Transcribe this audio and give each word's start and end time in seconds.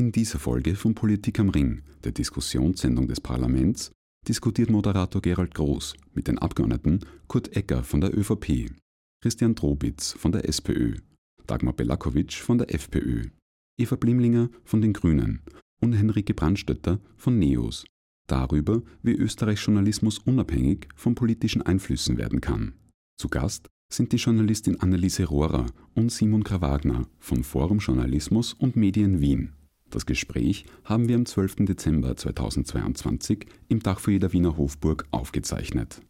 In 0.00 0.12
dieser 0.12 0.38
Folge 0.38 0.76
von 0.76 0.94
Politik 0.94 1.38
am 1.40 1.50
Ring, 1.50 1.82
der 2.04 2.12
Diskussionssendung 2.12 3.06
des 3.06 3.20
Parlaments, 3.20 3.92
diskutiert 4.26 4.70
Moderator 4.70 5.20
Gerald 5.20 5.54
Groß 5.54 5.92
mit 6.14 6.26
den 6.26 6.38
Abgeordneten 6.38 7.00
Kurt 7.28 7.54
Ecker 7.54 7.84
von 7.84 8.00
der 8.00 8.18
ÖVP, 8.18 8.70
Christian 9.22 9.54
Trobitz 9.54 10.12
von 10.12 10.32
der 10.32 10.48
SPÖ, 10.48 10.94
Dagmar 11.46 11.74
Belakovic 11.74 12.32
von 12.32 12.56
der 12.56 12.74
FPÖ, 12.74 13.26
Eva 13.78 13.96
Blimlinger 13.96 14.48
von 14.64 14.80
den 14.80 14.94
Grünen 14.94 15.42
und 15.82 15.92
Henrike 15.92 16.32
Brandstötter 16.32 16.98
von 17.18 17.38
NEOS 17.38 17.84
darüber, 18.26 18.82
wie 19.02 19.12
Österreichs 19.12 19.66
Journalismus 19.66 20.18
unabhängig 20.18 20.88
von 20.96 21.14
politischen 21.14 21.60
Einflüssen 21.60 22.16
werden 22.16 22.40
kann. 22.40 22.72
Zu 23.18 23.28
Gast 23.28 23.68
sind 23.92 24.12
die 24.12 24.16
Journalistin 24.16 24.80
Anneliese 24.80 25.26
Rohrer 25.26 25.66
und 25.94 26.10
Simon 26.10 26.42
Krawagner 26.42 27.06
von 27.18 27.44
Forum 27.44 27.80
Journalismus 27.80 28.54
und 28.54 28.76
Medien 28.76 29.20
Wien. 29.20 29.52
Das 29.90 30.06
Gespräch 30.06 30.64
haben 30.84 31.08
wir 31.08 31.16
am 31.16 31.26
12. 31.26 31.66
Dezember 31.66 32.16
2022 32.16 33.46
im 33.68 33.80
Dachfoyer 33.80 34.20
der 34.20 34.32
Wiener 34.32 34.56
Hofburg 34.56 35.06
aufgezeichnet. 35.10 36.00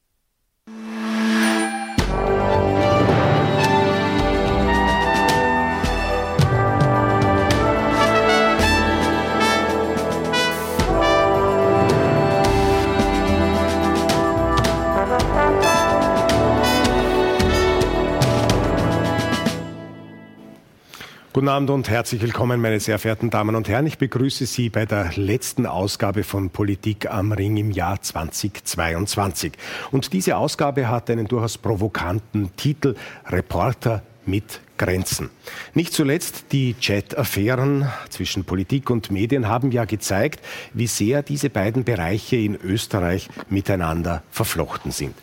Guten 21.40 21.48
Abend 21.48 21.70
und 21.70 21.88
herzlich 21.88 22.20
willkommen, 22.20 22.60
meine 22.60 22.80
sehr 22.80 22.98
verehrten 22.98 23.30
Damen 23.30 23.56
und 23.56 23.66
Herren. 23.66 23.86
Ich 23.86 23.96
begrüße 23.96 24.44
Sie 24.44 24.68
bei 24.68 24.84
der 24.84 25.12
letzten 25.16 25.64
Ausgabe 25.64 26.22
von 26.22 26.50
Politik 26.50 27.10
am 27.10 27.32
Ring 27.32 27.56
im 27.56 27.70
Jahr 27.70 28.02
2022. 28.02 29.52
Und 29.90 30.12
diese 30.12 30.36
Ausgabe 30.36 30.88
hat 30.88 31.08
einen 31.08 31.28
durchaus 31.28 31.56
provokanten 31.56 32.54
Titel 32.56 32.94
Reporter 33.26 34.02
mit 34.26 34.60
Grenzen. 34.76 35.30
Nicht 35.72 35.94
zuletzt 35.94 36.52
die 36.52 36.74
Chat-Affären 36.78 37.90
zwischen 38.10 38.44
Politik 38.44 38.90
und 38.90 39.10
Medien 39.10 39.48
haben 39.48 39.72
ja 39.72 39.86
gezeigt, 39.86 40.44
wie 40.74 40.88
sehr 40.88 41.22
diese 41.22 41.48
beiden 41.48 41.84
Bereiche 41.84 42.36
in 42.36 42.54
Österreich 42.54 43.30
miteinander 43.48 44.22
verflochten 44.30 44.90
sind. 44.90 45.14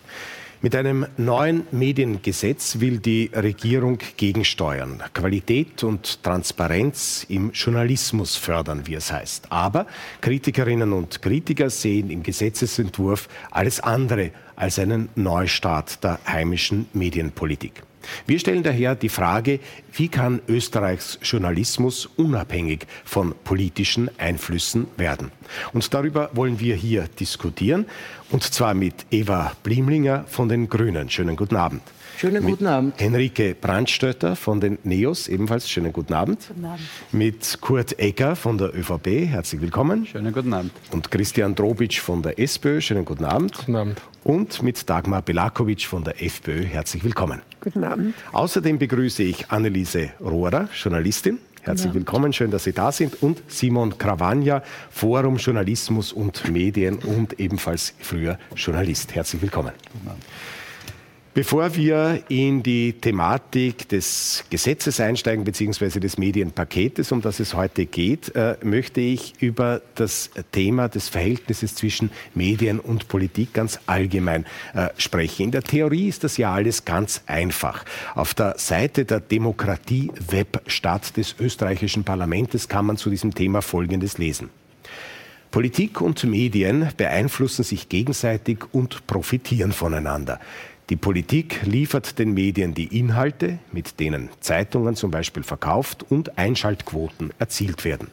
Mit 0.59 0.75
einem 0.75 1.05
neuen 1.17 1.67
Mediengesetz 1.71 2.79
will 2.79 2.97
die 2.97 3.29
Regierung 3.31 3.99
gegensteuern, 4.17 5.03
Qualität 5.13 5.83
und 5.83 6.23
Transparenz 6.23 7.27
im 7.29 7.51
Journalismus 7.51 8.35
fördern, 8.35 8.87
wie 8.87 8.95
es 8.95 9.11
heißt. 9.11 9.51
Aber 9.51 9.85
Kritikerinnen 10.19 10.93
und 10.93 11.21
Kritiker 11.21 11.69
sehen 11.69 12.09
im 12.09 12.23
Gesetzesentwurf 12.23 13.29
alles 13.51 13.79
andere 13.79 14.31
als 14.55 14.79
einen 14.79 15.09
Neustart 15.13 16.03
der 16.03 16.19
heimischen 16.25 16.87
Medienpolitik. 16.91 17.83
Wir 18.25 18.39
stellen 18.39 18.63
daher 18.63 18.95
die 18.95 19.09
Frage, 19.09 19.59
wie 19.93 20.07
kann 20.07 20.41
Österreichs 20.47 21.19
Journalismus 21.21 22.07
unabhängig 22.17 22.87
von 23.05 23.33
politischen 23.43 24.09
Einflüssen 24.17 24.87
werden? 24.97 25.31
Und 25.73 25.93
darüber 25.93 26.29
wollen 26.33 26.59
wir 26.59 26.75
hier 26.75 27.07
diskutieren, 27.19 27.85
und 28.29 28.43
zwar 28.43 28.73
mit 28.73 29.05
Eva 29.11 29.53
Blimlinger 29.63 30.25
von 30.27 30.49
den 30.49 30.69
Grünen. 30.69 31.09
Schönen 31.09 31.35
guten 31.35 31.55
Abend. 31.55 31.81
Schönen 32.17 32.43
guten 32.43 32.63
mit 32.63 32.71
Abend. 32.71 32.99
Henrike 32.99 33.53
Brandstötter 33.53 34.35
von 34.35 34.59
den 34.59 34.79
NEOS, 34.83 35.27
ebenfalls 35.27 35.69
schönen 35.69 35.93
guten 35.93 36.15
Abend. 36.15 36.47
Guten 36.47 36.65
Abend. 36.65 36.81
Mit 37.11 37.59
Kurt 37.61 37.99
Egger 37.99 38.35
von 38.35 38.57
der 38.57 38.75
ÖVP, 38.75 39.27
herzlich 39.27 39.61
willkommen. 39.61 40.07
Schönen 40.07 40.33
guten 40.33 40.51
Abend. 40.51 40.71
Und 40.91 41.11
Christian 41.11 41.53
Drobitsch 41.53 41.99
von 41.99 42.23
der 42.23 42.39
SPÖ, 42.39 42.81
schönen 42.81 43.05
guten 43.05 43.23
Abend. 43.23 43.55
Guten 43.55 43.75
Abend. 43.75 44.01
Und 44.23 44.63
mit 44.63 44.89
Dagmar 44.89 45.21
Belakovic 45.21 45.83
von 45.83 46.03
der 46.03 46.19
FPÖ, 46.19 46.63
herzlich 46.63 47.03
willkommen. 47.03 47.43
Guten 47.61 47.83
Abend. 47.83 48.15
Außerdem 48.31 48.79
begrüße 48.79 49.21
ich 49.21 49.51
Anneliese 49.51 50.09
Rohrer, 50.19 50.69
Journalistin. 50.73 51.37
Herzlich 51.61 51.93
willkommen, 51.93 52.33
schön, 52.33 52.49
dass 52.49 52.63
Sie 52.63 52.73
da 52.73 52.91
sind. 52.91 53.21
Und 53.21 53.43
Simon 53.47 53.95
Krawanja, 53.95 54.63
Forum 54.89 55.35
Journalismus 55.35 56.13
und 56.13 56.49
Medien 56.49 56.97
und 56.97 57.39
ebenfalls 57.39 57.93
früher 57.99 58.39
Journalist. 58.55 59.13
Herzlich 59.13 59.41
willkommen. 59.41 59.73
Guten 59.93 60.07
Abend. 60.07 60.23
Bevor 61.37 61.75
wir 61.75 62.23
in 62.29 62.63
die 62.63 62.93
Thematik 62.93 63.87
des 63.89 64.43
Gesetzes 64.49 64.99
einsteigen, 64.99 65.43
beziehungsweise 65.43 65.99
des 65.99 66.17
Medienpaketes, 66.17 67.11
um 67.11 67.21
das 67.21 67.39
es 67.39 67.53
heute 67.53 67.85
geht, 67.85 68.35
äh, 68.35 68.57
möchte 68.63 69.01
ich 69.01 69.35
über 69.39 69.83
das 69.93 70.31
Thema 70.51 70.89
des 70.89 71.09
Verhältnisses 71.09 71.75
zwischen 71.75 72.09
Medien 72.33 72.79
und 72.79 73.07
Politik 73.07 73.53
ganz 73.53 73.79
allgemein 73.85 74.47
äh, 74.73 74.87
sprechen. 74.97 75.43
In 75.43 75.51
der 75.51 75.61
Theorie 75.61 76.07
ist 76.07 76.23
das 76.23 76.37
ja 76.37 76.51
alles 76.51 76.85
ganz 76.85 77.21
einfach. 77.27 77.85
Auf 78.15 78.33
der 78.33 78.55
Seite 78.57 79.05
der 79.05 79.19
Demokratie-Webstadt 79.19 81.17
des 81.17 81.35
österreichischen 81.39 82.03
Parlaments 82.03 82.67
kann 82.67 82.87
man 82.87 82.97
zu 82.97 83.11
diesem 83.11 83.35
Thema 83.35 83.61
Folgendes 83.61 84.17
lesen. 84.17 84.49
Politik 85.51 86.01
und 86.01 86.23
Medien 86.23 86.89
beeinflussen 86.97 87.63
sich 87.63 87.89
gegenseitig 87.89 88.59
und 88.73 89.07
profitieren 89.07 89.71
voneinander. 89.71 90.39
Die 90.89 90.95
Politik 90.95 91.63
liefert 91.63 92.17
den 92.17 92.33
Medien 92.33 92.73
die 92.73 92.97
Inhalte, 92.97 93.59
mit 93.73 93.99
denen 93.99 94.29
Zeitungen 94.39 94.95
zum 94.95 95.11
Beispiel 95.11 95.43
verkauft 95.43 96.05
und 96.07 96.37
Einschaltquoten 96.37 97.33
erzielt 97.39 97.83
werden. 97.83 98.07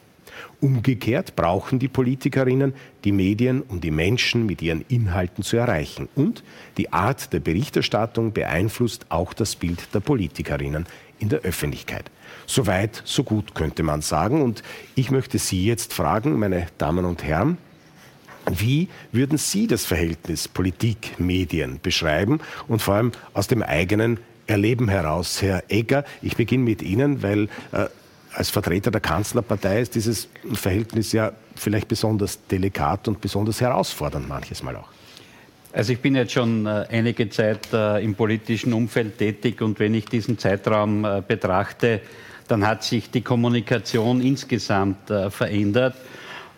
Umgekehrt 0.61 1.37
brauchen 1.37 1.79
die 1.79 1.87
Politikerinnen 1.87 2.75
die 3.05 3.13
Medien, 3.13 3.63
um 3.63 3.81
die 3.81 3.93
Menschen 3.93 4.45
mit 4.47 4.61
ihren 4.61 4.85
Inhalten 4.89 5.45
zu 5.45 5.57
erreichen. 5.57 6.09
Und 6.17 6.43
die 6.77 6.93
Art 6.93 7.33
der 7.33 7.39
Berichterstattung 7.39 8.33
beeinflusst 8.33 9.07
auch 9.09 9.35
das 9.35 9.55
Bild 9.55 9.95
der 9.95 10.01
Politikerinnen 10.01 10.87
in 11.21 11.29
der 11.29 11.43
Öffentlichkeit. 11.43 12.11
Soweit, 12.47 13.03
so 13.05 13.23
gut 13.23 13.55
könnte 13.55 13.85
man 13.85 14.03
sagen. 14.03 14.43
Und 14.43 14.65
ich 14.97 15.13
möchte 15.13 15.39
Sie 15.39 15.65
jetzt 15.65 15.95
fragen, 15.95 16.41
meine 16.41 16.67
Damen 16.79 17.05
und 17.05 17.23
Herren, 17.23 17.57
wie 18.51 18.89
würden 19.13 19.39
Sie 19.39 19.67
das 19.67 19.85
Verhältnis 19.85 20.49
Politik-Medien 20.49 21.81
beschreiben 21.83 22.41
und 22.69 22.83
vor 22.83 22.95
allem 22.95 23.13
aus 23.33 23.47
dem 23.47 23.63
eigenen 23.63 24.19
Erleben 24.47 24.89
heraus, 24.89 25.41
Herr 25.43 25.65
Egger? 25.69 26.05
Ich 26.23 26.37
beginne 26.37 26.65
mit 26.65 26.83
Ihnen, 26.83 27.23
weil 27.23 27.45
äh, 27.73 27.87
als 28.35 28.51
Vertreter 28.51 28.91
der 28.91 29.01
Kanzlerpartei 29.01 29.81
ist 29.81 29.95
dieses 29.95 30.29
Verhältnis 30.53 31.13
ja 31.13 31.33
vielleicht 31.55 31.89
besonders 31.89 32.39
delikat 32.47 33.09
und 33.09 33.21
besonders 33.21 33.61
herausfordernd 33.61 34.29
manches 34.29 34.63
Mal 34.63 34.77
auch. 34.77 34.89
Also 35.73 35.93
ich 35.93 35.99
bin 36.01 36.15
jetzt 36.15 36.33
schon 36.33 36.67
äh, 36.67 36.87
einige 36.89 37.29
Zeit 37.31 37.73
äh, 37.73 38.03
im 38.05 38.15
politischen 38.15 38.73
Umfeld 38.73 39.19
tätig 39.19 39.61
und 39.61 39.81
wenn 39.81 39.95
ich 39.95 40.05
diesen 40.05 40.39
Zeitraum 40.39 41.05
äh, 41.05 41.23
betrachte, 41.27 42.01
dann 42.47 42.65
hat 42.65 42.85
sich 42.85 43.11
die 43.11 43.23
Kommunikation 43.23 44.21
insgesamt 44.21 45.11
verändert. 45.31 45.97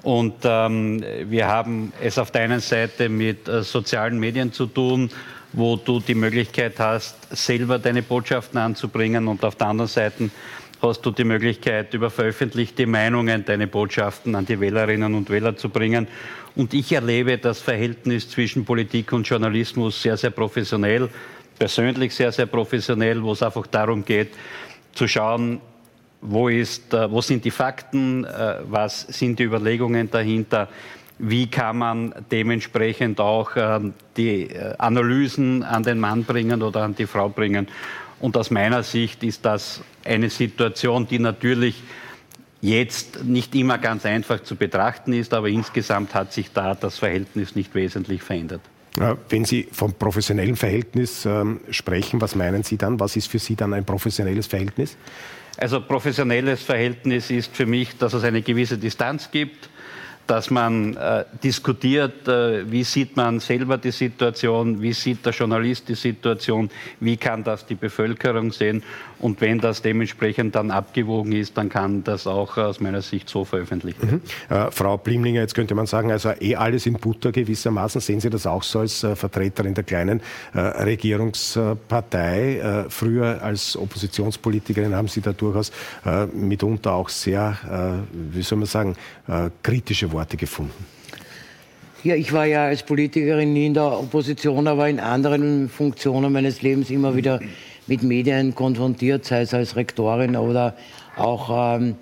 Und 0.06 0.34
ähm, 0.44 1.02
wir 1.24 1.48
haben 1.48 1.92
es 2.00 2.16
auf 2.16 2.30
der 2.30 2.42
einen 2.42 2.60
Seite 2.60 3.08
mit 3.08 3.48
äh, 3.48 3.64
sozialen 3.64 4.20
Medien 4.20 4.52
zu 4.52 4.66
tun, 4.66 5.10
wo 5.52 5.74
du 5.74 5.98
die 5.98 6.14
Möglichkeit 6.14 6.78
hast, 6.78 7.16
selber 7.36 7.80
deine 7.80 8.02
Botschaften 8.02 8.56
anzubringen. 8.60 9.26
Und 9.26 9.44
auf 9.44 9.56
der 9.56 9.66
anderen 9.66 9.88
Seite 9.88 10.30
hast 10.80 11.04
du 11.04 11.10
die 11.10 11.24
Möglichkeit, 11.24 11.92
über 11.92 12.08
veröffentlichte 12.08 12.86
Meinungen 12.86 13.44
deine 13.44 13.66
Botschaften 13.66 14.36
an 14.36 14.46
die 14.46 14.60
Wählerinnen 14.60 15.12
und 15.12 15.28
Wähler 15.28 15.56
zu 15.56 15.70
bringen. 15.70 16.06
Und 16.54 16.72
ich 16.72 16.92
erlebe 16.92 17.36
das 17.38 17.60
Verhältnis 17.60 18.30
zwischen 18.30 18.64
Politik 18.64 19.12
und 19.12 19.26
Journalismus 19.26 20.00
sehr, 20.00 20.16
sehr 20.16 20.30
professionell, 20.30 21.08
persönlich 21.58 22.14
sehr, 22.14 22.30
sehr 22.30 22.46
professionell, 22.46 23.20
wo 23.24 23.32
es 23.32 23.42
einfach 23.42 23.66
darum 23.66 24.04
geht, 24.04 24.28
zu 24.94 25.08
schauen, 25.08 25.60
wo, 26.20 26.48
ist, 26.48 26.92
äh, 26.94 27.10
wo 27.10 27.20
sind 27.20 27.44
die 27.44 27.50
Fakten, 27.50 28.24
äh, 28.24 28.56
was 28.64 29.02
sind 29.02 29.38
die 29.38 29.44
Überlegungen 29.44 30.10
dahinter, 30.10 30.68
wie 31.18 31.46
kann 31.46 31.78
man 31.78 32.14
dementsprechend 32.30 33.20
auch 33.20 33.50
ähm, 33.56 33.94
die 34.16 34.50
äh, 34.50 34.74
Analysen 34.78 35.62
an 35.62 35.82
den 35.82 35.98
Mann 35.98 36.24
bringen 36.24 36.62
oder 36.62 36.82
an 36.82 36.94
die 36.94 37.06
Frau 37.06 37.28
bringen. 37.28 37.68
Und 38.20 38.36
aus 38.36 38.50
meiner 38.50 38.82
Sicht 38.82 39.22
ist 39.22 39.44
das 39.44 39.80
eine 40.04 40.30
Situation, 40.30 41.06
die 41.06 41.18
natürlich 41.18 41.82
jetzt 42.60 43.24
nicht 43.24 43.54
immer 43.54 43.78
ganz 43.78 44.06
einfach 44.06 44.42
zu 44.42 44.56
betrachten 44.56 45.12
ist, 45.12 45.32
aber 45.34 45.48
insgesamt 45.48 46.14
hat 46.14 46.32
sich 46.32 46.52
da 46.52 46.74
das 46.74 46.98
Verhältnis 46.98 47.54
nicht 47.54 47.74
wesentlich 47.74 48.22
verändert. 48.22 48.62
Wenn 49.28 49.44
Sie 49.44 49.68
vom 49.72 49.92
professionellen 49.92 50.56
Verhältnis 50.56 51.26
ähm, 51.26 51.60
sprechen, 51.70 52.18
was 52.22 52.34
meinen 52.34 52.62
Sie 52.62 52.78
dann? 52.78 52.98
Was 52.98 53.14
ist 53.14 53.28
für 53.28 53.38
Sie 53.38 53.54
dann 53.54 53.74
ein 53.74 53.84
professionelles 53.84 54.46
Verhältnis? 54.46 54.96
Also 55.58 55.80
professionelles 55.80 56.62
Verhältnis 56.62 57.30
ist 57.30 57.56
für 57.56 57.66
mich, 57.66 57.96
dass 57.96 58.12
es 58.12 58.24
eine 58.24 58.42
gewisse 58.42 58.76
Distanz 58.76 59.30
gibt, 59.30 59.70
dass 60.26 60.50
man 60.50 60.96
äh, 60.96 61.24
diskutiert, 61.42 62.26
äh, 62.26 62.70
wie 62.70 62.84
sieht 62.84 63.16
man 63.16 63.38
selber 63.40 63.78
die 63.78 63.92
Situation, 63.92 64.82
wie 64.82 64.92
sieht 64.92 65.24
der 65.24 65.32
Journalist 65.32 65.88
die 65.88 65.94
Situation, 65.94 66.68
wie 67.00 67.16
kann 67.16 67.44
das 67.44 67.64
die 67.64 67.76
Bevölkerung 67.76 68.50
sehen 68.50 68.82
und 69.18 69.40
wenn 69.40 69.58
das 69.58 69.82
dementsprechend 69.82 70.54
dann 70.54 70.70
abgewogen 70.70 71.32
ist, 71.32 71.56
dann 71.56 71.68
kann 71.68 72.04
das 72.04 72.26
auch 72.26 72.56
aus 72.58 72.80
meiner 72.80 73.02
Sicht 73.02 73.28
so 73.28 73.44
veröffentlicht 73.44 74.02
werden. 74.02 74.20
Mhm. 74.50 74.54
Äh, 74.54 74.70
Frau 74.70 74.98
Blimlinger, 74.98 75.40
jetzt 75.40 75.54
könnte 75.54 75.74
man 75.74 75.86
sagen, 75.86 76.12
also 76.12 76.32
eh 76.40 76.54
alles 76.56 76.86
in 76.86 76.94
Butter 76.94 77.32
gewissermaßen. 77.32 78.00
Sehen 78.00 78.20
Sie 78.20 78.28
das 78.28 78.46
auch 78.46 78.62
so 78.62 78.80
als 78.80 79.02
äh, 79.04 79.16
Vertreterin 79.16 79.74
der 79.74 79.84
kleinen 79.84 80.20
äh, 80.54 80.60
Regierungspartei? 80.60 82.58
Äh, 82.58 82.90
früher 82.90 83.42
als 83.42 83.76
Oppositionspolitikerin 83.76 84.94
haben 84.94 85.08
Sie 85.08 85.20
da 85.20 85.32
durchaus 85.32 85.72
äh, 86.04 86.26
mitunter 86.26 86.92
auch 86.92 87.08
sehr, 87.08 87.56
wie 88.12 88.42
soll 88.42 88.58
man 88.58 88.66
sagen, 88.66 88.96
kritische 89.62 90.12
Worte 90.12 90.36
gefunden. 90.36 90.84
Ja, 92.04 92.14
ich 92.14 92.32
war 92.32 92.44
ja 92.44 92.66
als 92.66 92.82
Politikerin 92.82 93.52
nie 93.52 93.66
in 93.66 93.74
der 93.74 93.98
Opposition, 93.98 94.68
aber 94.68 94.88
in 94.88 95.00
anderen 95.00 95.68
Funktionen 95.68 96.32
meines 96.32 96.62
Lebens 96.62 96.90
immer 96.90 97.16
wieder 97.16 97.40
mit 97.86 98.02
Medien 98.02 98.54
konfrontiert, 98.54 99.24
sei 99.24 99.42
es 99.42 99.54
als 99.54 99.76
Rektorin 99.76 100.36
oder 100.36 100.74
auch 101.16 101.76
ähm, 101.76 101.96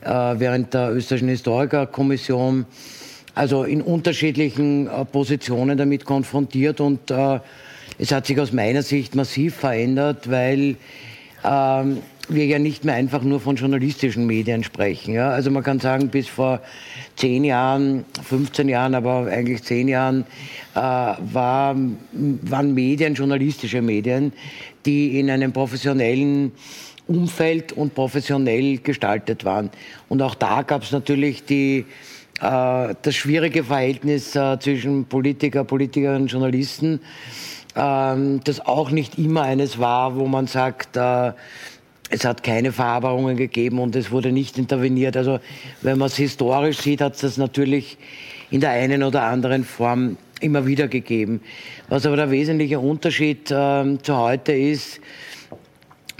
äh, 0.00 0.08
während 0.08 0.74
der 0.74 0.92
österreichischen 0.92 1.28
Historikerkommission. 1.28 2.66
Also 3.34 3.64
in 3.64 3.82
unterschiedlichen 3.82 4.88
äh, 4.88 5.04
Positionen 5.04 5.78
damit 5.78 6.04
konfrontiert 6.04 6.80
und 6.80 7.10
äh, 7.10 7.38
es 7.98 8.12
hat 8.12 8.26
sich 8.26 8.38
aus 8.40 8.52
meiner 8.52 8.82
Sicht 8.82 9.14
massiv 9.14 9.56
verändert, 9.56 10.30
weil 10.30 10.76
ähm, 11.44 11.98
wir 12.28 12.46
ja 12.46 12.58
nicht 12.58 12.84
mehr 12.84 12.94
einfach 12.94 13.22
nur 13.22 13.40
von 13.40 13.56
journalistischen 13.56 14.26
Medien 14.26 14.62
sprechen. 14.64 15.14
Ja? 15.14 15.30
Also 15.30 15.50
man 15.50 15.62
kann 15.62 15.80
sagen, 15.80 16.08
bis 16.08 16.28
vor 16.28 16.60
zehn 17.16 17.44
Jahren, 17.44 18.04
15 18.22 18.68
Jahren, 18.68 18.94
aber 18.94 19.26
eigentlich 19.26 19.62
zehn 19.62 19.88
Jahren 19.88 20.24
äh, 20.74 20.78
war, 20.78 21.76
waren 22.12 22.74
Medien 22.74 23.14
journalistische 23.14 23.82
Medien, 23.82 24.32
die 24.86 25.18
in 25.18 25.30
einem 25.30 25.52
professionellen 25.52 26.52
Umfeld 27.06 27.72
und 27.72 27.94
professionell 27.94 28.78
gestaltet 28.78 29.44
waren. 29.44 29.70
Und 30.08 30.22
auch 30.22 30.34
da 30.34 30.62
gab 30.62 30.82
es 30.82 30.92
natürlich 30.92 31.44
die, 31.44 31.86
äh, 32.40 32.94
das 33.02 33.14
schwierige 33.14 33.64
Verhältnis 33.64 34.36
äh, 34.36 34.58
zwischen 34.60 35.06
Politiker, 35.06 35.64
Politikerinnen 35.64 36.22
und 36.22 36.32
Journalisten, 36.32 37.00
äh, 37.74 38.40
das 38.44 38.60
auch 38.64 38.90
nicht 38.90 39.18
immer 39.18 39.42
eines 39.42 39.78
war, 39.78 40.16
wo 40.16 40.26
man 40.26 40.46
sagt, 40.46 40.96
äh, 40.96 41.32
es 42.10 42.24
hat 42.24 42.42
keine 42.42 42.72
Verarbeitungen 42.72 43.36
gegeben 43.36 43.78
und 43.78 43.94
es 43.94 44.10
wurde 44.10 44.32
nicht 44.32 44.58
interveniert. 44.58 45.16
Also 45.16 45.40
wenn 45.82 45.98
man 45.98 46.06
es 46.06 46.16
historisch 46.16 46.78
sieht, 46.78 47.00
hat 47.00 47.14
es 47.14 47.20
das 47.20 47.36
natürlich 47.36 47.98
in 48.50 48.60
der 48.60 48.70
einen 48.70 49.02
oder 49.02 49.24
anderen 49.24 49.64
Form 49.64 50.16
immer 50.40 50.66
wieder 50.66 50.88
gegeben. 50.88 51.40
Was 51.88 52.06
aber 52.06 52.16
der 52.16 52.30
wesentliche 52.30 52.78
Unterschied 52.78 53.50
äh, 53.50 53.98
zu 54.02 54.16
heute 54.16 54.52
ist, 54.52 55.00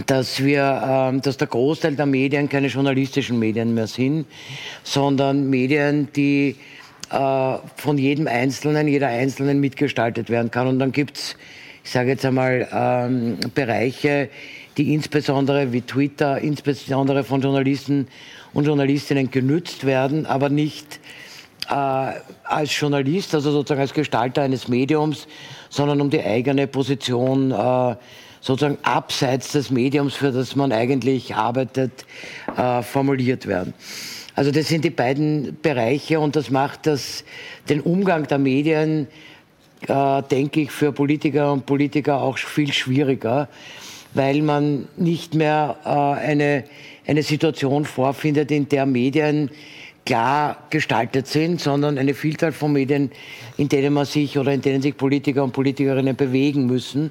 dass 0.06 0.42
wir, 0.42 1.12
äh, 1.14 1.20
dass 1.20 1.36
der 1.36 1.46
Großteil 1.46 1.94
der 1.94 2.06
Medien 2.06 2.48
keine 2.48 2.68
journalistischen 2.68 3.38
Medien 3.38 3.74
mehr 3.74 3.86
sind, 3.86 4.26
sondern 4.82 5.48
Medien, 5.48 6.08
die 6.14 6.56
äh, 7.10 7.54
von 7.76 7.96
jedem 7.96 8.26
Einzelnen, 8.26 8.88
jeder 8.88 9.08
Einzelnen 9.08 9.60
mitgestaltet 9.60 10.28
werden 10.28 10.50
kann. 10.50 10.66
Und 10.66 10.78
dann 10.78 10.92
gibt's, 10.92 11.36
ich 11.84 11.90
sage 11.90 12.10
jetzt 12.10 12.24
einmal, 12.24 12.68
ähm, 12.72 13.38
Bereiche, 13.54 14.28
die 14.78 14.94
insbesondere 14.94 15.72
wie 15.72 15.82
Twitter, 15.82 16.38
insbesondere 16.38 17.24
von 17.24 17.40
Journalisten 17.40 18.06
und 18.54 18.64
Journalistinnen 18.64 19.30
genützt 19.30 19.84
werden, 19.84 20.24
aber 20.24 20.48
nicht 20.48 21.00
äh, 21.68 21.72
als 22.44 22.78
Journalist, 22.78 23.34
also 23.34 23.50
sozusagen 23.50 23.80
als 23.80 23.92
Gestalter 23.92 24.42
eines 24.42 24.68
Mediums, 24.68 25.26
sondern 25.68 26.00
um 26.00 26.10
die 26.10 26.22
eigene 26.22 26.66
Position 26.66 27.50
äh, 27.50 27.96
sozusagen 28.40 28.78
abseits 28.82 29.52
des 29.52 29.70
Mediums, 29.70 30.14
für 30.14 30.30
das 30.30 30.54
man 30.54 30.72
eigentlich 30.72 31.34
arbeitet, 31.34 32.06
äh, 32.56 32.82
formuliert 32.82 33.46
werden. 33.46 33.74
Also 34.34 34.52
das 34.52 34.68
sind 34.68 34.84
die 34.84 34.90
beiden 34.90 35.58
Bereiche 35.60 36.20
und 36.20 36.36
das 36.36 36.50
macht 36.50 36.86
das, 36.86 37.24
den 37.68 37.80
Umgang 37.80 38.28
der 38.28 38.38
Medien, 38.38 39.08
äh, 39.88 40.22
denke 40.22 40.60
ich, 40.60 40.70
für 40.70 40.92
Politiker 40.92 41.52
und 41.52 41.66
Politiker 41.66 42.22
auch 42.22 42.38
viel 42.38 42.72
schwieriger 42.72 43.48
weil 44.14 44.42
man 44.42 44.88
nicht 44.96 45.34
mehr 45.34 45.76
äh, 45.84 45.88
eine, 45.88 46.64
eine 47.06 47.22
Situation 47.22 47.84
vorfindet, 47.84 48.50
in 48.50 48.68
der 48.68 48.86
Medien 48.86 49.50
klar 50.04 50.56
gestaltet 50.70 51.26
sind, 51.26 51.60
sondern 51.60 51.98
eine 51.98 52.14
Vielzahl 52.14 52.52
von 52.52 52.72
Medien, 52.72 53.10
in 53.58 53.68
denen 53.68 53.92
man 53.92 54.06
sich 54.06 54.38
oder 54.38 54.52
in 54.52 54.62
denen 54.62 54.80
sich 54.80 54.96
Politiker 54.96 55.44
und 55.44 55.52
Politikerinnen 55.52 56.16
bewegen 56.16 56.66
müssen. 56.66 57.10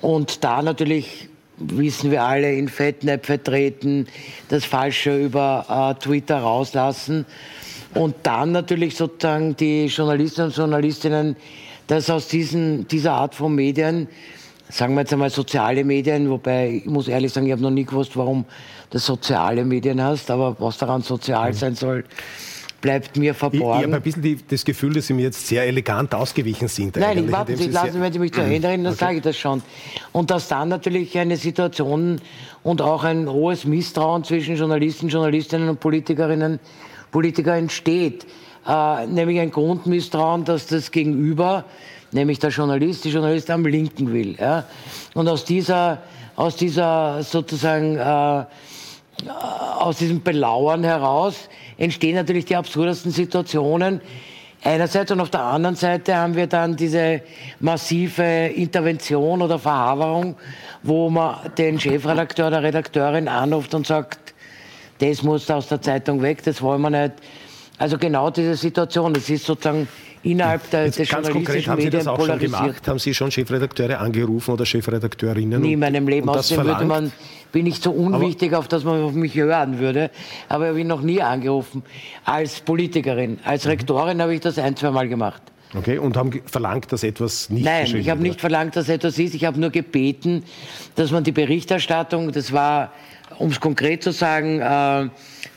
Und 0.00 0.44
da 0.44 0.62
natürlich 0.62 1.28
wissen 1.56 2.10
wir 2.10 2.22
alle, 2.22 2.54
in 2.54 2.68
Fettnäpfe 2.68 3.42
treten, 3.42 4.06
das 4.48 4.64
Falsche 4.64 5.16
über 5.16 5.96
äh, 5.98 6.02
Twitter 6.02 6.38
rauslassen. 6.38 7.26
Und 7.94 8.14
dann 8.22 8.52
natürlich 8.52 8.96
sozusagen 8.96 9.56
die 9.56 9.86
Journalisten 9.86 10.42
und 10.42 10.56
Journalistinnen, 10.56 11.36
dass 11.86 12.08
aus 12.08 12.28
diesen, 12.28 12.88
dieser 12.88 13.12
Art 13.12 13.34
von 13.34 13.54
Medien 13.54 14.08
sagen 14.72 14.94
wir 14.94 15.00
jetzt 15.02 15.12
einmal 15.12 15.30
soziale 15.30 15.84
Medien, 15.84 16.30
wobei 16.30 16.80
ich 16.84 16.86
muss 16.86 17.06
ehrlich 17.06 17.32
sagen, 17.32 17.46
ich 17.46 17.52
habe 17.52 17.62
noch 17.62 17.70
nie 17.70 17.84
gewusst, 17.84 18.16
warum 18.16 18.44
das 18.90 19.04
soziale 19.04 19.64
Medien 19.64 20.02
heißt, 20.02 20.30
aber 20.30 20.56
was 20.58 20.78
daran 20.78 21.02
sozial 21.02 21.50
mhm. 21.50 21.54
sein 21.54 21.74
soll, 21.74 22.04
bleibt 22.80 23.16
mir 23.16 23.34
verborgen. 23.34 23.80
Ich, 23.80 23.80
ich 23.80 23.86
habe 23.86 23.96
ein 23.96 24.02
bisschen 24.02 24.22
die, 24.22 24.38
das 24.48 24.64
Gefühl, 24.64 24.94
dass 24.94 25.06
Sie 25.06 25.14
mir 25.14 25.22
jetzt 25.22 25.46
sehr 25.46 25.64
elegant 25.66 26.14
ausgewichen 26.14 26.68
sind. 26.68 26.96
Nein, 26.96 27.30
warten 27.30 27.56
Sie, 27.56 27.68
lassen 27.68 28.00
wenn 28.00 28.12
Sie 28.12 28.18
mich 28.18 28.32
zu 28.32 28.40
Ende 28.40 28.68
reden, 28.68 28.84
dann 28.84 28.94
okay. 28.94 29.04
sage 29.04 29.16
ich 29.18 29.22
das 29.22 29.36
schon. 29.36 29.62
Und 30.10 30.30
dass 30.30 30.48
dann 30.48 30.68
natürlich 30.70 31.16
eine 31.18 31.36
Situation 31.36 32.20
und 32.62 32.80
auch 32.80 33.04
ein 33.04 33.30
hohes 33.30 33.64
Misstrauen 33.64 34.24
zwischen 34.24 34.56
Journalisten, 34.56 35.08
Journalistinnen 35.08 35.68
und 35.68 35.80
Politikerinnen, 35.80 36.58
Politiker 37.10 37.54
entsteht. 37.56 38.26
Äh, 38.66 39.06
nämlich 39.06 39.38
ein 39.38 39.50
Grundmisstrauen, 39.50 40.44
dass 40.44 40.66
das 40.66 40.90
Gegenüber 40.90 41.64
nämlich 42.12 42.38
der 42.38 42.50
Journalist, 42.50 43.04
die 43.04 43.10
Journalist 43.10 43.50
am 43.50 43.64
Linken 43.64 44.12
will. 44.12 44.36
Ja? 44.38 44.64
Und 45.14 45.28
aus 45.28 45.44
dieser, 45.44 45.98
aus 46.36 46.56
dieser 46.56 47.22
sozusagen, 47.22 47.96
äh, 47.96 48.44
aus 49.78 49.98
diesem 49.98 50.22
Belauern 50.22 50.84
heraus 50.84 51.48
entstehen 51.78 52.16
natürlich 52.16 52.44
die 52.44 52.56
absurdesten 52.56 53.10
Situationen. 53.10 54.00
Einerseits 54.64 55.10
und 55.10 55.20
auf 55.20 55.30
der 55.30 55.42
anderen 55.42 55.74
Seite 55.74 56.14
haben 56.14 56.36
wir 56.36 56.46
dann 56.46 56.76
diese 56.76 57.22
massive 57.58 58.22
Intervention 58.22 59.42
oder 59.42 59.58
Verhaberung, 59.58 60.36
wo 60.84 61.10
man 61.10 61.36
den 61.58 61.80
Chefredakteur 61.80 62.46
oder 62.46 62.62
Redakteurin 62.62 63.26
anruft 63.26 63.74
und 63.74 63.86
sagt, 63.86 64.34
das 65.00 65.24
muss 65.24 65.50
aus 65.50 65.66
der 65.66 65.82
Zeitung 65.82 66.22
weg, 66.22 66.44
das 66.44 66.62
wollen 66.62 66.80
wir 66.82 66.90
nicht. 66.90 67.14
Also 67.76 67.98
genau 67.98 68.30
diese 68.30 68.54
Situation, 68.54 69.12
das 69.12 69.28
ist 69.28 69.44
sozusagen 69.44 69.88
innerhalb 70.22 70.68
der, 70.70 70.86
Jetzt 70.86 70.98
des 70.98 71.08
ganz 71.08 71.30
konkret, 71.30 71.66
haben 71.66 71.80
Sie 71.80 71.90
das 71.90 72.06
auch 72.06 72.24
schon 72.24 72.38
gemacht? 72.38 72.86
Haben 72.86 72.98
Sie 72.98 73.14
schon 73.14 73.30
Chefredakteure 73.30 73.98
angerufen 74.00 74.52
oder 74.52 74.64
Chefredakteurinnen? 74.64 75.60
Nie 75.60 75.74
in 75.74 75.80
meinem 75.80 76.08
Leben. 76.08 76.28
Außerdem 76.28 76.66
würde 76.66 76.84
man, 76.84 77.12
bin 77.50 77.66
ich 77.66 77.80
so 77.80 77.90
unwichtig, 77.90 78.54
auf 78.54 78.68
dass 78.68 78.84
man 78.84 79.02
auf 79.02 79.12
mich 79.12 79.34
hören 79.34 79.78
würde. 79.78 80.10
Aber 80.48 80.64
ich 80.64 80.68
habe 80.70 80.80
ihn 80.80 80.86
noch 80.86 81.02
nie 81.02 81.20
angerufen. 81.20 81.82
Als 82.24 82.60
Politikerin, 82.60 83.38
als. 83.44 83.66
Rektorin 83.66 84.16
mhm. 84.16 84.22
habe 84.22 84.34
ich 84.34 84.40
das 84.40 84.58
ein, 84.58 84.76
zwei 84.76 84.90
Mal 84.90 85.08
gemacht. 85.08 85.42
Okay, 85.74 85.98
und 85.98 86.16
haben 86.16 86.42
verlangt, 86.44 86.92
dass 86.92 87.02
etwas 87.02 87.48
nicht 87.48 87.64
Nein, 87.64 87.96
ich 87.96 88.10
habe 88.10 88.20
nicht 88.20 88.40
verlangt, 88.40 88.76
dass 88.76 88.88
etwas 88.90 89.18
ist. 89.18 89.34
Ich 89.34 89.46
habe 89.46 89.58
nur 89.58 89.70
gebeten, 89.70 90.44
dass 90.96 91.10
man 91.10 91.24
die 91.24 91.32
Berichterstattung, 91.32 92.30
das 92.30 92.52
war, 92.52 92.92
um 93.38 93.50
es 93.50 93.58
konkret 93.58 94.02
zu 94.02 94.12
sagen, 94.12 94.60
äh, 94.60 95.08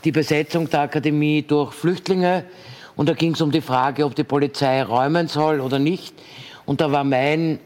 die 0.06 0.12
Besetzung 0.14 0.70
der 0.70 0.82
Akademie 0.82 1.42
durch 1.42 1.74
Flüchtlinge, 1.74 2.46
und 2.96 3.10
da 3.10 3.14
ging 3.14 3.34
es 3.34 3.42
um 3.42 3.52
die 3.52 3.62
Frage, 3.62 4.06
ob 4.06 4.16
die 4.16 4.24
Polizei 4.24 4.82
räumen 4.84 5.28
soll 5.28 5.60
oder 5.60 5.80
nicht. 5.80 6.14
Und 6.66 6.82
da 6.82 6.92
war 6.92 7.04
mein 7.04 7.60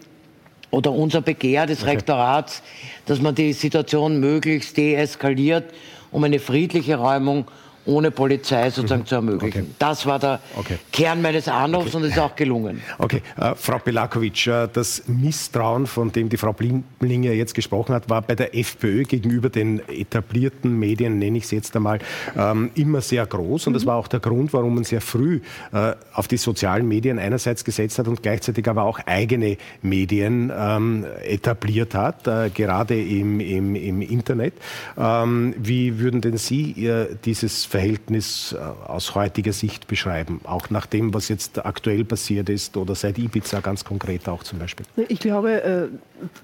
oder 0.71 0.91
unser 0.91 1.21
Begehr 1.21 1.65
des 1.65 1.81
okay. 1.81 1.91
Rektorats, 1.91 2.61
dass 3.05 3.21
man 3.21 3.35
die 3.35 3.53
Situation 3.53 4.19
möglichst 4.19 4.77
deeskaliert, 4.77 5.71
um 6.11 6.23
eine 6.23 6.39
friedliche 6.39 6.95
Räumung 6.95 7.45
ohne 7.85 8.11
Polizei 8.11 8.69
sozusagen 8.69 9.01
mhm. 9.01 9.07
zu 9.07 9.15
ermöglichen. 9.15 9.61
Okay. 9.61 9.75
Das 9.79 10.05
war 10.05 10.19
der 10.19 10.39
okay. 10.55 10.77
Kern 10.91 11.21
meines 11.21 11.47
Anrufs 11.47 11.95
okay. 11.95 11.97
und 11.97 12.03
ist 12.09 12.19
auch 12.19 12.35
gelungen. 12.35 12.81
Okay, 12.97 13.21
äh, 13.37 13.55
Frau 13.55 13.79
Belakovic, 13.79 14.47
äh, 14.47 14.67
das 14.71 15.03
Misstrauen, 15.07 15.87
von 15.87 16.11
dem 16.11 16.29
die 16.29 16.37
Frau 16.37 16.53
Blimlinger 16.53 17.31
jetzt 17.31 17.53
gesprochen 17.53 17.95
hat, 17.95 18.09
war 18.09 18.21
bei 18.21 18.35
der 18.35 18.55
FPÖ 18.55 19.03
gegenüber 19.03 19.49
den 19.49 19.81
etablierten 19.87 20.77
Medien, 20.77 21.19
nenne 21.19 21.37
ich 21.37 21.45
es 21.45 21.51
jetzt 21.51 21.75
einmal, 21.75 21.99
ähm, 22.37 22.71
immer 22.75 23.01
sehr 23.01 23.25
groß. 23.25 23.67
Und 23.67 23.73
mhm. 23.73 23.77
das 23.77 23.85
war 23.85 23.95
auch 23.95 24.07
der 24.07 24.19
Grund, 24.19 24.53
warum 24.53 24.75
man 24.75 24.83
sehr 24.83 25.01
früh 25.01 25.41
äh, 25.71 25.93
auf 26.13 26.27
die 26.27 26.37
sozialen 26.37 26.87
Medien 26.87 27.19
einerseits 27.19 27.63
gesetzt 27.63 27.99
hat 27.99 28.07
und 28.07 28.21
gleichzeitig 28.21 28.67
aber 28.67 28.83
auch 28.83 28.99
eigene 29.05 29.57
Medien 29.81 30.51
ähm, 30.55 31.05
etabliert 31.23 31.95
hat, 31.95 32.27
äh, 32.27 32.49
gerade 32.49 32.99
im, 33.01 33.39
im, 33.39 33.75
im 33.75 34.01
Internet. 34.01 34.53
Ähm, 34.97 35.55
wie 35.57 35.99
würden 35.99 36.21
denn 36.21 36.37
Sie 36.37 36.85
äh, 36.85 37.15
dieses 37.25 37.65
Verhältnis 37.69 38.53
äh, 38.53 38.57
aus 38.57 39.13
heutiger 39.13 39.53
Sicht 39.53 39.87
beschreiben? 39.87 40.41
Auch 40.43 40.69
nach 40.71 40.87
dem, 40.87 41.13
was 41.13 41.29
jetzt 41.29 41.63
aktuell 41.63 42.03
passiert 42.03 42.49
ist 42.49 42.75
oder 42.75 42.95
seit 42.95 43.17
Ibiza 43.19 43.59
ganz 43.59 43.85
konkret 43.85 44.27
auch 44.27 44.43
zum 44.43 44.57
Beispiel? 44.57 44.85
Ich 45.07 45.19
glaube, 45.19 45.63
äh, 45.63 45.87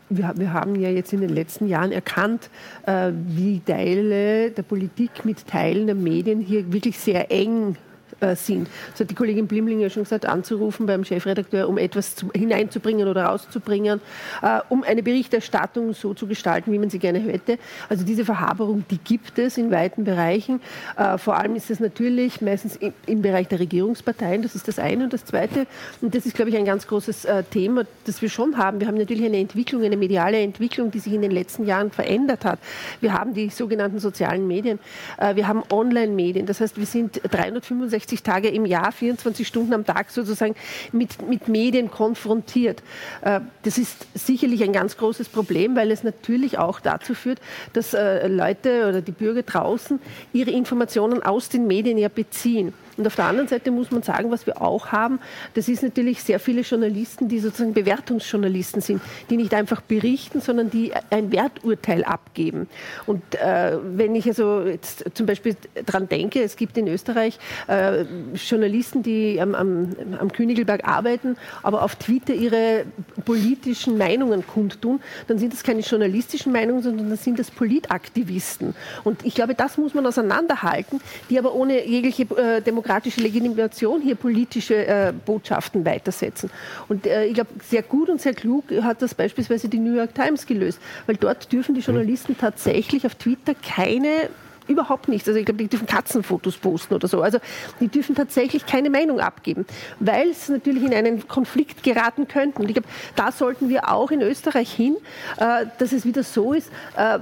wir 0.09 0.53
haben 0.53 0.75
ja 0.75 0.89
jetzt 0.89 1.13
in 1.13 1.21
den 1.21 1.31
letzten 1.31 1.67
Jahren 1.67 1.91
erkannt, 1.91 2.49
äh, 2.85 3.11
wie 3.11 3.59
Teile 3.59 4.51
der 4.51 4.63
Politik 4.63 5.25
mit 5.25 5.47
Teilen 5.47 5.87
der 5.87 5.95
Medien 5.95 6.41
hier 6.41 6.71
wirklich 6.71 6.99
sehr 6.99 7.31
eng 7.31 7.75
äh, 8.25 8.35
sind. 8.35 8.67
Das 8.91 9.01
hat 9.01 9.09
die 9.09 9.15
Kollegin 9.15 9.47
Blimling 9.47 9.79
ja 9.79 9.89
schon 9.89 10.03
gesagt, 10.03 10.25
anzurufen 10.25 10.85
beim 10.85 11.03
Chefredakteur, 11.03 11.67
um 11.69 11.77
etwas 11.77 12.15
zu, 12.15 12.31
hineinzubringen 12.33 13.07
oder 13.07 13.25
rauszubringen, 13.25 14.01
äh, 14.41 14.59
um 14.69 14.83
eine 14.83 15.03
Berichterstattung 15.03 15.93
so 15.93 16.13
zu 16.13 16.27
gestalten, 16.27 16.71
wie 16.71 16.79
man 16.79 16.89
sie 16.89 16.99
gerne 16.99 17.19
hätte. 17.19 17.57
Also 17.89 18.05
diese 18.05 18.25
Verhaberung, 18.25 18.83
die 18.89 18.97
gibt 18.97 19.37
es 19.39 19.57
in 19.57 19.71
weiten 19.71 20.03
Bereichen. 20.03 20.61
Äh, 20.97 21.17
vor 21.17 21.37
allem 21.37 21.55
ist 21.55 21.69
es 21.69 21.79
natürlich 21.79 22.41
meistens 22.41 22.75
im, 22.77 22.93
im, 23.05 23.21
Bereich 23.21 23.47
der 23.47 23.59
Regierungsparteien, 23.59 24.41
das 24.41 24.55
ist 24.55 24.67
das 24.67 24.79
eine. 24.79 25.05
Und 25.05 25.13
das 25.13 25.25
zweite, 25.25 25.67
und 26.01 26.15
das 26.15 26.25
ist, 26.25 26.35
glaube 26.35 26.49
ich, 26.49 26.57
ein 26.57 26.65
ganz 26.65 26.87
großes 26.87 27.25
äh, 27.25 27.43
Thema, 27.43 27.83
das 28.05 28.21
wir 28.21 28.29
schon 28.29 28.57
haben. 28.57 28.79
Wir 28.79 28.87
haben 28.87 28.97
natürlich 28.97 29.25
eine 29.25 29.37
Entwicklung, 29.37 29.83
eine 29.83 29.97
mediale 29.97 30.39
Entwicklung, 30.39 30.91
die 30.91 30.99
sich 30.99 31.13
in 31.13 31.21
den 31.21 31.31
letzten 31.31 31.65
Jahren 31.65 31.91
verändert 31.91 32.45
hat. 32.45 32.59
Wir 33.01 33.13
haben 33.13 33.33
die 33.33 33.49
sogenannten 33.49 33.99
sozialen 33.99 34.47
Medien, 34.47 34.79
äh, 35.17 35.35
wir 35.35 35.47
haben 35.47 35.63
Online-Medien. 35.71 36.45
Das 36.45 36.61
heißt, 36.61 36.77
wir 36.77 36.85
sind 36.85 37.21
365 37.23 38.14
365 38.21 38.23
Tage 38.23 38.49
im 38.49 38.65
Jahr, 38.65 38.91
24 38.91 39.47
Stunden 39.47 39.73
am 39.73 39.85
Tag 39.85 40.09
sozusagen 40.09 40.55
mit, 40.91 41.27
mit 41.27 41.47
Medien 41.47 41.91
konfrontiert. 41.91 42.81
Äh, 43.21 43.41
das 43.63 43.77
ist 43.77 44.07
sicherlich 44.13 44.63
ein 44.63 44.73
ganz 44.73 44.97
großes 44.97 45.29
Problem, 45.29 45.75
weil 45.75 45.91
es 45.91 46.03
natürlich 46.03 46.57
auch 46.57 46.79
dazu 46.79 47.13
führt, 47.13 47.39
dass 47.73 47.93
äh, 47.93 48.27
Leute 48.27 48.87
oder 48.87 49.01
die 49.01 49.11
Bürger 49.11 49.43
draußen 49.43 49.99
ihre 50.33 50.51
Informationen 50.51 51.23
aus 51.23 51.49
den 51.49 51.67
Medien 51.67 51.97
ja 51.97 52.09
beziehen. 52.09 52.73
Und 52.97 53.05
auf 53.05 53.15
der 53.15 53.25
anderen 53.25 53.47
Seite 53.47 53.71
muss 53.71 53.91
man 53.91 54.03
sagen, 54.03 54.31
was 54.31 54.45
wir 54.45 54.61
auch 54.61 54.87
haben, 54.87 55.19
das 55.53 55.67
ist 55.67 55.83
natürlich 55.83 56.23
sehr 56.23 56.39
viele 56.39 56.61
Journalisten, 56.61 57.27
die 57.27 57.39
sozusagen 57.39 57.73
Bewertungsjournalisten 57.73 58.81
sind, 58.81 59.01
die 59.29 59.37
nicht 59.37 59.53
einfach 59.53 59.81
berichten, 59.81 60.39
sondern 60.39 60.69
die 60.69 60.93
ein 61.09 61.31
Werturteil 61.31 62.03
abgeben. 62.03 62.67
Und 63.05 63.21
äh, 63.35 63.77
wenn 63.83 64.15
ich 64.15 64.27
also 64.27 64.61
jetzt 64.61 65.03
zum 65.13 65.25
Beispiel 65.25 65.55
daran 65.85 66.07
denke, 66.07 66.41
es 66.41 66.55
gibt 66.55 66.77
in 66.77 66.87
Österreich 66.87 67.37
äh, 67.67 68.05
Journalisten, 68.33 69.03
die 69.03 69.41
am, 69.41 69.55
am, 69.55 69.89
am 70.19 70.31
Königelberg 70.31 70.87
arbeiten, 70.87 71.35
aber 71.63 71.83
auf 71.83 71.95
Twitter 71.95 72.33
ihre 72.33 72.85
politischen 73.25 73.97
Meinungen 73.97 74.45
kundtun, 74.47 75.01
dann 75.27 75.37
sind 75.37 75.53
das 75.53 75.63
keine 75.63 75.81
journalistischen 75.81 76.51
Meinungen, 76.51 76.81
sondern 76.81 77.09
dann 77.09 77.17
sind 77.17 77.39
das 77.39 77.51
Politaktivisten. 77.51 78.73
Und 79.03 79.25
ich 79.25 79.35
glaube, 79.35 79.53
das 79.53 79.77
muss 79.77 79.93
man 79.93 80.05
auseinanderhalten, 80.05 81.01
die 81.29 81.37
aber 81.37 81.53
ohne 81.53 81.85
jegliche 81.85 82.23
äh, 82.37 82.61
Demokratie 82.61 82.84
demokratische 82.85 83.21
Legitimation 83.21 84.01
hier 84.01 84.15
politische 84.15 84.85
äh, 84.85 85.13
Botschaften 85.25 85.85
weitersetzen. 85.85 86.49
Und 86.87 87.05
äh, 87.07 87.25
ich 87.25 87.33
glaube, 87.33 87.49
sehr 87.67 87.81
gut 87.81 88.09
und 88.09 88.21
sehr 88.21 88.33
klug 88.33 88.65
hat 88.81 89.01
das 89.01 89.15
beispielsweise 89.15 89.69
die 89.69 89.79
New 89.79 89.95
York 89.95 90.13
Times 90.13 90.45
gelöst, 90.45 90.79
weil 91.07 91.15
dort 91.15 91.51
dürfen 91.51 91.75
die 91.75 91.81
Journalisten 91.81 92.37
tatsächlich 92.37 93.05
auf 93.05 93.15
Twitter 93.15 93.55
keine 93.55 94.29
überhaupt 94.67 95.07
nichts. 95.07 95.27
Also 95.27 95.39
ich 95.39 95.45
glaube, 95.45 95.59
die 95.59 95.67
dürfen 95.67 95.87
Katzenfotos 95.87 96.57
posten 96.57 96.93
oder 96.93 97.07
so. 97.07 97.21
Also 97.21 97.39
die 97.79 97.87
dürfen 97.87 98.15
tatsächlich 98.15 98.65
keine 98.65 98.89
Meinung 98.89 99.19
abgeben, 99.19 99.65
weil 99.99 100.29
es 100.29 100.49
natürlich 100.49 100.83
in 100.83 100.93
einen 100.93 101.27
Konflikt 101.27 101.83
geraten 101.83 102.27
könnten. 102.27 102.61
Und 102.61 102.69
ich 102.69 102.75
glaube, 102.75 102.87
da 103.15 103.31
sollten 103.31 103.69
wir 103.69 103.89
auch 103.89 104.11
in 104.11 104.21
Österreich 104.21 104.71
hin, 104.71 104.97
äh, 105.37 105.65
dass 105.77 105.91
es 105.91 106.05
wieder 106.05 106.23
so 106.23 106.53
ist, 106.53 106.69
äh, 106.95 107.19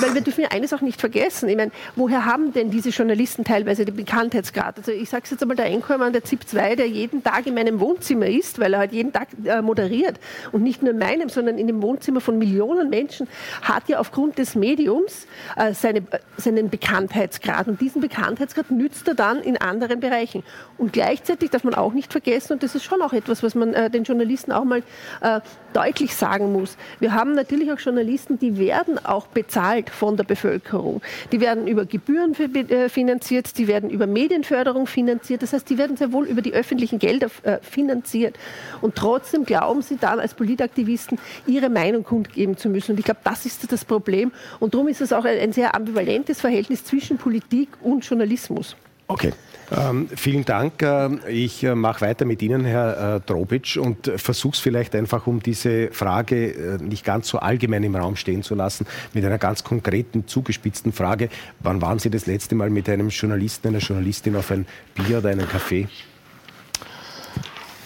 weil 0.00 0.14
wir 0.14 0.20
dürfen 0.20 0.42
ja 0.42 0.48
eines 0.50 0.72
auch 0.72 0.80
nicht 0.80 1.00
vergessen. 1.00 1.48
Ich 1.48 1.56
meine, 1.56 1.72
woher 1.96 2.24
haben 2.24 2.52
denn 2.52 2.70
diese 2.70 2.90
Journalisten 2.90 3.44
teilweise 3.44 3.84
den 3.84 3.96
Bekanntheitsgrad? 3.96 4.78
Also 4.78 4.92
ich 4.92 5.08
sage 5.08 5.24
es 5.24 5.30
jetzt 5.30 5.42
einmal, 5.42 5.56
der 5.56 5.66
Einkommen 5.66 6.12
der 6.12 6.24
ZIP 6.24 6.48
2, 6.48 6.76
der 6.76 6.88
jeden 6.88 7.22
Tag 7.22 7.46
in 7.46 7.54
meinem 7.54 7.80
Wohnzimmer 7.80 8.26
ist, 8.26 8.58
weil 8.58 8.74
er 8.74 8.80
halt 8.80 8.92
jeden 8.92 9.12
Tag 9.12 9.28
äh, 9.44 9.62
moderiert 9.62 10.18
und 10.52 10.62
nicht 10.62 10.82
nur 10.82 10.92
in 10.92 10.98
meinem, 10.98 11.28
sondern 11.28 11.58
in 11.58 11.66
dem 11.66 11.82
Wohnzimmer 11.82 12.20
von 12.20 12.38
Millionen 12.38 12.90
Menschen, 12.90 13.28
hat 13.62 13.88
ja 13.88 13.98
aufgrund 13.98 14.38
des 14.38 14.54
Mediums 14.54 15.26
äh, 15.56 15.74
seine, 15.74 15.98
äh, 15.98 16.18
seinen 16.36 16.70
Bekanntheitsgrad. 16.72 17.68
Und 17.68 17.80
diesen 17.80 18.00
Bekanntheitsgrad 18.00 18.72
nützt 18.72 19.06
er 19.06 19.14
dann 19.14 19.40
in 19.40 19.58
anderen 19.58 20.00
Bereichen. 20.00 20.42
Und 20.78 20.92
gleichzeitig 20.92 21.50
darf 21.50 21.62
man 21.62 21.74
auch 21.74 21.92
nicht 21.92 22.10
vergessen, 22.10 22.54
und 22.54 22.62
das 22.64 22.74
ist 22.74 22.82
schon 22.82 23.02
auch 23.02 23.12
etwas, 23.12 23.42
was 23.42 23.54
man 23.54 23.74
äh, 23.74 23.90
den 23.90 24.02
Journalisten 24.02 24.50
auch 24.50 24.64
mal 24.64 24.82
äh, 25.20 25.40
deutlich 25.74 26.16
sagen 26.16 26.52
muss. 26.52 26.76
Wir 26.98 27.14
haben 27.14 27.34
natürlich 27.34 27.70
auch 27.70 27.78
Journalisten, 27.78 28.38
die 28.38 28.58
werden 28.58 29.04
auch 29.04 29.26
bezahlt 29.28 29.90
von 29.90 30.16
der 30.16 30.24
Bevölkerung. 30.24 31.02
Die 31.30 31.40
werden 31.40 31.68
über 31.68 31.84
Gebühren 31.84 32.34
äh, 32.34 32.88
finanziert, 32.88 33.58
die 33.58 33.68
werden 33.68 33.90
über 33.90 34.06
Medienförderung 34.06 34.86
finanziert. 34.86 35.42
Das 35.42 35.52
heißt, 35.52 35.68
die 35.68 35.76
werden 35.76 35.96
sehr 35.98 36.12
wohl 36.12 36.26
über 36.26 36.40
die 36.40 36.54
öffentlichen 36.54 36.98
Gelder 36.98 37.28
äh, 37.42 37.58
finanziert. 37.60 38.38
Und 38.80 38.96
trotzdem 38.96 39.44
glauben 39.44 39.82
sie 39.82 39.98
dann 39.98 40.20
als 40.20 40.32
Politaktivisten, 40.32 41.18
ihre 41.46 41.68
Meinung 41.68 42.02
kundgeben 42.02 42.56
zu 42.56 42.70
müssen. 42.70 42.92
Und 42.92 42.98
ich 42.98 43.04
glaube, 43.04 43.20
das 43.24 43.44
ist 43.44 43.70
das 43.70 43.84
Problem. 43.84 44.32
Und 44.58 44.72
darum 44.72 44.88
ist 44.88 45.02
es 45.02 45.12
auch 45.12 45.26
ein, 45.26 45.38
ein 45.38 45.52
sehr 45.52 45.74
ambivalentes 45.74 46.40
Verhältnis 46.40 46.61
Verhältnis 46.62 46.84
zwischen 46.84 47.18
Politik 47.18 47.68
und 47.82 48.04
Journalismus. 48.04 48.76
Okay. 49.08 49.32
Ähm, 49.76 50.08
vielen 50.14 50.44
Dank. 50.44 50.80
Äh, 50.82 51.28
ich 51.28 51.64
äh, 51.64 51.74
mache 51.74 52.02
weiter 52.02 52.24
mit 52.24 52.40
Ihnen, 52.40 52.64
Herr 52.64 53.16
äh, 53.16 53.20
Drobitsch, 53.20 53.76
und 53.76 54.10
versuche 54.16 54.54
es 54.54 54.60
vielleicht 54.60 54.94
einfach, 54.94 55.26
um 55.26 55.42
diese 55.42 55.90
Frage 55.90 56.52
äh, 56.52 56.78
nicht 56.78 57.04
ganz 57.04 57.28
so 57.28 57.38
allgemein 57.38 57.82
im 57.82 57.96
Raum 57.96 58.16
stehen 58.16 58.42
zu 58.42 58.54
lassen, 58.54 58.86
mit 59.12 59.24
einer 59.24 59.38
ganz 59.38 59.64
konkreten, 59.64 60.26
zugespitzten 60.26 60.92
Frage. 60.92 61.30
Wann 61.60 61.82
waren 61.82 61.98
Sie 61.98 62.10
das 62.10 62.26
letzte 62.26 62.54
Mal 62.54 62.70
mit 62.70 62.88
einem 62.88 63.08
Journalisten, 63.08 63.68
einer 63.68 63.78
Journalistin 63.78 64.36
auf 64.36 64.50
ein 64.50 64.66
Bier 64.94 65.18
oder 65.18 65.30
einen 65.30 65.48
Kaffee? 65.48 65.88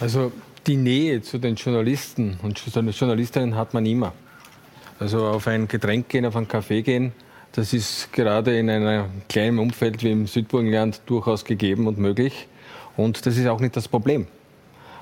Also 0.01 0.33
die 0.67 0.77
Nähe 0.77 1.23
zu 1.23 1.39
den 1.39 1.55
Journalisten 1.55 2.39
und 2.43 2.59
Journalistinnen 2.59 3.55
hat 3.55 3.73
man 3.75 3.87
immer. 3.87 4.13
Also 4.99 5.27
auf 5.27 5.47
ein 5.47 5.69
Getränk 5.69 6.09
gehen, 6.09 6.27
auf 6.27 6.37
einen 6.37 6.49
Kaffee 6.49 6.83
gehen, 6.83 7.13
das 7.57 7.73
ist 7.73 8.13
gerade 8.13 8.59
in 8.59 8.69
einem 8.69 9.07
kleinen 9.31 9.59
Umfeld 9.59 10.05
wie 10.05 10.11
im 10.11 10.27
Südburgenland 10.27 11.01
durchaus 11.07 11.45
gegeben 11.45 11.87
und 11.87 11.97
möglich. 11.97 12.47
Und 12.99 13.25
das 13.25 13.39
ist 13.39 13.47
auch 13.47 13.61
nicht 13.61 13.75
das 13.77 13.89
Problem. 13.89 14.27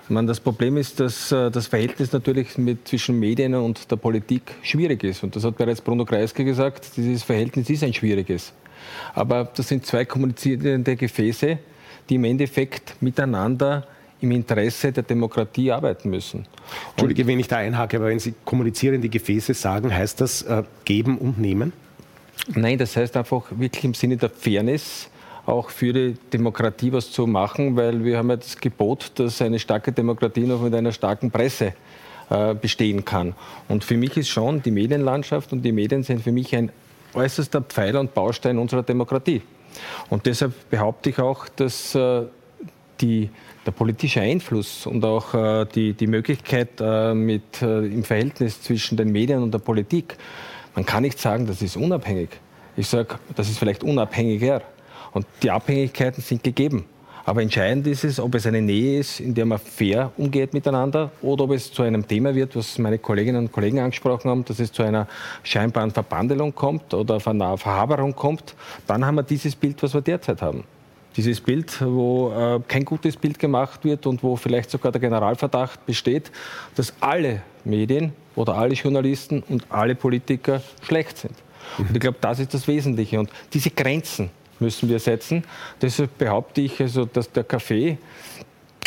Meine, 0.09 0.29
das 0.29 0.39
Problem 0.39 0.77
ist, 0.77 1.01
dass 1.01 1.33
äh, 1.33 1.51
das 1.51 1.67
Verhältnis 1.67 2.13
natürlich 2.13 2.57
mit, 2.59 2.87
zwischen 2.87 3.19
Medien 3.19 3.55
und 3.55 3.91
der 3.91 3.97
Politik 3.97 4.43
schwierig 4.63 5.03
ist. 5.03 5.25
Und 5.25 5.35
das 5.35 5.45
hat 5.45 5.57
bereits 5.57 5.81
Bruno 5.81 6.05
Kreisky 6.05 6.45
gesagt, 6.45 6.97
dieses 6.97 7.23
Verhältnis 7.23 7.71
ist 7.71 7.83
ein 7.83 7.95
schwieriges. 7.95 8.53
Aber 9.15 9.45
das 9.45 9.69
sind 9.69 9.87
zwei 9.87 10.05
kommunizierende 10.05 10.95
Gefäße, 10.95 11.59
die 12.09 12.15
im 12.15 12.25
Endeffekt 12.25 13.01
miteinander 13.01 13.87
im 14.21 14.31
Interesse 14.31 14.93
der 14.93 15.03
Demokratie 15.03 15.73
arbeiten 15.73 16.11
müssen. 16.11 16.47
Entschuldige, 16.91 17.27
wenn 17.27 17.41
ich 17.41 17.49
da 17.49 17.57
einhake, 17.57 17.97
aber 17.97 18.07
wenn 18.07 18.19
Sie 18.19 18.35
kommunizierende 18.45 19.09
Gefäße 19.09 19.55
sagen, 19.55 19.93
heißt 19.93 20.21
das 20.21 20.43
äh, 20.43 20.63
geben 20.85 21.19
und 21.19 21.39
nehmen? 21.39 21.73
Nein, 22.55 22.79
das 22.79 22.97
heißt 22.97 23.17
einfach 23.17 23.45
wirklich 23.51 23.85
im 23.85 23.95
Sinne 23.95 24.17
der 24.17 24.31
Fairness 24.31 25.09
auch 25.47 25.71
für 25.71 25.93
die 25.93 26.15
Demokratie 26.33 26.93
was 26.93 27.11
zu 27.11 27.27
machen, 27.27 27.77
weil 27.77 28.05
wir 28.05 28.19
haben 28.19 28.31
ja 28.31 28.37
das 28.37 28.57
Gebot, 28.59 29.13
dass 29.17 29.43
eine 29.43 29.59
starke 29.59 29.93
Demokratie 29.93 30.41
noch 30.47 30.63
mit 30.63 30.75
einer 30.75 30.93
starken 30.93 31.31
Presse 31.31 31.75
äh, 32.31 32.55
bestehen 32.55 33.05
kann. 33.05 33.35
Und 33.69 33.85
für 33.85 33.97
mich 33.97 34.17
ist 34.17 34.29
schon 34.29 34.63
die 34.63 34.71
Medienlandschaft 34.71 35.53
und 35.53 35.63
die 35.63 35.73
Medien 35.73 36.03
sind 36.03 36.23
für 36.23 36.33
mich 36.33 36.55
ein 36.57 36.71
äußerster 37.13 37.61
Pfeiler 37.61 38.01
und 38.01 38.15
Baustein 38.15 38.59
unserer 38.59 38.83
Demokratie. 38.83 39.43
Und 40.09 40.27
deshalb 40.27 40.71
behaupte 40.71 41.11
ich 41.11 41.19
auch, 41.19 41.49
dass 41.49 41.95
äh, 41.95 42.23
die, 43.01 43.29
der 43.67 43.73
politische 43.73 44.21
Einfluss 44.21 44.87
und 44.87 45.05
auch 45.05 45.35
äh, 45.35 45.67
die, 45.75 45.93
die 45.93 46.07
Möglichkeit 46.07 46.81
äh, 46.81 47.15
mit, 47.15 47.61
äh, 47.61 47.87
im 47.87 48.05
Verhältnis 48.05 48.63
zwischen 48.63 48.97
den 48.97 49.13
Medien 49.13 49.43
und 49.43 49.53
der 49.53 49.59
Politik 49.59 50.17
man 50.75 50.85
kann 50.85 51.03
nicht 51.03 51.19
sagen, 51.19 51.47
das 51.47 51.63
ist 51.63 51.77
unabhängig. 51.77 52.31
Ich 52.77 52.89
sage, 52.89 53.17
das 53.37 53.49
ist 53.49 53.59
vielleicht 53.59 53.85
unabhängiger. 53.85 54.63
Und 55.13 55.27
die 55.43 55.51
Abhängigkeiten 55.51 56.23
sind 56.23 56.43
gegeben. 56.43 56.87
Aber 57.27 57.41
entscheidend 57.41 57.87
ist 57.87 58.05
es, 58.05 58.21
ob 58.21 58.35
es 58.35 58.47
eine 58.47 58.61
Nähe 58.61 58.99
ist, 59.01 59.21
in 59.21 59.35
der 59.35 59.47
man 59.47 59.59
fair 59.59 60.11
umgeht 60.19 60.53
miteinander 60.53 61.11
oder 61.23 61.45
ob 61.45 61.53
es 61.53 61.73
zu 61.73 61.83
einem 61.83 62.07
Thema 62.07 62.35
wird, 62.35 62.55
was 62.55 62.79
meine 62.79 62.99
Kolleginnen 62.99 63.45
und 63.45 63.53
Kollegen 63.53 63.79
angesprochen 63.79 64.31
haben, 64.31 64.45
dass 64.45 64.59
es 64.59 64.71
zu 64.71 64.83
einer 64.83 65.09
scheinbaren 65.43 65.91
Verbandelung 65.91 66.55
kommt 66.55 66.93
oder 66.93 67.19
einer 67.27 67.57
Verhaberung 67.57 68.15
kommt. 68.15 68.55
Dann 68.87 69.07
haben 69.07 69.15
wir 69.15 69.23
dieses 69.23 69.57
Bild, 69.57 69.83
was 69.83 69.95
wir 69.95 70.03
derzeit 70.03 70.43
haben. 70.43 70.65
Dieses 71.17 71.41
Bild, 71.41 71.81
wo 71.81 72.31
äh, 72.33 72.61
kein 72.69 72.85
gutes 72.85 73.17
Bild 73.17 73.39
gemacht 73.39 73.85
wird 73.85 74.07
und 74.07 74.23
wo 74.23 74.37
vielleicht 74.37 74.71
sogar 74.71 74.93
der 74.93 75.01
Generalverdacht 75.01 75.87
besteht, 75.87 76.31
dass 76.75 76.93
alle 77.01 77.41
Medien 77.65 78.13
oder 78.37 78.55
alle 78.55 78.75
Journalisten 78.75 79.43
und 79.49 79.65
alle 79.71 79.95
Politiker 79.95 80.63
schlecht 80.83 81.19
sind. 81.19 81.35
Und 81.79 81.95
ich 81.95 82.01
glaube, 82.01 82.19
das 82.21 82.39
ist 82.39 82.55
das 82.55 82.69
Wesentliche. 82.69 83.19
Und 83.19 83.31
diese 83.53 83.71
Grenzen 83.71 84.31
müssen 84.61 84.89
wir 84.89 84.99
setzen. 84.99 85.45
Deshalb 85.81 86.17
behaupte 86.19 86.61
ich, 86.61 86.81
also, 86.81 87.05
dass 87.05 87.31
der 87.31 87.45
Kaffee, 87.45 87.99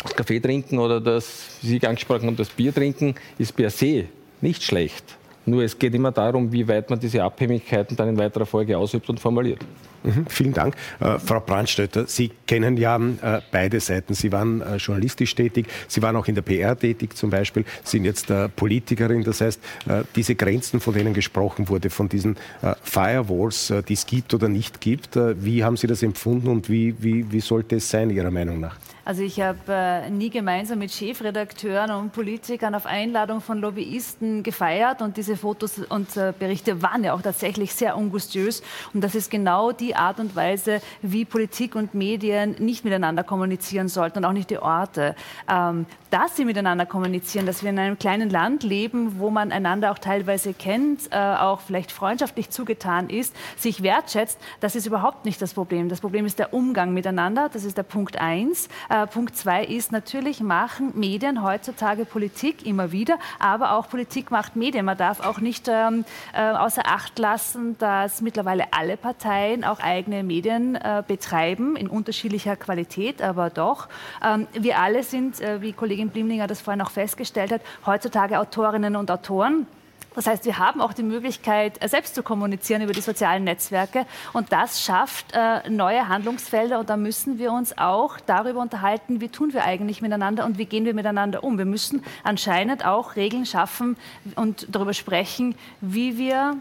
das 0.02 0.14
Kaffee 0.14 0.40
trinken 0.40 0.78
oder 0.78 1.00
das, 1.00 1.58
wie 1.62 1.78
Sie 1.78 1.86
angesprochen 1.86 2.26
haben, 2.26 2.36
das 2.36 2.50
Bier 2.50 2.72
trinken, 2.72 3.14
ist 3.38 3.54
per 3.54 3.70
se 3.70 4.06
nicht 4.40 4.62
schlecht. 4.62 5.16
Nur 5.44 5.62
es 5.62 5.78
geht 5.78 5.94
immer 5.94 6.12
darum, 6.12 6.52
wie 6.52 6.66
weit 6.68 6.90
man 6.90 7.00
diese 7.00 7.22
Abhängigkeiten 7.22 7.96
dann 7.96 8.10
in 8.10 8.18
weiterer 8.18 8.46
Folge 8.46 8.76
ausübt 8.76 9.08
und 9.08 9.18
formuliert. 9.18 9.60
Mhm, 10.02 10.26
vielen 10.28 10.52
Dank. 10.52 10.74
Äh, 11.00 11.18
Frau 11.18 11.40
Brandstötter, 11.40 12.06
Sie 12.06 12.30
kennen 12.46 12.76
ja 12.76 12.96
äh, 12.96 13.40
beide 13.50 13.80
Seiten. 13.80 14.14
Sie 14.14 14.32
waren 14.32 14.60
äh, 14.60 14.76
journalistisch 14.76 15.34
tätig, 15.34 15.66
Sie 15.88 16.02
waren 16.02 16.16
auch 16.16 16.26
in 16.26 16.34
der 16.34 16.42
PR 16.42 16.78
tätig 16.78 17.16
zum 17.16 17.30
Beispiel, 17.30 17.64
sind 17.84 18.04
jetzt 18.04 18.30
äh, 18.30 18.48
Politikerin. 18.48 19.24
Das 19.24 19.40
heißt, 19.40 19.60
äh, 19.88 20.02
diese 20.14 20.34
Grenzen, 20.34 20.80
von 20.80 20.94
denen 20.94 21.14
gesprochen 21.14 21.68
wurde, 21.68 21.90
von 21.90 22.08
diesen 22.08 22.36
äh, 22.62 22.74
Firewalls, 22.82 23.72
die 23.88 23.92
es 23.92 24.06
gibt 24.06 24.34
oder 24.34 24.48
nicht 24.48 24.80
gibt, 24.80 25.16
wie 25.16 25.64
haben 25.64 25.76
Sie 25.76 25.86
das 25.86 26.02
empfunden 26.02 26.48
und 26.48 26.68
wie, 26.70 26.94
wie, 26.98 27.30
wie 27.30 27.40
sollte 27.40 27.76
es 27.76 27.90
sein, 27.90 28.10
Ihrer 28.10 28.30
Meinung 28.30 28.60
nach? 28.60 28.76
Also 29.08 29.22
ich 29.22 29.40
habe 29.40 29.58
äh, 29.68 30.10
nie 30.10 30.28
gemeinsam 30.28 30.80
mit 30.80 30.90
Chefredakteuren 30.90 31.92
und 31.92 32.12
Politikern 32.12 32.74
auf 32.74 32.84
Einladung 32.84 33.40
von 33.40 33.58
Lobbyisten 33.58 34.42
gefeiert 34.42 35.00
und 35.00 35.16
diese 35.16 35.34
Fotos 35.38 35.78
und 35.88 36.14
äh, 36.18 36.34
Berichte 36.38 36.82
waren 36.82 37.02
ja 37.02 37.14
auch 37.14 37.22
tatsächlich 37.22 37.72
sehr 37.72 37.96
ungustiös 37.96 38.62
und 38.92 39.02
das 39.02 39.14
ist 39.14 39.30
genau 39.30 39.72
die 39.72 39.87
Art 39.96 40.20
und 40.20 40.34
Weise, 40.36 40.80
wie 41.02 41.24
Politik 41.24 41.74
und 41.74 41.94
Medien 41.94 42.56
nicht 42.58 42.84
miteinander 42.84 43.24
kommunizieren 43.24 43.88
sollten 43.88 44.18
und 44.18 44.24
auch 44.24 44.32
nicht 44.32 44.50
die 44.50 44.58
Orte. 44.58 45.14
Ähm, 45.48 45.86
dass 46.10 46.36
sie 46.36 46.44
miteinander 46.44 46.86
kommunizieren, 46.86 47.46
dass 47.46 47.62
wir 47.62 47.70
in 47.70 47.78
einem 47.78 47.98
kleinen 47.98 48.30
Land 48.30 48.62
leben, 48.62 49.18
wo 49.18 49.30
man 49.30 49.52
einander 49.52 49.92
auch 49.92 49.98
teilweise 49.98 50.54
kennt, 50.54 51.12
äh, 51.12 51.16
auch 51.16 51.60
vielleicht 51.60 51.92
freundschaftlich 51.92 52.50
zugetan 52.50 53.10
ist, 53.10 53.34
sich 53.56 53.82
wertschätzt, 53.82 54.38
das 54.60 54.74
ist 54.74 54.86
überhaupt 54.86 55.24
nicht 55.24 55.40
das 55.42 55.54
Problem. 55.54 55.88
Das 55.88 56.00
Problem 56.00 56.26
ist 56.26 56.38
der 56.38 56.54
Umgang 56.54 56.94
miteinander, 56.94 57.48
das 57.52 57.64
ist 57.64 57.76
der 57.76 57.82
Punkt 57.82 58.18
eins. 58.20 58.68
Äh, 58.88 59.06
Punkt 59.06 59.36
zwei 59.36 59.64
ist, 59.64 59.92
natürlich 59.92 60.40
machen 60.40 60.92
Medien 60.94 61.42
heutzutage 61.42 62.04
Politik 62.04 62.64
immer 62.64 62.92
wieder, 62.92 63.18
aber 63.38 63.72
auch 63.72 63.88
Politik 63.88 64.30
macht 64.30 64.56
Medien. 64.56 64.84
Man 64.84 64.96
darf 64.96 65.20
auch 65.20 65.40
nicht 65.40 65.68
ähm, 65.68 66.04
äh, 66.32 66.42
außer 66.42 66.82
Acht 66.86 67.18
lassen, 67.18 67.76
dass 67.78 68.22
mittlerweile 68.22 68.64
alle 68.72 68.96
Parteien 68.96 69.64
auch 69.64 69.80
eigene 69.80 70.22
Medien 70.22 70.74
äh, 70.74 71.02
betreiben, 71.06 71.76
in 71.76 71.88
unterschiedlicher 71.88 72.56
Qualität, 72.56 73.20
aber 73.22 73.50
doch. 73.50 73.88
Ähm, 74.24 74.46
wir 74.52 74.78
alle 74.78 75.02
sind, 75.02 75.40
äh, 75.40 75.60
wie 75.60 75.72
Kollegin 75.72 75.97
Kollegin 75.98 76.10
Blimlinger 76.10 76.46
das 76.46 76.60
vorhin 76.60 76.80
auch 76.80 76.90
festgestellt 76.90 77.50
hat, 77.50 77.60
heutzutage 77.84 78.38
Autorinnen 78.38 78.94
und 78.94 79.10
Autoren. 79.10 79.66
Das 80.14 80.26
heißt, 80.26 80.44
wir 80.44 80.58
haben 80.58 80.80
auch 80.80 80.92
die 80.92 81.02
Möglichkeit, 81.02 81.82
äh, 81.82 81.88
selbst 81.88 82.14
zu 82.14 82.22
kommunizieren 82.22 82.82
über 82.82 82.92
die 82.92 83.00
sozialen 83.00 83.44
Netzwerke. 83.44 84.06
Und 84.32 84.52
das 84.52 84.82
schafft 84.82 85.26
äh, 85.32 85.68
neue 85.68 86.08
Handlungsfelder. 86.08 86.78
Und 86.78 86.88
da 86.88 86.96
müssen 86.96 87.38
wir 87.38 87.52
uns 87.52 87.76
auch 87.78 88.18
darüber 88.26 88.60
unterhalten, 88.60 89.20
wie 89.20 89.28
tun 89.28 89.52
wir 89.52 89.64
eigentlich 89.64 90.00
miteinander 90.00 90.44
und 90.44 90.56
wie 90.56 90.66
gehen 90.66 90.84
wir 90.84 90.94
miteinander 90.94 91.42
um. 91.42 91.58
Wir 91.58 91.66
müssen 91.66 92.02
anscheinend 92.22 92.84
auch 92.86 93.16
Regeln 93.16 93.44
schaffen 93.44 93.96
und 94.36 94.66
darüber 94.70 94.94
sprechen, 94.94 95.56
wie 95.80 96.16
wir 96.16 96.56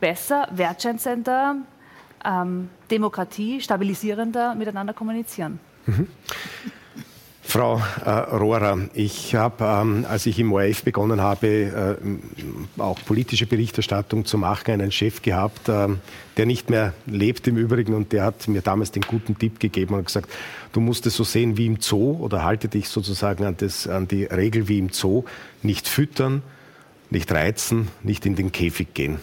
besser, 0.00 0.48
wertschätzender, 0.52 1.56
ähm, 2.24 2.70
Demokratie 2.90 3.60
stabilisierender 3.60 4.54
miteinander 4.54 4.92
kommunizieren. 4.92 5.60
Mhm. 5.86 6.08
Frau 7.48 7.80
äh, 8.04 8.10
Rohrer, 8.10 8.76
ich 8.92 9.36
habe, 9.36 9.64
ähm, 9.64 10.04
als 10.08 10.26
ich 10.26 10.40
im 10.40 10.52
ORF 10.52 10.82
begonnen 10.82 11.20
habe, 11.20 11.46
äh, 11.46 12.80
auch 12.80 12.98
politische 13.06 13.46
Berichterstattung 13.46 14.24
zu 14.24 14.36
machen, 14.36 14.72
einen 14.72 14.90
Chef 14.90 15.22
gehabt, 15.22 15.68
äh, 15.68 15.86
der 16.36 16.46
nicht 16.46 16.70
mehr 16.70 16.92
lebt 17.06 17.46
im 17.46 17.56
Übrigen 17.56 17.94
und 17.94 18.12
der 18.12 18.24
hat 18.24 18.48
mir 18.48 18.62
damals 18.62 18.90
den 18.90 19.04
guten 19.04 19.38
Tipp 19.38 19.60
gegeben 19.60 19.94
und 19.94 20.06
gesagt, 20.06 20.28
du 20.72 20.80
musst 20.80 21.06
es 21.06 21.14
so 21.14 21.22
sehen 21.22 21.56
wie 21.56 21.66
im 21.66 21.80
Zoo 21.80 22.18
oder 22.20 22.42
halte 22.42 22.66
dich 22.66 22.88
sozusagen 22.88 23.44
an, 23.44 23.54
das, 23.56 23.86
an 23.86 24.08
die 24.08 24.24
Regel 24.24 24.66
wie 24.66 24.80
im 24.80 24.90
Zoo, 24.90 25.22
nicht 25.62 25.86
füttern, 25.86 26.42
nicht 27.10 27.30
reizen, 27.30 27.88
nicht 28.02 28.26
in 28.26 28.34
den 28.34 28.50
Käfig 28.50 28.92
gehen. 28.92 29.20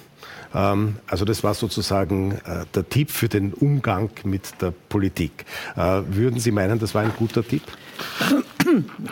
Ähm, 0.53 0.97
also 1.07 1.25
das 1.25 1.43
war 1.43 1.53
sozusagen 1.53 2.33
äh, 2.45 2.65
der 2.73 2.87
Tipp 2.87 3.11
für 3.11 3.29
den 3.29 3.53
Umgang 3.53 4.09
mit 4.23 4.61
der 4.61 4.73
Politik. 4.89 5.45
Äh, 5.75 6.01
würden 6.07 6.39
Sie 6.39 6.51
meinen, 6.51 6.79
das 6.79 6.93
war 6.95 7.03
ein 7.03 7.13
guter 7.17 7.45
Tipp? 7.45 7.63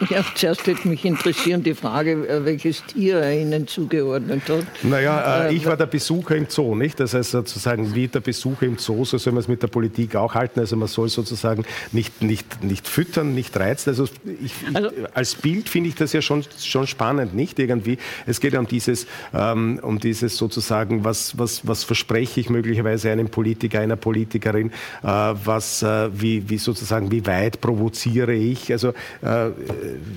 Ja, 0.09 0.25
zuerst 0.35 0.65
würde 0.67 0.87
mich 0.87 1.05
interessieren 1.05 1.63
die 1.63 1.73
Frage, 1.73 2.27
äh, 2.27 2.45
welches 2.45 2.83
Tier 2.85 3.17
er 3.17 3.39
Ihnen 3.39 3.67
zugeordnet 3.67 4.43
hat. 4.49 4.65
Naja, 4.83 5.47
äh, 5.47 5.55
ich 5.55 5.65
war 5.65 5.77
der 5.77 5.85
Besucher 5.85 6.35
im 6.35 6.47
Zoo, 6.49 6.75
nicht? 6.75 6.99
Das 6.99 7.13
heißt 7.13 7.31
sozusagen, 7.31 7.93
wie 7.93 8.07
der 8.07 8.19
Besucher 8.19 8.65
im 8.65 8.77
Zoo, 8.77 9.05
so 9.05 9.17
soll 9.17 9.33
man 9.33 9.41
es 9.41 9.47
mit 9.47 9.61
der 9.61 9.67
Politik 9.67 10.15
auch 10.15 10.33
halten. 10.33 10.59
Also 10.59 10.75
man 10.75 10.87
soll 10.87 11.09
sozusagen 11.09 11.65
nicht, 11.91 12.21
nicht, 12.21 12.63
nicht 12.63 12.87
füttern, 12.87 13.33
nicht 13.35 13.57
reizen. 13.57 13.89
Also, 13.89 14.05
ich, 14.43 14.53
also 14.73 14.89
als 15.13 15.35
Bild 15.35 15.69
finde 15.69 15.89
ich 15.89 15.95
das 15.95 16.13
ja 16.13 16.21
schon, 16.21 16.43
schon 16.59 16.87
spannend, 16.87 17.33
nicht? 17.35 17.59
Irgendwie. 17.59 17.97
Es 18.25 18.39
geht 18.39 18.53
ja 18.53 18.59
um 18.59 18.67
dieses, 18.67 19.07
ähm, 19.33 19.79
um 19.81 19.99
dieses 19.99 20.37
sozusagen, 20.37 21.03
was, 21.03 21.37
was, 21.37 21.67
was 21.67 21.83
verspreche 21.83 22.39
ich 22.39 22.49
möglicherweise 22.49 23.11
einem 23.11 23.29
Politiker, 23.29 23.79
einer 23.79 23.95
Politikerin, 23.95 24.71
äh, 25.03 25.07
was, 25.07 25.83
äh, 25.83 26.09
wie, 26.13 26.49
wie 26.49 26.57
sozusagen, 26.57 27.11
wie 27.11 27.25
weit 27.25 27.61
provoziere 27.61 28.33
ich? 28.33 28.71
Also 28.71 28.89
äh, 29.21 29.50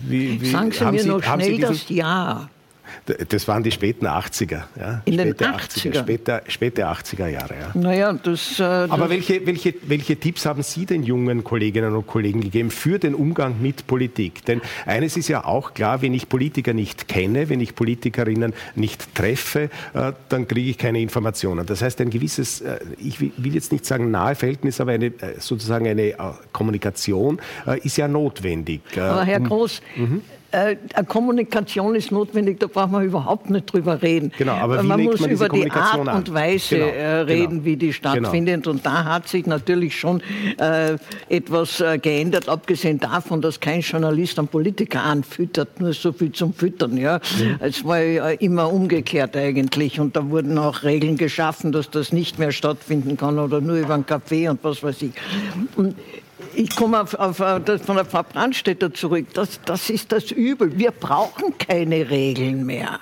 wie, 0.09 0.41
wie, 0.41 0.51
Sagen 0.51 0.71
Sie 0.71 0.85
mir 0.85 1.03
Sie, 1.03 1.09
noch 1.09 1.23
schnell 1.23 1.59
das 1.59 1.89
Ja. 1.89 2.49
Das 3.29 3.49
waren 3.49 3.63
die 3.63 3.71
späten 3.71 4.07
80er. 4.07 4.63
Ja? 4.79 5.03
In 5.05 5.15
späte 5.15 5.35
den 5.35 5.47
80er? 5.47 5.93
80er 5.93 5.99
später, 5.99 6.43
späte 6.49 6.87
80er 6.87 7.27
Jahre. 7.29 7.55
Ja. 7.55 7.71
Naja, 7.75 8.13
das, 8.13 8.59
äh, 8.61 8.63
Aber 8.63 9.11
welche, 9.11 9.47
welche, 9.47 9.75
welche 9.87 10.17
Tipps 10.17 10.47
haben 10.47 10.63
Sie 10.63 10.87
den 10.87 11.03
jungen 11.03 11.45
Kolleginnen 11.45 11.95
und 11.95 12.07
Kollegen 12.07 12.41
gegeben 12.41 12.71
für 12.71 12.99
den 12.99 13.15
Umgang 13.15 13.61
mit 13.61 13.87
Politik? 13.87 14.45
Denn 14.45 14.61
eines 14.87 15.17
ist 15.17 15.29
ja 15.29 15.45
auch 15.45 15.75
klar, 15.75 16.03
wenn 16.03 16.15
ich 16.15 16.29
Politiker 16.29 16.73
nicht 16.73 17.09
kenne, 17.09 17.49
wenn 17.49 17.61
ich 17.61 17.75
Politikerinnen 17.75 18.55
nicht 18.75 19.15
treffe, 19.15 19.71
äh, 19.95 20.13
dann 20.29 20.49
kriege 20.49 20.71
ich 20.71 20.79
keine 20.79 21.01
Informationen. 21.01 21.67
Das 21.67 21.83
heißt, 21.83 22.01
ein 22.01 22.11
gewisses, 22.11 22.61
äh, 22.61 22.79
ich 22.99 23.21
will 23.21 23.55
jetzt 23.55 23.73
nicht 23.73 23.85
sagen 23.85 24.11
nahe 24.11 24.35
Verhältnis, 24.35 24.81
aber 24.81 24.93
eine, 24.93 25.07
äh, 25.07 25.39
sozusagen 25.39 25.87
eine 25.87 26.11
äh, 26.11 26.17
Kommunikation 26.53 27.41
äh, 27.67 27.79
ist 27.81 27.97
ja 27.97 28.09
notwendig. 28.09 28.83
Aber 28.97 29.25
Herr 29.25 29.41
Groß, 29.41 29.81
mhm 29.97 30.23
äh, 30.55 30.77
Kommunikation 31.07 31.95
ist 31.95 32.13
notwendig, 32.13 32.61
da 32.61 32.67
braucht 32.67 32.93
man 32.93 33.05
überhaupt 33.05 33.51
nicht 33.51 33.73
drüber 33.73 34.01
reden. 34.03 34.33
Genau, 34.39 34.53
aber 34.53 34.83
wie 34.83 34.87
man 34.87 35.03
muss 35.03 35.21
man 35.21 35.31
über 35.31 35.49
die 35.49 35.71
Art 35.71 36.09
und 36.15 36.33
Weise 36.33 36.77
genau, 36.77 36.89
äh, 36.89 37.21
reden, 37.21 37.51
genau, 37.51 37.65
wie 37.65 37.77
die 37.77 37.93
stattfindet. 37.93 38.63
Genau. 38.63 38.75
Und 38.75 38.87
da 38.87 39.05
hat 39.05 39.29
sich 39.29 39.47
natürlich 39.47 39.99
schon 39.99 40.23
äh, 40.59 40.97
etwas 41.29 41.81
äh, 41.81 41.99
geändert, 41.99 42.49
abgesehen 42.49 43.01
davon, 43.01 43.41
dass 43.41 43.61
kein 43.61 43.81
Journalist 43.81 44.39
einen 44.39 44.49
Politiker 44.49 45.03
anfüttert, 45.03 45.81
nur 45.81 45.93
so 45.93 46.13
viel 46.13 46.33
zum 46.33 46.55
Füttern. 46.55 46.97
Ja, 46.97 47.21
mhm. 47.39 47.57
es 47.61 47.85
war 47.85 48.01
ja 48.01 48.31
immer 48.31 48.73
umgekehrt 48.73 49.37
eigentlich. 49.37 49.99
Und 49.99 50.17
da 50.17 50.31
wurden 50.31 50.57
auch 50.59 50.83
Regeln 50.83 51.17
geschaffen, 51.17 51.73
dass 51.73 51.91
das 51.91 52.13
nicht 52.13 52.39
mehr 52.39 52.53
stattfinden 52.53 53.17
kann 53.17 53.39
oder 53.39 53.61
nur 53.61 53.77
über 53.77 53.95
einen 53.95 54.07
Kaffee 54.07 54.49
und 54.49 54.63
was 54.63 54.83
weiß 54.83 55.03
ich. 55.03 55.13
Und 55.77 55.97
ich 56.55 56.75
komme 56.77 57.01
auf, 57.01 57.15
auf, 57.15 57.39
das 57.65 57.83
von 57.83 57.97
der 57.97 58.05
Frau 58.05 58.23
Brandstätter 58.23 58.93
zurück. 58.93 59.27
Das, 59.35 59.61
das 59.65 59.91
ist 59.91 60.13
das 60.13 60.31
Übel. 60.31 60.79
Wir 60.79 60.91
brauchen 60.91 61.57
keine 61.59 62.11
Regeln 62.11 62.67
mehr. 62.67 63.01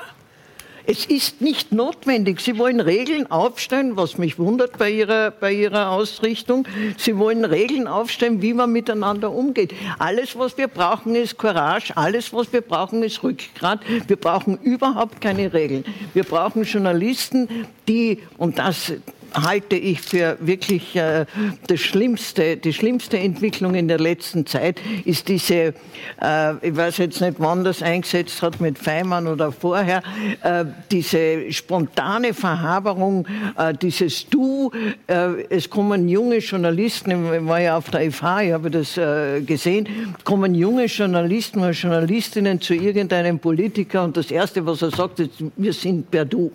Es 0.84 1.06
ist 1.06 1.40
nicht 1.40 1.70
notwendig. 1.70 2.40
Sie 2.40 2.58
wollen 2.58 2.80
Regeln 2.80 3.30
aufstellen, 3.30 3.96
was 3.96 4.18
mich 4.18 4.38
wundert 4.38 4.78
bei 4.78 4.90
Ihrer, 4.90 5.30
bei 5.30 5.52
Ihrer 5.52 5.90
Ausrichtung. 5.90 6.66
Sie 6.96 7.16
wollen 7.18 7.44
Regeln 7.44 7.86
aufstellen, 7.86 8.42
wie 8.42 8.52
man 8.52 8.72
miteinander 8.72 9.30
umgeht. 9.30 9.74
Alles, 10.00 10.36
was 10.36 10.58
wir 10.58 10.66
brauchen, 10.66 11.14
ist 11.14 11.38
Courage. 11.38 11.96
Alles, 11.96 12.32
was 12.32 12.52
wir 12.52 12.62
brauchen, 12.62 13.04
ist 13.04 13.22
Rückgrat. 13.22 13.80
Wir 14.08 14.16
brauchen 14.16 14.58
überhaupt 14.58 15.20
keine 15.20 15.52
Regeln. 15.52 15.84
Wir 16.14 16.24
brauchen 16.24 16.64
Journalisten, 16.64 17.48
die, 17.86 18.20
und 18.36 18.58
das, 18.58 18.92
halte 19.34 19.76
ich 19.76 20.00
für 20.00 20.36
wirklich 20.40 20.96
äh, 20.96 21.26
das 21.66 21.80
Schlimmste. 21.80 22.56
Die 22.56 22.72
schlimmste 22.72 23.18
Entwicklung 23.18 23.74
in 23.74 23.88
der 23.88 23.98
letzten 23.98 24.46
Zeit 24.46 24.80
ist 25.04 25.28
diese, 25.28 25.74
äh, 26.20 26.54
ich 26.62 26.76
weiß 26.76 26.98
jetzt 26.98 27.20
nicht, 27.20 27.34
wann 27.38 27.64
das 27.64 27.82
eingesetzt 27.82 28.42
hat, 28.42 28.60
mit 28.60 28.78
Feimann 28.78 29.26
oder 29.26 29.52
vorher, 29.52 30.02
äh, 30.42 30.64
diese 30.90 31.50
spontane 31.52 32.34
Verhaberung, 32.34 33.26
äh, 33.56 33.74
dieses 33.74 34.28
Du. 34.28 34.70
Äh, 35.06 35.44
es 35.48 35.68
kommen 35.68 36.08
junge 36.08 36.38
Journalisten, 36.38 37.10
ich 37.10 37.46
war 37.46 37.60
ja 37.60 37.76
auf 37.76 37.90
der 37.90 38.10
FH, 38.10 38.42
ich 38.42 38.52
habe 38.52 38.70
das 38.70 38.96
äh, 38.96 39.40
gesehen, 39.40 39.88
kommen 40.24 40.54
junge 40.54 40.86
Journalisten 40.86 41.60
oder 41.60 41.70
Journalistinnen 41.70 42.60
zu 42.60 42.74
irgendeinem 42.74 43.38
Politiker 43.38 44.04
und 44.04 44.16
das 44.16 44.30
Erste, 44.30 44.64
was 44.64 44.82
er 44.82 44.90
sagt, 44.90 45.20
ist, 45.20 45.30
wir 45.56 45.72
sind 45.72 46.10
per 46.10 46.24
Du. 46.24 46.52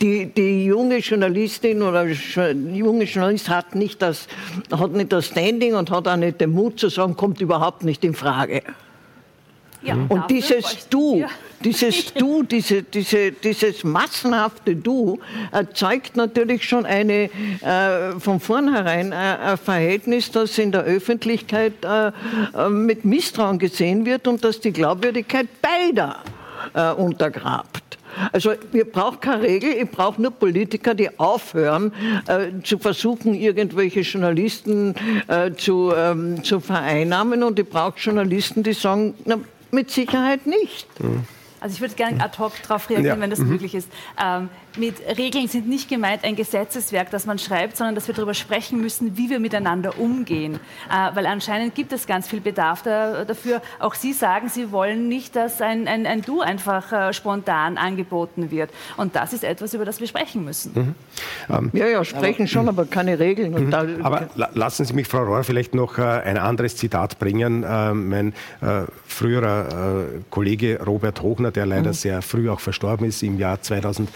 Die, 0.00 0.26
die 0.26 0.66
junge 0.66 0.98
Journalistin 0.98 1.82
oder 1.82 2.03
junge 2.06 3.04
Journalist 3.04 3.48
hat 3.48 3.74
nicht, 3.74 4.02
das, 4.02 4.28
hat 4.70 4.92
nicht 4.92 5.12
das 5.12 5.26
Standing 5.26 5.74
und 5.74 5.90
hat 5.90 6.08
auch 6.08 6.16
nicht 6.16 6.40
den 6.40 6.52
Mut 6.52 6.78
zu 6.78 6.88
sagen, 6.88 7.16
kommt 7.16 7.40
überhaupt 7.40 7.84
nicht 7.84 8.04
in 8.04 8.14
Frage. 8.14 8.62
Ja, 9.84 9.98
und 10.08 10.30
dieses 10.30 10.88
Du, 10.88 11.24
dieses 11.62 12.14
Du, 12.14 12.42
diese, 12.42 12.82
diese, 12.82 13.32
dieses 13.32 13.84
massenhafte 13.84 14.74
Du 14.74 15.18
erzeugt 15.52 16.16
natürlich 16.16 16.66
schon 16.66 16.86
eine, 16.86 17.28
äh, 17.60 18.18
von 18.18 18.40
vornherein 18.40 19.12
äh, 19.12 19.14
ein 19.14 19.58
Verhältnis, 19.58 20.30
das 20.30 20.56
in 20.58 20.72
der 20.72 20.84
Öffentlichkeit 20.84 21.74
äh, 21.84 22.08
äh, 22.08 22.68
mit 22.70 23.04
Misstrauen 23.04 23.58
gesehen 23.58 24.06
wird 24.06 24.26
und 24.26 24.42
das 24.42 24.60
die 24.60 24.72
Glaubwürdigkeit 24.72 25.48
beider 25.60 26.16
äh, 26.72 26.92
untergrabt. 26.92 27.98
Also 28.32 28.52
wir 28.72 28.90
brauchen 28.90 29.20
keine 29.20 29.42
Regel, 29.42 29.70
ich 29.72 29.90
brauche 29.90 30.20
nur 30.20 30.30
Politiker, 30.30 30.94
die 30.94 31.18
aufhören 31.18 31.92
äh, 32.26 32.62
zu 32.62 32.78
versuchen, 32.78 33.34
irgendwelche 33.34 34.00
Journalisten 34.00 34.94
äh, 35.28 35.52
zu, 35.52 35.92
ähm, 35.96 36.42
zu 36.42 36.60
vereinnahmen 36.60 37.42
und 37.42 37.58
ich 37.58 37.68
brauche 37.68 37.98
Journalisten, 37.98 38.62
die 38.62 38.72
sagen, 38.72 39.14
na, 39.24 39.38
mit 39.70 39.90
Sicherheit 39.90 40.46
nicht. 40.46 40.86
Mhm. 41.00 41.24
Also 41.60 41.74
ich 41.76 41.80
würde 41.80 41.94
gerne 41.94 42.22
ad 42.22 42.38
hoc 42.38 42.52
darauf 42.62 42.90
reagieren, 42.90 43.16
ja. 43.16 43.20
wenn 43.22 43.30
das 43.30 43.38
mhm. 43.38 43.48
möglich 43.48 43.74
ist. 43.74 43.88
Ähm, 44.22 44.50
mit 44.76 44.96
Regeln 45.18 45.48
sind 45.48 45.68
nicht 45.68 45.88
gemeint 45.88 46.24
ein 46.24 46.36
Gesetzeswerk, 46.36 47.10
das 47.10 47.26
man 47.26 47.38
schreibt, 47.38 47.76
sondern 47.76 47.94
dass 47.94 48.08
wir 48.08 48.14
darüber 48.14 48.34
sprechen 48.34 48.80
müssen, 48.80 49.16
wie 49.16 49.30
wir 49.30 49.38
miteinander 49.38 49.98
umgehen. 49.98 50.54
Äh, 50.90 51.14
weil 51.14 51.26
anscheinend 51.26 51.74
gibt 51.74 51.92
es 51.92 52.06
ganz 52.06 52.28
viel 52.28 52.40
Bedarf 52.40 52.82
da, 52.82 53.24
dafür. 53.24 53.62
Auch 53.78 53.94
Sie 53.94 54.12
sagen, 54.12 54.48
Sie 54.48 54.72
wollen 54.72 55.08
nicht, 55.08 55.36
dass 55.36 55.60
ein, 55.60 55.86
ein, 55.86 56.06
ein 56.06 56.22
Du 56.22 56.40
einfach 56.40 56.92
äh, 56.92 57.12
spontan 57.12 57.78
angeboten 57.78 58.50
wird. 58.50 58.70
Und 58.96 59.14
das 59.16 59.32
ist 59.32 59.44
etwas, 59.44 59.74
über 59.74 59.84
das 59.84 60.00
wir 60.00 60.06
sprechen 60.06 60.44
müssen. 60.44 60.72
Mhm. 60.74 60.94
Ähm, 61.54 61.70
ja, 61.72 61.86
ja, 61.86 62.04
sprechen 62.04 62.42
aber, 62.42 62.48
schon, 62.48 62.68
aber 62.68 62.86
keine 62.86 63.18
Regeln. 63.18 63.52
Mhm. 63.52 63.70
Da, 63.70 63.86
aber 64.02 64.28
la 64.34 64.50
lassen 64.54 64.84
Sie 64.84 64.94
mich, 64.94 65.08
Frau 65.08 65.24
Rohr, 65.24 65.44
vielleicht 65.44 65.74
noch 65.74 65.98
äh, 65.98 66.02
ein 66.02 66.38
anderes 66.38 66.76
Zitat 66.76 67.18
bringen. 67.18 67.62
Äh, 67.62 67.94
mein 67.94 68.32
früherer 69.06 70.04
Kollege 70.30 70.80
Robert 70.84 71.22
Hochner, 71.22 71.50
der 71.50 71.66
leider 71.66 71.90
mhm. 71.90 71.94
sehr 71.94 72.22
früh 72.22 72.48
auch 72.50 72.60
verstorben 72.60 73.06
ist, 73.06 73.22
im 73.22 73.38
Jahr 73.38 73.60
2000, 73.60 74.08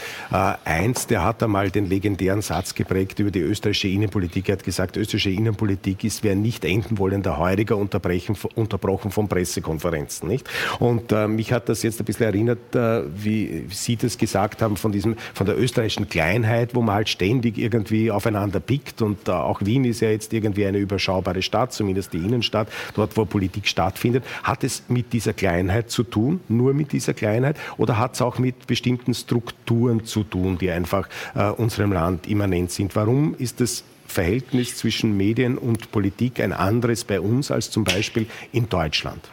eins, 0.65 1.07
der 1.07 1.25
hat 1.25 1.43
einmal 1.43 1.71
den 1.71 1.87
legendären 1.87 2.43
Satz 2.43 2.75
geprägt 2.75 3.19
über 3.19 3.31
die 3.31 3.41
österreichische 3.41 3.89
Innenpolitik. 3.89 4.49
Er 4.49 4.55
hat 4.55 4.65
gesagt, 4.65 4.97
österreichische 4.97 5.31
Innenpolitik 5.31 6.05
ist 6.05 6.25
ein 6.25 6.43
nicht 6.43 6.65
enden 6.65 6.99
wollender 6.99 7.39
Heuriger 7.39 7.77
unterbrochen 7.77 9.11
von 9.11 9.29
Pressekonferenzen. 9.29 10.29
Nicht? 10.29 10.49
Und 10.79 11.13
äh, 11.13 11.29
mich 11.29 11.53
hat 11.53 11.69
das 11.69 11.83
jetzt 11.83 12.01
ein 12.01 12.05
bisschen 12.05 12.27
erinnert, 12.27 12.75
äh, 12.75 13.03
wie 13.15 13.67
Sie 13.71 13.97
das 13.97 14.19
gesagt 14.19 14.63
haben, 14.63 14.77
von, 14.77 14.93
diesem, 14.93 15.17
von 15.35 15.47
der 15.47 15.59
österreichischen 15.59 16.09
Kleinheit, 16.09 16.75
wo 16.75 16.83
man 16.83 16.95
halt 16.95 17.09
ständig 17.09 17.59
irgendwie 17.59 18.11
aufeinander 18.11 18.61
pickt. 18.61 19.03
Und 19.03 19.29
äh, 19.29 19.33
auch 19.33 19.61
Wien 19.63 19.85
ist 19.85 20.01
ja 20.01 20.11
jetzt 20.11 20.33
irgendwie 20.33 20.67
eine 20.67 20.79
überschaubare 20.79 21.43
Stadt, 21.43 21.73
zumindest 21.73 22.13
die 22.13 22.19
Innenstadt, 22.19 22.69
dort 22.95 23.17
wo 23.17 23.25
Politik 23.25 23.67
stattfindet. 23.67 24.25
Hat 24.43 24.65
es 24.65 24.85
mit 24.89 25.13
dieser 25.13 25.33
Kleinheit 25.33 25.91
zu 25.91 26.03
tun, 26.03 26.41
nur 26.49 26.75
mit 26.75 26.93
dieser 26.93 27.15
Kleinheit, 27.15 27.57
oder 27.77 27.99
hat 27.99 28.15
es 28.15 28.23
auch 28.23 28.39
mit 28.39 28.67
bestimmten 28.67 29.15
Strukturen 29.15 30.05
zu 30.05 30.25
tun? 30.25 30.38
Tun, 30.42 30.59
die 30.59 30.70
einfach 30.70 31.09
äh, 31.35 31.48
unserem 31.51 31.92
Land 31.92 32.27
immanent 32.27 32.70
sind. 32.70 32.94
Warum 32.96 33.35
ist 33.38 33.61
das 33.61 33.85
Verhältnis 34.07 34.77
zwischen 34.77 35.16
Medien 35.16 35.59
und 35.59 35.92
Politik 35.92 36.40
ein 36.40 36.53
anderes 36.53 37.05
bei 37.05 37.20
uns 37.20 37.51
als 37.51 37.70
zum 37.70 37.85
Beispiel 37.85 38.27
in 38.53 38.68
Deutschland? 38.68 39.29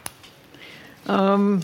Ähm, 1.08 1.60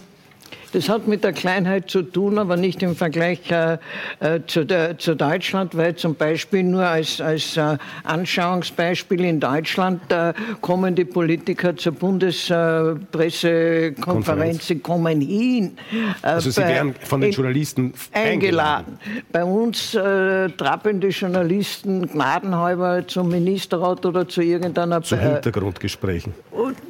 das 0.73 0.89
hat 0.89 1.07
mit 1.07 1.23
der 1.25 1.33
Kleinheit 1.33 1.91
zu 1.91 2.03
tun, 2.03 2.39
aber 2.39 2.57
nicht 2.57 2.83
im 2.83 2.97
Vergleich 2.97 3.51
äh, 3.51 3.77
äh, 4.21 4.41
zu, 4.47 4.65
der, 4.65 4.97
zu, 4.99 5.15
Deutschland, 5.15 5.77
weil 5.77 5.95
zum 5.97 6.15
Beispiel 6.15 6.63
nur 6.63 6.87
als, 6.87 7.21
als 7.21 7.55
äh, 7.57 7.77
Anschauungsbeispiel 8.05 9.25
in 9.25 9.41
Deutschland 9.41 10.01
äh, 10.11 10.33
kommen 10.61 10.95
die 10.95 11.05
Politiker 11.05 11.77
zur 11.77 11.93
Bundespressekonferenz, 11.93 14.67
sie 14.67 14.79
kommen 14.79 15.21
hin. 15.21 15.77
Äh, 16.23 16.27
also 16.27 16.51
sie 16.51 16.63
werden 16.63 16.95
von 17.03 17.21
den 17.21 17.33
Journalisten 17.33 17.93
eingeladen. 18.13 18.33
eingeladen. 18.33 18.99
Bei 19.31 19.45
uns 19.45 19.95
äh, 19.95 20.49
trappen 20.51 21.01
die 21.01 21.09
Journalisten 21.09 22.09
gnadenhalber 22.09 23.07
zum 23.07 23.29
Ministerrat 23.29 24.07
oder 24.07 24.27
zu 24.27 24.41
irgendeiner... 24.43 25.03
Zu 25.03 25.19
Hintergrundgesprächen. 25.19 26.33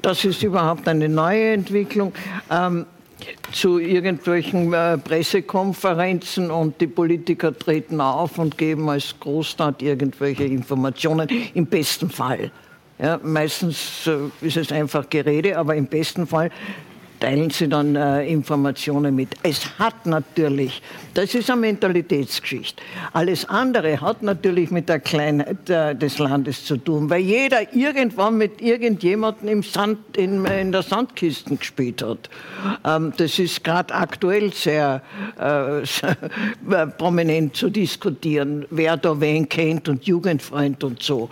Das 0.00 0.24
ist 0.24 0.42
überhaupt 0.42 0.88
eine 0.88 1.08
neue 1.08 1.52
Entwicklung. 1.52 2.12
Ähm, 2.50 2.86
zu 3.52 3.78
irgendwelchen 3.78 4.72
äh, 4.72 4.98
Pressekonferenzen 4.98 6.50
und 6.50 6.80
die 6.80 6.86
Politiker 6.86 7.56
treten 7.56 8.00
auf 8.00 8.38
und 8.38 8.58
geben 8.58 8.88
als 8.88 9.14
Großstadt 9.18 9.82
irgendwelche 9.82 10.44
Informationen, 10.44 11.28
im 11.54 11.66
besten 11.66 12.10
Fall. 12.10 12.50
Ja, 12.98 13.18
meistens 13.22 14.06
äh, 14.06 14.46
ist 14.46 14.56
es 14.56 14.70
einfach 14.72 15.08
Gerede, 15.10 15.58
aber 15.58 15.74
im 15.74 15.86
besten 15.86 16.26
Fall 16.26 16.50
teilen 17.22 17.50
sie 17.50 17.68
dann 17.68 17.94
äh, 17.94 18.26
Informationen 18.26 19.14
mit. 19.14 19.28
Es 19.44 19.78
hat 19.78 20.06
natürlich, 20.06 20.82
das 21.14 21.36
ist 21.36 21.48
eine 21.50 21.60
Mentalitätsgeschichte. 21.60 22.82
Alles 23.12 23.48
andere 23.48 24.00
hat 24.00 24.24
natürlich 24.24 24.72
mit 24.72 24.88
der 24.88 24.98
Kleinheit 24.98 25.70
äh, 25.70 25.94
des 25.94 26.18
Landes 26.18 26.64
zu 26.64 26.76
tun, 26.78 27.08
weil 27.08 27.20
jeder 27.20 27.72
irgendwann 27.74 28.38
mit 28.38 28.60
irgendjemandem 28.60 29.48
im 29.48 29.62
Sand, 29.62 30.16
in, 30.16 30.44
in 30.46 30.72
der 30.72 30.82
Sandkisten 30.82 31.60
gespielt 31.60 32.02
hat. 32.02 32.28
Ähm, 32.84 33.12
das 33.16 33.38
ist 33.38 33.62
gerade 33.62 33.94
aktuell 33.94 34.52
sehr, 34.52 35.00
äh, 35.38 35.86
sehr 35.86 36.86
prominent 36.98 37.54
zu 37.54 37.70
diskutieren, 37.70 38.66
wer 38.70 38.96
da 38.96 39.20
wen 39.20 39.48
kennt 39.48 39.88
und 39.88 40.04
Jugendfreund 40.04 40.82
und 40.82 41.00
so. 41.00 41.30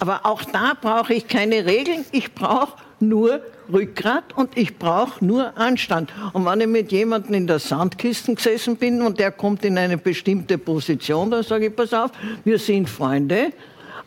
Aber 0.00 0.20
auch 0.24 0.44
da 0.44 0.72
brauche 0.80 1.12
ich 1.12 1.28
keine 1.28 1.66
Regeln, 1.66 2.06
ich 2.10 2.32
brauche 2.32 2.78
nur 3.00 3.42
Rückgrat 3.72 4.36
und 4.36 4.56
ich 4.56 4.78
brauche 4.78 5.24
nur 5.24 5.56
Anstand. 5.56 6.12
Und 6.32 6.44
wenn 6.44 6.60
ich 6.60 6.66
mit 6.66 6.92
jemandem 6.92 7.34
in 7.34 7.46
der 7.46 7.58
Sandkiste 7.58 8.34
gesessen 8.34 8.76
bin 8.76 9.02
und 9.02 9.18
der 9.18 9.32
kommt 9.32 9.64
in 9.64 9.78
eine 9.78 9.98
bestimmte 9.98 10.58
Position, 10.58 11.30
dann 11.30 11.42
sage 11.42 11.66
ich, 11.66 11.76
pass 11.76 11.92
auf, 11.92 12.10
wir 12.44 12.58
sind 12.58 12.88
Freunde, 12.88 13.52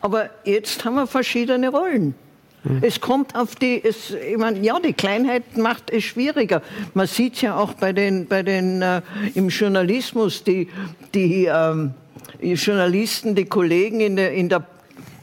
aber 0.00 0.30
jetzt 0.44 0.84
haben 0.84 0.94
wir 0.94 1.06
verschiedene 1.06 1.68
Rollen. 1.68 2.14
Mhm. 2.64 2.78
Es 2.82 3.00
kommt 3.00 3.34
auf 3.36 3.54
die, 3.54 3.82
es, 3.82 4.10
ich 4.10 4.36
meine, 4.36 4.58
ja, 4.60 4.78
die 4.80 4.92
Kleinheit 4.92 5.56
macht 5.56 5.90
es 5.90 6.04
schwieriger. 6.04 6.62
Man 6.94 7.06
sieht 7.06 7.34
es 7.34 7.40
ja 7.42 7.56
auch 7.56 7.74
bei 7.74 7.92
den, 7.92 8.26
bei 8.26 8.42
den 8.42 8.82
äh, 8.82 9.02
im 9.34 9.48
Journalismus, 9.48 10.44
die, 10.44 10.68
die, 11.14 11.46
ähm, 11.46 11.94
die 12.42 12.52
Journalisten, 12.52 13.34
die 13.34 13.46
Kollegen 13.46 14.00
in 14.00 14.16
der, 14.16 14.32
in 14.32 14.48
der 14.48 14.66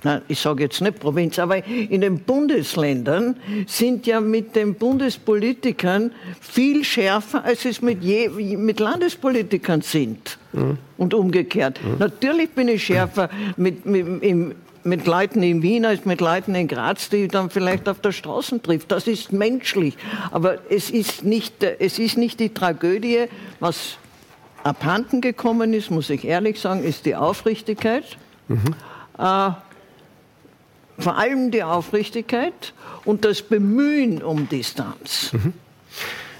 na, 0.03 0.21
ich 0.27 0.39
sage 0.39 0.63
jetzt 0.63 0.81
nicht 0.81 0.99
Provinz, 0.99 1.39
aber 1.39 1.65
in 1.65 2.01
den 2.01 2.19
Bundesländern 2.19 3.37
sind 3.65 4.05
ja 4.05 4.21
mit 4.21 4.55
den 4.55 4.75
Bundespolitikern 4.75 6.11
viel 6.39 6.83
schärfer, 6.83 7.43
als 7.43 7.65
es 7.65 7.81
mit, 7.81 8.03
je, 8.03 8.29
mit 8.29 8.79
Landespolitikern 8.79 9.81
sind. 9.81 10.37
Mhm. 10.53 10.77
Und 10.97 11.13
umgekehrt. 11.13 11.79
Mhm. 11.83 11.97
Natürlich 11.99 12.49
bin 12.51 12.67
ich 12.67 12.83
schärfer 12.83 13.29
mit, 13.55 13.85
mit, 13.85 14.23
im, 14.23 14.55
mit 14.83 15.05
Leuten 15.05 15.43
in 15.43 15.61
Wien 15.61 15.85
als 15.85 16.05
mit 16.05 16.21
Leuten 16.21 16.55
in 16.55 16.67
Graz, 16.67 17.09
die 17.09 17.27
dann 17.27 17.49
vielleicht 17.49 17.89
auf 17.89 17.99
der 17.99 18.11
Straße 18.11 18.61
trifft. 18.61 18.91
Das 18.91 19.07
ist 19.07 19.31
menschlich. 19.31 19.97
Aber 20.31 20.59
es 20.69 20.89
ist 20.89 21.23
nicht, 21.23 21.63
es 21.63 21.99
ist 21.99 22.17
nicht 22.17 22.39
die 22.39 22.53
Tragödie, 22.53 23.25
was 23.59 23.97
abhanden 24.63 25.21
gekommen 25.21 25.73
ist, 25.73 25.91
muss 25.91 26.09
ich 26.09 26.25
ehrlich 26.25 26.59
sagen, 26.59 26.83
ist 26.83 27.05
die 27.05 27.15
Aufrichtigkeit. 27.15 28.17
Mhm. 28.47 28.75
Äh, 29.17 29.51
vor 30.97 31.17
allem 31.17 31.51
die 31.51 31.63
Aufrichtigkeit 31.63 32.73
und 33.05 33.25
das 33.25 33.41
Bemühen 33.41 34.21
um 34.23 34.49
Distanz. 34.49 35.31
Mhm. 35.33 35.53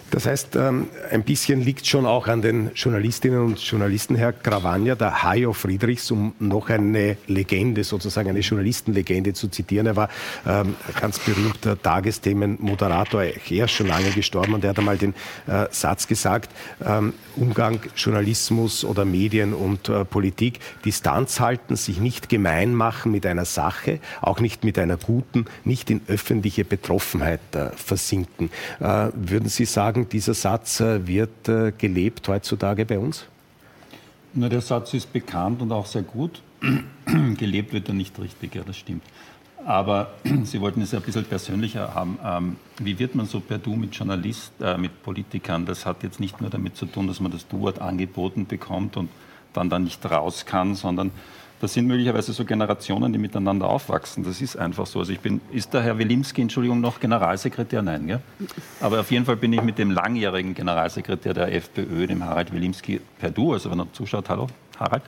Das 0.10 0.26
heißt, 0.26 0.56
ähm, 0.56 0.88
ein 1.12 1.24
bisschen 1.24 1.62
liegt 1.62 1.86
schon 1.86 2.06
auch 2.06 2.28
an 2.28 2.42
den 2.42 2.72
Journalistinnen 2.76 3.40
und 3.42 3.60
Journalisten, 3.60 4.16
Herr 4.16 4.32
Gravagna, 4.32 4.96
der 4.96 5.24
Hajo 5.24 5.52
Friedrichs, 5.52 6.12
um 6.12 6.34
noch 6.40 6.70
eine 6.70 7.18
Legende, 7.28 7.84
sozusagen 7.84 8.30
eine 8.30 8.40
Journalistenlegende 8.40 9.34
zu 9.34 9.50
zitieren. 9.50 9.88
Er 9.88 9.96
war 9.98 10.10
ähm, 10.46 10.76
ganz 11.00 11.20
berühmter 11.20 11.82
Tagesthemenmoderator, 11.82 13.24
er 13.24 13.66
ist 13.66 13.72
schon 13.72 13.88
lange 13.88 14.12
gestorben 14.12 14.54
und 14.54 14.64
er 14.64 14.70
hat 14.70 14.80
einmal 14.80 14.98
den 14.98 15.14
äh, 15.46 15.66
Satz 15.72 16.08
gesagt, 16.08 16.52
ähm, 16.86 17.14
Umgang 17.36 17.82
Journalismus 17.96 18.86
oder 18.86 19.04
Medien 19.04 19.54
und 19.54 19.90
äh, 19.90 20.06
Politik, 20.06 20.60
Distanz 20.86 21.42
halten, 21.42 21.76
sich 21.76 22.00
nicht 22.00 22.30
gemein 22.30 22.74
machen 22.74 23.12
mit 23.12 23.26
einer 23.26 23.46
Sache, 23.46 24.00
auch 24.22 24.40
nicht 24.40 24.64
mit 24.64 24.80
einer 24.80 24.96
guten, 24.96 25.46
nicht 25.66 25.90
in 25.90 26.02
öffentliche 26.08 26.64
Betroffenheit 26.64 27.42
äh, 27.54 27.72
versinken. 27.76 28.50
Würden 28.80 29.50
Sie 29.50 29.66
sagen, 29.66 29.97
sagen, 29.98 30.10
dieser 30.10 30.34
Satz 30.34 30.80
äh, 30.80 31.06
wird 31.08 31.50
äh, 31.50 31.72
gelebt 31.78 32.28
heutzutage 32.28 32.86
bei 32.86 33.00
uns? 33.00 33.26
Na, 34.34 34.50
der 34.50 34.62
Satz 34.62 34.94
ist 34.94 35.12
bekannt 35.12 35.62
und 35.62 35.72
auch 35.72 35.86
sehr 35.86 36.04
gut. 36.04 36.42
gelebt 37.38 37.74
wird 37.74 37.88
er 37.88 37.94
nicht 37.94 38.18
richtig, 38.20 38.56
ja, 38.56 38.64
das 38.66 38.78
stimmt. 38.78 39.04
Aber 39.66 40.14
Sie 40.44 40.62
wollten 40.62 40.82
es 40.82 40.94
ein 40.94 41.02
bisschen 41.02 41.26
persönlicher 41.26 41.94
haben. 41.94 42.20
Ähm, 42.24 42.56
wie 42.80 42.98
wird 43.00 43.16
man 43.16 43.26
so 43.26 43.40
per 43.40 43.58
Du 43.58 43.76
mit 43.76 43.96
Journalisten, 43.96 44.64
äh, 44.64 44.78
mit 44.78 45.04
Politikern? 45.04 45.66
Das 45.66 45.86
hat 45.86 46.04
jetzt 46.04 46.20
nicht 46.20 46.42
nur 46.42 46.50
damit 46.50 46.76
zu 46.76 46.86
tun, 46.86 47.08
dass 47.08 47.20
man 47.20 47.32
das 47.32 47.48
Du-Wort 47.48 47.80
angeboten 47.80 48.46
bekommt 48.46 48.98
und 48.98 49.10
dann 49.54 49.70
da 49.70 49.80
nicht 49.80 50.06
raus 50.06 50.46
kann, 50.46 50.76
sondern 50.76 51.12
das 51.60 51.74
sind 51.74 51.88
möglicherweise 51.88 52.34
so 52.34 52.46
Generationen, 52.46 53.12
die 53.12 53.20
miteinander 53.20 53.68
aufwachsen. 53.68 54.24
Das 54.24 54.42
ist 54.42 54.58
einfach 54.58 54.86
so. 54.86 55.00
Also 55.00 55.12
ich 55.12 55.20
bin, 55.20 55.42
ist 55.52 55.74
der 55.74 55.82
Herr 55.82 55.98
Wilimski, 55.98 56.42
Entschuldigung, 56.42 56.82
noch 56.82 57.00
Generalsekretär? 57.00 57.82
Nein, 57.82 58.08
gell? 58.08 58.22
Aber 58.80 59.00
auf 59.00 59.10
jeden 59.12 59.26
Fall 59.26 59.38
bin 59.38 59.54
ich 59.54 59.62
mit 59.64 59.78
dem 59.78 59.92
langjährigen 59.92 60.54
Generalsekretär 60.54 61.34
der 61.34 61.54
FPÖ, 61.54 62.08
dem 62.08 62.24
Harald 62.24 62.54
Wilimski, 62.54 63.02
per 63.20 63.32
Du, 63.32 63.54
also 63.54 63.72
wenn 63.72 63.80
er 63.80 63.92
zuschaut, 63.94 64.30
hallo, 64.30 64.48
Harald. 64.80 65.04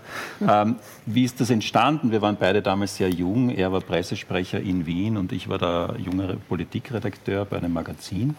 Ähm, 0.48 0.76
wie 1.06 1.24
ist 1.24 1.40
das 1.40 1.50
entstanden? 1.50 2.12
Wir 2.12 2.22
waren 2.22 2.38
beide 2.40 2.62
damals 2.62 2.96
sehr 2.96 3.10
jung. 3.10 3.50
Er 3.50 3.72
war 3.72 3.82
Pressesprecher 3.82 4.60
in 4.60 4.86
Wien 4.86 5.18
und 5.18 5.32
ich 5.32 5.50
war 5.50 5.58
der 5.58 5.96
jüngere 5.98 6.36
Politikredakteur 6.36 7.46
bei 7.46 7.58
einem 7.58 7.74
Magazin. 7.74 8.36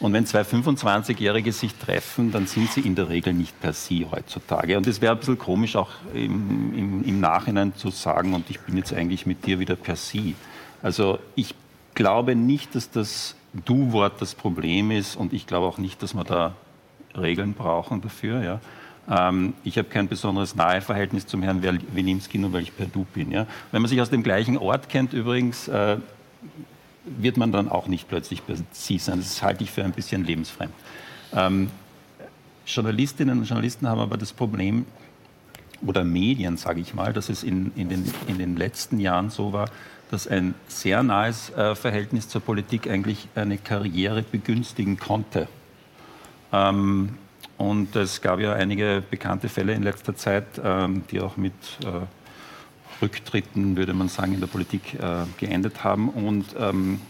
Und 0.00 0.12
wenn 0.12 0.26
zwei 0.26 0.42
25-Jährige 0.42 1.52
sich 1.52 1.74
treffen, 1.74 2.32
dann 2.32 2.46
sind 2.46 2.70
sie 2.70 2.80
in 2.80 2.94
der 2.94 3.08
Regel 3.08 3.32
nicht 3.32 3.60
per 3.60 3.72
Sie 3.72 4.06
heutzutage. 4.10 4.76
Und 4.76 4.86
es 4.86 5.00
wäre 5.00 5.14
ein 5.14 5.18
bisschen 5.18 5.38
komisch, 5.38 5.76
auch 5.76 5.90
im, 6.12 6.74
im, 6.76 7.04
im 7.04 7.20
Nachhinein 7.20 7.74
zu 7.74 7.90
sagen, 7.90 8.34
und 8.34 8.50
ich 8.50 8.60
bin 8.60 8.76
jetzt 8.76 8.92
eigentlich 8.92 9.26
mit 9.26 9.46
dir 9.46 9.58
wieder 9.58 9.76
per 9.76 9.96
Sie. 9.96 10.34
Also 10.82 11.18
ich 11.34 11.54
glaube 11.94 12.34
nicht, 12.34 12.74
dass 12.74 12.90
das 12.90 13.36
Du-Wort 13.64 14.20
das 14.20 14.34
Problem 14.34 14.90
ist 14.90 15.16
und 15.16 15.32
ich 15.32 15.46
glaube 15.46 15.66
auch 15.66 15.78
nicht, 15.78 16.02
dass 16.02 16.14
wir 16.14 16.24
da 16.24 16.54
Regeln 17.16 17.54
brauchen 17.54 18.00
dafür. 18.00 18.42
Ja. 18.42 18.60
Ähm, 19.10 19.54
ich 19.64 19.78
habe 19.78 19.88
kein 19.88 20.08
besonderes 20.08 20.54
Naheverhältnis 20.54 21.26
zum 21.26 21.42
Herrn 21.42 21.62
Wilimski, 21.62 22.38
nur 22.38 22.52
weil 22.52 22.62
ich 22.62 22.76
per 22.76 22.86
Du 22.86 23.04
bin. 23.14 23.30
Ja. 23.30 23.46
Wenn 23.72 23.82
man 23.82 23.88
sich 23.88 24.00
aus 24.00 24.10
dem 24.10 24.22
gleichen 24.22 24.56
Ort 24.56 24.88
kennt 24.88 25.12
übrigens, 25.12 25.68
äh, 25.68 25.98
wird 27.04 27.36
man 27.36 27.52
dann 27.52 27.68
auch 27.68 27.86
nicht 27.86 28.08
plötzlich 28.08 28.46
per 28.46 28.56
Sie 28.72 28.98
sein. 28.98 29.18
Das 29.18 29.42
halte 29.42 29.62
ich 29.64 29.70
für 29.70 29.84
ein 29.84 29.92
bisschen 29.92 30.24
lebensfremd. 30.24 30.72
Ähm, 31.34 31.70
Journalistinnen 32.66 33.38
und 33.40 33.44
Journalisten 33.44 33.86
haben 33.88 34.00
aber 34.00 34.16
das 34.16 34.32
Problem, 34.32 34.86
oder 35.86 36.04
Medien, 36.04 36.56
sage 36.56 36.80
ich 36.80 36.94
mal, 36.94 37.12
dass 37.12 37.28
es 37.28 37.42
in, 37.42 37.72
in, 37.76 37.88
den, 37.88 38.10
in 38.26 38.38
den 38.38 38.56
letzten 38.56 39.00
Jahren 39.00 39.30
so 39.30 39.52
war, 39.52 39.68
dass 40.10 40.26
ein 40.26 40.54
sehr 40.68 41.02
nahes 41.02 41.50
äh, 41.50 41.74
Verhältnis 41.74 42.28
zur 42.28 42.40
Politik 42.40 42.88
eigentlich 42.88 43.28
eine 43.34 43.58
Karriere 43.58 44.22
begünstigen 44.22 44.98
konnte. 44.98 45.48
Ähm, 46.52 47.18
und 47.56 47.94
es 47.96 48.20
gab 48.20 48.40
ja 48.40 48.52
einige 48.52 49.02
bekannte 49.08 49.48
Fälle 49.48 49.74
in 49.74 49.82
letzter 49.82 50.16
Zeit, 50.16 50.44
ähm, 50.62 51.04
die 51.10 51.20
auch 51.20 51.36
mit 51.36 51.52
äh, 51.84 52.06
Rücktritten, 53.02 53.76
würde 53.76 53.94
man 53.94 54.08
sagen, 54.08 54.34
in 54.34 54.40
der 54.40 54.46
Politik 54.46 54.94
äh, 54.94 55.24
geendet 55.38 55.84
haben. 55.84 56.08
Und 56.08 56.46
ähm, 56.58 57.00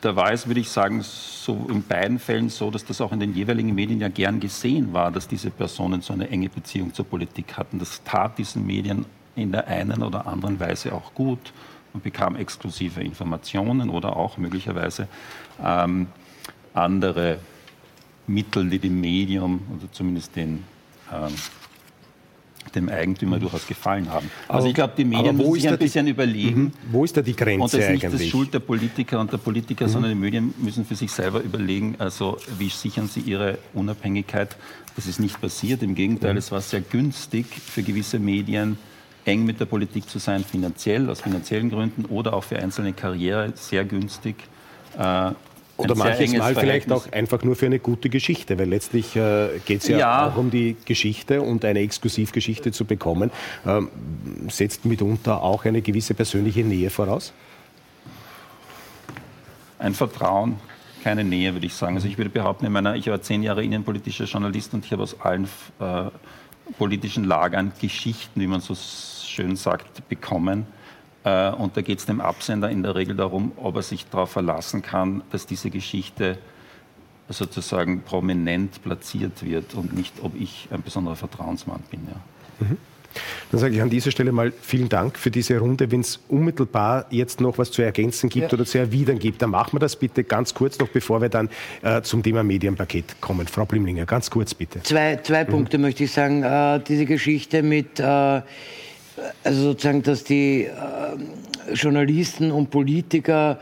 da 0.00 0.16
war 0.16 0.32
es, 0.32 0.46
würde 0.46 0.60
ich 0.60 0.68
sagen, 0.68 1.00
so 1.02 1.66
in 1.70 1.82
beiden 1.82 2.18
Fällen 2.18 2.48
so, 2.48 2.70
dass 2.70 2.84
das 2.84 3.00
auch 3.00 3.12
in 3.12 3.20
den 3.20 3.34
jeweiligen 3.34 3.74
Medien 3.74 4.00
ja 4.00 4.08
gern 4.08 4.40
gesehen 4.40 4.92
war, 4.92 5.10
dass 5.10 5.28
diese 5.28 5.50
Personen 5.50 6.02
so 6.02 6.12
eine 6.12 6.28
enge 6.28 6.48
Beziehung 6.48 6.92
zur 6.92 7.06
Politik 7.06 7.56
hatten. 7.56 7.78
Das 7.78 8.02
tat 8.04 8.38
diesen 8.38 8.66
Medien 8.66 9.06
in 9.36 9.52
der 9.52 9.66
einen 9.68 10.02
oder 10.02 10.26
anderen 10.26 10.60
Weise 10.60 10.92
auch 10.92 11.14
gut. 11.14 11.52
Man 11.92 12.02
bekam 12.02 12.36
exklusive 12.36 13.00
Informationen 13.00 13.90
oder 13.90 14.16
auch 14.16 14.38
möglicherweise 14.38 15.08
ähm, 15.62 16.08
andere 16.74 17.38
Mittel, 18.26 18.68
die 18.68 18.78
dem 18.78 19.00
Medium 19.00 19.60
oder 19.76 19.90
zumindest 19.92 20.36
den, 20.36 20.64
ähm, 21.12 21.32
dem 22.74 22.88
Eigentümer 22.88 23.38
durchaus 23.38 23.66
gefallen 23.66 24.10
haben. 24.10 24.30
Also 24.48 24.68
ich 24.68 24.74
glaube, 24.74 24.94
die 24.96 25.04
Medien 25.04 25.36
müssen 25.36 25.54
sich 25.54 25.68
ein 25.68 25.78
bisschen 25.78 26.06
die, 26.06 26.12
überlegen. 26.12 26.62
Mhm. 26.62 26.72
Wo 26.90 27.04
ist 27.04 27.16
da 27.16 27.22
die 27.22 27.34
Grenze 27.34 27.62
Und 27.62 27.72
das 27.72 27.80
ist 27.80 27.90
nicht 27.90 28.04
eigentlich? 28.04 28.22
das 28.22 28.30
Schuld 28.30 28.54
der 28.54 28.60
Politiker 28.60 29.20
und 29.20 29.32
der 29.32 29.38
Politiker, 29.38 29.86
mhm. 29.86 29.90
sondern 29.90 30.10
die 30.12 30.18
Medien 30.18 30.54
müssen 30.58 30.84
für 30.84 30.94
sich 30.94 31.10
selber 31.10 31.42
überlegen, 31.42 31.96
also 31.98 32.38
wie 32.58 32.68
sichern 32.68 33.08
sie 33.08 33.20
ihre 33.20 33.58
Unabhängigkeit. 33.74 34.56
Das 34.94 35.06
ist 35.06 35.20
nicht 35.20 35.40
passiert. 35.40 35.82
Im 35.82 35.94
Gegenteil, 35.94 36.32
mhm. 36.32 36.38
es 36.38 36.52
war 36.52 36.60
sehr 36.60 36.80
günstig 36.80 37.46
für 37.46 37.82
gewisse 37.82 38.18
Medien, 38.18 38.78
eng 39.24 39.44
mit 39.44 39.60
der 39.60 39.66
Politik 39.66 40.08
zu 40.08 40.18
sein, 40.18 40.44
finanziell, 40.44 41.08
aus 41.08 41.20
finanziellen 41.20 41.70
Gründen 41.70 42.06
oder 42.06 42.34
auch 42.34 42.44
für 42.44 42.58
einzelne 42.58 42.92
Karriere 42.92 43.52
sehr 43.54 43.84
günstig. 43.84 44.36
Äh, 44.98 45.32
oder 45.76 45.94
manches 45.94 46.32
Mal 46.34 46.54
vielleicht 46.54 46.92
auch 46.92 47.10
einfach 47.12 47.42
nur 47.42 47.56
für 47.56 47.66
eine 47.66 47.78
gute 47.78 48.08
Geschichte, 48.08 48.58
weil 48.58 48.68
letztlich 48.68 49.16
äh, 49.16 49.48
geht 49.64 49.82
es 49.82 49.88
ja, 49.88 49.98
ja, 49.98 50.28
auch 50.28 50.36
um 50.36 50.50
die 50.50 50.76
Geschichte 50.84 51.42
und 51.42 51.64
eine 51.64 51.80
Exklusivgeschichte 51.80 52.72
zu 52.72 52.84
bekommen, 52.84 53.30
ähm, 53.66 53.88
setzt 54.48 54.84
mitunter 54.84 55.42
auch 55.42 55.64
eine 55.64 55.82
gewisse 55.82 56.14
persönliche 56.14 56.62
Nähe 56.62 56.90
voraus? 56.90 57.32
Ein 59.78 59.94
Vertrauen, 59.94 60.56
keine 61.02 61.24
Nähe, 61.24 61.52
würde 61.54 61.66
ich 61.66 61.74
sagen. 61.74 61.96
Also 61.96 62.06
ich 62.06 62.18
würde 62.18 62.30
behaupten, 62.30 62.66
in 62.66 62.72
meiner, 62.72 62.94
ich 62.94 63.08
war 63.08 63.20
zehn 63.20 63.42
Jahre 63.42 63.64
innenpolitischer 63.64 64.24
Journalist 64.24 64.74
und 64.74 64.84
ich 64.84 64.92
habe 64.92 65.02
aus 65.02 65.20
allen 65.20 65.48
äh, 65.80 66.04
politischen 66.78 67.24
Lagern 67.24 67.72
Geschichten, 67.80 68.40
wie 68.40 68.46
man 68.46 68.60
so 68.60 68.74
schön 68.74 69.56
sagt, 69.56 70.08
bekommen 70.08 70.66
äh, 70.66 70.81
und 71.24 71.76
da 71.76 71.82
geht 71.82 72.00
es 72.00 72.06
dem 72.06 72.20
Absender 72.20 72.68
in 72.68 72.82
der 72.82 72.94
Regel 72.94 73.14
darum, 73.14 73.52
ob 73.56 73.76
er 73.76 73.82
sich 73.82 74.06
darauf 74.08 74.30
verlassen 74.30 74.82
kann, 74.82 75.22
dass 75.30 75.46
diese 75.46 75.70
Geschichte 75.70 76.38
sozusagen 77.28 78.02
prominent 78.02 78.82
platziert 78.82 79.44
wird 79.44 79.74
und 79.74 79.94
nicht, 79.94 80.14
ob 80.22 80.38
ich 80.38 80.68
ein 80.70 80.82
besonderer 80.82 81.16
Vertrauensmann 81.16 81.80
bin. 81.90 82.00
Ja. 82.06 82.66
Mhm. 82.66 82.76
Dann 83.50 83.60
sage 83.60 83.74
ich 83.74 83.82
an 83.82 83.90
dieser 83.90 84.10
Stelle 84.10 84.32
mal 84.32 84.52
vielen 84.62 84.88
Dank 84.88 85.18
für 85.18 85.30
diese 85.30 85.58
Runde. 85.58 85.90
Wenn 85.90 86.00
es 86.00 86.20
unmittelbar 86.28 87.06
jetzt 87.10 87.40
noch 87.40 87.58
was 87.58 87.70
zu 87.70 87.82
ergänzen 87.82 88.30
gibt 88.30 88.52
ja. 88.52 88.56
oder 88.56 88.64
zu 88.64 88.78
erwidern 88.78 89.18
gibt, 89.18 89.42
dann 89.42 89.50
machen 89.50 89.74
wir 89.74 89.80
das 89.80 89.96
bitte 89.96 90.24
ganz 90.24 90.54
kurz 90.54 90.78
noch, 90.78 90.88
bevor 90.88 91.20
wir 91.20 91.28
dann 91.28 91.50
äh, 91.82 92.00
zum 92.02 92.22
Thema 92.22 92.42
Medienpaket 92.42 93.20
kommen. 93.20 93.46
Frau 93.46 93.66
Blimlinger, 93.66 94.06
ganz 94.06 94.30
kurz 94.30 94.54
bitte. 94.54 94.82
Zwei, 94.82 95.16
zwei 95.16 95.44
mhm. 95.44 95.48
Punkte 95.48 95.78
möchte 95.78 96.04
ich 96.04 96.12
sagen. 96.12 96.42
Äh, 96.42 96.80
diese 96.88 97.04
Geschichte 97.04 97.62
mit 97.62 98.00
äh, 98.00 98.40
also 99.44 99.62
sozusagen, 99.62 100.02
dass 100.02 100.24
die 100.24 100.64
äh, 100.64 101.72
Journalisten 101.74 102.50
und 102.50 102.70
Politiker 102.70 103.58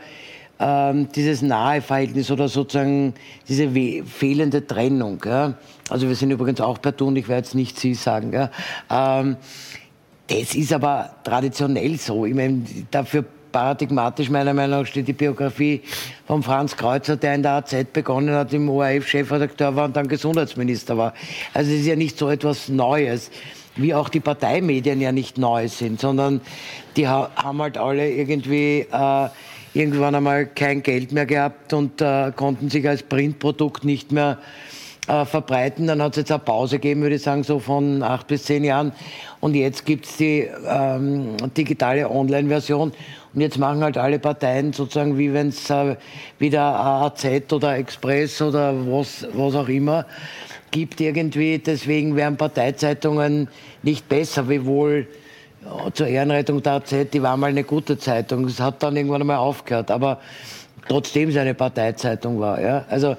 äh, 0.59 0.93
dieses 1.15 1.41
nahe 1.41 1.81
Verhältnis 1.81 2.31
oder 2.31 2.47
sozusagen 2.47 3.13
diese 3.47 3.69
fehlende 4.05 4.65
Trennung, 4.65 5.21
ja? 5.25 5.55
also 5.89 6.07
wir 6.07 6.15
sind 6.15 6.31
übrigens 6.31 6.61
auch 6.61 6.81
per 6.81 6.91
Du 6.91 7.13
ich 7.15 7.27
werde 7.27 7.45
jetzt 7.45 7.55
nicht 7.55 7.79
Sie 7.79 7.93
sagen, 7.93 8.33
ja? 8.33 8.49
ähm, 8.89 9.37
das 10.27 10.55
ist 10.55 10.71
aber 10.71 11.15
traditionell 11.23 11.97
so. 11.97 12.25
Ich 12.25 12.33
meine, 12.33 12.63
dafür 12.89 13.25
paradigmatisch 13.51 14.29
meiner 14.29 14.53
Meinung 14.53 14.79
nach 14.79 14.87
steht 14.87 15.07
die 15.07 15.13
Biografie 15.13 15.81
von 16.25 16.41
Franz 16.41 16.75
Kreuzer, 16.75 17.17
der 17.17 17.35
in 17.35 17.43
der 17.43 17.53
AZ 17.53 17.75
begonnen 17.91 18.33
hat, 18.33 18.53
im 18.53 18.69
ORF-Chefredakteur 18.69 19.75
war 19.75 19.85
und 19.85 19.95
dann 19.95 20.07
Gesundheitsminister 20.07 20.97
war. 20.97 21.13
Also 21.53 21.71
es 21.71 21.81
ist 21.81 21.87
ja 21.87 21.95
nicht 21.95 22.17
so 22.17 22.29
etwas 22.29 22.69
Neues 22.69 23.29
wie 23.75 23.93
auch 23.93 24.09
die 24.09 24.19
Parteimedien 24.19 24.99
ja 25.01 25.11
nicht 25.11 25.37
neu 25.37 25.67
sind, 25.67 25.99
sondern 25.99 26.41
die 26.97 27.07
haben 27.07 27.61
halt 27.61 27.77
alle 27.77 28.09
irgendwie 28.09 28.85
äh, 28.91 29.29
irgendwann 29.73 30.15
einmal 30.15 30.45
kein 30.45 30.83
Geld 30.83 31.11
mehr 31.11 31.25
gehabt 31.25 31.73
und 31.73 32.01
äh, 32.01 32.31
konnten 32.35 32.69
sich 32.69 32.87
als 32.87 33.03
Printprodukt 33.03 33.85
nicht 33.85 34.11
mehr 34.11 34.37
äh, 35.07 35.25
verbreiten. 35.25 35.87
Dann 35.87 36.01
hat 36.01 36.13
es 36.13 36.17
jetzt 36.17 36.31
eine 36.31 36.39
Pause 36.39 36.77
gegeben, 36.77 37.01
würde 37.01 37.15
ich 37.15 37.21
sagen, 37.21 37.43
so 37.43 37.59
von 37.59 38.03
acht 38.03 38.27
bis 38.27 38.43
zehn 38.43 38.63
Jahren. 38.63 38.91
Und 39.39 39.55
jetzt 39.55 39.85
gibt 39.85 40.05
es 40.05 40.17
die 40.17 40.47
ähm, 40.67 41.37
digitale 41.55 42.09
Online-Version. 42.09 42.91
Und 43.33 43.41
jetzt 43.41 43.57
machen 43.57 43.81
halt 43.81 43.97
alle 43.97 44.19
Parteien 44.19 44.73
sozusagen, 44.73 45.17
wie 45.17 45.33
wenn 45.33 45.47
es 45.47 45.69
äh, 45.69 45.95
wieder 46.37 46.61
AZ 46.61 47.25
oder 47.51 47.77
Express 47.77 48.41
oder 48.41 48.73
was, 48.85 49.25
was 49.33 49.55
auch 49.55 49.69
immer 49.69 50.05
gibt 50.71 50.99
irgendwie. 51.01 51.59
Deswegen 51.59 52.15
werden 52.15 52.37
Parteizeitungen 52.37 53.47
nicht 53.83 54.07
besser, 54.09 54.49
wiewohl 54.49 55.07
ja, 55.63 55.93
zur 55.93 56.07
Ehrenrettung 56.07 56.63
der 56.63 56.73
AZ, 56.73 56.93
die 57.13 57.21
war 57.21 57.37
mal 57.37 57.47
eine 57.47 57.63
gute 57.63 57.97
Zeitung. 57.97 58.45
Es 58.45 58.59
hat 58.59 58.81
dann 58.81 58.95
irgendwann 58.95 59.21
einmal 59.21 59.37
aufgehört, 59.37 59.91
aber 59.91 60.19
trotzdem 60.87 61.29
es 61.29 61.37
eine 61.37 61.53
Parteizeitung 61.53 62.39
war. 62.39 62.59
Ja? 62.59 62.85
Also 62.89 63.15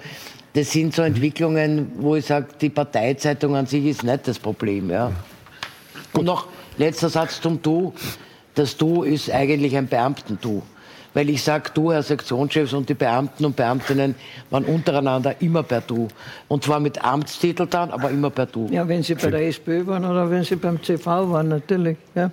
das 0.54 0.70
sind 0.70 0.94
so 0.94 1.02
Entwicklungen, 1.02 1.92
wo 1.98 2.16
ich 2.16 2.26
sage, 2.26 2.48
die 2.60 2.68
Parteizeitung 2.68 3.54
an 3.54 3.66
sich 3.66 3.84
ist 3.84 4.02
nicht 4.02 4.26
das 4.26 4.38
Problem. 4.38 4.90
Ja? 4.90 5.12
Und 6.12 6.24
noch 6.24 6.48
letzter 6.78 7.08
Satz 7.08 7.40
zum 7.40 7.62
Du. 7.62 7.92
Das 8.54 8.76
Du 8.76 9.02
ist 9.02 9.30
eigentlich 9.30 9.76
ein 9.76 9.86
Beamten-Du 9.86 10.62
weil 11.14 11.28
ich 11.30 11.42
sage, 11.42 11.70
du, 11.74 11.92
Herr 11.92 12.02
Sektionschefs 12.02 12.72
und 12.72 12.88
die 12.88 12.94
Beamten 12.94 13.44
und 13.44 13.56
Beamtinnen 13.56 14.14
waren 14.50 14.64
untereinander 14.64 15.40
immer 15.40 15.62
per 15.62 15.80
Du. 15.80 16.08
Und 16.48 16.64
zwar 16.64 16.80
mit 16.80 17.02
Amtstitel 17.04 17.66
dann, 17.66 17.90
aber 17.90 18.10
immer 18.10 18.30
per 18.30 18.46
Du. 18.46 18.68
Ja, 18.70 18.86
wenn 18.86 19.02
sie 19.02 19.14
bei 19.14 19.30
der 19.30 19.46
SPÖ 19.48 19.86
waren 19.86 20.04
oder 20.04 20.30
wenn 20.30 20.44
sie 20.44 20.56
beim 20.56 20.82
CV 20.82 21.30
waren, 21.30 21.48
natürlich. 21.48 21.96
Ja. 22.14 22.30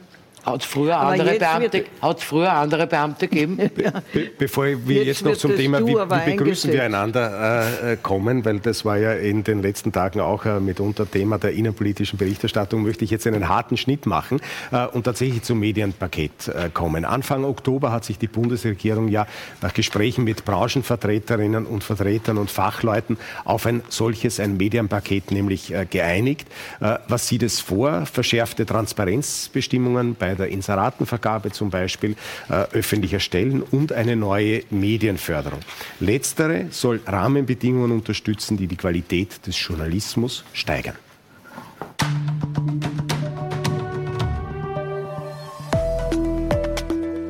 Hat 0.50 0.62
es 0.62 0.66
früher, 0.68 0.98
andere 0.98 1.38
Beamte, 1.38 1.86
früher 2.18 2.52
andere 2.52 2.88
Beamte 2.88 3.28
gegeben? 3.28 3.58
Be 3.76 3.92
be 4.14 4.30
bevor 4.38 4.66
wir 4.66 5.04
jetzt, 5.04 5.08
jetzt 5.08 5.26
noch 5.26 5.38
zum 5.38 5.56
Thema, 5.56 5.80
wie, 5.86 5.94
wie 5.94 6.32
begrüßen 6.32 6.72
wir 6.72 6.84
einander 6.84 7.84
äh, 7.84 7.94
äh, 7.94 7.98
kommen, 8.02 8.44
weil 8.46 8.60
das 8.60 8.86
war 8.86 8.98
ja 8.98 9.14
in 9.14 9.44
den 9.44 9.62
letzten 9.62 9.92
Tagen 9.92 10.20
auch 10.20 10.46
äh, 10.46 10.60
mitunter 10.60 11.10
Thema 11.10 11.38
der 11.38 11.54
innenpolitischen 11.54 12.18
Berichterstattung, 12.18 12.84
möchte 12.84 13.06
ich 13.06 13.12
jetzt 13.12 13.28
einen 13.28 13.48
harten 13.48 13.78
Schnitt 13.78 14.06
machen 14.06 14.40
äh, 14.72 14.88
und 14.88 15.04
tatsächlich 15.04 15.44
zum 15.44 15.60
Medienpaket 15.60 16.48
äh, 16.48 16.70
kommen. 16.74 17.06
Anfang 17.06 17.44
Oktober 17.44 17.92
hat 17.92 18.06
sich 18.06 18.18
die 18.18 18.28
Bundesregierung 18.28 19.08
ja 19.08 19.28
nach 19.62 19.74
Gesprächen 19.74 20.24
mit 20.24 20.46
Branchenvertreterinnen 20.46 21.66
und 21.66 21.84
Vertretern 21.84 22.38
und 22.38 22.50
Fachleuten 22.50 23.18
auf 23.46 23.66
ein 23.66 23.84
solches, 23.90 24.40
ein 24.40 24.58
Medienpaket 24.58 25.32
nämlich 25.32 25.74
äh, 25.74 25.86
geeinigt. 25.90 26.48
was 26.80 27.28
sieht 27.28 27.44
es 27.44 27.60
vor? 27.60 28.06
Verschärfte 28.06 28.66
Transparenzbestimmungen 28.66 30.16
bei 30.16 30.36
der 30.39 30.49
Inseratenvergabe 30.49 31.52
zum 31.52 31.69
Beispiel 31.69 32.15
äh, 32.49 32.54
öffentlicher 32.73 33.19
Stellen 33.19 33.62
und 33.62 33.91
eine 33.91 34.15
neue 34.15 34.63
Medienförderung. 34.69 35.60
Letztere 35.99 36.65
soll 36.71 36.99
Rahmenbedingungen 37.06 37.91
unterstützen, 37.91 38.58
die 38.58 38.67
die 38.67 38.78
Qualität 38.78 39.45
des 39.45 39.56
Journalismus 39.60 40.43
steigern. 40.54 40.95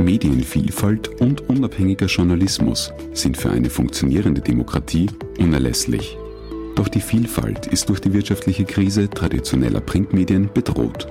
Medienvielfalt 0.10 1.22
und 1.22 1.50
unabhängiger 1.50 2.08
Journalismus 2.08 2.92
sind 3.14 3.38
für 3.38 3.52
eine 3.52 3.70
funktionierende 3.70 4.42
Demokratie 4.42 5.08
unerlässlich. 5.38 6.18
Doch 6.76 6.88
die 6.88 7.02
Vielfalt 7.02 7.68
ist 7.68 7.90
durch 7.90 8.00
die 8.00 8.14
wirtschaftliche 8.14 8.66
Krise 8.66 9.10
traditioneller 9.10 9.82
Printmedien 9.82 10.50
bedroht. 10.54 11.08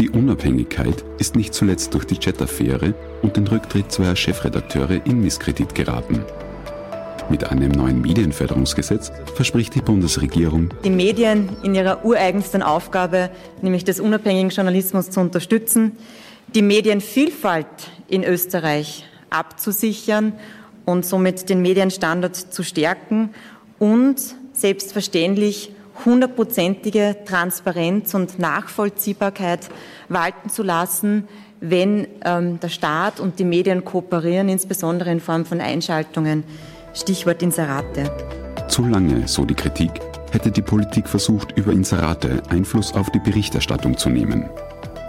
Die 0.00 0.08
Unabhängigkeit 0.08 1.04
ist 1.18 1.36
nicht 1.36 1.52
zuletzt 1.52 1.92
durch 1.92 2.06
die 2.06 2.18
Chat-Affäre 2.18 2.94
und 3.20 3.36
den 3.36 3.46
Rücktritt 3.46 3.92
zweier 3.92 4.16
Chefredakteure 4.16 5.04
in 5.04 5.20
Misskredit 5.20 5.74
geraten. 5.74 6.24
Mit 7.28 7.44
einem 7.50 7.70
neuen 7.70 8.00
Medienförderungsgesetz 8.00 9.12
verspricht 9.34 9.74
die 9.74 9.82
Bundesregierung, 9.82 10.70
die 10.84 10.90
Medien 10.90 11.50
in 11.62 11.74
ihrer 11.74 12.02
ureigensten 12.02 12.62
Aufgabe, 12.62 13.28
nämlich 13.60 13.84
des 13.84 14.00
unabhängigen 14.00 14.48
Journalismus 14.48 15.10
zu 15.10 15.20
unterstützen, 15.20 15.92
die 16.54 16.62
Medienvielfalt 16.62 17.66
in 18.08 18.24
Österreich 18.24 19.04
abzusichern 19.28 20.32
und 20.86 21.04
somit 21.04 21.50
den 21.50 21.60
Medienstandard 21.60 22.36
zu 22.36 22.62
stärken 22.62 23.34
und 23.78 24.16
selbstverständlich 24.54 25.72
hundertprozentige 26.04 27.16
Transparenz 27.24 28.14
und 28.14 28.38
Nachvollziehbarkeit 28.38 29.68
walten 30.08 30.48
zu 30.48 30.62
lassen, 30.62 31.28
wenn 31.60 32.06
ähm, 32.24 32.58
der 32.60 32.68
Staat 32.68 33.20
und 33.20 33.38
die 33.38 33.44
Medien 33.44 33.84
kooperieren, 33.84 34.48
insbesondere 34.48 35.10
in 35.10 35.20
Form 35.20 35.44
von 35.44 35.60
Einschaltungen. 35.60 36.44
Stichwort 36.94 37.42
Inserate. 37.42 38.10
Zu 38.68 38.86
lange, 38.86 39.28
so 39.28 39.44
die 39.44 39.54
Kritik, 39.54 39.90
hätte 40.32 40.50
die 40.50 40.62
Politik 40.62 41.08
versucht, 41.08 41.56
über 41.56 41.72
Inserate 41.72 42.42
Einfluss 42.48 42.94
auf 42.94 43.10
die 43.10 43.18
Berichterstattung 43.18 43.96
zu 43.96 44.08
nehmen. 44.08 44.48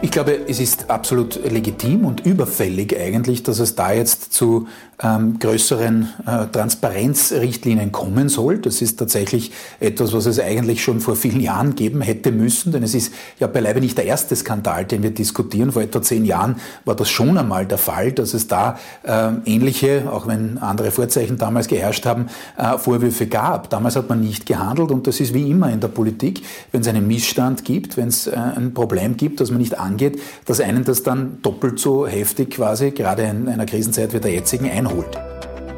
Ich 0.04 0.10
glaube, 0.10 0.48
es 0.48 0.60
ist 0.60 0.90
absolut 0.90 1.40
legitim 1.52 2.06
und 2.06 2.26
überfällig 2.26 3.00
eigentlich, 3.00 3.44
dass 3.44 3.60
es 3.60 3.76
da 3.76 3.94
jetzt 3.94 4.34
zu 4.34 4.68
ähm, 5.04 5.40
größeren 5.40 6.10
äh, 6.26 6.48
Transparenzrichtlinien 6.52 7.92
kommen 7.92 8.30
soll. 8.30 8.60
Das 8.60 8.82
ist 8.82 8.98
tatsächlich 8.98 9.52
etwas, 9.80 10.14
was 10.14 10.26
es 10.26 10.40
eigentlich 10.40 10.84
schon 10.84 11.00
vor 11.00 11.16
vielen 11.16 11.40
Jahren 11.40 11.76
geben 11.76 12.02
hätte 12.02 12.32
müssen, 12.32 12.72
denn 12.72 12.84
es 12.84 12.94
ist 12.94 13.14
ja 13.40 13.48
beileibe 13.48 13.80
nicht 13.80 13.98
der 13.98 14.06
erste 14.06 14.36
Skandal, 14.36 14.86
den 14.86 15.04
wir 15.04 15.12
diskutieren. 15.12 15.72
Vor 15.72 15.82
etwa 15.82 16.02
zehn 16.02 16.26
Jahren 16.26 16.58
war 16.86 16.96
das 16.96 17.10
schon 17.10 17.38
einmal 17.38 17.66
der 17.66 17.78
Fall, 17.78 18.12
dass 18.12 18.34
es 18.34 18.48
da 18.48 18.78
äh, 19.04 19.30
ähnliche, 19.46 20.12
auch 20.12 20.28
wenn 20.28 20.58
andere 20.60 20.92
Vorzeichen 20.92 21.38
damals 21.38 21.68
geherrscht 21.68 22.06
haben, 22.06 22.28
äh, 22.58 22.78
Vorwürfe 22.78 23.28
gab. 23.28 23.70
Damals 23.70 23.96
hat 23.96 24.10
man 24.10 24.22
nicht 24.22 24.46
gehandelt 24.46 24.92
und 24.92 25.08
das 25.08 25.20
ist 25.20 25.34
wie 25.34 25.50
immer 25.50 25.72
in 25.72 25.80
der 25.80 25.88
Politik, 25.88 26.44
wenn 26.72 26.82
es 26.82 26.88
einen 26.88 27.08
Missstand 27.08 27.66
gibt, 27.66 27.98
wenn 27.98 28.10
es 28.10 28.28
äh, 28.28 28.36
ein 28.36 28.74
Problem 28.74 29.18
gibt, 29.18 29.40
das 29.40 29.50
man 29.50 29.60
nicht 29.60 29.80
angeht, 29.80 30.22
dass 30.46 30.60
einen 30.60 30.84
das 30.84 31.02
dann 31.02 31.42
doppelt 31.42 31.80
so 31.80 32.06
heftig 32.06 32.52
quasi, 32.52 32.92
gerade 32.92 33.24
in 33.24 33.48
einer 33.48 33.66
Krisenzeit 33.66 34.14
wie 34.14 34.20
der 34.20 34.32
jetzigen, 34.32 34.70
einholt 34.70 34.91
wiederholt. 34.92 35.18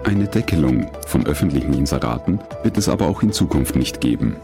Eine 0.05 0.27
Deckelung 0.27 0.87
von 1.07 1.25
öffentlichen 1.25 1.73
Inseraten 1.73 2.39
wird 2.63 2.77
es 2.77 2.89
aber 2.89 3.07
auch 3.07 3.23
in 3.23 3.31
Zukunft 3.31 3.75
nicht 3.75 4.01
geben. 4.01 4.35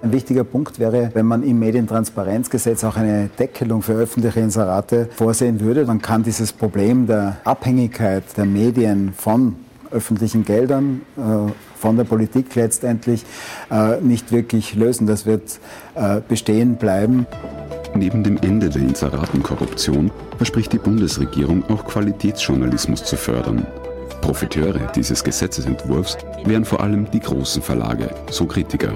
Ein 0.00 0.12
wichtiger 0.12 0.44
Punkt 0.44 0.78
wäre, 0.78 1.10
wenn 1.14 1.26
man 1.26 1.44
im 1.44 1.58
Medientransparenzgesetz 1.60 2.82
auch 2.82 2.96
eine 2.96 3.30
Deckelung 3.38 3.82
für 3.82 3.92
öffentliche 3.92 4.40
Inserate 4.40 5.08
vorsehen 5.14 5.60
würde, 5.60 5.84
dann 5.84 6.02
kann 6.02 6.24
dieses 6.24 6.52
Problem 6.52 7.06
der 7.06 7.36
Abhängigkeit 7.44 8.24
der 8.36 8.44
Medien 8.44 9.12
von 9.16 9.56
öffentlichen 9.92 10.44
Geldern, 10.44 11.02
äh, 11.16 11.52
von 11.78 11.96
der 11.96 12.04
Politik 12.04 12.54
letztendlich 12.54 13.24
äh, 13.70 14.00
nicht 14.00 14.32
wirklich 14.32 14.74
lösen. 14.74 15.06
Das 15.06 15.26
wird 15.26 15.60
äh, 15.94 16.20
bestehen 16.26 16.76
bleiben. 16.76 17.26
Neben 17.94 18.24
dem 18.24 18.38
Ende 18.38 18.70
der 18.70 18.82
Inseratenkorruption 18.82 20.10
verspricht 20.38 20.72
die 20.72 20.78
Bundesregierung 20.78 21.62
auch 21.70 21.84
Qualitätsjournalismus 21.84 23.04
zu 23.04 23.16
fördern. 23.16 23.66
Profiteure 24.22 24.90
dieses 24.94 25.22
Gesetzesentwurfs 25.22 26.16
wären 26.44 26.64
vor 26.64 26.80
allem 26.80 27.10
die 27.10 27.20
großen 27.20 27.60
Verlage, 27.60 28.08
so 28.30 28.46
Kritiker. 28.46 28.94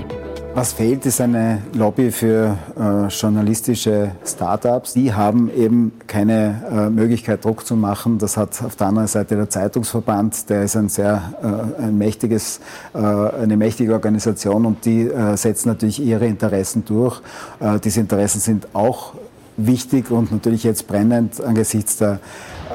Was 0.54 0.72
fehlt, 0.72 1.04
ist 1.04 1.20
eine 1.20 1.60
Lobby 1.74 2.10
für 2.10 2.56
äh, 2.80 3.08
journalistische 3.08 4.12
Startups. 4.24 4.94
Die 4.94 5.12
haben 5.12 5.50
eben 5.54 5.92
keine 6.06 6.62
äh, 6.70 6.88
Möglichkeit, 6.88 7.44
Druck 7.44 7.66
zu 7.66 7.76
machen. 7.76 8.16
Das 8.16 8.38
hat 8.38 8.62
auf 8.64 8.74
der 8.74 8.86
anderen 8.86 9.06
Seite 9.06 9.36
der 9.36 9.50
Zeitungsverband. 9.50 10.48
Der 10.48 10.62
ist 10.62 10.74
ein 10.74 10.88
sehr 10.88 11.34
äh, 11.42 11.82
ein 11.82 11.98
mächtiges, 11.98 12.60
äh, 12.94 12.98
eine 12.98 13.58
mächtige 13.58 13.92
Organisation 13.92 14.64
und 14.64 14.86
die 14.86 15.02
äh, 15.02 15.36
setzen 15.36 15.68
natürlich 15.68 16.00
ihre 16.00 16.26
Interessen 16.26 16.86
durch. 16.86 17.20
Äh, 17.60 17.78
diese 17.80 18.00
Interessen 18.00 18.40
sind 18.40 18.68
auch 18.74 19.12
wichtig 19.56 20.10
und 20.10 20.32
natürlich 20.32 20.64
jetzt 20.64 20.86
brennend 20.86 21.40
angesichts 21.40 21.96
der 21.96 22.20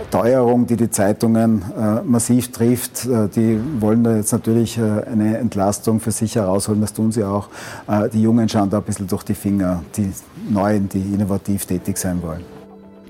Teuerung, 0.10 0.67
die 0.67 0.76
die 0.76 0.89
Zeitungen 0.89 1.63
äh, 1.78 2.02
massiv 2.04 2.52
trifft. 2.52 3.06
Äh, 3.06 3.30
die 3.30 3.60
wollen 3.80 4.04
da 4.04 4.15
jetzt 4.15 4.32
natürlich 4.32 4.78
äh, 4.78 4.82
eine 4.82 5.38
Entlastung 5.38 6.00
für 6.00 6.12
sich 6.12 6.36
herausholen, 6.36 6.82
das 6.82 6.94
tun 6.94 7.12
sie 7.12 7.24
auch. 7.24 7.50
Äh, 7.88 8.10
die 8.10 8.22
Jungen 8.22 8.48
schauen 8.50 8.70
da 8.70 8.78
ein 8.78 8.84
bisschen 8.84 9.08
durch 9.08 9.24
die 9.24 9.34
Finger, 9.34 9.84
die 9.96 10.12
Neuen, 10.50 10.89
die 10.89 11.00
innovativ 11.00 11.65
tätig 11.65 11.98
sein 11.98 12.22
wollen. 12.22 12.44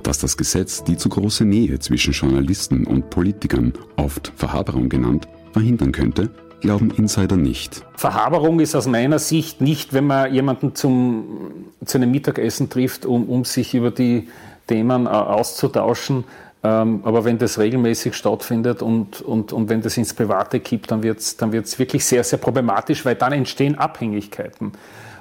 Dass 0.04 0.18
das 0.18 0.36
Gesetz 0.36 0.84
die 0.84 0.98
zu 0.98 1.10
große 1.10 1.46
Nähe 1.46 1.80
zwischen 1.80 2.14
Journalisten 2.14 2.86
und 2.88 3.10
Politikern, 3.10 3.74
oft 3.98 4.34
Verhaberung 4.36 4.90
genannt, 4.90 5.28
verhindern 5.54 5.92
könnte, 5.92 6.30
glauben 6.62 6.92
Insider 6.92 7.36
nicht. 7.36 7.86
Verhaberung 7.96 8.60
ist 8.60 8.76
aus 8.76 8.88
meiner 8.88 9.20
Sicht 9.20 9.60
nicht, 9.60 9.94
wenn 9.94 10.08
man 10.08 10.34
jemanden 10.34 10.76
zum, 10.76 11.66
zu 11.84 11.98
einem 11.98 12.12
Mittagessen 12.12 12.70
trifft, 12.70 13.06
um, 13.06 13.28
um 13.28 13.44
sich 13.44 13.74
über 13.74 13.92
die 13.92 14.30
Themen 14.68 15.06
äh, 15.06 15.10
auszutauschen. 15.10 16.24
Ähm, 16.64 17.02
aber 17.04 17.26
wenn 17.26 17.40
das 17.40 17.58
regelmäßig 17.58 18.14
stattfindet 18.16 18.82
und, 18.82 19.22
und, 19.22 19.52
und 19.52 19.70
wenn 19.70 19.82
das 19.82 19.98
ins 19.98 20.14
Private 20.14 20.60
kippt, 20.60 20.92
dann 20.92 21.02
wird 21.04 21.20
es 21.20 21.36
dann 21.36 21.52
wird's 21.52 21.80
wirklich 21.80 22.06
sehr, 22.06 22.24
sehr 22.24 22.38
problematisch, 22.40 23.04
weil 23.04 23.16
dann 23.16 23.34
entstehen 23.34 23.78
Abhängigkeiten. 23.78 24.72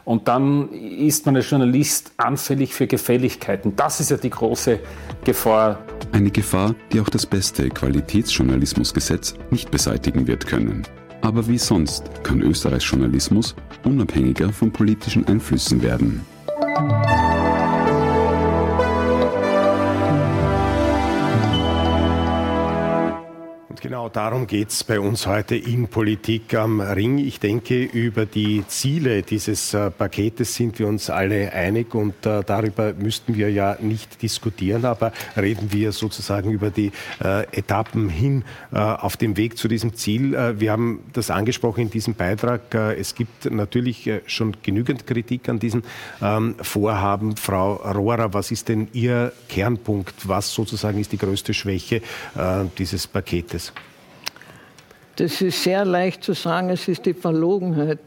Und 0.05 0.29
dann 0.29 0.71
ist 0.73 1.27
man 1.27 1.37
als 1.37 1.49
Journalist 1.49 2.13
anfällig 2.17 2.75
für 2.75 2.87
Gefälligkeiten. 2.87 3.77
Das 3.77 4.01
ist 4.01 4.11
ja 4.11 4.17
die 4.17 4.31
große 4.31 4.81
Gefahr. 5.25 5.79
Eine 6.13 6.31
Gefahr, 6.31 6.75
die 6.93 7.01
auch 7.01 7.09
das 7.09 7.27
beste 7.27 7.69
Qualitätsjournalismusgesetz 7.69 9.35
nicht 9.51 9.71
beseitigen 9.71 10.27
wird 10.27 10.47
können. 10.47 10.83
Aber 11.23 11.47
wie 11.49 11.59
sonst 11.59 12.25
kann 12.25 12.41
Österreichs 12.43 12.91
Journalismus 12.91 13.55
unabhängiger 13.85 14.53
von 14.53 14.73
politischen 14.73 15.27
Einflüssen 15.27 15.83
werden. 15.83 16.21
Genau 23.83 24.11
darum 24.11 24.47
geht 24.47 24.69
es 24.69 24.85
bei 24.85 25.01
uns 25.01 25.27
heute 25.27 25.57
in 25.57 25.89
Politik 25.89 26.53
am 26.53 26.83
Ring. 26.83 27.17
Ich 27.17 27.41
denke, 27.41 27.83
über 27.83 28.27
die 28.27 28.63
Ziele 28.69 29.23
dieses 29.23 29.73
äh, 29.73 29.91
Paketes 29.91 30.55
sind 30.55 30.79
wir 30.79 30.87
uns 30.87 31.09
alle 31.09 31.51
einig 31.55 31.95
und 31.95 32.27
äh, 32.27 32.43
darüber 32.45 32.93
müssten 32.93 33.37
wir 33.37 33.51
ja 33.51 33.79
nicht 33.81 34.21
diskutieren, 34.21 34.85
aber 34.85 35.13
reden 35.35 35.73
wir 35.73 35.93
sozusagen 35.93 36.51
über 36.51 36.69
die 36.69 36.93
äh, 37.25 37.45
Etappen 37.57 38.11
hin 38.11 38.45
äh, 38.71 38.77
auf 38.77 39.17
dem 39.17 39.39
Weg 39.39 39.57
zu 39.57 39.67
diesem 39.67 39.95
Ziel. 39.95 40.35
Äh, 40.35 40.61
wir 40.61 40.73
haben 40.73 41.03
das 41.15 41.31
angesprochen 41.31 41.81
in 41.81 41.91
diesem 41.91 42.13
Beitrag. 42.13 42.75
Äh, 42.75 42.97
es 42.97 43.15
gibt 43.15 43.51
natürlich 43.51 44.11
schon 44.27 44.59
genügend 44.63 45.07
Kritik 45.07 45.49
an 45.49 45.59
diesen 45.59 45.85
ähm, 46.21 46.55
Vorhaben. 46.61 47.35
Frau 47.39 47.77
Rohrer, 47.77 48.35
was 48.35 48.51
ist 48.51 48.69
denn 48.69 48.89
Ihr 48.93 49.33
Kernpunkt? 49.49 50.29
Was 50.29 50.53
sozusagen 50.53 50.99
ist 50.99 51.13
die 51.13 51.19
größte 51.19 51.55
Schwäche 51.55 52.03
dieses 52.77 53.07
Paketes? 53.07 53.70
Das 55.21 55.43
ist 55.43 55.63
sehr 55.63 55.85
leicht 55.85 56.25
zu 56.25 56.33
sagen, 56.33 56.71
es 56.71 56.89
ist 56.89 57.05
die 57.05 57.13
Verlogenheit. 57.13 57.99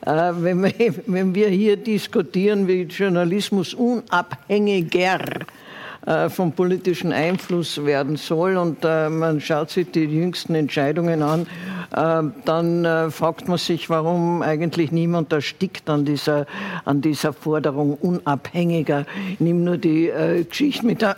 Äh, 0.00 0.08
wenn, 0.34 1.34
wir, 1.34 1.48
hier 1.48 1.76
diskutieren, 1.76 2.66
wie 2.66 2.84
Journalismus 2.84 3.74
unabhängiger 3.74 5.20
äh, 6.06 6.30
vom 6.30 6.52
politischen 6.52 7.12
Einfluss 7.12 7.84
werden 7.84 8.16
soll 8.16 8.56
und 8.56 8.78
äh, 8.82 9.10
man 9.10 9.42
schaut 9.42 9.68
sich 9.68 9.90
die 9.90 10.04
jüngsten 10.04 10.54
Entscheidungen 10.54 11.22
an, 11.22 11.46
dann 12.44 13.10
fragt 13.10 13.48
man 13.48 13.58
sich, 13.58 13.90
warum 13.90 14.42
eigentlich 14.42 14.92
niemand 14.92 15.32
erstickt 15.32 15.90
an 15.90 16.04
dieser, 16.04 16.46
an 16.84 17.00
dieser 17.00 17.32
Forderung 17.32 17.94
unabhängiger. 17.94 19.06
Nehme 19.40 19.58
nur 19.58 19.76
die 19.76 20.08
Geschichte 20.48 20.86
mit 20.86 21.02
der 21.02 21.16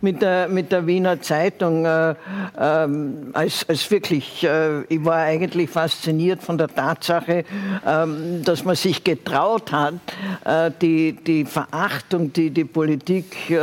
mit 0.00 0.22
der, 0.22 0.48
mit 0.48 0.72
der 0.72 0.86
Wiener 0.86 1.20
Zeitung 1.20 1.84
äh, 1.84 2.14
ähm, 2.58 3.30
als, 3.32 3.68
als 3.68 3.90
wirklich, 3.90 4.44
äh, 4.44 4.82
ich 4.84 5.04
war 5.04 5.18
eigentlich 5.18 5.70
fasziniert 5.70 6.42
von 6.42 6.58
der 6.58 6.68
Tatsache, 6.68 7.44
ähm, 7.86 8.42
dass 8.44 8.64
man 8.64 8.76
sich 8.76 9.04
getraut 9.04 9.72
hat, 9.72 9.94
äh, 10.44 10.70
die, 10.80 11.12
die 11.12 11.44
Verachtung, 11.44 12.32
die 12.32 12.50
die 12.50 12.64
Politik 12.64 13.50
äh, 13.50 13.56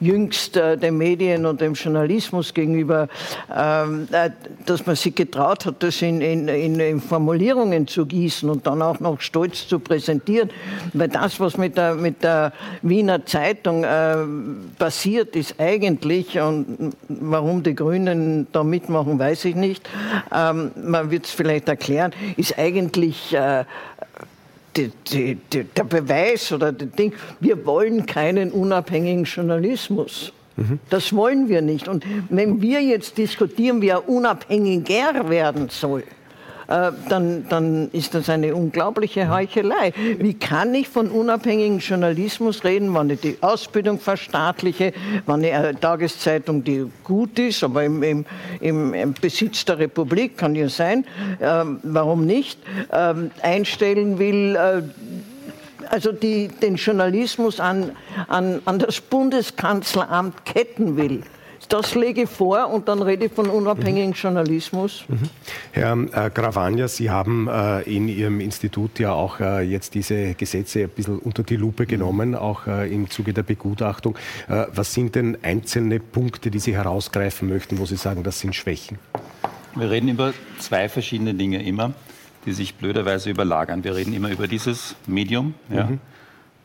jüngst 0.00 0.56
äh, 0.56 0.76
den 0.76 0.98
Medien 0.98 1.46
und 1.46 1.60
dem 1.60 1.74
Journalismus 1.74 2.54
gegenüber, 2.54 3.08
ähm, 3.54 4.08
äh, 4.12 4.30
dass 4.66 4.86
man 4.86 4.96
sich 4.96 5.14
getraut 5.14 5.66
hat, 5.66 5.82
das 5.82 6.02
in, 6.02 6.20
in, 6.20 6.48
in, 6.48 7.00
Formulierungen 7.00 7.86
zu 7.86 8.06
gießen 8.06 8.48
und 8.48 8.66
dann 8.66 8.82
auch 8.82 9.00
noch 9.00 9.20
stolz 9.20 9.66
zu 9.66 9.78
präsentieren, 9.78 10.50
weil 10.92 11.08
das, 11.08 11.40
was 11.40 11.56
mit 11.56 11.76
der, 11.76 11.94
mit 11.94 12.22
der 12.22 12.52
Wiener 12.82 13.24
Zeitung 13.26 13.41
Richtung 13.48 13.84
äh, 13.84 14.16
passiert 14.78 15.36
ist 15.36 15.54
eigentlich, 15.58 16.38
und 16.38 16.94
warum 17.08 17.62
die 17.62 17.74
Grünen 17.74 18.46
da 18.52 18.64
mitmachen, 18.64 19.18
weiß 19.18 19.44
ich 19.46 19.54
nicht, 19.54 19.88
ähm, 20.34 20.70
man 20.76 21.10
wird 21.10 21.26
es 21.26 21.30
vielleicht 21.30 21.68
erklären, 21.68 22.12
ist 22.36 22.58
eigentlich 22.58 23.34
äh, 23.34 23.64
die, 24.76 24.90
die, 25.10 25.34
die, 25.52 25.64
der 25.64 25.84
Beweis 25.84 26.52
oder 26.52 26.72
das 26.72 26.90
Ding, 26.92 27.12
wir 27.40 27.64
wollen 27.66 28.06
keinen 28.06 28.50
unabhängigen 28.50 29.24
Journalismus. 29.24 30.32
Mhm. 30.56 30.78
Das 30.90 31.14
wollen 31.14 31.48
wir 31.48 31.62
nicht. 31.62 31.88
Und 31.88 32.04
wenn 32.28 32.60
wir 32.60 32.82
jetzt 32.82 33.18
diskutieren, 33.18 33.80
wie 33.82 33.88
er 33.88 34.08
unabhängiger 34.08 35.28
werden 35.28 35.68
soll, 35.70 36.04
dann, 36.66 37.46
dann 37.48 37.90
ist 37.92 38.14
das 38.14 38.28
eine 38.28 38.54
unglaubliche 38.54 39.30
Heuchelei. 39.30 39.92
Wie 40.18 40.34
kann 40.34 40.74
ich 40.74 40.88
von 40.88 41.08
unabhängigem 41.08 41.78
Journalismus 41.78 42.64
reden, 42.64 42.94
wenn 42.94 43.10
ich 43.10 43.20
die 43.20 43.38
Ausbildung 43.40 43.98
verstaatliche, 43.98 44.92
wenn 45.26 45.44
ich 45.44 45.52
eine 45.52 45.78
Tageszeitung, 45.78 46.64
die 46.64 46.86
gut 47.04 47.38
ist, 47.38 47.64
aber 47.64 47.84
im, 47.84 48.02
im, 48.60 48.94
im 48.94 49.14
Besitz 49.14 49.64
der 49.64 49.78
Republik, 49.78 50.36
kann 50.36 50.54
ja 50.54 50.68
sein, 50.68 51.04
äh, 51.40 51.64
warum 51.82 52.26
nicht, 52.26 52.58
äh, 52.90 53.14
einstellen 53.42 54.18
will, 54.18 54.56
äh, 54.56 54.82
also 55.90 56.12
die, 56.12 56.48
den 56.48 56.76
Journalismus 56.76 57.60
an, 57.60 57.92
an, 58.28 58.62
an 58.64 58.78
das 58.78 59.00
Bundeskanzleramt 59.00 60.44
ketten 60.44 60.96
will. 60.96 61.22
Das 61.68 61.94
lege 61.94 62.22
ich 62.22 62.28
vor 62.30 62.68
und 62.68 62.88
dann 62.88 63.02
rede 63.02 63.26
ich 63.26 63.32
von 63.32 63.48
unabhängigem 63.48 64.10
mhm. 64.10 64.14
Journalismus. 64.14 65.04
Mhm. 65.08 65.30
Herr 65.72 66.26
äh, 66.26 66.30
Gravagna, 66.30 66.88
Sie 66.88 67.10
haben 67.10 67.48
äh, 67.48 67.82
in 67.82 68.08
Ihrem 68.08 68.40
Institut 68.40 68.98
ja 68.98 69.12
auch 69.12 69.40
äh, 69.40 69.62
jetzt 69.62 69.94
diese 69.94 70.34
Gesetze 70.34 70.82
ein 70.82 70.88
bisschen 70.90 71.18
unter 71.18 71.42
die 71.42 71.56
Lupe 71.56 71.86
genommen, 71.86 72.30
mhm. 72.30 72.34
auch 72.36 72.66
äh, 72.66 72.92
im 72.92 73.10
Zuge 73.10 73.32
der 73.32 73.42
Begutachtung. 73.42 74.16
Äh, 74.48 74.66
was 74.74 74.92
sind 74.92 75.14
denn 75.14 75.38
einzelne 75.42 76.00
Punkte, 76.00 76.50
die 76.50 76.58
Sie 76.58 76.74
herausgreifen 76.74 77.48
möchten, 77.48 77.78
wo 77.78 77.86
Sie 77.86 77.96
sagen, 77.96 78.22
das 78.22 78.40
sind 78.40 78.54
Schwächen? 78.54 78.98
Wir 79.74 79.90
reden 79.90 80.08
über 80.08 80.34
zwei 80.58 80.88
verschiedene 80.88 81.34
Dinge 81.34 81.62
immer, 81.62 81.92
die 82.44 82.52
sich 82.52 82.74
blöderweise 82.74 83.30
überlagern. 83.30 83.84
Wir 83.84 83.94
reden 83.94 84.12
immer 84.12 84.30
über 84.30 84.46
dieses 84.46 84.96
Medium, 85.06 85.54
ja, 85.70 85.84
mhm. 85.84 86.00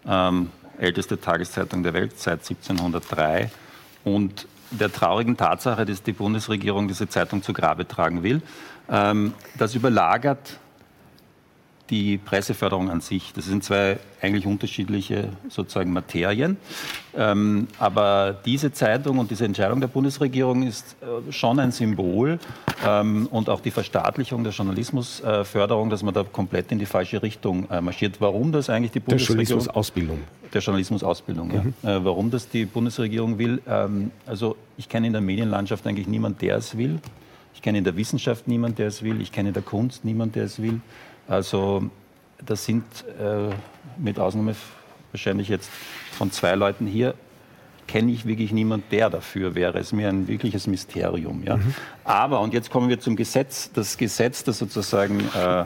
ähm, 0.07 0.49
älteste 0.79 1.19
Tageszeitung 1.19 1.83
der 1.83 1.93
Welt 1.93 2.19
seit 2.19 2.39
1703 2.39 3.49
und 4.03 4.47
der 4.71 4.91
traurigen 4.91 5.37
Tatsache, 5.37 5.85
dass 5.85 6.03
die 6.03 6.13
Bundesregierung 6.13 6.87
diese 6.87 7.07
Zeitung 7.07 7.41
zu 7.43 7.53
Grabe 7.53 7.87
tragen 7.87 8.23
will. 8.23 8.41
Ähm, 8.89 9.33
das 9.57 9.75
überlagert 9.75 10.59
die 11.89 12.17
Presseförderung 12.17 12.89
an 12.89 13.01
sich. 13.01 13.33
Das 13.33 13.45
sind 13.45 13.63
zwei 13.63 13.97
eigentlich 14.21 14.45
unterschiedliche 14.45 15.29
sozusagen 15.49 15.93
Materien. 15.93 16.57
Ähm, 17.15 17.67
aber 17.79 18.35
diese 18.45 18.71
Zeitung 18.71 19.19
und 19.19 19.31
diese 19.31 19.45
Entscheidung 19.45 19.79
der 19.79 19.87
Bundesregierung 19.87 20.63
ist 20.63 20.95
äh, 21.01 21.31
schon 21.31 21.59
ein 21.59 21.71
Symbol 21.71 22.39
ähm, 22.85 23.27
und 23.31 23.49
auch 23.49 23.61
die 23.61 23.71
Verstaatlichung 23.71 24.43
der 24.43 24.53
Journalismusförderung, 24.53 25.89
dass 25.89 26.03
man 26.03 26.13
da 26.13 26.23
komplett 26.23 26.71
in 26.71 26.79
die 26.79 26.85
falsche 26.85 27.21
Richtung 27.21 27.69
äh, 27.69 27.81
marschiert. 27.81 28.19
Warum 28.19 28.51
das 28.51 28.69
eigentlich 28.69 28.91
die 28.91 28.99
Bundesregierung... 28.99 29.37
Der 29.37 29.45
Journalismusausbildung. 29.45 30.19
Der 30.53 30.61
Journalismusausbildung, 30.61 31.47
mhm. 31.47 31.73
ja. 31.83 31.97
Äh, 31.97 32.05
warum 32.05 32.31
das 32.31 32.49
die 32.49 32.65
Bundesregierung 32.65 33.37
will, 33.37 33.61
ähm, 33.67 34.11
also 34.25 34.55
ich 34.77 34.89
kenne 34.89 35.07
in 35.07 35.13
der 35.13 35.21
Medienlandschaft 35.21 35.85
eigentlich 35.87 36.07
niemanden, 36.07 36.39
der 36.39 36.57
es 36.57 36.77
will. 36.77 36.99
Ich 37.53 37.63
kenne 37.63 37.79
in 37.79 37.83
der 37.83 37.97
Wissenschaft 37.97 38.47
niemanden, 38.47 38.77
der 38.77 38.87
es 38.87 39.01
will. 39.01 39.19
Ich 39.19 39.31
kenne 39.31 39.49
in 39.49 39.53
der 39.53 39.63
Kunst 39.63 40.05
niemanden, 40.05 40.33
der 40.33 40.43
es 40.43 40.61
will. 40.61 40.79
Also 41.27 41.89
das 42.45 42.65
sind 42.65 42.83
äh, 43.19 43.53
mit 43.97 44.19
Ausnahme 44.19 44.55
wahrscheinlich 45.11 45.49
jetzt 45.49 45.69
von 46.11 46.31
zwei 46.31 46.55
Leuten 46.55 46.87
hier, 46.87 47.13
kenne 47.87 48.11
ich 48.11 48.25
wirklich 48.25 48.51
niemanden, 48.51 48.85
der 48.91 49.09
dafür 49.09 49.55
wäre. 49.55 49.79
Es 49.79 49.87
ist 49.87 49.93
mir 49.93 50.09
ein 50.09 50.27
wirkliches 50.27 50.67
Mysterium. 50.67 51.43
Ja? 51.43 51.57
Mhm. 51.57 51.73
Aber, 52.03 52.41
und 52.41 52.53
jetzt 52.53 52.69
kommen 52.69 52.89
wir 52.89 52.99
zum 52.99 53.15
Gesetz, 53.15 53.71
das 53.73 53.97
Gesetz, 53.97 54.43
das 54.43 54.59
sozusagen 54.59 55.21
äh, 55.35 55.61
äh 55.61 55.65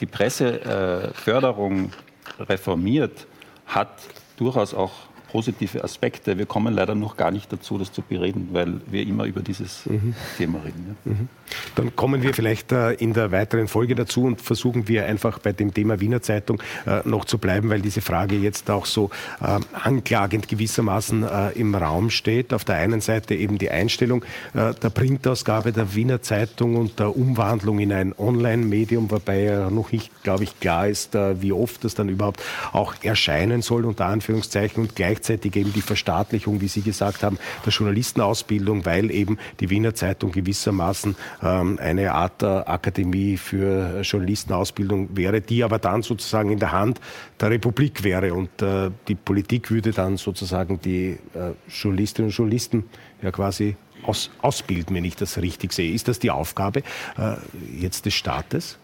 die 0.00 0.06
Presseförderung 0.06 1.92
reformiert, 2.38 3.26
hat 3.66 3.90
durchaus 4.36 4.74
auch 4.74 4.92
positive 5.32 5.82
Aspekte. 5.82 6.36
Wir 6.36 6.46
kommen 6.46 6.74
leider 6.74 6.94
noch 6.94 7.16
gar 7.16 7.30
nicht 7.30 7.50
dazu, 7.50 7.78
das 7.78 7.90
zu 7.90 8.02
bereden, 8.02 8.50
weil 8.52 8.80
wir 8.86 9.02
immer 9.06 9.24
über 9.24 9.40
dieses 9.40 9.86
mhm. 9.86 10.14
Thema 10.36 10.58
reden. 10.58 10.96
Ja. 11.04 11.12
Mhm. 11.12 11.28
Dann 11.74 11.96
kommen 11.96 12.22
wir 12.22 12.34
vielleicht 12.34 12.72
äh, 12.72 12.92
in 12.92 13.14
der 13.14 13.32
weiteren 13.32 13.68
Folge 13.68 13.94
dazu 13.94 14.24
und 14.24 14.40
versuchen 14.40 14.88
wir 14.88 15.06
einfach 15.06 15.38
bei 15.38 15.52
dem 15.52 15.72
Thema 15.72 16.00
Wiener 16.00 16.22
Zeitung 16.22 16.62
äh, 16.86 17.00
noch 17.08 17.24
zu 17.24 17.38
bleiben, 17.38 17.70
weil 17.70 17.80
diese 17.80 18.02
Frage 18.02 18.36
jetzt 18.36 18.70
auch 18.70 18.86
so 18.86 19.10
äh, 19.40 19.58
anklagend 19.72 20.48
gewissermaßen 20.48 21.24
im 21.54 21.74
Raum 21.74 22.10
steht. 22.10 22.52
Auf 22.52 22.64
der 22.64 22.76
einen 22.76 23.00
Seite 23.00 23.34
eben 23.34 23.58
die 23.58 23.70
Einstellung 23.70 24.24
der 24.54 24.72
Printausgabe 24.72 25.72
der 25.72 25.94
Wiener 25.94 26.20
Zeitung 26.20 26.76
und 26.76 26.98
der 26.98 27.16
Umwandlung 27.16 27.78
in 27.78 27.92
ein 27.92 28.14
Online-Medium, 28.16 29.10
wobei 29.10 29.44
ja 29.44 29.70
noch 29.70 29.92
nicht, 29.92 30.10
glaube 30.22 30.44
ich, 30.44 30.58
klar 30.60 30.88
ist, 30.88 31.14
wie 31.14 31.52
oft 31.52 31.84
das 31.84 31.94
dann 31.94 32.08
überhaupt 32.08 32.42
auch 32.72 32.94
erscheinen 33.02 33.62
soll, 33.62 33.84
unter 33.84 34.06
Anführungszeichen, 34.06 34.82
und 34.82 34.96
gleich 34.96 35.21
gleichzeitig 35.22 35.54
eben 35.56 35.72
die 35.72 35.82
Verstaatlichung, 35.82 36.60
wie 36.60 36.68
Sie 36.68 36.82
gesagt 36.82 37.22
haben, 37.22 37.38
der 37.64 37.72
Journalistenausbildung, 37.72 38.84
weil 38.84 39.10
eben 39.10 39.38
die 39.60 39.70
Wiener 39.70 39.94
Zeitung 39.94 40.32
gewissermaßen 40.32 41.14
ähm, 41.42 41.78
eine 41.80 42.12
Art 42.12 42.42
der 42.42 42.68
Akademie 42.68 43.36
für 43.36 44.00
Journalistenausbildung 44.02 45.16
wäre, 45.16 45.40
die 45.40 45.62
aber 45.62 45.78
dann 45.78 46.02
sozusagen 46.02 46.50
in 46.50 46.58
der 46.58 46.72
Hand 46.72 47.00
der 47.40 47.50
Republik 47.50 48.02
wäre 48.02 48.34
und 48.34 48.50
äh, 48.62 48.90
die 49.06 49.14
Politik 49.14 49.70
würde 49.70 49.92
dann 49.92 50.16
sozusagen 50.16 50.80
die 50.80 51.18
äh, 51.34 51.52
Journalistinnen 51.68 52.30
und 52.30 52.36
Journalisten 52.36 52.84
ja 53.22 53.30
quasi 53.30 53.76
aus, 54.02 54.30
ausbilden, 54.40 54.96
wenn 54.96 55.04
ich 55.04 55.14
das 55.14 55.38
richtig 55.38 55.72
sehe. 55.72 55.92
Ist 55.92 56.08
das 56.08 56.18
die 56.18 56.32
Aufgabe 56.32 56.80
äh, 57.16 57.36
jetzt 57.72 58.06
des 58.06 58.14
Staates? 58.14 58.76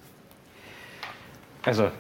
Also 1.65 1.91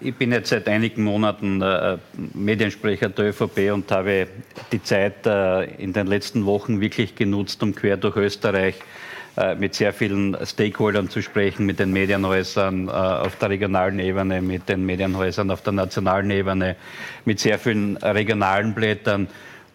ich 0.00 0.14
bin 0.14 0.32
jetzt 0.32 0.50
seit 0.50 0.68
einigen 0.68 1.04
Monaten 1.04 1.62
äh, 1.62 1.98
Mediensprecher 2.34 3.08
der 3.08 3.26
ÖVP 3.26 3.72
und 3.72 3.90
habe 3.90 4.28
die 4.72 4.82
Zeit 4.82 5.26
äh, 5.26 5.64
in 5.82 5.92
den 5.92 6.06
letzten 6.06 6.46
Wochen 6.46 6.80
wirklich 6.80 7.14
genutzt, 7.14 7.62
um 7.62 7.74
quer 7.74 7.96
durch 7.96 8.16
Österreich 8.16 8.76
äh, 9.36 9.54
mit 9.54 9.74
sehr 9.74 9.92
vielen 9.92 10.36
Stakeholdern 10.44 11.08
zu 11.08 11.22
sprechen, 11.22 11.66
mit 11.66 11.78
den 11.78 11.92
Medienhäusern 11.92 12.88
äh, 12.88 12.90
auf 12.90 13.36
der 13.36 13.50
regionalen 13.50 13.98
Ebene, 13.98 14.40
mit 14.40 14.68
den 14.68 14.86
Medienhäusern 14.86 15.50
auf 15.50 15.62
der 15.62 15.72
nationalen 15.72 16.30
Ebene, 16.30 16.76
mit 17.24 17.40
sehr 17.40 17.58
vielen 17.58 17.96
regionalen 17.98 18.74
Blättern. 18.74 19.28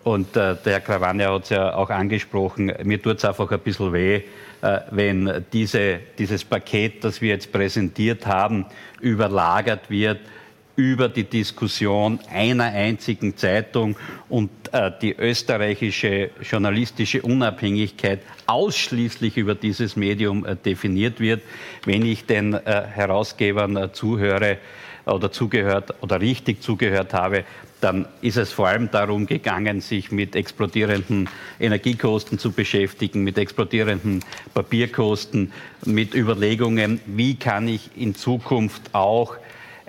Und 0.03 0.35
äh, 0.35 0.55
der 0.63 0.73
Herr 0.73 0.81
Krawanja 0.81 1.33
hat 1.33 1.43
es 1.43 1.49
ja 1.49 1.75
auch 1.75 1.89
angesprochen, 1.89 2.73
mir 2.83 3.01
tut 3.01 3.17
es 3.17 3.25
einfach 3.25 3.49
ein 3.51 3.59
bisschen 3.59 3.93
weh, 3.93 4.21
äh, 4.61 4.79
wenn 4.91 5.45
diese, 5.53 5.99
dieses 6.17 6.43
Paket, 6.43 7.03
das 7.03 7.21
wir 7.21 7.29
jetzt 7.29 7.51
präsentiert 7.51 8.25
haben, 8.25 8.65
überlagert 8.99 9.89
wird 9.89 10.19
über 10.75 11.07
die 11.07 11.23
Diskussion 11.23 12.19
einer 12.31 12.65
einzigen 12.65 13.37
Zeitung 13.37 13.95
und 14.27 14.49
äh, 14.71 14.91
die 15.01 15.15
österreichische 15.15 16.31
journalistische 16.41 17.21
Unabhängigkeit 17.21 18.21
ausschließlich 18.47 19.37
über 19.37 19.53
dieses 19.53 19.95
Medium 19.95 20.45
äh, 20.45 20.55
definiert 20.55 21.19
wird. 21.19 21.41
Wenn 21.85 22.03
ich 22.05 22.25
den 22.25 22.53
äh, 22.53 22.59
Herausgebern 22.87 23.77
äh, 23.77 23.91
zuhöre 23.93 24.57
oder 25.05 25.31
zugehört 25.31 25.93
oder 26.01 26.19
richtig 26.19 26.61
zugehört 26.61 27.13
habe, 27.13 27.43
dann 27.83 28.05
ist 28.21 28.37
es 28.37 28.51
vor 28.51 28.69
allem 28.69 28.89
darum 28.91 29.25
gegangen, 29.25 29.81
sich 29.81 30.11
mit 30.11 30.35
explodierenden 30.35 31.29
Energiekosten 31.59 32.39
zu 32.39 32.51
beschäftigen, 32.51 33.23
mit 33.23 33.37
explodierenden 33.37 34.23
Papierkosten, 34.53 35.51
mit 35.85 36.15
Überlegungen, 36.15 37.01
wie 37.05 37.35
kann 37.35 37.67
ich 37.67 37.91
in 37.95 38.15
Zukunft 38.15 38.93
auch 38.93 39.35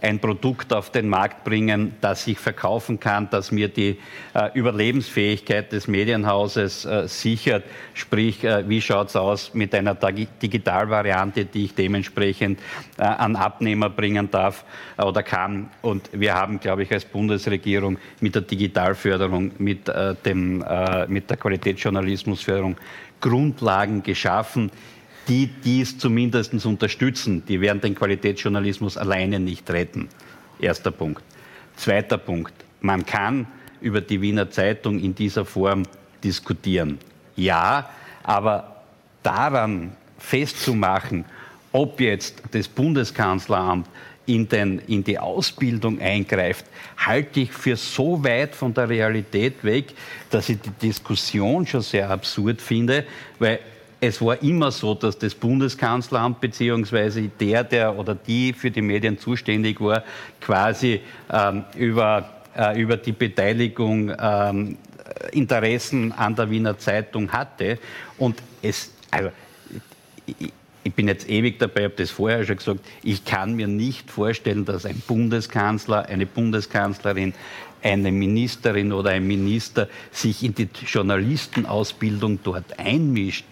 ein 0.00 0.18
Produkt 0.18 0.72
auf 0.72 0.90
den 0.90 1.08
Markt 1.08 1.44
bringen, 1.44 1.94
das 2.00 2.26
ich 2.26 2.38
verkaufen 2.38 3.00
kann, 3.00 3.28
das 3.30 3.52
mir 3.52 3.68
die 3.68 3.98
äh, 4.34 4.50
Überlebensfähigkeit 4.54 5.72
des 5.72 5.88
Medienhauses 5.88 6.84
äh, 6.84 7.08
sichert. 7.08 7.64
Sprich, 7.94 8.44
äh, 8.44 8.68
wie 8.68 8.80
schaut 8.80 9.08
es 9.08 9.16
aus 9.16 9.54
mit 9.54 9.74
einer 9.74 9.94
Digitalvariante, 9.94 11.44
die 11.44 11.66
ich 11.66 11.74
dementsprechend 11.74 12.60
äh, 12.98 13.02
an 13.02 13.36
Abnehmer 13.36 13.90
bringen 13.90 14.30
darf 14.30 14.64
äh, 14.96 15.02
oder 15.02 15.22
kann. 15.22 15.70
Und 15.82 16.10
wir 16.12 16.34
haben, 16.34 16.60
glaube 16.60 16.82
ich, 16.82 16.92
als 16.92 17.04
Bundesregierung 17.04 17.98
mit 18.20 18.34
der 18.34 18.42
Digitalförderung, 18.42 19.52
mit, 19.58 19.88
äh, 19.88 20.14
dem, 20.24 20.64
mit 21.08 21.30
der 21.30 21.36
Qualitätsjournalismusförderung 21.36 22.76
Grundlagen 23.20 24.02
geschaffen, 24.02 24.70
die 25.28 25.46
dies 25.46 25.98
zumindest 25.98 26.52
unterstützen. 26.66 27.44
Die 27.46 27.60
werden 27.60 27.80
den 27.80 27.94
Qualitätsjournalismus 27.94 28.96
alleine 28.96 29.40
nicht 29.40 29.70
retten. 29.70 30.08
Erster 30.58 30.90
Punkt. 30.90 31.22
Zweiter 31.76 32.18
Punkt. 32.18 32.52
Man 32.80 33.04
kann 33.04 33.46
über 33.80 34.00
die 34.00 34.20
Wiener 34.20 34.50
Zeitung 34.50 34.98
in 34.98 35.14
dieser 35.14 35.44
Form 35.44 35.84
diskutieren. 36.22 36.98
Ja, 37.36 37.90
aber 38.22 38.82
daran 39.22 39.92
festzumachen, 40.18 41.24
ob 41.72 42.00
jetzt 42.00 42.42
das 42.52 42.68
Bundeskanzleramt 42.68 43.88
in, 44.26 44.48
den, 44.48 44.78
in 44.86 45.04
die 45.04 45.18
Ausbildung 45.18 46.00
eingreift, 46.00 46.64
halte 46.96 47.40
ich 47.40 47.52
für 47.52 47.76
so 47.76 48.22
weit 48.24 48.54
von 48.54 48.72
der 48.72 48.88
Realität 48.88 49.62
weg, 49.64 49.92
dass 50.30 50.48
ich 50.48 50.60
die 50.60 50.70
Diskussion 50.70 51.66
schon 51.66 51.82
sehr 51.82 52.08
absurd 52.08 52.62
finde, 52.62 53.04
weil 53.38 53.58
es 54.06 54.20
war 54.20 54.42
immer 54.42 54.70
so, 54.70 54.94
dass 54.94 55.18
das 55.18 55.34
Bundeskanzleramt 55.34 56.40
bzw. 56.40 57.30
der, 57.40 57.64
der 57.64 57.98
oder 57.98 58.14
die 58.14 58.52
für 58.52 58.70
die 58.70 58.82
Medien 58.82 59.18
zuständig 59.18 59.80
war, 59.80 60.04
quasi 60.40 61.00
ähm, 61.32 61.64
über, 61.76 62.28
äh, 62.56 62.80
über 62.80 62.96
die 62.96 63.12
Beteiligung 63.12 64.12
ähm, 64.18 64.76
Interessen 65.32 66.12
an 66.12 66.34
der 66.34 66.50
Wiener 66.50 66.78
Zeitung 66.78 67.30
hatte. 67.32 67.78
Und 68.18 68.42
es, 68.62 68.92
also, 69.10 69.30
ich, 70.26 70.52
ich 70.82 70.92
bin 70.92 71.08
jetzt 71.08 71.28
ewig 71.28 71.58
dabei, 71.58 71.84
habe 71.84 71.94
das 71.96 72.10
vorher 72.10 72.44
schon 72.44 72.56
gesagt, 72.56 72.80
ich 73.02 73.24
kann 73.24 73.54
mir 73.54 73.66
nicht 73.66 74.10
vorstellen, 74.10 74.66
dass 74.66 74.84
ein 74.84 75.02
Bundeskanzler, 75.06 76.06
eine 76.06 76.26
Bundeskanzlerin, 76.26 77.32
eine 77.82 78.12
Ministerin 78.12 78.92
oder 78.92 79.10
ein 79.10 79.26
Minister 79.26 79.88
sich 80.10 80.42
in 80.42 80.54
die 80.54 80.68
Journalistenausbildung 80.86 82.40
dort 82.42 82.78
einmischt. 82.78 83.44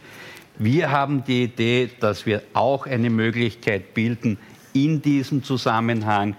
Wir 0.58 0.90
haben 0.90 1.24
die 1.24 1.44
Idee, 1.44 1.90
dass 2.00 2.26
wir 2.26 2.42
auch 2.52 2.86
eine 2.86 3.10
Möglichkeit 3.10 3.94
bilden, 3.94 4.38
in 4.72 5.02
diesem 5.02 5.42
Zusammenhang 5.42 6.36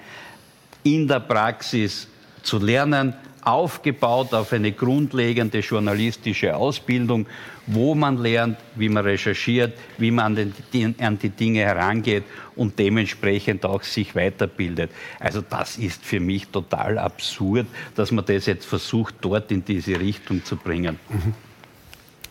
in 0.84 1.08
der 1.08 1.20
Praxis 1.20 2.08
zu 2.42 2.60
lernen, 2.60 3.16
aufgebaut 3.46 4.34
auf 4.34 4.54
eine 4.54 4.72
grundlegende 4.72 5.60
journalistische 5.60 6.56
Ausbildung, 6.56 7.26
wo 7.68 7.94
man 7.96 8.18
lernt, 8.18 8.58
wie 8.76 8.90
man 8.90 9.04
recherchiert, 9.04 9.78
wie 9.98 10.12
man 10.12 10.38
an 10.38 10.54
die, 10.72 10.96
an 11.00 11.20
die 11.20 11.30
Dinge 11.30 11.60
herangeht 11.60 12.24
und 12.56 12.78
dementsprechend 12.80 13.66
auch 13.66 13.84
sich 13.84 14.16
weiterbildet. 14.16 14.92
Also 15.20 15.42
das 15.42 15.78
ist 15.78 16.06
für 16.06 16.20
mich 16.20 16.48
total 16.48 16.98
absurd, 16.98 17.68
dass 17.96 18.12
man 18.12 18.26
das 18.26 18.46
jetzt 18.46 18.66
versucht, 18.66 19.16
dort 19.22 19.52
in 19.52 19.64
diese 19.64 20.00
Richtung 20.00 20.44
zu 20.44 20.56
bringen. 20.56 21.00
Mhm. 21.10 21.34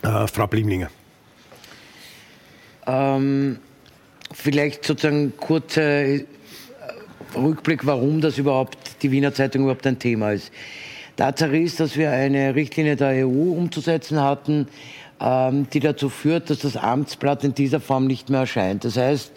Äh, 0.09 0.27
Frau 0.27 0.47
Blimlinger. 0.47 0.89
Ähm, 2.87 3.57
vielleicht 4.33 4.85
sozusagen 4.85 5.33
kurzer 5.37 5.81
äh, 5.81 6.25
Rückblick, 7.35 7.85
warum 7.85 8.21
das 8.21 8.37
überhaupt 8.37 8.77
die 9.01 9.11
Wiener 9.11 9.33
Zeitung 9.33 9.63
überhaupt 9.63 9.87
ein 9.87 9.99
Thema 9.99 10.31
ist. 10.31 10.51
Tatsache 11.15 11.57
ist, 11.57 11.79
dass 11.79 11.95
wir 11.95 12.11
eine 12.11 12.55
Richtlinie 12.55 12.95
der 12.95 13.27
EU 13.27 13.53
umzusetzen 13.53 14.19
hatten, 14.21 14.67
ähm, 15.21 15.67
die 15.71 15.79
dazu 15.79 16.09
führt, 16.09 16.49
dass 16.49 16.59
das 16.59 16.75
Amtsblatt 16.75 17.43
in 17.43 17.53
dieser 17.53 17.79
Form 17.79 18.07
nicht 18.07 18.29
mehr 18.29 18.41
erscheint. 18.41 18.83
Das 18.83 18.97
heißt, 18.97 19.31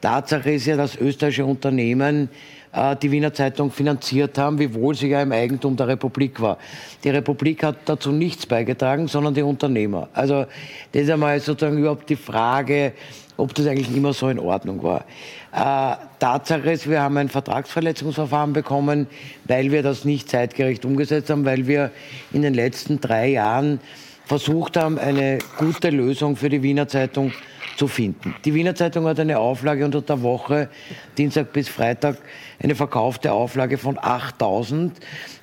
Tatsache 0.00 0.52
ist 0.52 0.66
ja, 0.66 0.76
dass 0.76 0.96
österreichische 0.96 1.44
Unternehmen 1.44 2.28
äh, 2.76 2.94
die 2.96 3.10
Wiener 3.10 3.32
Zeitung 3.32 3.70
finanziert 3.70 4.38
haben, 4.38 4.58
wiewohl 4.58 4.94
sie 4.94 5.08
ja 5.08 5.22
im 5.22 5.32
Eigentum 5.32 5.76
der 5.76 5.88
Republik 5.88 6.40
war. 6.40 6.58
Die 7.02 7.08
Republik 7.08 7.64
hat 7.64 7.76
dazu 7.86 8.12
nichts 8.12 8.46
beigetragen, 8.46 9.08
sondern 9.08 9.34
die 9.34 9.42
Unternehmer. 9.42 10.08
Also 10.12 10.46
das 10.92 11.02
ist 11.02 11.10
einmal 11.10 11.40
sozusagen 11.40 11.78
überhaupt 11.78 12.08
die 12.10 12.16
Frage, 12.16 12.92
ob 13.38 13.54
das 13.54 13.66
eigentlich 13.66 13.94
immer 13.94 14.12
so 14.12 14.28
in 14.28 14.38
Ordnung 14.38 14.82
war. 14.82 15.04
Äh, 15.52 15.96
Tatsache 16.18 16.70
ist, 16.70 16.88
wir 16.88 17.00
haben 17.00 17.16
ein 17.16 17.28
Vertragsverletzungsverfahren 17.28 18.52
bekommen, 18.52 19.06
weil 19.44 19.72
wir 19.72 19.82
das 19.82 20.04
nicht 20.04 20.28
zeitgerecht 20.28 20.84
umgesetzt 20.84 21.30
haben, 21.30 21.44
weil 21.44 21.66
wir 21.66 21.90
in 22.32 22.42
den 22.42 22.54
letzten 22.54 23.00
drei 23.00 23.28
Jahren 23.28 23.80
versucht 24.26 24.76
haben, 24.76 24.98
eine 24.98 25.38
gute 25.56 25.90
Lösung 25.90 26.36
für 26.36 26.48
die 26.48 26.62
Wiener 26.62 26.88
Zeitung 26.88 27.32
zu 27.76 27.88
finden. 27.88 28.34
Die 28.44 28.54
Wiener 28.54 28.74
Zeitung 28.74 29.06
hat 29.06 29.20
eine 29.20 29.38
Auflage 29.38 29.84
unter 29.84 30.00
der 30.00 30.22
Woche, 30.22 30.68
Dienstag 31.16 31.52
bis 31.52 31.68
Freitag, 31.68 32.18
eine 32.62 32.74
verkaufte 32.74 33.32
Auflage 33.32 33.78
von 33.78 33.98
8000. 33.98 34.98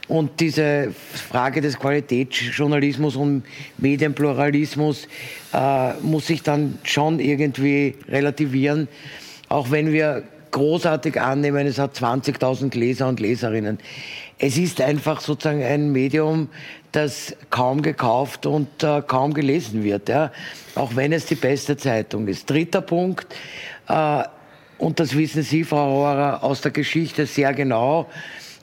Und 0.07 0.39
diese 0.41 0.91
Frage 1.29 1.61
des 1.61 1.79
Qualitätsjournalismus 1.79 3.15
und 3.15 3.43
Medienpluralismus 3.77 5.07
äh, 5.53 5.93
muss 6.01 6.27
sich 6.27 6.43
dann 6.43 6.77
schon 6.84 7.19
irgendwie 7.19 7.95
relativieren, 8.09 8.89
auch 9.47 9.71
wenn 9.71 9.93
wir 9.93 10.23
großartig 10.51 11.19
annehmen, 11.19 11.67
es 11.67 11.79
hat 11.79 11.97
20.000 11.97 12.77
Leser 12.77 13.07
und 13.07 13.19
Leserinnen. 13.19 13.79
Es 14.38 14.57
ist 14.57 14.81
einfach 14.81 15.21
sozusagen 15.21 15.63
ein 15.63 15.91
Medium, 15.91 16.49
das 16.93 17.35
kaum 17.49 17.81
gekauft 17.81 18.45
und 18.45 18.83
äh, 18.83 19.01
kaum 19.05 19.33
gelesen 19.33 19.83
wird, 19.83 20.09
ja? 20.09 20.31
auch 20.75 20.95
wenn 20.95 21.11
es 21.11 21.25
die 21.25 21.35
beste 21.35 21.75
Zeitung 21.75 22.27
ist. 22.27 22.49
Dritter 22.49 22.81
Punkt, 22.81 23.27
äh, 23.89 24.23
und 24.77 24.99
das 24.99 25.17
wissen 25.17 25.43
Sie, 25.43 25.63
Frau 25.63 25.91
Rohrer, 25.91 26.43
aus 26.43 26.61
der 26.61 26.71
Geschichte 26.71 27.25
sehr 27.25 27.53
genau, 27.53 28.07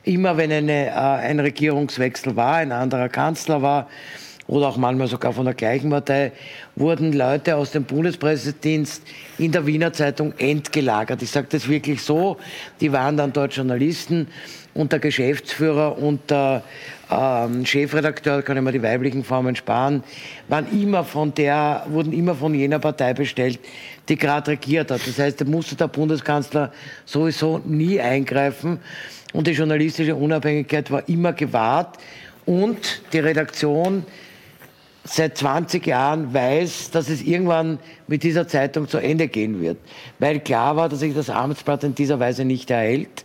immer 0.04 0.36
wenn 0.36 0.52
eine, 0.52 0.86
äh, 0.86 0.90
ein 0.90 1.40
Regierungswechsel 1.40 2.36
war, 2.36 2.56
ein 2.56 2.72
anderer 2.72 3.08
Kanzler 3.08 3.62
war, 3.62 3.88
oder 4.46 4.66
auch 4.68 4.76
manchmal 4.76 5.06
sogar 5.06 5.32
von 5.32 5.44
der 5.44 5.54
gleichen 5.54 5.90
Partei, 5.90 6.32
wurden 6.74 7.12
Leute 7.12 7.54
aus 7.54 7.70
dem 7.70 7.84
Bundespressedienst 7.84 9.02
in 9.38 9.52
der 9.52 9.64
Wiener 9.64 9.92
Zeitung 9.92 10.34
entgelagert. 10.38 11.22
Ich 11.22 11.30
sage 11.30 11.46
das 11.50 11.68
wirklich 11.68 12.02
so. 12.02 12.36
Die 12.80 12.90
waren 12.90 13.16
dann 13.16 13.32
dort 13.32 13.54
Journalisten 13.54 14.26
und 14.74 14.90
der 14.90 14.98
Geschäftsführer 14.98 15.96
und 15.96 16.30
der 16.30 16.64
ähm, 17.10 17.66
Chefredakteur, 17.66 18.42
kann 18.42 18.56
ich 18.56 18.62
mir 18.62 18.72
die 18.72 18.82
weiblichen 18.82 19.24
Formen 19.24 19.56
sparen, 19.56 20.04
waren 20.48 20.66
immer 20.80 21.04
von 21.04 21.34
der, 21.34 21.84
wurden 21.88 22.12
immer 22.12 22.34
von 22.34 22.54
jener 22.54 22.78
Partei 22.78 23.14
bestellt, 23.14 23.58
die 24.08 24.16
gerade 24.16 24.52
regiert 24.52 24.90
hat. 24.90 25.00
Das 25.06 25.18
heißt, 25.18 25.40
da 25.40 25.44
musste 25.44 25.74
der 25.76 25.88
Bundeskanzler 25.88 26.72
sowieso 27.04 27.58
nie 27.64 28.00
eingreifen. 28.00 28.78
Und 29.32 29.46
die 29.46 29.52
journalistische 29.52 30.14
Unabhängigkeit 30.14 30.90
war 30.90 31.08
immer 31.08 31.32
gewahrt. 31.32 31.98
Und 32.46 33.02
die 33.12 33.20
Redaktion 33.20 34.04
seit 35.04 35.38
20 35.38 35.86
Jahren 35.86 36.32
weiß, 36.32 36.90
dass 36.90 37.08
es 37.08 37.22
irgendwann 37.22 37.78
mit 38.06 38.22
dieser 38.22 38.46
Zeitung 38.46 38.88
zu 38.88 38.98
Ende 38.98 39.28
gehen 39.28 39.60
wird, 39.60 39.78
weil 40.18 40.40
klar 40.40 40.76
war, 40.76 40.88
dass 40.88 41.00
sich 41.00 41.14
das 41.14 41.30
Amtsblatt 41.30 41.84
in 41.84 41.94
dieser 41.94 42.20
Weise 42.20 42.44
nicht 42.44 42.70
erhält 42.70 43.24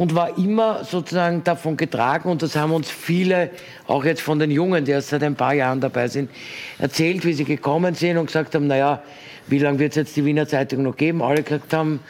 und 0.00 0.14
war 0.14 0.38
immer 0.38 0.82
sozusagen 0.82 1.44
davon 1.44 1.76
getragen, 1.76 2.30
und 2.30 2.40
das 2.40 2.56
haben 2.56 2.72
uns 2.72 2.90
viele, 2.90 3.50
auch 3.86 4.02
jetzt 4.02 4.22
von 4.22 4.38
den 4.38 4.50
Jungen, 4.50 4.82
die 4.82 4.92
erst 4.92 5.10
seit 5.10 5.22
ein 5.22 5.34
paar 5.34 5.52
Jahren 5.52 5.78
dabei 5.78 6.08
sind, 6.08 6.30
erzählt, 6.78 7.22
wie 7.26 7.34
sie 7.34 7.44
gekommen 7.44 7.94
sind 7.94 8.16
und 8.16 8.24
gesagt 8.24 8.54
haben, 8.54 8.66
naja, 8.66 9.02
wie 9.48 9.58
lange 9.58 9.78
wird 9.78 9.92
es 9.92 9.96
jetzt 9.96 10.16
die 10.16 10.24
Wiener 10.24 10.48
Zeitung 10.48 10.84
noch 10.84 10.96
geben? 10.96 11.20
Alle 11.20 11.42
gesagt 11.42 11.74
haben, 11.74 12.00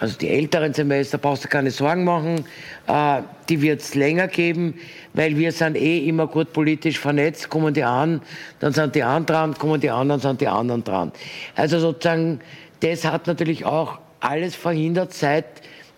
also 0.00 0.18
die 0.18 0.28
älteren 0.28 0.74
Semester 0.74 1.16
brauchst 1.16 1.44
du 1.44 1.48
keine 1.48 1.70
Sorgen 1.70 2.04
machen, 2.04 2.44
äh, 2.88 3.22
die 3.48 3.62
wird 3.62 3.80
es 3.80 3.94
länger 3.94 4.28
geben, 4.28 4.74
weil 5.14 5.38
wir 5.38 5.50
sind 5.52 5.78
eh 5.78 6.06
immer 6.06 6.26
gut 6.26 6.52
politisch 6.52 6.98
vernetzt, 6.98 7.48
kommen 7.48 7.72
die 7.72 7.84
an, 7.84 8.20
dann 8.60 8.74
sind 8.74 8.94
die 8.94 9.02
anderen 9.02 9.24
dran, 9.24 9.54
kommen 9.54 9.80
die 9.80 9.88
anderen, 9.88 10.20
sind 10.20 10.42
die 10.42 10.48
anderen 10.48 10.84
dran. 10.84 11.10
Also 11.56 11.78
sozusagen, 11.78 12.40
das 12.80 13.06
hat 13.06 13.26
natürlich 13.26 13.64
auch 13.64 13.98
alles 14.20 14.54
verhindert 14.54 15.14
seit 15.14 15.46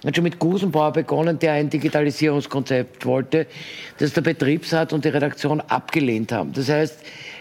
hat 0.05 0.15
schon 0.15 0.25
mit 0.25 0.39
Gusenbauer 0.39 0.93
begonnen, 0.93 1.39
der 1.39 1.53
ein 1.53 1.71
Digitalisierungskonzept 1.71 3.07
wollte, 3.07 3.47
das 3.99 4.13
der 4.13 4.21
Betriebsrat 4.21 4.93
und 4.93 5.05
die 5.05 5.09
Redaktion 5.09 5.61
abgelehnt 5.61 6.33
haben. 6.33 6.53
Das 6.53 6.69
heißt, 6.69 6.99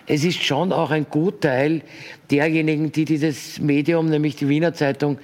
es 0.07 0.23
ist 0.23 0.43
schon 0.43 0.71
auch 0.71 0.91
ein 0.91 1.07
Gutteil 1.09 1.81
derjenigen, 2.29 2.91
die 2.91 3.05
dieses 3.05 3.59
Medium, 3.59 4.07
nämlich 4.07 4.35
die 4.35 4.47
Wiener 4.47 4.73
Zeitung, 4.73 5.17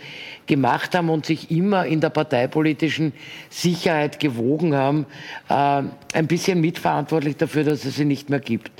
gemacht 0.47 0.95
haben 0.95 1.09
und 1.09 1.25
sich 1.25 1.51
immer 1.51 1.85
in 1.85 2.01
der 2.01 2.09
parteipolitischen 2.09 3.13
Sicherheit 3.49 4.19
gewogen 4.19 4.75
haben, 4.75 5.05
äh, 5.49 5.83
ein 6.13 6.27
bisschen 6.27 6.59
mitverantwortlich 6.61 7.37
dafür, 7.37 7.63
dass 7.63 7.85
es 7.85 7.95
sie 7.95 8.05
nicht 8.05 8.29
mehr 8.29 8.39
gibt. 8.39 8.71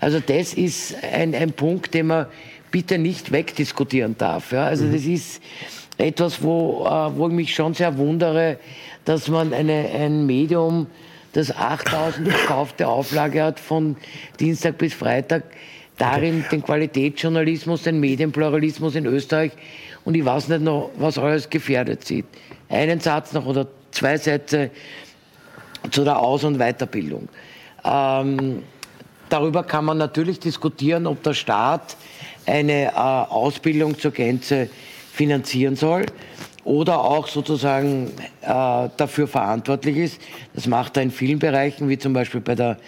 Also 0.00 0.20
das 0.20 0.54
ist 0.54 0.96
ein, 1.02 1.34
ein 1.34 1.52
Punkt, 1.52 1.94
den 1.94 2.06
man 2.08 2.26
bitte 2.70 2.98
nicht 2.98 3.30
wegdiskutieren 3.30 4.16
darf. 4.16 4.52
Ja? 4.52 4.64
Also 4.64 4.90
das 4.90 5.04
ist 5.04 5.42
etwas, 5.98 6.42
wo, 6.42 6.86
äh, 6.86 7.16
wo 7.16 7.28
ich 7.28 7.34
mich 7.34 7.54
schon 7.54 7.74
sehr 7.74 7.96
wundere, 7.98 8.58
dass 9.04 9.28
man 9.28 9.52
eine, 9.52 9.90
ein 9.94 10.26
Medium, 10.26 10.86
das 11.32 11.54
8000 11.54 12.28
verkaufte 12.28 12.88
Auflage 12.88 13.42
hat 13.42 13.60
von 13.60 13.96
Dienstag 14.38 14.78
bis 14.78 14.94
Freitag, 14.94 15.44
darin 15.98 16.44
den 16.50 16.62
Qualitätsjournalismus, 16.62 17.82
den 17.82 18.00
Medienpluralismus 18.00 18.94
in 18.94 19.06
Österreich 19.06 19.52
und 20.04 20.14
ich 20.14 20.24
weiß 20.24 20.48
nicht 20.48 20.62
noch, 20.62 20.90
was 20.96 21.18
alles 21.18 21.48
gefährdet 21.48 22.04
sieht. 22.04 22.26
Einen 22.68 23.00
Satz 23.00 23.32
noch 23.32 23.46
oder 23.46 23.66
zwei 23.90 24.16
Sätze 24.16 24.70
zu 25.90 26.04
der 26.04 26.18
Aus- 26.18 26.44
und 26.44 26.58
Weiterbildung. 26.58 27.28
Ähm, 27.84 28.62
darüber 29.28 29.64
kann 29.64 29.84
man 29.84 29.98
natürlich 29.98 30.40
diskutieren, 30.40 31.06
ob 31.06 31.22
der 31.22 31.34
Staat 31.34 31.96
eine 32.46 32.86
äh, 32.86 32.90
Ausbildung 32.96 33.98
zur 33.98 34.10
Gänze 34.10 34.68
finanzieren 35.12 35.76
soll 35.76 36.06
oder 36.64 37.00
auch 37.00 37.28
sozusagen 37.28 38.10
äh, 38.40 38.88
dafür 38.96 39.28
verantwortlich 39.28 39.96
ist. 39.96 40.20
Das 40.54 40.66
macht 40.66 40.96
er 40.96 41.02
in 41.02 41.10
vielen 41.10 41.38
Bereichen, 41.38 41.88
wie 41.88 41.98
zum 41.98 42.12
Beispiel 42.12 42.40
bei 42.40 42.54
der 42.54 42.78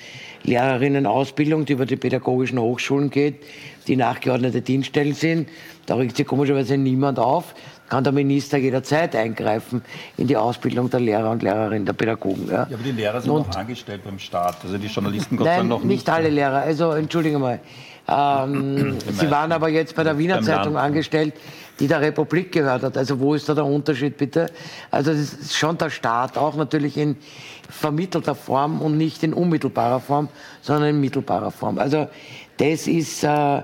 Lehrerinnenausbildung, 0.44 1.64
die 1.64 1.74
über 1.74 1.86
die 1.86 1.96
pädagogischen 1.96 2.58
Hochschulen 2.58 3.10
geht, 3.10 3.42
die 3.86 3.96
nachgeordnete 3.96 4.62
Dienststellen 4.62 5.14
sind. 5.14 5.48
Da 5.86 5.96
regt 5.96 6.16
sich 6.16 6.26
komischerweise 6.26 6.78
niemand 6.78 7.18
auf. 7.18 7.54
Kann 7.88 8.04
der 8.04 8.12
Minister 8.12 8.56
jederzeit 8.56 9.14
eingreifen 9.14 9.82
in 10.16 10.26
die 10.26 10.36
Ausbildung 10.36 10.88
der 10.88 11.00
Lehrer 11.00 11.30
und 11.30 11.42
Lehrerinnen, 11.42 11.84
der 11.84 11.92
Pädagogen. 11.92 12.46
Ja, 12.46 12.66
ja 12.70 12.76
aber 12.76 12.82
die 12.82 12.92
Lehrer 12.92 13.20
sind 13.20 13.30
und, 13.30 13.48
noch 13.48 13.56
angestellt 13.56 14.02
beim 14.04 14.18
Staat. 14.18 14.56
Also 14.64 14.78
die 14.78 14.86
Journalisten 14.86 15.36
Gott 15.36 15.46
Nein, 15.46 15.68
noch 15.68 15.80
nicht. 15.80 15.88
nicht 15.88 16.10
alle 16.10 16.30
Lehrer. 16.30 16.62
Also 16.62 16.92
entschuldige 16.92 17.38
mal. 17.38 17.60
Ähm, 18.06 18.96
sie 19.12 19.30
waren 19.30 19.52
aber 19.52 19.68
jetzt 19.68 19.94
bei 19.94 20.04
der 20.04 20.18
Wiener 20.18 20.42
Zeitung 20.42 20.76
angestellt, 20.76 21.34
die 21.80 21.88
der 21.88 22.00
Republik 22.00 22.52
gehört 22.52 22.82
hat. 22.82 22.96
Also 22.96 23.18
wo 23.18 23.34
ist 23.34 23.48
da 23.48 23.54
der 23.54 23.64
Unterschied 23.64 24.16
bitte? 24.16 24.46
Also 24.90 25.12
das 25.12 25.32
ist 25.32 25.56
schon 25.56 25.76
der 25.78 25.90
Staat, 25.90 26.38
auch 26.38 26.54
natürlich 26.54 26.96
in 26.96 27.16
vermittelter 27.68 28.34
Form 28.34 28.80
und 28.80 28.96
nicht 28.96 29.22
in 29.22 29.34
unmittelbarer 29.34 30.00
Form, 30.00 30.28
sondern 30.62 30.90
in 30.90 31.00
mittelbarer 31.00 31.50
Form. 31.50 31.78
Also 31.78 32.08
das 32.56 32.86
ist 32.86 33.24
äh, 33.24 33.62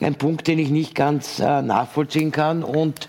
ein 0.00 0.14
Punkt, 0.16 0.46
den 0.46 0.58
ich 0.58 0.70
nicht 0.70 0.94
ganz 0.94 1.40
äh, 1.40 1.62
nachvollziehen 1.62 2.30
kann. 2.30 2.62
Und 2.62 3.08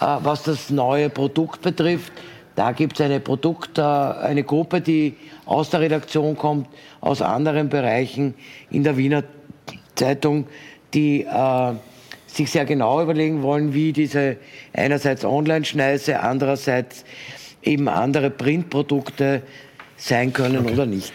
äh, 0.00 0.06
was 0.22 0.44
das 0.44 0.70
neue 0.70 1.10
Produkt 1.10 1.62
betrifft, 1.62 2.12
da 2.56 2.72
gibt 2.72 2.98
es 2.98 3.04
eine 3.04 3.20
Produkt, 3.20 3.78
äh, 3.78 3.82
eine 3.82 4.44
Gruppe, 4.44 4.80
die 4.80 5.16
aus 5.44 5.70
der 5.70 5.80
Redaktion 5.80 6.36
kommt, 6.36 6.68
aus 7.00 7.20
anderen 7.20 7.68
Bereichen 7.68 8.34
in 8.70 8.84
der 8.84 8.96
Wiener 8.96 9.24
Zeitung, 9.94 10.46
die 10.92 11.22
äh, 11.22 11.72
sich 12.36 12.50
sehr 12.50 12.64
genau 12.64 13.02
überlegen 13.02 13.42
wollen, 13.42 13.74
wie 13.74 13.92
diese 13.92 14.36
einerseits 14.72 15.24
Online-Schneise, 15.24 16.20
andererseits 16.20 17.04
eben 17.62 17.88
andere 17.88 18.30
Printprodukte 18.30 19.42
sein 19.96 20.32
können 20.32 20.58
okay. 20.58 20.72
oder 20.72 20.86
nicht. 20.86 21.12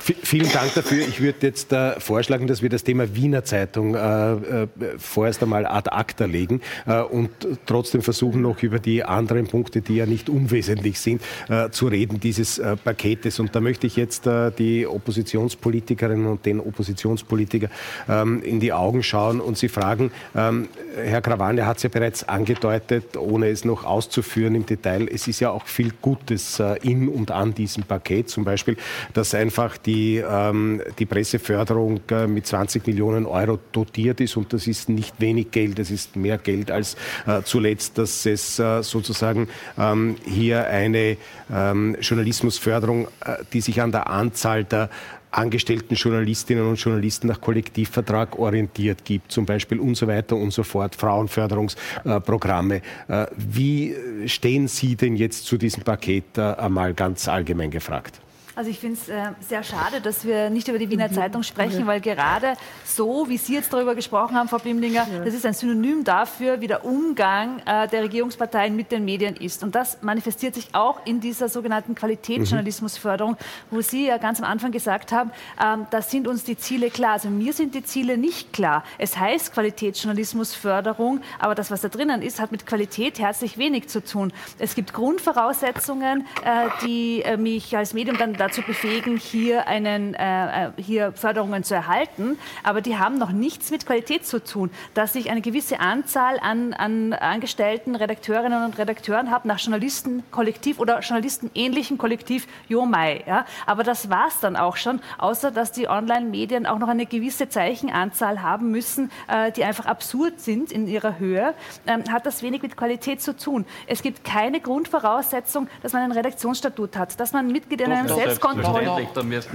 Vielen 0.00 0.50
Dank 0.50 0.72
dafür. 0.74 1.06
Ich 1.06 1.20
würde 1.20 1.46
jetzt 1.46 1.72
äh, 1.72 2.00
vorschlagen, 2.00 2.46
dass 2.46 2.62
wir 2.62 2.70
das 2.70 2.84
Thema 2.84 3.14
Wiener 3.14 3.44
Zeitung 3.44 3.94
äh, 3.94 4.32
äh, 4.32 4.68
vorerst 4.96 5.42
einmal 5.42 5.66
ad 5.66 5.90
acta 5.90 6.24
legen 6.24 6.62
äh, 6.86 7.00
und 7.00 7.30
trotzdem 7.66 8.00
versuchen, 8.00 8.40
noch 8.40 8.62
über 8.62 8.78
die 8.78 9.04
anderen 9.04 9.46
Punkte, 9.46 9.82
die 9.82 9.96
ja 9.96 10.06
nicht 10.06 10.30
unwesentlich 10.30 10.98
sind, 10.98 11.20
äh, 11.48 11.68
zu 11.70 11.88
reden, 11.88 12.18
dieses 12.18 12.58
äh, 12.58 12.76
Paketes. 12.76 13.40
Und 13.40 13.54
da 13.54 13.60
möchte 13.60 13.86
ich 13.86 13.96
jetzt 13.96 14.28
die 14.58 14.86
Oppositionspolitikerinnen 14.86 16.26
und 16.26 16.46
den 16.46 16.60
Oppositionspolitiker 16.60 17.68
ähm, 18.08 18.42
in 18.42 18.60
die 18.60 18.72
Augen 18.72 19.02
schauen 19.02 19.40
und 19.40 19.58
sie 19.58 19.68
fragen, 19.68 20.10
ähm, 20.34 20.68
Herr 20.96 21.20
Krawane 21.20 21.66
hat 21.66 21.78
es 21.78 21.82
ja 21.84 21.88
bereits 21.88 22.28
angedeutet, 22.28 23.16
ohne 23.16 23.48
es 23.48 23.64
noch 23.64 23.84
auszuführen 23.84 24.54
im 24.54 24.66
Detail, 24.66 25.08
es 25.12 25.28
ist 25.28 25.40
ja 25.40 25.50
auch 25.50 25.66
viel 25.66 25.92
Gutes 26.00 26.60
in 26.82 27.08
und 27.08 27.30
an 27.30 27.54
diesem 27.54 27.84
Paket, 27.84 28.28
zum 28.28 28.44
Beispiel, 28.44 28.76
dass 29.14 29.34
einfach 29.34 29.78
die, 29.78 29.89
ähm, 30.18 30.82
die 30.98 31.06
Presseförderung 31.06 32.00
äh, 32.10 32.26
mit 32.26 32.46
20 32.46 32.86
Millionen 32.86 33.26
Euro 33.26 33.58
dotiert 33.72 34.20
ist 34.20 34.36
und 34.36 34.52
das 34.52 34.66
ist 34.66 34.88
nicht 34.88 35.20
wenig 35.20 35.50
Geld, 35.50 35.78
das 35.78 35.90
ist 35.90 36.16
mehr 36.16 36.38
Geld 36.38 36.70
als 36.70 36.96
äh, 37.26 37.42
zuletzt, 37.42 37.98
dass 37.98 38.26
es 38.26 38.58
äh, 38.58 38.82
sozusagen 38.82 39.48
ähm, 39.78 40.16
hier 40.24 40.66
eine 40.66 41.16
ähm, 41.52 41.96
Journalismusförderung, 42.00 43.08
äh, 43.24 43.36
die 43.52 43.60
sich 43.60 43.80
an 43.80 43.92
der 43.92 44.08
Anzahl 44.08 44.64
der 44.64 44.90
angestellten 45.30 45.94
Journalistinnen 45.94 46.66
und 46.66 46.76
Journalisten 46.76 47.28
nach 47.28 47.40
Kollektivvertrag 47.40 48.38
orientiert 48.38 49.04
gibt, 49.04 49.30
zum 49.30 49.46
Beispiel 49.46 49.78
und 49.78 49.94
so 49.94 50.06
weiter 50.06 50.36
und 50.36 50.52
so 50.52 50.62
fort, 50.62 50.96
Frauenförderungsprogramme. 50.96 52.82
Äh, 53.08 53.26
wie 53.36 53.94
stehen 54.26 54.68
Sie 54.68 54.96
denn 54.96 55.16
jetzt 55.16 55.46
zu 55.46 55.56
diesem 55.56 55.84
Paket 55.84 56.36
äh, 56.36 56.40
einmal 56.40 56.94
ganz 56.94 57.28
allgemein 57.28 57.70
gefragt? 57.70 58.20
Also 58.56 58.70
ich 58.70 58.78
finde 58.78 58.98
es 59.00 59.08
äh, 59.08 59.32
sehr 59.40 59.62
schade, 59.62 60.00
dass 60.00 60.24
wir 60.24 60.50
nicht 60.50 60.68
über 60.68 60.78
die 60.78 60.90
Wiener 60.90 61.08
mhm. 61.08 61.14
Zeitung 61.14 61.42
sprechen, 61.42 61.86
weil 61.86 62.00
gerade 62.00 62.54
so, 62.84 63.28
wie 63.28 63.36
Sie 63.36 63.54
jetzt 63.54 63.72
darüber 63.72 63.94
gesprochen 63.94 64.36
haben, 64.36 64.48
Frau 64.48 64.58
Blimlinger, 64.58 65.06
ja. 65.10 65.24
das 65.24 65.34
ist 65.34 65.46
ein 65.46 65.54
Synonym 65.54 66.02
dafür, 66.04 66.60
wie 66.60 66.66
der 66.66 66.84
Umgang 66.84 67.60
äh, 67.64 67.86
der 67.88 68.02
Regierungsparteien 68.02 68.74
mit 68.74 68.90
den 68.90 69.04
Medien 69.04 69.36
ist. 69.36 69.62
Und 69.62 69.74
das 69.74 70.02
manifestiert 70.02 70.54
sich 70.54 70.74
auch 70.74 71.06
in 71.06 71.20
dieser 71.20 71.48
sogenannten 71.48 71.94
Qualitätsjournalismusförderung, 71.94 73.36
wo 73.70 73.80
Sie 73.80 74.06
ja 74.06 74.18
ganz 74.18 74.40
am 74.40 74.46
Anfang 74.46 74.72
gesagt 74.72 75.12
haben, 75.12 75.30
ähm, 75.62 75.86
da 75.90 76.02
sind 76.02 76.26
uns 76.26 76.44
die 76.44 76.56
Ziele 76.56 76.90
klar. 76.90 77.12
Also 77.12 77.30
mir 77.30 77.52
sind 77.52 77.74
die 77.74 77.84
Ziele 77.84 78.18
nicht 78.18 78.52
klar. 78.52 78.82
Es 78.98 79.16
heißt 79.16 79.52
Qualitätsjournalismusförderung, 79.54 81.20
aber 81.38 81.54
das, 81.54 81.70
was 81.70 81.82
da 81.82 81.88
drinnen 81.88 82.22
ist, 82.22 82.40
hat 82.40 82.50
mit 82.50 82.66
Qualität 82.66 83.20
herzlich 83.20 83.58
wenig 83.58 83.88
zu 83.88 84.02
tun. 84.02 84.32
Es 84.58 84.74
gibt 84.74 84.92
Grundvoraussetzungen, 84.92 86.26
äh, 86.44 86.68
die 86.84 87.22
äh, 87.22 87.36
mich 87.36 87.76
als 87.76 87.94
Medium 87.94 88.18
dann 88.18 88.39
dazu 88.40 88.62
befähigen, 88.62 89.16
hier, 89.16 89.68
einen, 89.68 90.14
äh, 90.14 90.66
äh, 90.66 90.70
hier 90.76 91.12
Förderungen 91.12 91.62
zu 91.62 91.74
erhalten. 91.74 92.38
Aber 92.62 92.80
die 92.80 92.96
haben 92.96 93.18
noch 93.18 93.32
nichts 93.32 93.70
mit 93.70 93.86
Qualität 93.86 94.26
zu 94.26 94.42
tun. 94.42 94.70
Dass 94.94 95.14
ich 95.14 95.30
eine 95.30 95.42
gewisse 95.42 95.80
Anzahl 95.80 96.38
an, 96.40 96.72
an 96.72 97.12
Angestellten, 97.12 97.94
Redakteurinnen 97.96 98.64
und 98.64 98.78
Redakteuren 98.78 99.30
habe, 99.30 99.46
nach 99.46 99.58
Journalistenkollektiv 99.58 100.78
oder 100.78 101.00
journalistenähnlichen 101.00 101.98
Kollektiv 101.98 102.46
Jomai. 102.68 103.24
Ja? 103.26 103.44
Aber 103.66 103.82
das 103.82 104.08
war 104.08 104.28
es 104.28 104.40
dann 104.40 104.56
auch 104.56 104.76
schon, 104.76 105.00
außer 105.18 105.50
dass 105.50 105.72
die 105.72 105.88
Online-Medien 105.88 106.66
auch 106.66 106.78
noch 106.78 106.88
eine 106.88 107.06
gewisse 107.06 107.48
Zeichenanzahl 107.48 108.42
haben 108.42 108.70
müssen, 108.70 109.10
äh, 109.28 109.52
die 109.52 109.64
einfach 109.64 109.86
absurd 109.86 110.40
sind 110.40 110.72
in 110.72 110.86
ihrer 110.86 111.18
Höhe, 111.18 111.54
ähm, 111.86 112.04
hat 112.10 112.26
das 112.26 112.42
wenig 112.42 112.62
mit 112.62 112.76
Qualität 112.76 113.20
zu 113.20 113.36
tun. 113.36 113.66
Es 113.86 114.02
gibt 114.02 114.24
keine 114.24 114.60
Grundvoraussetzung, 114.60 115.68
dass 115.82 115.92
man 115.92 116.02
ein 116.02 116.12
Redaktionsstatut 116.12 116.96
hat, 116.96 117.18
dass 117.20 117.32
man 117.32 117.48
Mitglied 117.48 117.80
in 117.80 117.92
einem 117.92 118.08
Selbst 118.08 118.29
Selbstkontrolle. 118.30 119.08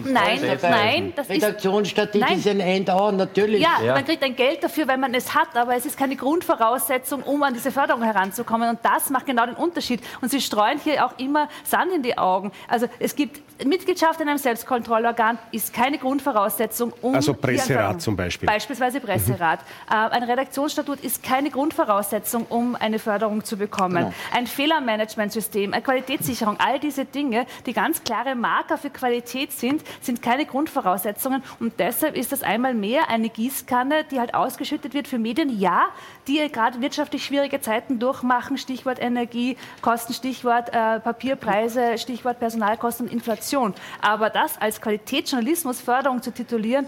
Nein, 0.06 0.40
nein, 0.62 1.14
das 1.16 1.30
Redaktionsstatik 1.30 2.30
ist 2.32 2.48
ein 2.48 2.60
End-on, 2.60 3.18
natürlich. 3.18 3.62
Ja, 3.62 3.82
ja, 3.84 3.94
man 3.94 4.06
kriegt 4.06 4.24
ein 4.24 4.36
Geld 4.36 4.64
dafür, 4.64 4.88
wenn 4.88 5.00
man 5.00 5.14
es 5.14 5.34
hat, 5.34 5.56
aber 5.56 5.76
es 5.76 5.86
ist 5.86 5.98
keine 5.98 6.16
Grundvoraussetzung, 6.16 7.24
um 7.24 7.44
an 7.44 7.54
diese 7.54 7.72
Förderung 7.72 8.04
heranzukommen. 8.04 8.70
Und 8.70 8.80
das 8.84 9.10
macht 9.10 9.26
genau 9.26 9.46
den 9.46 9.56
Unterschied. 9.56 10.02
Und 10.22 10.32
Sie 10.32 10.42
streuen 10.42 10.80
hier 10.80 11.06
auch 11.06 11.18
immer 11.18 11.50
Sand 11.64 11.92
in 11.94 12.04
die 12.04 12.18
Augen. 12.18 12.52
Also 12.68 12.88
es 13.00 13.16
gibt 13.16 13.42
Mitgliedschaft 13.64 14.20
in 14.20 14.28
einem 14.28 14.38
Selbstkontrollorgan 14.38 15.38
ist 15.52 15.74
keine 15.74 15.98
Grundvoraussetzung, 15.98 16.92
um. 17.02 17.16
Also 17.16 17.34
Presserat 17.34 18.02
zum 18.02 18.18
Beispiel. 18.18 18.48
Beispielsweise 18.48 19.00
Presserat. 19.00 19.60
Mhm. 19.62 19.96
Ein 19.96 20.24
Redaktionsstatut 20.24 21.00
ist 21.00 21.24
keine 21.24 21.50
Grundvoraussetzung, 21.50 22.46
um 22.50 22.76
eine 22.76 23.00
Förderung 23.00 23.46
zu 23.46 23.56
bekommen. 23.56 23.96
Genau. 23.96 24.14
Ein 24.34 24.48
Fehlermanagementsystem, 24.48 25.74
eine 25.74 25.82
Qualitätssicherung, 25.82 26.58
all 26.60 26.80
diese 26.80 27.06
Dinge, 27.06 27.46
die 27.66 27.72
ganz 27.72 28.04
klare 28.04 28.36
Marker 28.36 28.78
für 28.78 28.90
Qualität 28.90 29.54
sind, 29.54 29.84
sind 30.02 30.22
keine 30.22 30.46
Grundvoraussetzungen. 30.46 31.42
Und 31.62 31.80
deshalb 31.80 32.18
ist 32.18 32.34
das 32.34 32.44
einmal 32.44 32.74
mehr 32.74 33.10
eine 33.10 33.30
Gießkanne, 33.30 34.04
die 34.12 34.20
halt 34.20 34.34
ausgeschüttet 34.34 34.94
wird 34.94 35.08
für 35.08 35.18
Medien, 35.18 35.58
ja, 35.58 35.86
die 36.28 36.46
gerade 36.52 36.82
wirtschaftlich 36.82 37.24
schwierige 37.24 37.62
Zeiten 37.62 38.00
durchmachen. 38.00 38.58
Stichwort 38.58 39.02
Energiekosten, 39.02 40.14
Stichwort 40.14 40.70
äh, 40.74 41.00
Papierpreise, 41.00 41.98
Stichwort 41.98 42.40
Personalkosten 42.40 43.06
und 43.08 43.14
Inflation. 43.14 43.45
Kommunikation. 43.46 43.74
Aber 44.02 44.30
das 44.30 44.58
als 44.60 44.82
Qualitätsjournalismusförderung 44.82 46.22
zu 46.22 46.32
titulieren, 46.32 46.86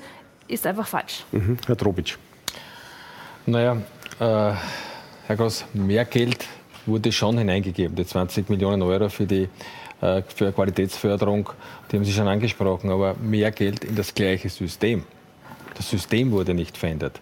ist 0.47 0.65
einfach 0.65 0.87
falsch. 0.87 1.25
Mhm. 1.31 1.57
Herr 1.65 1.77
Trobitsch. 1.77 2.17
Naja, 3.45 3.77
äh, 4.19 4.53
Herr 5.27 5.35
Gross, 5.35 5.65
mehr 5.73 6.05
Geld 6.05 6.45
wurde 6.85 7.11
schon 7.11 7.37
hineingegeben. 7.37 7.95
Die 7.95 8.05
20 8.05 8.49
Millionen 8.49 8.81
Euro 8.81 9.09
für 9.09 9.25
die 9.25 9.49
äh, 10.01 10.21
für 10.23 10.51
Qualitätsförderung, 10.51 11.49
die 11.91 11.97
haben 11.97 12.05
Sie 12.05 12.13
schon 12.13 12.27
angesprochen, 12.27 12.91
aber 12.91 13.15
mehr 13.15 13.51
Geld 13.51 13.83
in 13.83 13.95
das 13.95 14.13
gleiche 14.13 14.49
System. 14.49 15.03
Das 15.75 15.89
System 15.89 16.31
wurde 16.31 16.53
nicht 16.53 16.77
verändert. 16.77 17.19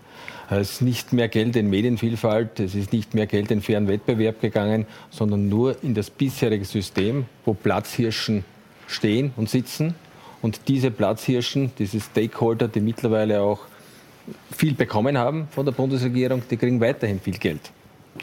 Es 0.50 0.74
ist 0.74 0.82
nicht 0.82 1.12
mehr 1.12 1.28
Geld 1.28 1.56
in 1.56 1.70
Medienvielfalt, 1.70 2.60
es 2.60 2.76
ist 2.76 2.94
nicht 2.94 3.16
mehr 3.16 3.26
Geld 3.26 3.50
in 3.50 3.62
fairen 3.62 3.88
Wettbewerb 3.88 4.40
gegangen, 4.40 4.86
sondern 5.10 5.50
nur 5.50 5.84
in 5.84 5.96
das 5.96 6.12
bisherige 6.12 6.66
System, 6.66 7.26
wo 7.46 7.56
Platzhirschen 7.56 8.46
stehen 8.88 9.34
und 9.36 9.50
sitzen. 9.50 9.96
Und 10.42 10.68
diese 10.68 10.92
Platzhirschen, 10.92 11.72
diese 11.80 12.00
Stakeholder, 12.00 12.68
die 12.68 12.82
mittlerweile 12.82 13.42
auch 13.42 13.62
viel 14.52 14.74
bekommen 14.74 15.18
haben 15.18 15.48
von 15.52 15.66
der 15.66 15.74
Bundesregierung, 15.74 16.44
die 16.50 16.58
kriegen 16.58 16.80
weiterhin 16.82 17.20
viel 17.20 17.38
Geld. 17.38 17.72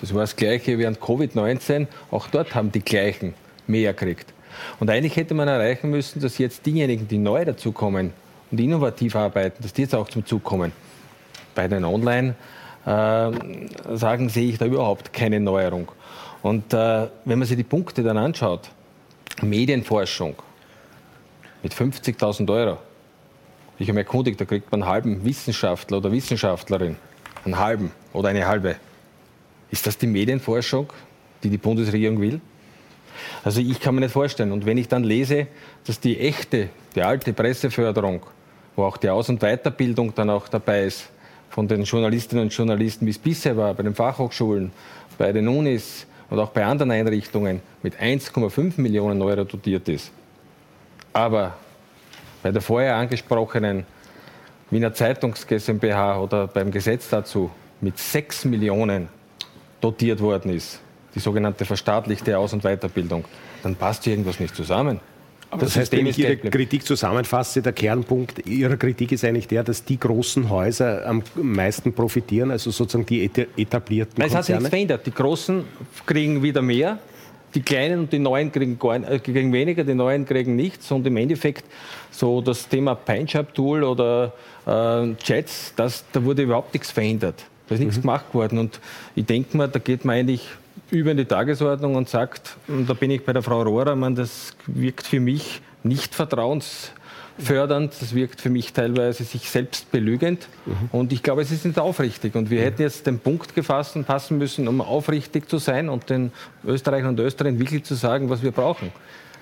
Das 0.00 0.14
war 0.14 0.22
das 0.22 0.36
Gleiche 0.36 0.78
während 0.78 0.98
Covid-19. 1.00 1.86
Auch 2.10 2.28
dort 2.28 2.54
haben 2.54 2.72
die 2.72 2.80
Gleichen 2.80 3.34
mehr 3.66 3.92
gekriegt. 3.92 4.32
Und 4.80 4.90
eigentlich 4.90 5.16
hätte 5.16 5.34
man 5.34 5.48
erreichen 5.48 5.90
müssen, 5.90 6.20
dass 6.20 6.38
jetzt 6.38 6.64
diejenigen, 6.66 7.08
die 7.08 7.18
neu 7.18 7.44
dazukommen 7.44 8.12
und 8.50 8.60
innovativ 8.60 9.16
arbeiten, 9.16 9.62
dass 9.62 9.72
die 9.72 9.82
jetzt 9.82 9.94
auch 9.94 10.08
zum 10.08 10.24
Zug 10.26 10.44
kommen. 10.44 10.72
Bei 11.54 11.68
den 11.68 11.84
Online-Sagen 11.84 12.36
äh, 14.26 14.30
sehe 14.30 14.48
ich 14.50 14.58
da 14.58 14.66
überhaupt 14.66 15.12
keine 15.12 15.40
Neuerung. 15.40 15.90
Und 16.42 16.72
äh, 16.72 17.08
wenn 17.24 17.38
man 17.38 17.46
sich 17.46 17.56
die 17.56 17.62
Punkte 17.62 18.02
dann 18.02 18.16
anschaut, 18.16 18.70
Medienforschung, 19.42 20.34
mit 21.62 21.74
50.000 21.74 22.50
Euro. 22.52 22.78
Ich 23.78 23.88
habe 23.88 23.94
mir 23.94 24.00
erkundigt, 24.00 24.40
da 24.40 24.44
kriegt 24.44 24.70
man 24.70 24.82
einen 24.82 24.90
halben 24.90 25.24
Wissenschaftler 25.24 25.98
oder 25.98 26.12
Wissenschaftlerin. 26.12 26.96
Einen 27.44 27.58
halben 27.58 27.90
oder 28.12 28.28
eine 28.28 28.46
halbe. 28.46 28.76
Ist 29.70 29.86
das 29.86 29.98
die 29.98 30.06
Medienforschung, 30.06 30.92
die 31.42 31.48
die 31.48 31.58
Bundesregierung 31.58 32.20
will? 32.20 32.40
Also 33.44 33.60
ich 33.60 33.80
kann 33.80 33.94
mir 33.94 34.02
nicht 34.02 34.12
vorstellen. 34.12 34.52
Und 34.52 34.66
wenn 34.66 34.78
ich 34.78 34.88
dann 34.88 35.04
lese, 35.04 35.46
dass 35.86 35.98
die 35.98 36.18
echte, 36.18 36.68
die 36.94 37.02
alte 37.02 37.32
Presseförderung, 37.32 38.22
wo 38.76 38.84
auch 38.84 38.96
die 38.96 39.10
Aus- 39.10 39.28
und 39.28 39.40
Weiterbildung 39.40 40.14
dann 40.14 40.30
auch 40.30 40.48
dabei 40.48 40.84
ist, 40.84 41.10
von 41.50 41.68
den 41.68 41.82
Journalistinnen 41.82 42.44
und 42.44 42.54
Journalisten, 42.54 43.06
wie 43.06 43.10
es 43.10 43.18
bisher 43.18 43.56
war, 43.56 43.74
bei 43.74 43.82
den 43.82 43.94
Fachhochschulen, 43.94 44.72
bei 45.18 45.32
den 45.32 45.48
Unis 45.48 46.06
und 46.30 46.38
auch 46.38 46.50
bei 46.50 46.64
anderen 46.64 46.90
Einrichtungen 46.90 47.60
mit 47.82 48.00
1,5 48.00 48.80
Millionen 48.80 49.20
Euro 49.20 49.44
dotiert 49.44 49.88
ist. 49.88 50.12
Aber 51.12 51.54
bei 52.42 52.50
der 52.50 52.62
vorher 52.62 52.96
angesprochenen 52.96 53.84
Wiener 54.70 54.94
Zeitungs 54.94 55.46
GmbH 55.46 56.18
oder 56.20 56.46
beim 56.46 56.70
Gesetz 56.70 57.08
dazu 57.10 57.50
mit 57.80 57.98
6 57.98 58.46
Millionen 58.46 59.08
dotiert 59.80 60.20
worden 60.20 60.52
ist, 60.52 60.80
die 61.14 61.20
sogenannte 61.20 61.64
verstaatlichte 61.64 62.38
Aus- 62.38 62.52
und 62.52 62.62
Weiterbildung, 62.62 63.24
dann 63.62 63.76
passt 63.76 64.06
irgendwas 64.06 64.40
nicht 64.40 64.56
zusammen. 64.56 65.00
Aber 65.50 65.64
das, 65.64 65.74
das 65.74 65.82
heißt, 65.82 65.92
wenn 65.92 66.06
ich 66.06 66.18
Ihre 66.18 66.38
Kritik 66.38 66.86
zusammenfasse, 66.86 67.60
der 67.60 67.74
Kernpunkt 67.74 68.46
Ihrer 68.46 68.78
Kritik 68.78 69.12
ist 69.12 69.22
eigentlich 69.22 69.48
der, 69.48 69.62
dass 69.62 69.84
die 69.84 70.00
großen 70.00 70.48
Häuser 70.48 71.06
am 71.06 71.22
meisten 71.34 71.92
profitieren, 71.92 72.50
also 72.50 72.70
sozusagen 72.70 73.04
die 73.04 73.30
etablierten 73.58 74.14
Nein, 74.16 74.28
es 74.28 74.34
hat 74.34 74.46
sich 74.46 74.54
nichts 74.54 74.70
verändert. 74.70 75.04
Die 75.04 75.10
Großen 75.10 75.64
kriegen 76.06 76.42
wieder 76.42 76.62
mehr, 76.62 76.98
die 77.54 77.62
Kleinen 77.62 78.00
und 78.00 78.12
die 78.12 78.18
Neuen 78.18 78.50
kriegen, 78.50 78.78
äh, 79.04 79.18
kriegen 79.18 79.52
weniger, 79.52 79.84
die 79.84 79.94
Neuen 79.94 80.24
kriegen 80.24 80.56
nichts. 80.56 80.90
Und 80.90 81.06
im 81.06 81.16
Endeffekt 81.16 81.64
so 82.10 82.40
das 82.40 82.68
Thema 82.68 82.94
PineShop-Tool 82.94 83.84
oder 83.84 84.32
äh, 84.66 85.14
Chats, 85.22 85.72
das, 85.76 86.04
da 86.12 86.24
wurde 86.24 86.42
überhaupt 86.42 86.72
nichts 86.72 86.90
verändert. 86.90 87.44
Da 87.68 87.74
ist 87.74 87.80
nichts 87.80 87.96
mhm. 87.98 88.02
gemacht 88.02 88.34
worden. 88.34 88.58
Und 88.58 88.80
ich 89.14 89.26
denke 89.26 89.56
mal, 89.56 89.68
da 89.68 89.78
geht 89.78 90.04
man 90.04 90.16
eigentlich 90.16 90.46
über 90.90 91.10
in 91.10 91.16
die 91.16 91.24
Tagesordnung 91.24 91.94
und 91.94 92.08
sagt, 92.08 92.56
und 92.68 92.88
da 92.88 92.94
bin 92.94 93.10
ich 93.10 93.24
bei 93.24 93.32
der 93.32 93.42
Frau 93.42 93.62
Rohrer, 93.62 93.96
man, 93.96 94.14
das 94.14 94.54
wirkt 94.66 95.06
für 95.06 95.20
mich 95.20 95.62
nicht 95.82 96.14
vertrauensfördernd, 97.38 97.92
das 98.00 98.14
wirkt 98.14 98.40
für 98.40 98.50
mich 98.50 98.72
teilweise 98.72 99.24
sich 99.24 99.48
selbst 99.50 99.90
belügend. 99.90 100.48
Mhm. 100.66 100.88
Und 100.92 101.12
ich 101.12 101.22
glaube, 101.22 101.42
es 101.42 101.50
ist 101.50 101.64
nicht 101.64 101.78
aufrichtig. 101.78 102.34
Und 102.34 102.50
wir 102.50 102.60
mhm. 102.60 102.64
hätten 102.64 102.82
jetzt 102.82 103.06
den 103.06 103.18
Punkt 103.18 103.54
gefasst 103.54 103.96
und 103.96 104.06
passen 104.06 104.38
müssen, 104.38 104.68
um 104.68 104.80
aufrichtig 104.80 105.48
zu 105.48 105.58
sein 105.58 105.88
und 105.88 106.10
den 106.10 106.32
Österreichern 106.64 107.10
und 107.10 107.20
Österreichern 107.20 107.58
wirklich 107.58 107.84
zu 107.84 107.94
sagen, 107.94 108.30
was 108.30 108.42
wir 108.42 108.52
brauchen. 108.52 108.92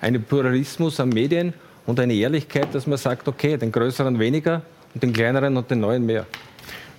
Einen 0.01 0.23
Pluralismus 0.23 0.99
an 0.99 1.09
Medien 1.09 1.53
und 1.85 1.99
eine 1.99 2.13
Ehrlichkeit, 2.13 2.73
dass 2.73 2.87
man 2.87 2.97
sagt, 2.97 3.27
okay, 3.27 3.57
den 3.57 3.71
Größeren 3.71 4.19
weniger 4.19 4.61
und 4.93 5.03
den 5.03 5.13
Kleineren 5.13 5.57
und 5.57 5.69
den 5.69 5.79
Neuen 5.79 6.05
mehr. 6.05 6.25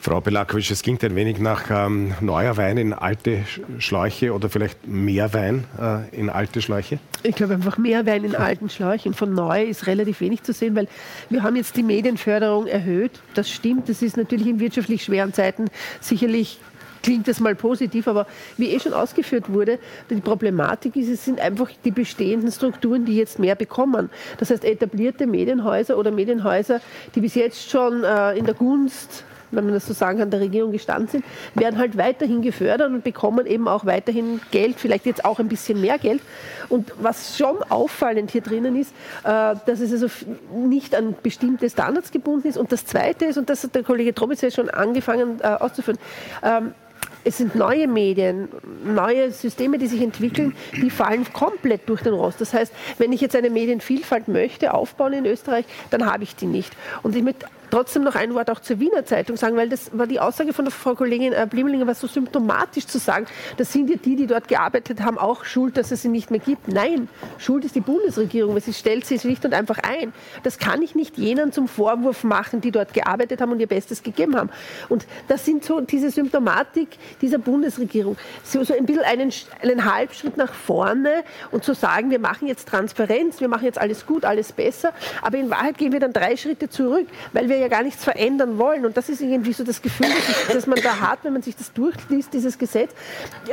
Frau 0.02 0.20
Belakovic, 0.20 0.68
es 0.72 0.82
klingt 0.82 1.04
ein 1.04 1.14
wenig 1.14 1.38
nach 1.38 1.70
ähm, 1.70 2.12
neuer 2.20 2.56
Wein 2.56 2.76
in 2.76 2.92
alte 2.92 3.44
Schläuche 3.78 4.32
oder 4.32 4.48
vielleicht 4.48 4.84
mehr 4.84 5.32
Wein 5.32 5.62
äh, 5.80 6.08
in 6.10 6.28
alte 6.28 6.60
Schläuche? 6.60 6.98
Ich 7.22 7.36
glaube 7.36 7.54
einfach 7.54 7.78
mehr 7.78 8.04
Wein 8.04 8.24
in 8.24 8.34
alten 8.34 8.68
Schläuchen. 8.68 9.14
Von 9.14 9.32
neu 9.32 9.62
ist 9.62 9.86
relativ 9.86 10.20
wenig 10.20 10.42
zu 10.42 10.52
sehen, 10.52 10.74
weil 10.74 10.88
wir 11.30 11.44
haben 11.44 11.54
jetzt 11.54 11.76
die 11.76 11.84
Medienförderung 11.84 12.66
erhöht. 12.66 13.12
Das 13.34 13.48
stimmt, 13.48 13.88
das 13.88 14.02
ist 14.02 14.16
natürlich 14.16 14.48
in 14.48 14.58
wirtschaftlich 14.58 15.04
schweren 15.04 15.32
Zeiten 15.32 15.66
sicherlich 16.00 16.58
klingt 17.04 17.28
das 17.28 17.38
mal 17.38 17.54
positiv, 17.54 18.08
aber 18.08 18.26
wie 18.56 18.70
eh 18.70 18.80
schon 18.80 18.94
ausgeführt 18.94 19.52
wurde, 19.52 19.78
die 20.10 20.16
Problematik 20.16 20.96
ist, 20.96 21.10
es 21.10 21.24
sind 21.24 21.38
einfach 21.38 21.70
die 21.84 21.92
bestehenden 21.92 22.50
Strukturen, 22.50 23.04
die 23.04 23.16
jetzt 23.16 23.38
mehr 23.38 23.54
bekommen. 23.54 24.10
Das 24.38 24.50
heißt, 24.50 24.64
etablierte 24.64 25.28
Medienhäuser 25.28 25.96
oder 25.96 26.10
Medienhäuser, 26.10 26.80
die 27.14 27.20
bis 27.20 27.36
jetzt 27.36 27.70
schon 27.70 28.02
äh, 28.02 28.36
in 28.36 28.46
der 28.46 28.54
Gunst 28.54 29.24
wenn 29.52 29.64
man 29.64 29.74
das 29.74 29.86
so 29.86 29.92
sagen 29.92 30.18
kann, 30.18 30.30
der 30.30 30.40
Regierung 30.40 30.72
gestanden 30.72 31.08
sind, 31.08 31.24
werden 31.54 31.78
halt 31.78 31.96
weiterhin 31.96 32.42
gefördert 32.42 32.90
und 32.90 33.04
bekommen 33.04 33.46
eben 33.46 33.68
auch 33.68 33.86
weiterhin 33.86 34.40
Geld, 34.50 34.76
vielleicht 34.78 35.06
jetzt 35.06 35.24
auch 35.24 35.38
ein 35.38 35.48
bisschen 35.48 35.80
mehr 35.80 35.98
Geld. 35.98 36.22
Und 36.68 36.92
was 37.00 37.36
schon 37.36 37.62
auffallend 37.68 38.30
hier 38.30 38.40
drinnen 38.40 38.76
ist, 38.76 38.92
äh, 39.24 39.54
dass 39.66 39.80
es 39.80 39.92
also 39.92 40.06
nicht 40.54 40.94
an 40.94 41.14
bestimmte 41.22 41.68
Standards 41.68 42.10
gebunden 42.10 42.48
ist. 42.48 42.56
Und 42.56 42.72
das 42.72 42.86
Zweite 42.86 43.26
ist, 43.26 43.38
und 43.38 43.50
das 43.50 43.62
hat 43.62 43.74
der 43.74 43.82
Kollege 43.82 44.14
Trobitz 44.14 44.40
ja 44.40 44.50
schon 44.50 44.70
angefangen 44.70 45.40
äh, 45.42 45.46
auszuführen, 45.46 45.98
ähm, 46.42 46.72
es 47.24 47.38
sind 47.38 47.54
neue 47.54 47.86
Medien, 47.86 48.48
neue 48.84 49.30
Systeme, 49.30 49.78
die 49.78 49.86
sich 49.86 50.02
entwickeln, 50.02 50.54
die 50.72 50.90
fallen 50.90 51.24
komplett 51.32 51.88
durch 51.88 52.02
den 52.02 52.14
Rost. 52.14 52.40
Das 52.40 52.52
heißt, 52.52 52.72
wenn 52.98 53.12
ich 53.12 53.20
jetzt 53.20 53.36
eine 53.36 53.50
Medienvielfalt 53.50 54.28
möchte, 54.28 54.74
aufbauen 54.74 55.12
in 55.12 55.26
Österreich, 55.26 55.64
dann 55.90 56.10
habe 56.10 56.24
ich 56.24 56.34
die 56.34 56.46
nicht. 56.46 56.72
Und 57.02 57.14
ich 57.14 57.22
möchte 57.22 57.46
trotzdem 57.72 58.04
noch 58.04 58.14
ein 58.14 58.34
Wort 58.34 58.50
auch 58.50 58.60
zur 58.60 58.78
Wiener 58.80 59.06
Zeitung 59.06 59.36
sagen, 59.38 59.56
weil 59.56 59.70
das 59.70 59.96
war 59.96 60.06
die 60.06 60.20
Aussage 60.20 60.52
von 60.52 60.66
der 60.66 60.72
Frau 60.72 60.94
Kollegin 60.94 61.32
äh, 61.32 61.46
Blimlinger, 61.48 61.86
was 61.86 62.00
so 62.00 62.06
symptomatisch 62.06 62.86
zu 62.86 62.98
sagen, 62.98 63.26
das 63.56 63.72
sind 63.72 63.88
ja 63.88 63.96
die, 63.96 64.14
die 64.14 64.26
dort 64.26 64.46
gearbeitet 64.46 65.00
haben, 65.00 65.16
auch 65.16 65.46
schuld, 65.46 65.78
dass 65.78 65.90
es 65.90 66.02
sie 66.02 66.08
nicht 66.08 66.30
mehr 66.30 66.38
gibt. 66.38 66.68
Nein, 66.68 67.08
schuld 67.38 67.64
ist 67.64 67.74
die 67.74 67.80
Bundesregierung, 67.80 68.54
weil 68.54 68.60
sie 68.60 68.74
stellt 68.74 69.06
sie 69.06 69.18
schlicht 69.18 69.46
und 69.46 69.54
einfach 69.54 69.78
ein. 69.78 70.12
Das 70.42 70.58
kann 70.58 70.82
ich 70.82 70.94
nicht 70.94 71.16
jenen 71.16 71.50
zum 71.50 71.66
Vorwurf 71.66 72.24
machen, 72.24 72.60
die 72.60 72.72
dort 72.72 72.92
gearbeitet 72.92 73.40
haben 73.40 73.52
und 73.52 73.60
ihr 73.60 73.66
Bestes 73.66 74.02
gegeben 74.02 74.36
haben. 74.36 74.50
Und 74.90 75.06
das 75.28 75.46
sind 75.46 75.64
so 75.64 75.80
diese 75.80 76.10
Symptomatik 76.10 76.88
dieser 77.22 77.38
Bundesregierung. 77.38 78.18
So, 78.44 78.64
so 78.64 78.74
ein 78.74 78.84
bisschen 78.84 79.04
einen, 79.04 79.32
einen 79.62 79.90
Halbschritt 79.90 80.36
nach 80.36 80.52
vorne 80.52 81.24
und 81.50 81.64
zu 81.64 81.74
sagen, 81.74 82.10
wir 82.10 82.18
machen 82.18 82.48
jetzt 82.48 82.68
Transparenz, 82.68 83.40
wir 83.40 83.48
machen 83.48 83.64
jetzt 83.64 83.80
alles 83.80 84.04
gut, 84.04 84.26
alles 84.26 84.52
besser, 84.52 84.92
aber 85.22 85.38
in 85.38 85.48
Wahrheit 85.48 85.78
gehen 85.78 85.92
wir 85.92 86.00
dann 86.00 86.12
drei 86.12 86.36
Schritte 86.36 86.68
zurück, 86.68 87.06
weil 87.32 87.48
wir 87.48 87.61
ja 87.62 87.68
gar 87.68 87.82
nichts 87.82 88.04
verändern 88.04 88.58
wollen. 88.58 88.84
Und 88.84 88.96
das 88.96 89.08
ist 89.08 89.20
irgendwie 89.20 89.52
so 89.52 89.64
das 89.64 89.80
Gefühl, 89.80 90.08
das, 90.08 90.54
das 90.54 90.66
man 90.66 90.80
da 90.82 91.00
hat, 91.00 91.20
wenn 91.22 91.32
man 91.32 91.42
sich 91.42 91.56
das 91.56 91.72
durchliest, 91.72 92.32
dieses 92.34 92.58
Gesetz. 92.58 92.90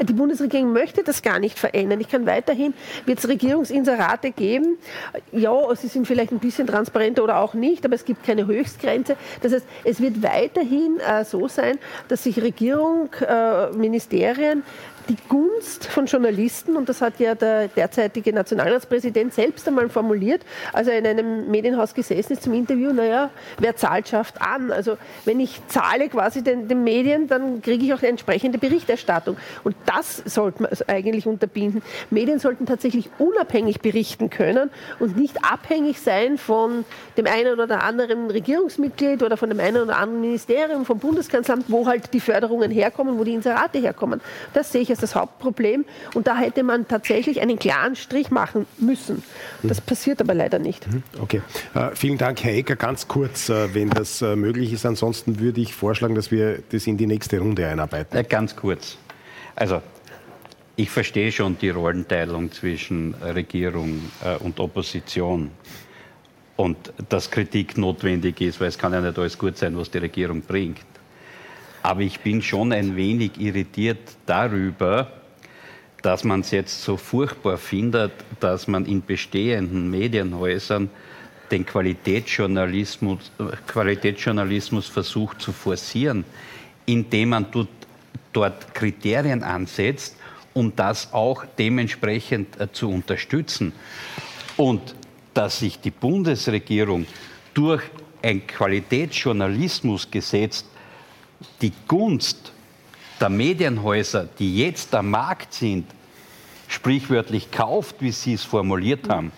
Die 0.02 0.14
Bundesregierung 0.14 0.74
möchte 0.74 1.04
das 1.04 1.22
gar 1.22 1.40
nicht 1.40 1.58
verändern. 1.58 2.02
Ich 2.02 2.10
kann 2.10 2.26
weiterhin, 2.26 2.74
wird 3.06 3.20
es 3.20 3.28
Regierungsinserate 3.28 4.32
geben. 4.32 4.78
Ja, 5.32 5.54
sie 5.76 5.88
sind 5.88 6.08
vielleicht 6.08 6.32
ein 6.32 6.40
bisschen 6.40 6.68
transparenter 6.68 7.24
oder 7.24 7.40
auch 7.40 7.54
nicht, 7.54 7.86
aber 7.86 7.96
es 7.96 8.06
gibt 8.06 8.26
keine 8.26 8.46
Höchstgrenze. 8.46 9.16
Das 9.42 9.54
heißt, 9.54 9.66
es 9.84 10.02
wird 10.02 10.22
weiterhin 10.22 11.00
äh, 11.00 11.24
so 11.24 11.48
sein, 11.48 11.78
dass 12.08 12.24
sich 12.24 12.42
Regierung, 12.42 13.10
äh, 13.28 13.70
Ministerien 13.72 14.64
die 15.10 15.18
Gunst 15.28 15.88
von 15.88 16.06
Journalisten, 16.06 16.78
und 16.78 16.88
das 16.88 17.02
hat 17.02 17.20
ja 17.20 17.34
der 17.34 17.68
derzeitige 17.68 18.32
Nationalratspräsident 18.32 19.34
selbst 19.34 19.68
einmal 19.68 19.90
formuliert, 19.90 20.44
als 20.72 20.88
er 20.88 21.00
in 21.00 21.08
einem 21.08 21.50
Medienhaus 21.50 21.96
gesessen 21.96 22.34
ist 22.34 22.44
zum 22.44 22.54
Interview, 22.54 22.94
naja, 22.94 23.32
wer 23.58 23.76
zahlt, 23.76 24.08
schafft 24.08 24.40
an. 24.40 24.72
Also 24.72 24.98
wenn 25.26 25.40
ich 25.40 25.60
zahle 25.68 26.10
quasi 26.10 26.44
den, 26.44 26.68
den 26.68 26.84
Medien, 26.84 27.28
dann 27.28 27.62
kriege 27.64 27.84
ich 27.84 27.94
auch 27.94 28.00
eine 28.00 28.10
entsprechende 28.10 28.60
Berichterstattung. 28.60 29.38
Und 29.64 29.76
das 29.88 30.22
sollte 30.26 30.64
man 30.64 30.72
eigentlich 30.88 31.26
unterbinden. 31.26 31.82
Medien 32.12 32.40
sollten 32.40 32.68
tatsächlich 32.68 33.10
unabhängig 33.18 33.82
berichten 33.82 34.30
können 34.30 34.70
und 35.00 35.18
nicht 35.18 35.44
abhängig 35.44 36.00
sein 36.00 36.38
von 36.38 36.86
dem 37.18 37.26
einen 37.26 37.60
oder 37.60 37.84
anderen 37.84 38.30
Regierungsmitglied 38.30 39.24
oder 39.24 39.38
von 39.38 39.50
dem 39.50 39.60
einen 39.60 39.78
oder 39.78 39.98
anderen 39.98 40.22
Ministerium, 40.22 40.86
vom 40.86 41.00
Bundeskanzleramt, 41.00 41.66
wo 41.68 41.88
halt 41.88 42.14
die 42.14 42.20
Förderungen 42.20 42.70
herkommen, 42.70 43.18
wo 43.18 43.24
die 43.24 43.34
Inserate 43.34 43.80
herkommen. 43.80 44.22
Das 44.54 44.72
sehe 44.72 44.82
ich 44.82 44.90
als 44.92 44.99
ist 45.04 45.14
das 45.14 45.16
Hauptproblem. 45.20 45.86
Und 46.14 46.28
da 46.28 46.38
hätte 46.38 46.64
man 46.64 46.88
tatsächlich 46.88 47.42
einen 47.42 47.58
klaren 47.58 47.96
Strich 47.96 48.32
machen 48.32 48.66
müssen. 48.78 49.24
Das 49.64 49.82
passiert 49.82 50.22
aber 50.22 50.34
leider 50.34 50.60
nicht. 50.60 50.88
Mhm. 50.88 51.04
Okay. 51.22 51.42
Äh, 51.74 51.96
vielen 51.96 52.18
Dank, 52.18 52.44
Herr 52.44 52.54
Ecker. 52.54 52.76
Ganz 52.76 53.08
kurz, 53.08 53.50
äh, 53.50 53.74
wenn 53.74 53.90
das 53.90 54.22
äh, 54.22 54.36
möglich 54.36 54.74
ist. 54.74 54.86
Ansonsten 54.86 55.40
würde 55.40 55.62
ich 55.62 55.74
vorschlagen, 55.74 56.16
dass 56.16 56.32
wir 56.32 56.60
das 56.70 56.88
in 56.88 56.98
die 56.98 57.08
nächste 57.08 57.40
Runde 57.40 57.68
einarbeiten. 57.68 58.26
Ganz 58.28 58.56
kurz. 58.56 58.98
Also, 59.56 59.82
ich 60.76 60.90
verstehe 60.90 61.32
schon 61.32 61.58
die 61.60 61.70
Rollenteilung 61.70 62.52
zwischen 62.52 63.14
Regierung 63.16 64.02
äh, 64.24 64.36
und 64.38 64.60
Opposition 64.60 65.52
und 66.56 66.78
dass 67.08 67.32
Kritik 67.32 67.78
notwendig 67.78 68.42
ist, 68.42 68.60
weil 68.60 68.68
es 68.68 68.78
kann 68.78 68.94
ja 68.94 69.02
nicht 69.02 69.18
alles 69.18 69.38
gut 69.38 69.58
sein, 69.58 69.78
was 69.78 69.92
die 69.92 70.00
Regierung 70.00 70.42
bringt. 70.42 70.80
Aber 71.82 72.02
ich 72.02 72.20
bin 72.20 72.42
schon 72.42 72.74
ein 72.74 72.96
wenig 72.96 73.40
irritiert 73.40 74.00
darüber, 74.26 75.12
dass 76.02 76.24
man 76.24 76.42
es 76.42 76.52
jetzt 76.52 76.84
so 76.84 76.98
furchtbar 76.98 77.58
findet, 77.58 78.12
dass 78.40 78.68
man 78.68 78.86
in 78.86 79.06
bestehenden 79.06 79.90
Medienhäusern 79.90 80.90
den 81.52 81.66
Qualitätsjournalismus, 81.66 83.32
Qualitätsjournalismus 83.68 84.88
versucht 84.88 85.42
zu 85.42 85.52
forcieren, 85.52 86.24
indem 86.86 87.30
man 87.30 87.48
dort 88.34 88.74
Kriterien 88.74 89.44
ansetzt, 89.44 90.16
um 90.54 90.76
das 90.76 91.14
auch 91.14 91.46
dementsprechend 91.58 92.60
äh, 92.60 92.72
zu 92.72 92.90
unterstützen. 92.90 93.74
Und 94.58 94.96
dass 95.34 95.60
sich 95.60 95.80
die 95.80 95.92
Bundesregierung 95.92 97.06
durch 97.54 97.84
ein 98.22 98.46
Qualitätsjournalismusgesetz 98.46 100.66
die 101.62 101.74
Gunst 101.88 102.52
der 103.20 103.30
Medienhäuser, 103.30 104.28
die 104.38 104.58
jetzt 104.58 104.94
am 104.96 105.12
Markt 105.12 105.54
sind, 105.54 105.86
sprichwörtlich 106.68 107.52
kauft, 107.52 107.98
wie 108.00 108.12
Sie 108.12 108.34
es 108.34 108.44
formuliert 108.44 109.10
haben, 109.10 109.32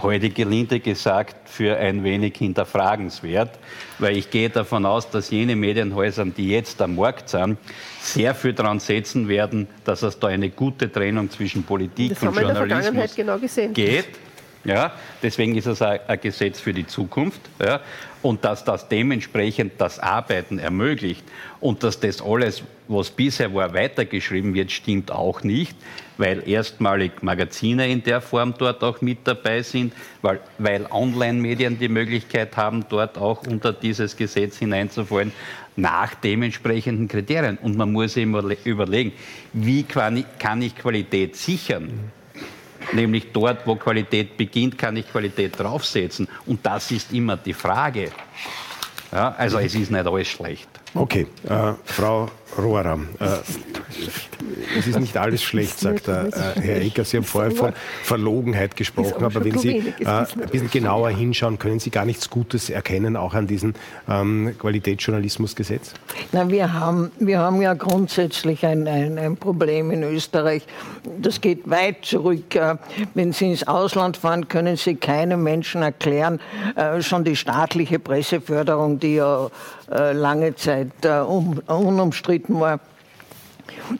heute 0.00 0.30
gelinde 0.30 0.80
gesagt 0.80 1.48
für 1.48 1.76
ein 1.76 2.02
wenig 2.02 2.36
hinterfragenswert, 2.36 3.58
weil 3.98 4.16
ich 4.16 4.30
gehe 4.30 4.50
davon 4.50 4.86
aus, 4.86 5.10
dass 5.10 5.30
jene 5.30 5.56
Medienhäuser, 5.56 6.24
die 6.24 6.48
jetzt 6.50 6.80
am 6.80 6.96
Markt 6.96 7.28
sind, 7.28 7.58
sehr 8.00 8.34
viel 8.34 8.52
daran 8.52 8.80
setzen 8.80 9.28
werden, 9.28 9.68
dass 9.84 10.02
es 10.02 10.18
da 10.18 10.28
eine 10.28 10.50
gute 10.50 10.90
Trennung 10.90 11.30
zwischen 11.30 11.62
Politik 11.64 12.10
das 12.10 12.22
und 12.22 12.36
Journalismus 12.36 13.14
genau 13.14 13.38
geht. 13.72 14.06
Ja, 14.64 14.92
deswegen 15.22 15.54
ist 15.56 15.66
es 15.66 15.82
ein, 15.82 16.00
Gesetz 16.20 16.58
für 16.58 16.72
die 16.72 16.86
Zukunft. 16.86 17.40
Ja, 17.62 17.80
und 18.24 18.42
dass 18.42 18.64
das 18.64 18.88
dementsprechend 18.88 19.74
das 19.78 19.98
Arbeiten 19.98 20.58
ermöglicht 20.58 21.22
und 21.60 21.82
dass 21.82 22.00
das 22.00 22.22
alles, 22.22 22.62
was 22.88 23.10
bisher 23.10 23.54
war, 23.54 23.74
weitergeschrieben 23.74 24.54
wird, 24.54 24.72
stimmt 24.72 25.12
auch 25.12 25.42
nicht, 25.42 25.76
weil 26.16 26.48
erstmalig 26.48 27.22
Magazine 27.22 27.86
in 27.86 28.02
der 28.02 28.22
Form 28.22 28.54
dort 28.56 28.82
auch 28.82 29.02
mit 29.02 29.18
dabei 29.24 29.60
sind, 29.60 29.92
weil, 30.22 30.40
weil 30.56 30.86
Online-Medien 30.90 31.78
die 31.78 31.90
Möglichkeit 31.90 32.56
haben, 32.56 32.86
dort 32.88 33.18
auch 33.18 33.46
unter 33.46 33.74
dieses 33.74 34.16
Gesetz 34.16 34.56
hineinzufallen 34.56 35.30
nach 35.76 36.14
dementsprechenden 36.14 37.08
Kriterien. 37.08 37.58
Und 37.58 37.76
man 37.76 37.92
muss 37.92 38.16
immer 38.16 38.42
überlegen, 38.64 39.12
wie 39.52 39.82
kann 39.82 40.16
ich, 40.16 40.24
kann 40.38 40.62
ich 40.62 40.74
Qualität 40.74 41.36
sichern? 41.36 42.10
Nämlich 42.94 43.32
dort, 43.32 43.66
wo 43.66 43.74
Qualität 43.76 44.36
beginnt, 44.36 44.78
kann 44.78 44.96
ich 44.96 45.10
Qualität 45.10 45.58
draufsetzen. 45.58 46.28
Und 46.46 46.64
das 46.64 46.90
ist 46.90 47.12
immer 47.12 47.36
die 47.36 47.52
Frage. 47.52 48.10
Ja, 49.12 49.34
also 49.36 49.58
es 49.58 49.74
ist 49.74 49.90
nicht 49.90 50.06
alles 50.06 50.28
schlecht. 50.28 50.68
Okay, 50.94 51.26
äh, 51.48 51.72
Frau 51.84 52.30
Rohrer, 52.58 52.98
äh, 53.20 53.26
es 54.78 54.86
ist 54.86 55.00
nicht 55.00 55.16
alles 55.16 55.42
schlecht, 55.42 55.78
sagt 55.78 56.08
äh, 56.08 56.30
Herr 56.60 56.80
Ecker. 56.80 57.04
Sie 57.04 57.16
haben 57.16 57.24
vorher 57.24 57.50
von 57.50 57.72
Verlogenheit 58.02 58.76
gesprochen, 58.76 59.24
aber 59.24 59.44
wenn 59.44 59.58
Sie 59.58 59.94
äh, 60.00 60.06
ein 60.06 60.26
bisschen 60.50 60.70
genauer 60.70 61.10
hinschauen, 61.10 61.58
können 61.58 61.78
Sie 61.78 61.90
gar 61.90 62.04
nichts 62.04 62.30
Gutes 62.30 62.70
erkennen, 62.70 63.16
auch 63.16 63.34
an 63.34 63.46
diesem 63.46 63.74
ähm, 64.08 64.54
Qualitätsjournalismusgesetz? 64.58 65.94
Na, 66.32 66.48
wir, 66.48 66.72
haben, 66.72 67.10
wir 67.18 67.38
haben 67.38 67.62
ja 67.62 67.74
grundsätzlich 67.74 68.64
ein, 68.66 68.86
ein, 68.88 69.18
ein 69.18 69.36
Problem 69.36 69.90
in 69.90 70.02
Österreich. 70.02 70.66
Das 71.20 71.40
geht 71.40 71.68
weit 71.70 72.04
zurück. 72.04 72.54
Äh, 72.54 72.76
wenn 73.14 73.32
Sie 73.32 73.50
ins 73.50 73.66
Ausland 73.66 74.16
fahren, 74.16 74.48
können 74.48 74.76
Sie 74.76 74.96
keinem 74.96 75.42
Menschen 75.42 75.82
erklären, 75.82 76.40
äh, 76.76 77.00
schon 77.00 77.24
die 77.24 77.36
staatliche 77.36 77.98
Presseförderung, 77.98 78.98
die 78.98 79.16
ja 79.16 79.50
äh, 79.90 80.12
lange 80.12 80.54
Zeit 80.56 80.90
unumstritten 81.04 82.43
war, 82.48 82.80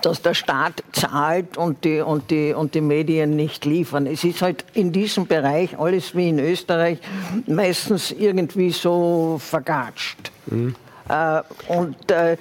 dass 0.02 0.22
der 0.22 0.34
Staat 0.34 0.82
zahlt 0.92 1.56
und 1.56 1.84
die, 1.84 2.00
und, 2.00 2.30
die, 2.30 2.52
und 2.52 2.74
die 2.74 2.80
Medien 2.80 3.36
nicht 3.36 3.64
liefern. 3.64 4.06
Es 4.06 4.24
ist 4.24 4.42
halt 4.42 4.64
in 4.74 4.92
diesem 4.92 5.26
Bereich 5.26 5.78
alles 5.78 6.14
wie 6.14 6.28
in 6.28 6.38
Österreich 6.38 6.98
meistens 7.46 8.10
irgendwie 8.10 8.70
so 8.70 9.40
vergatscht. 9.42 10.30
Mhm. 10.46 10.74
Äh, 11.08 11.42
und 11.68 12.10
äh, 12.10 12.36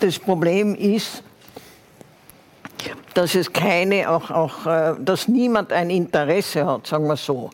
das 0.00 0.18
Problem 0.18 0.74
ist, 0.74 1.22
dass 3.14 3.34
es 3.34 3.52
keine, 3.52 4.10
auch, 4.10 4.30
auch, 4.30 4.66
äh, 4.66 4.94
dass 5.00 5.28
niemand 5.28 5.72
ein 5.72 5.90
Interesse 5.90 6.66
hat, 6.66 6.86
sagen 6.86 7.06
wir 7.08 7.16
so, 7.16 7.50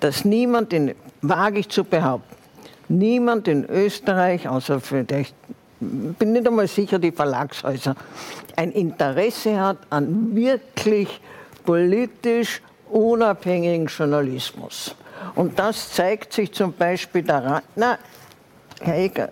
dass 0.00 0.24
niemand, 0.24 0.72
in, 0.72 0.94
wage 1.22 1.60
ich 1.60 1.68
zu 1.68 1.84
behaupten, 1.84 2.36
niemand 2.88 3.48
in 3.48 3.64
Österreich, 3.64 4.48
außer 4.48 4.80
vielleicht 4.80 5.34
bin 5.80 6.32
nicht 6.32 6.46
einmal 6.46 6.66
sicher, 6.66 6.98
die 6.98 7.12
Verlagshäuser, 7.12 7.94
ein 8.56 8.72
Interesse 8.72 9.58
hat 9.60 9.78
an 9.90 10.34
wirklich 10.34 11.20
politisch 11.64 12.60
unabhängigen 12.90 13.86
Journalismus. 13.86 14.94
Und 15.34 15.58
das 15.58 15.92
zeigt 15.92 16.32
sich 16.32 16.52
zum 16.52 16.72
Beispiel 16.72 17.22
daran, 17.22 17.62
na, 17.76 17.98
Herr 18.80 18.96
Eger, 18.96 19.30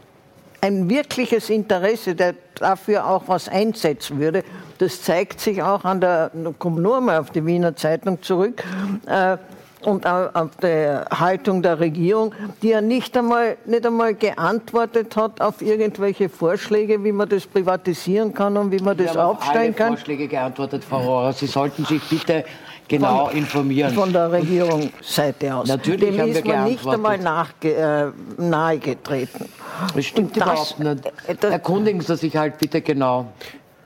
ein 0.61 0.89
wirkliches 0.89 1.51
Interesse, 1.51 2.15
der 2.15 2.35
dafür 2.57 3.07
auch 3.07 3.25
was 3.27 3.49
einsetzen 3.49 4.19
würde, 4.19 4.43
das 4.79 5.03
zeigt 5.03 5.41
sich 5.41 5.63
auch 5.63 5.85
an 5.85 6.01
der, 6.01 6.31
kommt 6.59 6.79
nur 6.79 7.01
mal 7.01 7.19
auf 7.19 7.31
die 7.31 7.45
Wiener 7.45 7.77
Zeitung 7.77 8.23
zurück, 8.23 8.63
äh, 9.07 9.37
und 9.83 10.07
auf 10.07 10.51
die 10.63 10.99
Haltung 11.11 11.63
der 11.63 11.79
Regierung, 11.79 12.35
die 12.63 12.71
ja 12.71 12.81
nicht 12.81 13.17
einmal, 13.17 13.57
nicht 13.67 13.87
einmal 13.87 14.15
geantwortet 14.15 15.17
hat 15.17 15.41
auf 15.41 15.63
irgendwelche 15.63 16.29
Vorschläge, 16.29 17.03
wie 17.05 17.13
man 17.13 17.29
das 17.29 17.47
privatisieren 17.47 18.33
kann 18.33 18.57
und 18.57 18.73
wie 18.73 18.81
man 18.81 18.97
das 18.97 19.17
aufstellen 19.17 19.75
kann. 19.77 19.89
alle 19.89 19.97
Vorschläge 19.97 20.29
geantwortet, 20.29 20.85
Frau 20.85 21.01
Rohrer. 21.01 21.33
Sie 21.33 21.47
sollten 21.47 21.85
sich 21.85 22.03
bitte 22.09 22.45
genau 22.89 23.27
von, 23.27 23.37
informieren. 23.37 23.93
Von 23.93 24.13
der 24.13 24.33
Regierungsseite 24.33 25.55
aus. 25.55 25.69
Natürlich 25.69 26.17
Dem 26.17 26.29
ist 26.29 26.45
man 26.45 26.65
nicht 26.65 26.87
einmal 26.87 27.19
nachge, 27.19 27.75
äh, 27.75 28.41
nahegetreten. 28.41 29.49
Das 29.95 30.05
stimmt 30.05 30.37
das, 30.37 30.43
überhaupt 30.43 30.79
nicht. 30.79 31.13
Das, 31.43 31.51
Erkundigen 31.51 32.01
Sie 32.01 32.17
sich 32.17 32.37
halt 32.37 32.59
bitte 32.59 32.81
genau. 32.81 33.27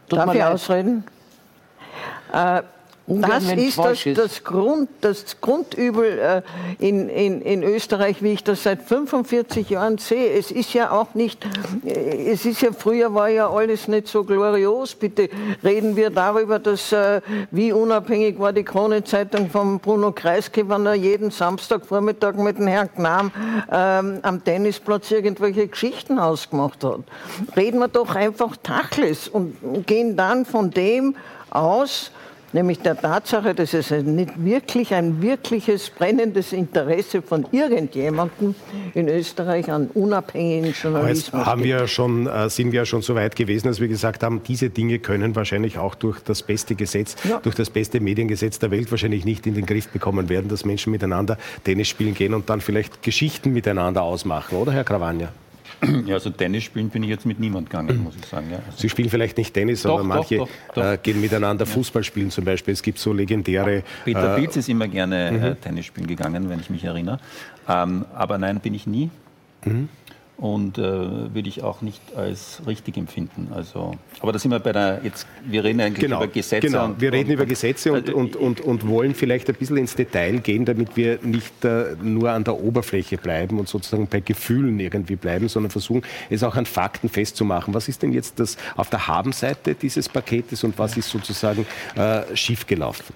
Tut 0.08 0.18
darf 0.18 0.34
ich 0.34 0.42
ausreden? 0.42 1.04
Äh, 2.32 2.62
das 3.06 3.52
ist 3.52 3.78
das, 3.78 4.04
das, 4.14 4.44
Grund, 4.44 4.88
das 5.00 5.40
Grundübel 5.40 6.18
äh, 6.18 6.42
in, 6.78 7.08
in, 7.08 7.42
in 7.42 7.62
Österreich, 7.62 8.22
wie 8.22 8.32
ich 8.32 8.44
das 8.44 8.62
seit 8.62 8.82
45 8.82 9.68
Jahren 9.70 9.98
sehe. 9.98 10.32
Es 10.32 10.50
ist 10.50 10.72
ja 10.74 10.90
auch 10.92 11.14
nicht, 11.14 11.44
äh, 11.84 12.30
es 12.30 12.44
ist 12.44 12.62
ja 12.62 12.70
früher 12.72 13.12
war 13.14 13.28
ja 13.28 13.50
alles 13.50 13.88
nicht 13.88 14.06
so 14.08 14.24
glorios. 14.24 14.94
Bitte 14.94 15.28
reden 15.64 15.96
wir 15.96 16.10
darüber, 16.10 16.58
dass 16.58 16.92
äh, 16.92 17.20
wie 17.50 17.72
unabhängig 17.72 18.38
war 18.38 18.52
die 18.52 18.64
Krone-Zeitung 18.64 19.50
von 19.50 19.80
Bruno 19.80 20.12
Kreisky, 20.12 20.68
wenn 20.68 20.86
er 20.86 20.94
jeden 20.94 21.30
Samstagvormittag 21.30 22.34
mit 22.34 22.58
dem 22.58 22.68
Herrn 22.68 22.90
Gnam 22.94 23.32
ähm, 23.72 24.18
am 24.22 24.44
Tennisplatz 24.44 25.10
irgendwelche 25.10 25.66
Geschichten 25.66 26.18
ausgemacht 26.18 26.84
hat. 26.84 27.00
Reden 27.56 27.80
wir 27.80 27.88
doch 27.88 28.14
einfach 28.14 28.56
Tachles 28.62 29.28
und 29.28 29.86
gehen 29.86 30.16
dann 30.16 30.44
von 30.44 30.70
dem 30.70 31.16
aus, 31.50 32.10
nämlich 32.52 32.80
der 32.80 33.00
Tatsache, 33.00 33.54
dass 33.54 33.74
es 33.74 33.90
nicht 33.90 34.44
wirklich 34.44 34.94
ein 34.94 35.22
wirkliches 35.22 35.90
brennendes 35.90 36.52
Interesse 36.52 37.22
von 37.22 37.46
irgendjemandem 37.52 38.54
in 38.94 39.08
Österreich 39.08 39.70
an 39.70 39.88
unabhängigen 39.94 40.72
Journalismus 40.72 41.32
Aber 41.32 41.40
jetzt 41.40 41.46
haben 41.46 41.64
wir 41.64 41.86
schon, 41.86 42.26
äh, 42.26 42.50
sind 42.50 42.72
wir 42.72 42.84
schon 42.84 43.02
so 43.02 43.14
weit 43.14 43.36
gewesen, 43.36 43.68
dass 43.68 43.80
wir 43.80 43.88
gesagt 43.88 44.22
haben, 44.22 44.42
diese 44.46 44.70
Dinge 44.70 44.98
können 44.98 45.34
wahrscheinlich 45.36 45.78
auch 45.78 45.94
durch 45.94 46.20
das 46.20 46.42
beste 46.42 46.74
Gesetz, 46.74 47.16
ja. 47.28 47.38
durch 47.38 47.54
das 47.54 47.70
beste 47.70 48.00
Mediengesetz 48.00 48.58
der 48.58 48.70
Welt 48.70 48.90
wahrscheinlich 48.90 49.24
nicht 49.24 49.46
in 49.46 49.54
den 49.54 49.66
Griff 49.66 49.88
bekommen 49.88 50.28
werden, 50.28 50.48
dass 50.48 50.64
Menschen 50.64 50.90
miteinander 50.90 51.38
Tennis 51.64 51.88
spielen 51.88 52.14
gehen 52.14 52.34
und 52.34 52.50
dann 52.50 52.60
vielleicht 52.60 53.02
Geschichten 53.02 53.52
miteinander 53.52 54.02
ausmachen, 54.02 54.56
oder 54.56 54.72
Herr 54.72 54.84
Krawanja? 54.84 55.28
Ja, 56.06 56.14
also 56.14 56.30
Tennis 56.30 56.64
spielen 56.64 56.90
bin 56.90 57.02
ich 57.02 57.08
jetzt 57.08 57.26
mit 57.26 57.40
niemand 57.40 57.70
gegangen, 57.70 58.02
muss 58.02 58.14
ich 58.14 58.26
sagen. 58.26 58.48
Ja. 58.50 58.58
Also 58.58 58.78
Sie 58.78 58.88
spielen 58.88 59.08
vielleicht 59.08 59.36
nicht 59.38 59.54
Tennis, 59.54 59.82
doch, 59.82 59.94
aber 59.94 60.04
manche 60.04 60.38
doch, 60.38 60.48
doch, 60.74 60.82
äh, 60.82 60.98
gehen 61.02 61.20
miteinander 61.20 61.66
Fußball 61.66 62.04
spielen 62.04 62.30
zum 62.30 62.44
Beispiel. 62.44 62.74
Es 62.74 62.82
gibt 62.82 62.98
so 62.98 63.12
legendäre... 63.12 63.82
Peter 64.04 64.36
äh, 64.36 64.40
Pilz 64.40 64.56
ist 64.56 64.68
immer 64.68 64.88
gerne 64.88 65.28
äh, 65.28 65.32
mhm. 65.32 65.60
Tennis 65.60 65.86
spielen 65.86 66.06
gegangen, 66.06 66.48
wenn 66.48 66.60
ich 66.60 66.70
mich 66.70 66.84
erinnere. 66.84 67.18
Ähm, 67.68 68.04
aber 68.14 68.38
nein, 68.38 68.60
bin 68.60 68.74
ich 68.74 68.86
nie. 68.86 69.10
Mhm 69.64 69.88
und 70.40 70.78
äh, 70.78 70.82
würde 70.82 71.48
ich 71.48 71.62
auch 71.62 71.82
nicht 71.82 72.00
als 72.16 72.62
richtig 72.66 72.96
empfinden. 72.96 73.48
Also, 73.54 73.92
aber 74.20 74.32
da 74.32 74.38
sind 74.38 74.50
wir 74.50 74.58
bei 74.58 74.72
der, 74.72 75.00
jetzt, 75.04 75.26
wir 75.44 75.62
reden 75.62 75.82
eigentlich 75.82 76.00
genau, 76.00 76.16
über 76.16 76.32
Gesetze. 76.32 76.66
Genau, 76.66 76.86
und, 76.86 77.00
wir 77.00 77.12
reden 77.12 77.28
und, 77.28 77.34
über 77.34 77.44
Gesetze 77.44 77.92
und, 77.92 78.08
also 78.08 78.16
und, 78.16 78.36
und, 78.36 78.60
und, 78.62 78.88
wollen 78.88 79.14
vielleicht 79.14 79.50
ein 79.50 79.54
bisschen 79.54 79.76
ins 79.76 79.94
Detail 79.94 80.38
gehen, 80.38 80.64
damit 80.64 80.96
wir 80.96 81.18
nicht 81.22 81.62
äh, 81.64 81.94
nur 82.02 82.30
an 82.30 82.44
der 82.44 82.58
Oberfläche 82.58 83.18
bleiben 83.18 83.58
und 83.58 83.68
sozusagen 83.68 84.06
bei 84.06 84.20
Gefühlen 84.20 84.80
irgendwie 84.80 85.16
bleiben, 85.16 85.48
sondern 85.48 85.70
versuchen, 85.70 86.02
es 86.30 86.42
auch 86.42 86.56
an 86.56 86.64
Fakten 86.64 87.10
festzumachen. 87.10 87.74
Was 87.74 87.88
ist 87.88 88.02
denn 88.02 88.12
jetzt 88.12 88.40
das 88.40 88.56
auf 88.76 88.88
der 88.88 89.06
Habenseite 89.06 89.74
dieses 89.74 90.08
Paketes 90.08 90.64
und 90.64 90.78
was 90.78 90.96
ist 90.96 91.10
sozusagen 91.10 91.66
äh, 91.96 92.34
schiefgelaufen? 92.34 93.14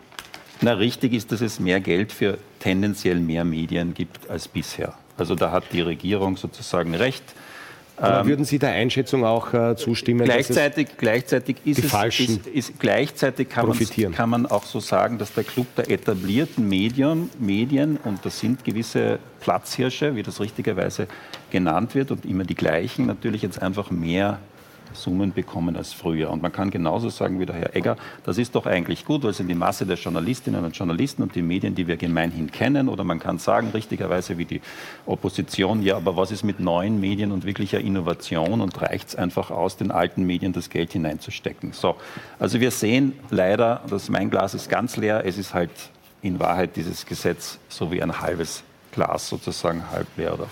Na, 0.60 0.74
richtig 0.74 1.14
ist, 1.14 1.32
dass 1.32 1.40
es 1.40 1.58
mehr 1.58 1.80
Geld 1.80 2.12
für 2.12 2.36
tendenziell 2.60 3.18
mehr 3.18 3.44
Medien 3.44 3.94
gibt 3.94 4.28
als 4.28 4.46
bisher. 4.46 4.94
Also 5.16 5.34
da 5.34 5.50
hat 5.50 5.64
die 5.72 5.80
Regierung 5.80 6.36
sozusagen 6.36 6.94
recht. 6.94 7.22
Aber 7.96 8.20
ähm, 8.20 8.26
würden 8.26 8.44
Sie 8.44 8.58
der 8.58 8.70
Einschätzung 8.70 9.24
auch 9.24 9.54
äh, 9.54 9.76
zustimmen? 9.76 10.24
Gleichzeitig, 10.24 10.88
gleichzeitig 10.96 11.56
ist 11.64 11.82
die 11.82 11.86
es, 11.86 12.20
ist, 12.20 12.46
ist, 12.48 12.80
gleichzeitig 12.80 13.48
kann, 13.48 13.72
kann, 14.12 14.30
man 14.30 14.46
auch 14.46 14.64
so 14.64 14.80
sagen, 14.80 15.18
dass 15.18 15.32
der 15.32 15.44
Club 15.44 15.66
der 15.76 15.88
etablierten 15.90 16.68
Medien, 16.68 17.30
Medien, 17.38 17.98
und 18.02 18.24
das 18.24 18.40
sind 18.40 18.64
gewisse 18.64 19.20
Platzhirsche, 19.40 20.16
wie 20.16 20.24
das 20.24 20.40
richtigerweise 20.40 21.06
genannt 21.50 21.94
wird, 21.94 22.10
und 22.10 22.24
immer 22.24 22.42
die 22.42 22.56
gleichen, 22.56 23.06
natürlich 23.06 23.42
jetzt 23.42 23.62
einfach 23.62 23.92
mehr 23.92 24.40
Summen 24.94 25.32
bekommen 25.32 25.76
als 25.76 25.92
früher. 25.92 26.30
Und 26.30 26.42
man 26.42 26.52
kann 26.52 26.70
genauso 26.70 27.08
sagen 27.08 27.40
wie 27.40 27.46
der 27.46 27.56
Herr 27.56 27.76
Egger, 27.76 27.96
das 28.24 28.38
ist 28.38 28.54
doch 28.54 28.66
eigentlich 28.66 29.04
gut, 29.04 29.22
weil 29.22 29.30
es 29.30 29.36
sind 29.38 29.48
die 29.48 29.54
Masse 29.54 29.86
der 29.86 29.96
Journalistinnen 29.96 30.64
und 30.64 30.76
Journalisten 30.76 31.22
und 31.22 31.34
die 31.34 31.42
Medien, 31.42 31.74
die 31.74 31.86
wir 31.86 31.96
gemeinhin 31.96 32.50
kennen. 32.50 32.88
Oder 32.88 33.04
man 33.04 33.18
kann 33.18 33.38
sagen, 33.38 33.70
richtigerweise 33.74 34.38
wie 34.38 34.44
die 34.44 34.60
Opposition, 35.06 35.82
ja, 35.82 35.96
aber 35.96 36.16
was 36.16 36.30
ist 36.30 36.44
mit 36.44 36.60
neuen 36.60 37.00
Medien 37.00 37.32
und 37.32 37.44
wirklicher 37.44 37.80
Innovation 37.80 38.60
und 38.60 38.80
reicht 38.80 39.08
es 39.08 39.16
einfach 39.16 39.50
aus, 39.50 39.76
den 39.76 39.90
alten 39.90 40.24
Medien 40.24 40.52
das 40.52 40.70
Geld 40.70 40.92
hineinzustecken? 40.92 41.72
So, 41.72 41.96
also 42.38 42.60
wir 42.60 42.70
sehen 42.70 43.12
leider, 43.30 43.82
das 43.88 44.08
mein 44.08 44.30
Glas 44.30 44.54
ist 44.54 44.68
ganz 44.68 44.96
leer, 44.96 45.24
es 45.24 45.38
ist 45.38 45.54
halt 45.54 45.70
in 46.22 46.40
Wahrheit 46.40 46.76
dieses 46.76 47.04
Gesetz 47.04 47.58
so 47.68 47.92
wie 47.92 48.02
ein 48.02 48.20
halbes 48.20 48.64
Glas 48.92 49.28
sozusagen 49.28 49.90
halb 49.90 50.06
leer 50.16 50.34
oder 50.34 50.48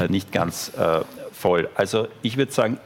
äh, 0.00 0.08
nicht 0.08 0.30
ganz 0.30 0.70
äh, 0.76 1.00
voll. 1.32 1.68
Also 1.74 2.08
ich 2.22 2.36
würde 2.36 2.52
sagen, 2.52 2.78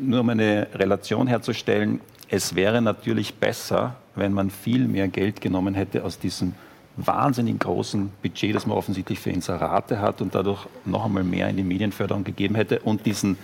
nur 0.00 0.20
um 0.20 0.28
eine 0.30 0.68
Relation 0.74 1.26
herzustellen, 1.26 2.00
es 2.28 2.54
wäre 2.54 2.80
natürlich 2.80 3.34
besser, 3.34 3.96
wenn 4.14 4.32
man 4.32 4.50
viel 4.50 4.86
mehr 4.86 5.08
Geld 5.08 5.40
genommen 5.40 5.74
hätte 5.74 6.04
aus 6.04 6.18
diesem 6.18 6.54
wahnsinnig 6.96 7.58
großen 7.58 8.10
Budget, 8.22 8.54
das 8.54 8.66
man 8.66 8.76
offensichtlich 8.76 9.18
für 9.18 9.30
Inserate 9.30 10.00
hat 10.00 10.20
und 10.20 10.34
dadurch 10.34 10.66
noch 10.84 11.06
einmal 11.06 11.24
mehr 11.24 11.48
in 11.48 11.56
die 11.56 11.62
Medienförderung 11.62 12.24
gegeben 12.24 12.54
hätte 12.54 12.80
und 12.80 13.06
diesen 13.06 13.38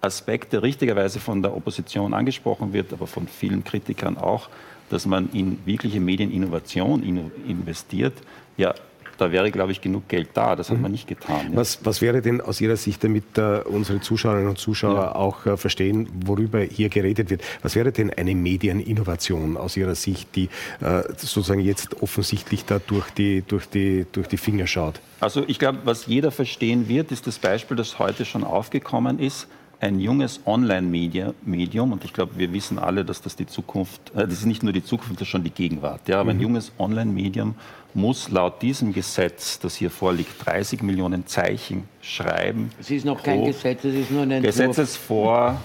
Aspekt, 0.00 0.52
der 0.52 0.62
richtigerweise 0.62 1.20
von 1.20 1.42
der 1.42 1.56
Opposition 1.56 2.14
angesprochen 2.14 2.72
wird, 2.72 2.92
aber 2.92 3.06
von 3.06 3.26
vielen 3.26 3.64
Kritikern 3.64 4.16
auch, 4.16 4.48
dass 4.88 5.06
man 5.06 5.30
in 5.32 5.58
wirkliche 5.64 6.00
Medieninnovation 6.00 7.30
investiert, 7.46 8.14
ja, 8.56 8.74
da 9.18 9.32
wäre, 9.32 9.50
glaube 9.50 9.72
ich, 9.72 9.80
genug 9.80 10.08
Geld 10.08 10.30
da. 10.34 10.56
Das 10.56 10.70
hat 10.70 10.76
mhm. 10.76 10.82
man 10.82 10.92
nicht 10.92 11.08
getan. 11.08 11.50
Ja. 11.50 11.56
Was, 11.56 11.84
was, 11.84 12.02
wäre 12.02 12.22
denn 12.22 12.40
aus 12.40 12.60
Ihrer 12.60 12.76
Sicht, 12.76 13.02
damit 13.04 13.38
äh, 13.38 13.60
unsere 13.64 14.00
Zuschauerinnen 14.00 14.48
und 14.48 14.58
Zuschauer 14.58 14.94
ja. 14.94 15.14
auch 15.14 15.46
äh, 15.46 15.56
verstehen, 15.56 16.08
worüber 16.24 16.60
hier 16.60 16.88
geredet 16.88 17.30
wird, 17.30 17.42
was 17.62 17.74
wäre 17.76 17.92
denn 17.92 18.12
eine 18.12 18.34
Medieninnovation 18.34 19.56
aus 19.56 19.76
Ihrer 19.76 19.94
Sicht, 19.94 20.34
die 20.36 20.48
äh, 20.80 21.02
sozusagen 21.16 21.60
jetzt 21.60 22.02
offensichtlich 22.02 22.64
da 22.64 22.78
durch 22.78 23.10
die, 23.10 23.42
durch, 23.46 23.66
die, 23.68 24.06
durch 24.12 24.28
die 24.28 24.36
Finger 24.38 24.66
schaut? 24.66 25.00
Also 25.20 25.44
ich 25.46 25.58
glaube, 25.58 25.80
was 25.84 26.06
jeder 26.06 26.30
verstehen 26.30 26.88
wird, 26.88 27.12
ist 27.12 27.26
das 27.26 27.38
Beispiel, 27.38 27.76
das 27.76 27.98
heute 27.98 28.24
schon 28.24 28.44
aufgekommen 28.44 29.18
ist 29.18 29.48
ein 29.80 30.00
junges 30.00 30.40
Online-Medium, 30.46 31.92
und 31.92 32.04
ich 32.04 32.12
glaube, 32.12 32.32
wir 32.36 32.52
wissen 32.52 32.78
alle, 32.78 33.04
dass 33.04 33.20
das 33.20 33.36
die 33.36 33.46
Zukunft, 33.46 34.10
äh, 34.14 34.26
das 34.26 34.34
ist 34.38 34.46
nicht 34.46 34.62
nur 34.62 34.72
die 34.72 34.84
Zukunft, 34.84 35.16
das 35.16 35.22
ist 35.22 35.28
schon 35.28 35.44
die 35.44 35.50
Gegenwart. 35.50 36.08
Ja, 36.08 36.20
aber 36.20 36.30
ein 36.30 36.36
mhm. 36.36 36.42
junges 36.42 36.72
Online-Medium 36.78 37.54
muss 37.96 38.28
laut 38.28 38.60
diesem 38.62 38.92
Gesetz, 38.92 39.58
das 39.58 39.74
hier 39.74 39.90
vorliegt, 39.90 40.46
30 40.46 40.82
Millionen 40.82 41.26
Zeichen 41.26 41.88
schreiben. 42.02 42.70
Es 42.78 42.90
ist 42.90 43.04
noch 43.04 43.22
kein 43.22 43.44
Gesetz, 43.44 43.84
es 43.84 43.94
ist 43.94 44.10
nur 44.10 44.22
ein 44.22 44.30
Entwurf. 44.30 44.54
Gesetzesvor 44.54 45.58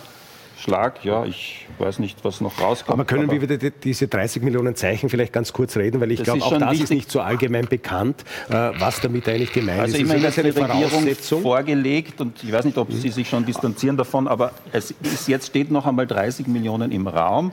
Schlag. 0.61 1.03
Ja, 1.03 1.25
ich 1.25 1.65
weiß 1.79 1.99
nicht, 1.99 2.23
was 2.23 2.39
noch 2.39 2.61
rauskommt. 2.61 2.93
Aber 2.93 3.05
können 3.05 3.23
aber 3.23 3.41
wir 3.41 3.49
wieder 3.49 3.69
diese 3.71 4.07
30 4.07 4.43
Millionen 4.43 4.75
Zeichen 4.75 5.09
vielleicht 5.09 5.34
ganz 5.34 5.51
kurz 5.51 5.75
reden, 5.75 5.99
weil 5.99 6.11
ich 6.11 6.23
glaube, 6.23 6.43
auch 6.43 6.51
das 6.51 6.61
wichtig. 6.71 6.84
ist 6.84 6.89
nicht 6.91 7.11
so 7.11 7.19
allgemein 7.19 7.65
bekannt, 7.65 8.23
äh, 8.49 8.53
was 8.77 9.01
damit 9.01 9.27
eigentlich 9.27 9.51
gemeint 9.51 9.82
also 9.82 9.97
ist. 9.97 10.01
Also 10.01 10.13
immerhin 10.13 10.27
hat 10.27 10.38
die 10.38 10.61
Regierung 10.61 11.41
vorgelegt 11.41 12.21
und 12.21 12.43
ich 12.43 12.51
weiß 12.51 12.65
nicht, 12.65 12.77
ob 12.77 12.91
Sie 12.91 13.09
sich 13.09 13.27
schon 13.27 13.45
distanzieren 13.45 13.97
davon, 13.97 14.27
aber 14.27 14.53
es 14.71 14.91
ist, 15.01 15.27
jetzt 15.27 15.47
steht 15.47 15.71
noch 15.71 15.86
einmal 15.86 16.05
30 16.05 16.47
Millionen 16.47 16.91
im 16.91 17.07
Raum. 17.07 17.51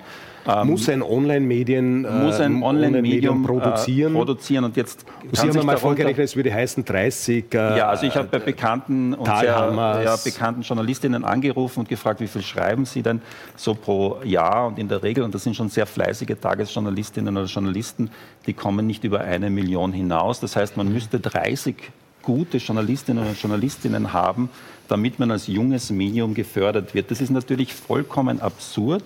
Ähm, 0.49 0.67
muss 0.69 0.89
ein 0.89 1.03
Online-Medien 1.03 2.07
äh, 2.07 2.11
muss 2.11 2.41
ein 2.41 2.63
Online-Medium 2.63 3.45
Online 3.45 3.61
produzieren. 3.61 4.15
Äh, 4.15 4.17
produzieren 4.17 4.65
und 4.65 4.77
jetzt 4.79 5.05
Sie 5.33 5.49
haben 5.49 5.67
mal 5.67 5.77
vorgerechnet, 5.77 6.25
es 6.25 6.37
würde 6.37 6.53
heißen 6.53 6.87
30. 6.87 7.53
Äh, 7.53 7.57
ja, 7.77 7.89
also 7.91 8.07
ich 8.07 8.17
habe 8.17 8.29
bei 8.29 8.39
bekannten 8.39 9.13
und 9.13 9.27
sehr 9.27 9.45
ja, 9.45 10.17
bekannten 10.17 10.63
Journalistinnen 10.63 11.25
angerufen 11.25 11.81
und 11.81 11.89
gefragt, 11.91 12.21
wie 12.21 12.27
viel 12.27 12.43
schreiben 12.43 12.87
Sie 12.87 13.03
denn 13.03 13.21
so 13.57 13.75
pro 13.75 14.21
Jahr 14.25 14.69
und 14.69 14.79
in 14.79 14.89
der 14.89 15.03
Regel 15.03 15.23
und 15.23 15.35
das 15.35 15.45
sind 15.45 15.55
schon 15.55 15.69
sehr 15.69 15.87
fleißige 15.87 16.37
Tagesjournalistinnen 16.41 17.37
oder 17.37 17.47
Journalisten, 17.47 18.11
die 18.47 18.55
kommen 18.55 18.87
nicht 18.87 19.05
über 19.05 19.21
eine 19.21 19.51
Million 19.51 19.93
hinaus. 19.93 20.41
Das 20.41 20.57
heißt, 20.57 20.79
man 20.79 20.91
müsste 20.91 21.21
30 21.21 21.77
gute 22.23 22.59
Journalistinnen 22.59 23.27
und 23.27 23.41
Journalistinnen 23.41 24.13
haben, 24.13 24.51
damit 24.89 25.19
man 25.19 25.31
als 25.31 25.47
junges 25.47 25.91
Medium 25.91 26.35
gefördert 26.35 26.95
wird. 26.95 27.11
Das 27.11 27.21
ist 27.21 27.31
natürlich 27.31 27.75
vollkommen 27.75 28.41
absurd 28.41 29.05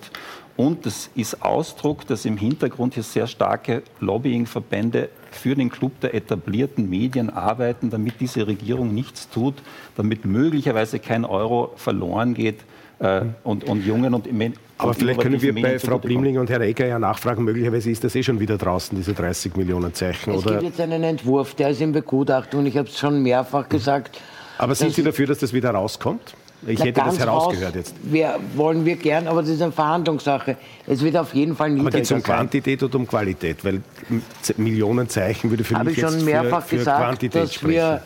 und 0.57 0.85
das 0.87 1.11
ist 1.15 1.43
Ausdruck, 1.43 2.07
dass 2.07 2.25
im 2.25 2.37
Hintergrund 2.37 2.95
hier 2.95 3.03
sehr 3.03 3.27
starke 3.27 3.83
Lobbyingverbände 4.01 5.09
für 5.31 5.55
den 5.55 5.71
Club 5.71 5.99
der 6.01 6.15
etablierten 6.15 6.89
Medien 6.89 7.31
arbeiten, 7.31 7.91
damit 7.91 8.15
diese 8.21 8.47
Regierung 8.47 8.95
nichts 8.95 9.29
tut, 9.31 9.55
damit 9.97 10.25
möglicherweise 10.25 10.99
kein 10.99 11.25
Euro 11.25 11.73
verloren 11.77 12.35
geht 12.35 12.61
äh, 12.99 13.23
und, 13.45 13.65
und 13.65 13.85
jungen 13.87 14.15
und 14.15 14.27
aber 14.79 14.95
vielleicht 14.95 15.21
können 15.21 15.41
wir 15.41 15.55
bei 15.55 15.79
Frau 15.79 15.99
Blimling 15.99 16.39
und 16.39 16.51
Herrn 16.51 16.63
Ecker 16.63 16.87
ja 16.87 16.99
nachfragen, 16.99 17.45
möglicherweise 17.45 17.91
ist 17.91 18.03
das 18.03 18.17
eh 18.17 18.23
schon 18.23 18.41
wieder 18.41 18.59
draußen, 18.59 18.97
diese 18.97 19.15
30 19.15 19.57
Millionen 19.57 19.95
Zeichen. 19.95 20.33
Es 20.35 20.39
oder? 20.39 20.55
gibt 20.55 20.63
jetzt 20.65 20.81
einen 20.81 21.05
Entwurf, 21.05 21.55
der 21.55 21.71
ist 21.71 21.81
in 21.81 21.93
Begutachtung, 21.93 22.67
ich 22.67 22.77
habe 22.77 22.89
es 22.89 22.99
schon 22.99 23.23
mehrfach 23.23 23.69
gesagt. 23.69 24.21
Aber 24.59 24.75
sind 24.75 24.93
Sie 24.93 25.05
dafür, 25.05 25.29
dass 25.29 25.39
das 25.39 25.53
wieder 25.53 25.71
rauskommt? 25.71 26.35
Ich 26.67 26.79
Na, 26.79 26.85
hätte 26.85 27.03
das 27.05 27.19
herausgehört 27.19 27.75
jetzt. 27.75 27.95
Wir, 28.03 28.39
wollen 28.55 28.85
wir 28.85 28.97
gern, 28.97 29.27
aber 29.27 29.41
das 29.43 29.51
ist 29.51 29.63
eine 29.63 29.73
Verhandlungssache. 29.73 30.57
Es 30.87 31.03
wird 31.03 31.17
auf 31.17 31.35
jeden 31.35 31.57
Fall 31.57 31.71
niedriger 31.71 31.89
Aber 31.89 31.97
geht 31.97 32.05
es 32.05 32.13
um 32.13 32.23
Quantität 32.23 32.83
oder 32.83 32.97
um 32.97 33.07
Qualität? 33.07 33.65
Weil 33.65 33.83
Millionen 34.57 35.09
Zeichen 35.09 35.51
würde 35.51 35.65
für 35.65 35.75
Habe 35.75 35.91
mich 35.91 35.99
ich 35.99 36.05
schon 36.05 36.25
mehrfach 36.25 36.63
für, 36.63 36.69
für 36.69 36.77
gesagt, 36.77 37.05
Quantität 37.05 37.43
dass 37.43 37.55
sprechen. 37.55 37.73
wir, 37.73 38.03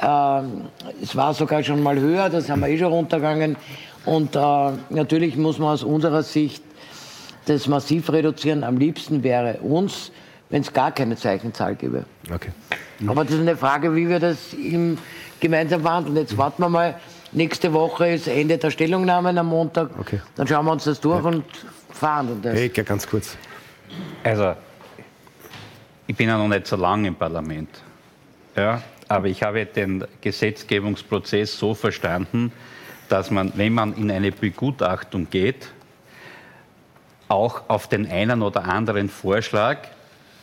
äh, 0.00 1.02
es 1.02 1.14
war 1.14 1.34
sogar 1.34 1.62
schon 1.62 1.82
mal 1.82 1.98
höher, 1.98 2.30
das 2.30 2.48
haben 2.48 2.60
wir 2.60 2.68
eh 2.68 2.78
schon 2.78 2.88
runtergegangen. 2.92 3.56
Und 4.06 4.34
äh, 4.34 4.38
natürlich 4.88 5.36
muss 5.36 5.58
man 5.58 5.68
aus 5.68 5.82
unserer 5.82 6.22
Sicht 6.22 6.62
das 7.44 7.66
massiv 7.66 8.10
reduzieren. 8.10 8.64
Am 8.64 8.78
liebsten 8.78 9.22
wäre 9.22 9.58
uns, 9.58 10.10
wenn 10.48 10.62
es 10.62 10.72
gar 10.72 10.92
keine 10.92 11.16
Zeichenzahl 11.16 11.74
gäbe. 11.74 12.04
Okay. 12.32 12.50
Aber 13.06 13.24
das 13.24 13.34
ist 13.34 13.40
eine 13.40 13.56
Frage, 13.56 13.94
wie 13.94 14.08
wir 14.08 14.20
das 14.20 14.54
im, 14.54 14.96
gemeinsam 15.38 15.82
verhandeln. 15.82 16.16
Jetzt 16.16 16.36
warten 16.36 16.62
wir 16.62 16.68
mal 16.68 16.94
Nächste 17.32 17.72
Woche 17.72 18.08
ist 18.08 18.26
Ende 18.26 18.58
der 18.58 18.70
Stellungnahmen 18.70 19.38
am 19.38 19.46
Montag. 19.46 19.90
Okay. 19.98 20.20
Dann 20.34 20.46
schauen 20.48 20.64
wir 20.64 20.72
uns 20.72 20.84
das 20.84 21.00
durch 21.00 21.22
ja. 21.22 21.28
und 21.30 21.44
fahren 21.92 22.40
das. 22.42 22.54
Hey, 22.54 22.68
ganz 22.68 23.06
kurz. 23.06 23.36
Also, 24.24 24.54
ich 26.06 26.16
bin 26.16 26.28
ja 26.28 26.36
noch 26.36 26.48
nicht 26.48 26.66
so 26.66 26.76
lange 26.76 27.08
im 27.08 27.14
Parlament. 27.14 27.68
Ja, 28.56 28.82
aber 29.06 29.28
ich 29.28 29.42
habe 29.42 29.64
den 29.64 30.04
Gesetzgebungsprozess 30.20 31.56
so 31.56 31.74
verstanden, 31.74 32.52
dass 33.08 33.30
man, 33.30 33.52
wenn 33.56 33.74
man 33.74 33.94
in 33.94 34.10
eine 34.10 34.32
Begutachtung 34.32 35.28
geht, 35.30 35.68
auch 37.28 37.62
auf 37.68 37.86
den 37.86 38.10
einen 38.10 38.42
oder 38.42 38.64
anderen 38.64 39.08
Vorschlag, 39.08 39.78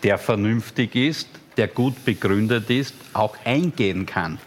der 0.04 0.18
vernünftig 0.18 0.96
ist, 0.96 1.28
der 1.58 1.68
gut 1.68 2.06
begründet 2.06 2.70
ist, 2.70 2.94
auch 3.14 3.36
eingehen 3.44 4.06
kann. 4.06 4.38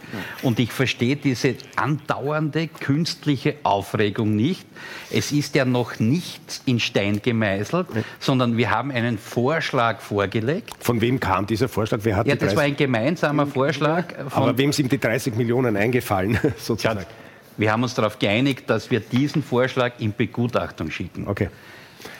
Und 0.42 0.58
ich 0.58 0.72
verstehe 0.72 1.16
diese 1.16 1.56
andauernde 1.76 2.68
künstliche 2.68 3.56
Aufregung 3.62 4.36
nicht. 4.36 4.66
Es 5.11 5.32
ist 5.32 5.54
ja 5.54 5.64
noch 5.64 5.98
nichts 5.98 6.62
in 6.66 6.80
Stein 6.80 7.20
gemeißelt, 7.22 7.88
sondern 8.18 8.56
wir 8.56 8.70
haben 8.70 8.90
einen 8.90 9.18
Vorschlag 9.18 10.00
vorgelegt. 10.00 10.72
Von 10.78 11.00
wem 11.00 11.18
kam 11.20 11.46
dieser 11.46 11.68
Vorschlag? 11.68 12.00
Wer 12.02 12.16
hat 12.16 12.26
ja, 12.26 12.36
das 12.36 12.56
war 12.56 12.62
ein 12.62 12.76
gemeinsamer 12.76 13.46
Vorschlag. 13.46 14.06
Aber 14.30 14.56
wem 14.56 14.72
sind 14.72 14.92
die 14.92 14.98
30 14.98 15.34
Millionen 15.34 15.76
eingefallen, 15.76 16.38
sozusagen? 16.58 17.00
Ja, 17.00 17.06
wir 17.56 17.72
haben 17.72 17.82
uns 17.82 17.94
darauf 17.94 18.18
geeinigt, 18.18 18.70
dass 18.70 18.90
wir 18.90 19.00
diesen 19.00 19.42
Vorschlag 19.42 19.92
in 19.98 20.14
Begutachtung 20.14 20.90
schicken. 20.90 21.28
Okay. 21.28 21.48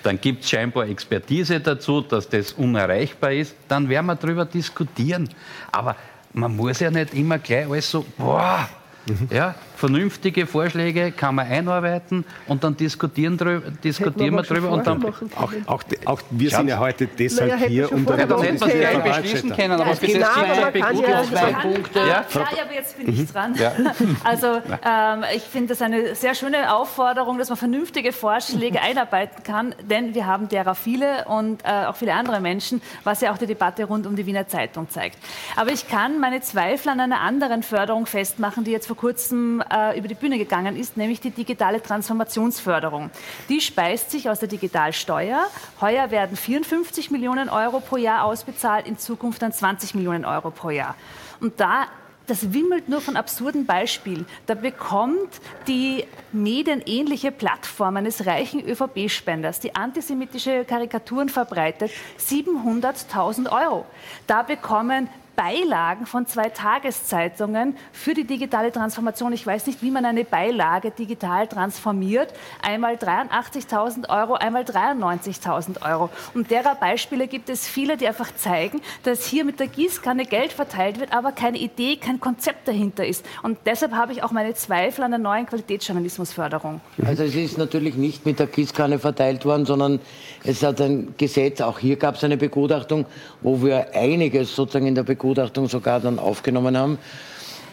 Dann 0.03 0.21
gibt 0.21 0.45
es 0.45 0.51
scheinbar 0.51 0.89
Expertise 0.89 1.61
dazu, 1.61 2.01
dass 2.01 2.29
das 2.29 2.53
unerreichbar 2.53 3.33
ist. 3.33 3.55
Dann 3.69 3.89
werden 3.89 4.07
wir 4.07 4.17
darüber 4.17 4.45
diskutieren. 4.45 5.29
Aber 5.73 5.97
man 6.33 6.55
muss 6.57 6.81
ja 6.81 6.91
nicht 6.91 7.15
immer 7.15 7.39
gleich 7.39 7.69
alles 7.69 7.91
so, 7.91 8.05
boah, 8.17 8.69
Mhm. 9.07 9.29
Ja, 9.31 9.55
vernünftige 9.81 10.47
Vorschläge 10.47 11.11
kann 11.11 11.35
man 11.35 11.47
einarbeiten 11.47 12.25
und 12.47 12.63
dann 12.63 12.77
diskutieren, 12.77 13.39
drüber, 13.39 13.71
diskutieren 13.83 14.35
wir 14.35 14.43
drüber. 14.43 14.71
Und 14.71 14.87
dann 14.87 15.03
auch, 15.05 15.53
auch, 15.67 15.83
auch 16.05 16.21
wir 16.31 16.51
sind 16.51 16.69
ja 16.69 16.79
heute 16.79 17.07
deshalb 17.07 17.51
naja, 17.51 17.67
hier, 17.67 17.93
um 17.93 18.05
darüber 18.05 18.37
zu 18.37 18.43
diskutieren. 18.43 19.03
beschließen 19.03 19.51
können, 19.57 19.81
aber 19.81 19.97
für 19.97 20.19
das 20.19 20.35
zwei, 20.35 21.25
zwei 21.25 21.53
Punkte. 21.63 21.99
Ja, 21.99 22.07
ja, 22.07 22.23
aber 22.63 22.75
jetzt 22.75 22.99
bin 22.99 23.09
ich 23.09 23.21
mhm. 23.21 23.27
dran. 23.29 23.55
Ja. 23.55 23.73
Also 24.25 24.47
ähm, 24.47 25.25
ich 25.35 25.43
finde 25.43 25.69
das 25.69 25.83
eine 25.83 26.15
sehr 26.15 26.35
schöne 26.35 26.75
Aufforderung, 26.75 27.39
dass 27.39 27.49
man 27.49 27.57
vernünftige 27.57 28.13
Vorschläge 28.13 28.81
einarbeiten 28.83 29.43
kann, 29.43 29.75
denn 29.89 30.15
wir 30.15 30.27
haben 30.27 30.49
derer 30.49 30.75
viele 30.75 31.25
und 31.25 31.65
äh, 31.65 31.87
auch 31.87 31.97
viele 31.97 32.13
andere 32.13 32.41
Menschen, 32.41 32.83
was 33.05 33.21
ja 33.21 33.33
auch 33.33 33.39
die 33.39 33.47
Debatte 33.47 33.85
rund 33.85 34.07
um 34.07 34.15
die 34.15 34.27
Wiener 34.27 34.47
Zeitung 34.47 34.91
zeigt. 34.91 35.17
Aber 35.57 35.73
ich 35.73 35.89
kann 35.89 36.21
meine 36.21 36.41
Zweifel 36.41 36.91
an 36.91 37.01
einer 37.01 37.21
anderen 37.21 37.63
Förderung 37.63 38.07
festmachen, 38.07 38.65
die 38.65 38.73
jetzt 38.73 38.87
vor 38.87 38.97
kurzem 38.97 39.63
äh, 39.73 39.99
über 39.99 40.09
die 40.09 40.15
Bühne 40.15 40.39
gegangen 40.39 40.77
ist, 40.77 40.97
nämlich 40.97 41.21
die 41.21 41.31
digitale 41.31 41.83
Transformationsförderung. 41.83 43.11
Die 43.49 43.61
speist 43.61 44.11
sich 44.11 44.29
aus 44.29 44.41
der 44.41 44.49
Digitalsteuer. 44.49 45.47
Heuer 45.81 46.11
werden 46.11 46.37
54 46.37 47.11
Millionen 47.11 47.49
Euro 47.49 47.81
pro 47.81 47.97
Jahr 47.97 48.25
ausbezahlt, 48.25 48.87
in 48.87 48.99
Zukunft 48.99 49.43
dann 49.43 49.53
20 49.53 49.95
Millionen 49.95 50.25
Euro 50.25 50.51
pro 50.51 50.71
Jahr. 50.71 50.95
Und 51.41 51.61
da 51.61 51.87
das 52.31 52.53
wimmelt 52.53 52.89
nur 52.89 53.01
von 53.01 53.17
absurden 53.17 53.67
Beispielen. 53.67 54.25
Da 54.47 54.55
bekommt 54.55 55.41
die 55.67 56.05
medienähnliche 56.31 57.33
Plattform 57.33 57.97
eines 57.97 58.25
reichen 58.25 58.65
ÖVP-Spenders, 58.65 59.59
die 59.59 59.75
antisemitische 59.75 60.65
Karikaturen 60.65 61.29
verbreitet, 61.29 61.91
700.000 62.21 63.51
Euro. 63.51 63.85
Da 64.29 64.45
bekommen 64.45 65.09
Beilagen 65.37 66.07
von 66.07 66.27
zwei 66.27 66.49
Tageszeitungen 66.51 67.77
für 67.93 68.15
die 68.15 68.25
digitale 68.25 68.73
Transformation. 68.73 69.33
Ich 69.33 69.47
weiß 69.47 69.67
nicht, 69.67 69.83
wie 69.83 69.91
man 69.91 70.05
eine 70.05 70.25
Beilage 70.25 70.91
digital 70.91 71.47
transformiert. 71.47 72.33
Einmal 72.63 72.97
83.000 72.97 74.09
Euro, 74.09 74.35
einmal 74.35 74.65
93.000 74.65 75.83
Euro. 75.89 76.11
Und 76.35 76.51
derer 76.51 76.75
Beispiele 76.75 77.27
gibt 77.27 77.49
es 77.49 77.67
viele, 77.67 77.97
die 77.97 78.07
einfach 78.07 78.35
zeigen, 78.35 78.83
dass 79.05 79.25
hier 79.25 79.45
mit 79.45 79.61
der 79.61 79.69
Gießkanne 79.69 80.27
Geld 80.27 80.53
verteilt 80.53 81.01
wird, 81.01 81.13
aber 81.13 81.33
keine 81.33 81.59
Idee, 81.59 81.97
kein 81.97 82.21
Konzept 82.21 82.69
dahinter 82.69 83.07
ist. 83.07 83.25
Und 83.43 83.59
deshalb 83.67 83.93
habe 83.93 84.13
ich 84.13 84.23
auch 84.23 84.33
meine 84.33 84.55
Zweifel 84.55 85.05
an 85.05 85.13
der 85.13 85.21
neuen 85.21 85.47
Qualitätsjournalismusförderung. 85.47 86.81
Also 87.07 87.23
es 87.23 87.35
ist 87.35 87.57
natürlich 87.57 87.95
nicht 87.95 88.27
mit 88.27 88.39
der 88.39 88.47
Gießkanne 88.47 88.99
verteilt 88.99 89.45
worden, 89.45 89.65
sondern 89.65 90.01
es 90.45 90.63
hat 90.63 90.81
ein 90.81 91.15
Gesetz, 91.17 91.61
auch 91.61 91.79
hier 91.79 91.97
gab 91.97 92.17
es 92.17 92.25
eine 92.25 92.37
Begutachtung, 92.37 93.07
wo 93.41 93.63
wir 93.63 93.95
einiges 93.95 94.55
sozusagen 94.55 94.87
in 94.87 94.95
der 94.95 95.03
Begutachtung 95.05 95.20
sogar 95.69 96.01
dann 96.01 96.19
aufgenommen 96.19 96.77
haben. 96.77 96.99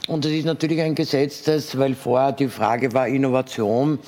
Und 0.08 0.26
es 0.26 0.32
ist 0.32 0.46
natürlich 0.46 0.82
ein 0.82 0.96
Gesetz, 0.96 1.44
das, 1.44 1.78
weil 1.78 1.94
vorher 1.96 2.32
die 2.32 2.48
Frage 2.48 2.94
war, 2.94 3.08
Innovation 3.08 4.00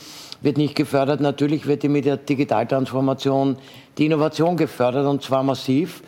wird 0.42 0.58
nicht 0.58 0.76
gefördert. 0.76 1.20
Natürlich 1.20 1.68
wird 1.68 1.84
mit 1.84 2.06
der 2.06 2.18
Digitaltransformation 2.18 3.58
die 3.98 4.06
Innovation 4.06 4.56
gefördert 4.56 5.06
und 5.06 5.22
zwar 5.24 5.44
massiv. 5.44 6.02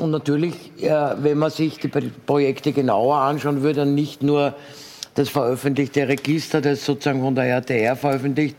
Und 0.00 0.10
natürlich, 0.10 0.54
wenn 0.78 1.38
man 1.38 1.50
sich 1.50 1.78
die 1.78 1.88
Projekte 1.88 2.72
genauer 2.72 3.16
anschauen 3.16 3.62
würde, 3.62 3.86
nicht 3.86 4.22
nur 4.22 4.54
das 5.14 5.28
veröffentlichte 5.28 6.08
Register, 6.08 6.60
das 6.60 6.84
sozusagen 6.84 7.20
von 7.20 7.34
der 7.34 7.44
RTR 7.44 7.94
veröffentlicht, 7.94 8.56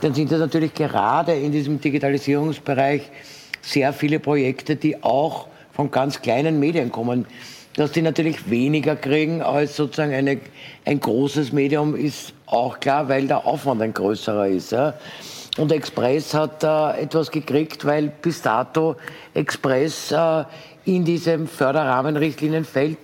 dann 0.00 0.12
sind 0.12 0.30
das 0.30 0.40
natürlich 0.40 0.74
gerade 0.74 1.32
in 1.32 1.52
diesem 1.52 1.80
Digitalisierungsbereich 1.80 3.02
sehr 3.62 3.92
viele 3.92 4.20
Projekte, 4.20 4.76
die 4.76 5.02
auch 5.02 5.46
von 5.78 5.92
ganz 5.92 6.20
kleinen 6.20 6.58
Medien 6.58 6.90
kommen. 6.90 7.24
Dass 7.74 7.92
die 7.92 8.02
natürlich 8.02 8.50
weniger 8.50 8.96
kriegen 8.96 9.42
als 9.42 9.76
sozusagen 9.76 10.12
eine, 10.12 10.40
ein 10.84 10.98
großes 10.98 11.52
Medium, 11.52 11.94
ist 11.94 12.32
auch 12.46 12.80
klar, 12.80 13.08
weil 13.08 13.28
der 13.28 13.46
Aufwand 13.46 13.80
ein 13.82 13.94
größerer 13.94 14.48
ist. 14.48 14.72
Ja. 14.72 14.94
Und 15.56 15.70
Express 15.70 16.34
hat 16.34 16.64
äh, 16.64 17.02
etwas 17.02 17.30
gekriegt, 17.30 17.84
weil 17.84 18.08
bis 18.08 18.42
dato 18.42 18.96
Express 19.34 20.10
äh, 20.10 20.44
in 20.84 21.04
diesem 21.04 21.46
Förderrahmenrichtlinien 21.46 22.64
fällt 22.64 22.98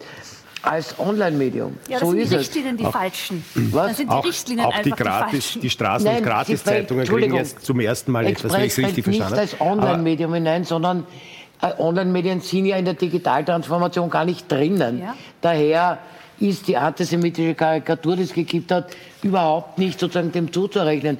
als 0.62 0.98
Online-Medium. 0.98 1.76
Ja, 1.88 2.00
so 2.00 2.10
sind 2.10 2.28
die 2.28 2.34
Richtlinien 2.34 2.76
die 2.76 2.86
falschen. 2.86 3.44
Was? 3.54 3.88
Das 3.88 3.96
sind 3.98 4.10
die 4.10 4.14
auch, 4.16 4.24
Richtlinien 4.24 4.66
auch 4.66 4.72
die, 4.82 4.92
einfach 4.92 4.96
gratis, 4.96 5.52
die, 5.52 5.60
die 5.60 5.70
Straßen- 5.70 6.16
und 6.16 6.24
Gratiszeitungen 6.24 7.06
kriegen 7.06 7.34
jetzt 7.36 7.64
zum 7.64 7.78
ersten 7.78 8.10
Mal 8.10 8.26
etwas, 8.26 8.52
wenn 8.52 8.64
ich 8.64 8.72
es 8.72 8.78
richtig 8.78 9.04
verstanden 9.04 9.32
habe. 9.36 9.42
nicht 9.42 9.52
als 9.52 9.60
Online-Medium 9.60 10.34
hinein, 10.34 10.64
sondern 10.64 11.06
Online-Medien 11.62 12.40
sind 12.40 12.66
ja 12.66 12.76
in 12.76 12.84
der 12.84 12.94
Digitaltransformation 12.94 14.10
gar 14.10 14.24
nicht 14.24 14.50
drinnen. 14.50 15.00
Ja. 15.00 15.16
Daher 15.40 15.98
ist 16.40 16.68
die 16.68 16.76
antisemitische 16.76 17.54
Karikatur, 17.54 18.16
die 18.16 18.22
es 18.22 18.34
gegeben 18.34 18.66
hat, 18.70 18.88
überhaupt 19.22 19.78
nicht 19.78 19.98
sozusagen 19.98 20.32
dem 20.32 20.52
zuzurechnen 20.52 21.18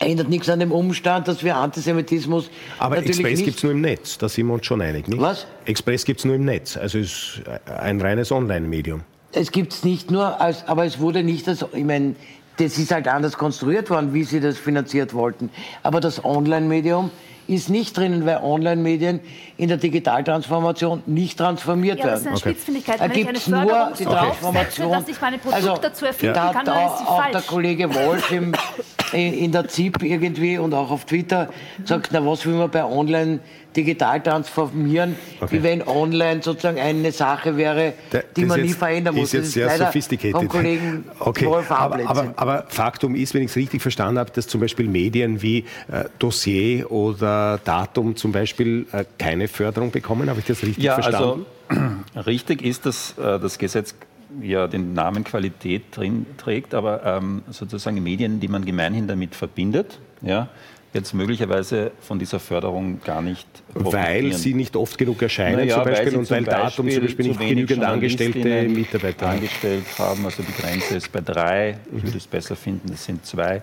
ändert 0.00 0.28
nichts 0.28 0.48
an 0.48 0.60
dem 0.60 0.72
Umstand, 0.72 1.28
dass 1.28 1.44
wir 1.44 1.56
Antisemitismus. 1.56 2.50
Aber 2.78 2.98
Express 2.98 3.42
gibt 3.42 3.58
es 3.58 3.62
nur 3.62 3.72
im 3.72 3.82
Netz, 3.82 4.18
da 4.18 4.28
sind 4.28 4.46
wir 4.46 4.54
uns 4.54 4.66
schon 4.66 4.80
einig, 4.80 5.08
nicht? 5.08 5.20
Was? 5.20 5.46
Express 5.66 6.04
gibt 6.04 6.20
es 6.20 6.24
nur 6.24 6.34
im 6.34 6.44
Netz, 6.44 6.76
also 6.76 6.98
ist 6.98 7.42
ein 7.66 8.00
reines 8.00 8.32
Online-Medium. 8.32 9.02
Es 9.32 9.52
gibt 9.52 9.72
es 9.72 9.84
nicht 9.84 10.10
nur, 10.10 10.40
als, 10.40 10.66
aber 10.66 10.84
es 10.84 10.98
wurde 10.98 11.22
nicht 11.22 11.46
als, 11.46 11.64
ich 11.72 11.84
meine, 11.84 12.16
das 12.56 12.78
ist 12.78 12.90
halt 12.90 13.08
anders 13.08 13.38
konstruiert 13.38 13.90
worden, 13.90 14.12
wie 14.12 14.24
sie 14.24 14.40
das 14.40 14.58
finanziert 14.58 15.14
wollten. 15.14 15.50
Aber 15.82 16.00
das 16.00 16.24
Online-Medium 16.24 17.10
ist 17.50 17.68
nicht 17.68 17.96
drinnen, 17.96 18.26
weil 18.26 18.38
Online-Medien 18.42 19.20
in 19.60 19.68
der 19.68 19.76
Digitaltransformation 19.76 21.02
nicht 21.04 21.36
transformiert 21.36 21.98
ja, 21.98 22.06
werden. 22.06 22.24
Das 22.32 22.42
ist 22.42 22.68
eine 22.68 22.78
okay. 22.78 22.94
Da 22.98 23.08
gibt 23.08 23.36
es 23.36 23.46
nur 23.46 23.92
die 23.98 24.04
Transformation, 24.04 24.92
dass 24.92 25.08
ich 25.08 25.20
meine 25.20 25.36
Produkte 25.36 25.70
also, 25.70 25.82
dazu 25.82 26.06
erfinden 26.06 26.34
ja. 26.34 26.52
kann, 26.52 26.64
da 26.64 26.74
dann 26.74 26.86
ist 26.86 26.98
sie 26.98 27.04
auch 27.04 27.20
falsch. 27.20 27.32
der 27.32 27.42
Kollege 27.42 27.94
Wolf 27.94 28.32
im, 28.32 28.54
in 29.12 29.52
der 29.52 29.68
ZIP 29.68 30.02
irgendwie 30.02 30.56
und 30.56 30.72
auch 30.72 30.90
auf 30.90 31.04
Twitter 31.04 31.50
sagt, 31.84 32.08
na 32.12 32.24
was 32.24 32.46
will 32.46 32.54
man 32.54 32.70
bei 32.70 32.84
Online 32.84 33.40
digital 33.76 34.20
transformieren, 34.20 35.16
okay. 35.40 35.56
wie 35.56 35.62
wenn 35.62 35.86
online 35.86 36.42
sozusagen 36.42 36.78
eine 36.78 37.12
Sache 37.12 37.56
wäre, 37.56 37.94
die 38.36 38.44
man 38.44 38.60
nie 38.62 38.72
verändern 38.72 39.14
muss. 39.14 39.32
Ist 39.32 39.32
jetzt 39.32 39.52
sehr 39.52 39.70
sophisticated. 39.76 40.36
Vom 40.36 40.48
Kollegen 40.48 41.04
okay. 41.20 41.46
Wolf 41.46 41.70
aber, 41.70 42.00
aber, 42.08 42.34
aber, 42.36 42.64
Faktum 42.68 43.14
ist, 43.14 43.34
wenn 43.34 43.42
ich 43.42 43.50
es 43.50 43.56
richtig 43.56 43.82
verstanden 43.82 44.18
habe, 44.18 44.30
dass 44.32 44.46
zum 44.46 44.60
Beispiel 44.60 44.88
Medien 44.88 45.42
wie 45.42 45.58
äh, 45.90 46.04
Dossier 46.18 46.90
oder 46.90 47.60
Datum 47.64 48.16
zum 48.16 48.32
Beispiel 48.32 48.86
äh, 48.92 49.04
keine 49.18 49.48
Förderung 49.50 49.90
bekommen. 49.90 50.30
Habe 50.30 50.40
ich 50.40 50.46
das 50.46 50.62
richtig 50.62 50.84
ja, 50.84 50.94
verstanden? 50.94 51.46
Also, 51.68 51.82
richtig 52.26 52.62
ist, 52.62 52.86
dass 52.86 53.16
äh, 53.18 53.38
das 53.38 53.58
Gesetz 53.58 53.94
ja 54.40 54.66
den 54.66 54.94
Namen 54.94 55.24
Qualität 55.24 55.84
drin 55.92 56.26
trägt, 56.36 56.74
aber 56.74 57.04
ähm, 57.04 57.42
sozusagen 57.50 58.02
Medien, 58.02 58.40
die 58.40 58.48
man 58.48 58.64
gemeinhin 58.64 59.08
damit 59.08 59.34
verbindet, 59.34 59.98
ja, 60.22 60.48
jetzt 60.92 61.14
möglicherweise 61.14 61.92
von 62.00 62.18
dieser 62.18 62.40
Förderung 62.40 63.00
gar 63.04 63.22
nicht 63.22 63.46
Weil 63.74 64.32
sie 64.32 64.54
nicht 64.54 64.74
oft 64.76 64.98
genug 64.98 65.22
erscheinen 65.22 65.58
naja, 65.58 65.76
zum 65.76 65.84
Beispiel 65.84 66.16
und 66.16 66.30
weil 66.30 66.44
Datum 66.44 66.90
zum 66.90 67.02
Beispiel 67.02 67.28
nicht 67.28 67.40
genügend 67.40 67.84
Angestellte 67.84 68.68
Mitarbeiter 68.68 69.28
angestellt 69.28 69.84
haben. 69.98 70.24
Also 70.24 70.42
die 70.42 70.52
Grenze 70.52 70.96
ist 70.96 71.12
bei 71.12 71.20
drei. 71.20 71.78
Ich 71.96 72.02
würde 72.02 72.18
es 72.18 72.26
besser 72.26 72.56
finden, 72.56 72.92
es 72.92 73.04
sind 73.04 73.24
zwei 73.24 73.62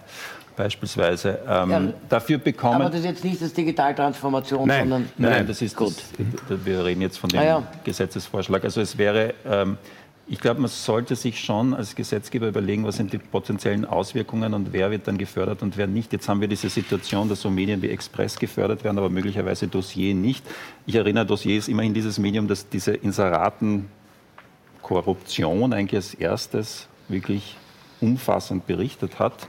beispielsweise. 0.58 1.40
Ähm, 1.48 1.72
ja, 1.72 1.82
dafür 2.10 2.40
bekommen. 2.40 2.82
Aber 2.82 2.90
das 2.90 3.00
ist 3.00 3.06
jetzt 3.06 3.24
nicht 3.24 3.42
das 3.42 3.54
Digitaltransformation, 3.54 4.68
nein, 4.68 4.82
sondern. 4.82 5.10
Nein, 5.18 5.32
nein, 5.32 5.48
das 5.48 5.62
ist 5.62 5.78
gut. 5.78 5.96
Das, 6.50 6.66
wir 6.66 6.84
reden 6.84 7.02
jetzt 7.02 7.18
von 7.18 7.30
dem 7.30 7.40
ah, 7.40 7.46
ja. 7.46 7.64
Gesetzesvorschlag. 7.86 8.66
Also 8.66 8.82
es 8.82 8.98
wäre. 8.98 9.34
Ähm, 9.46 9.78
ich 10.30 10.42
glaube, 10.42 10.60
man 10.60 10.70
sollte 10.70 11.16
sich 11.16 11.40
schon 11.40 11.74
als 11.74 11.96
Gesetzgeber 11.96 12.50
überlegen, 12.50 12.84
was 12.84 12.98
sind 12.98 13.14
die 13.14 13.18
potenziellen 13.18 13.86
Auswirkungen 13.86 14.54
und 14.54 14.74
wer 14.74 14.92
wird 14.92 15.08
dann 15.08 15.18
gefördert 15.18 15.62
und 15.62 15.78
wer 15.78 15.88
nicht. 15.88 16.12
Jetzt 16.12 16.28
haben 16.28 16.42
wir 16.42 16.50
diese 16.50 16.68
Situation, 16.68 17.30
dass 17.30 17.40
so 17.40 17.50
Medien 17.50 17.82
wie 17.82 17.88
Express 17.88 18.38
gefördert 18.38 18.84
werden, 18.84 18.98
aber 18.98 19.10
möglicherweise 19.10 19.70
Dossier 19.70 20.14
nicht. 20.14 20.46
Ich 20.86 20.96
erinnere, 20.96 21.26
Dossier 21.26 21.58
ist 21.58 21.70
immerhin 21.70 21.94
dieses 21.94 22.20
Medium, 22.20 22.50
das 22.50 22.68
diese 22.68 22.92
Inseratenkorruption 22.92 25.72
eigentlich 25.72 25.96
als 25.96 26.14
erstes 26.14 26.90
wirklich 27.08 27.56
umfassend 28.02 28.68
berichtet 28.68 29.20
hat. 29.20 29.48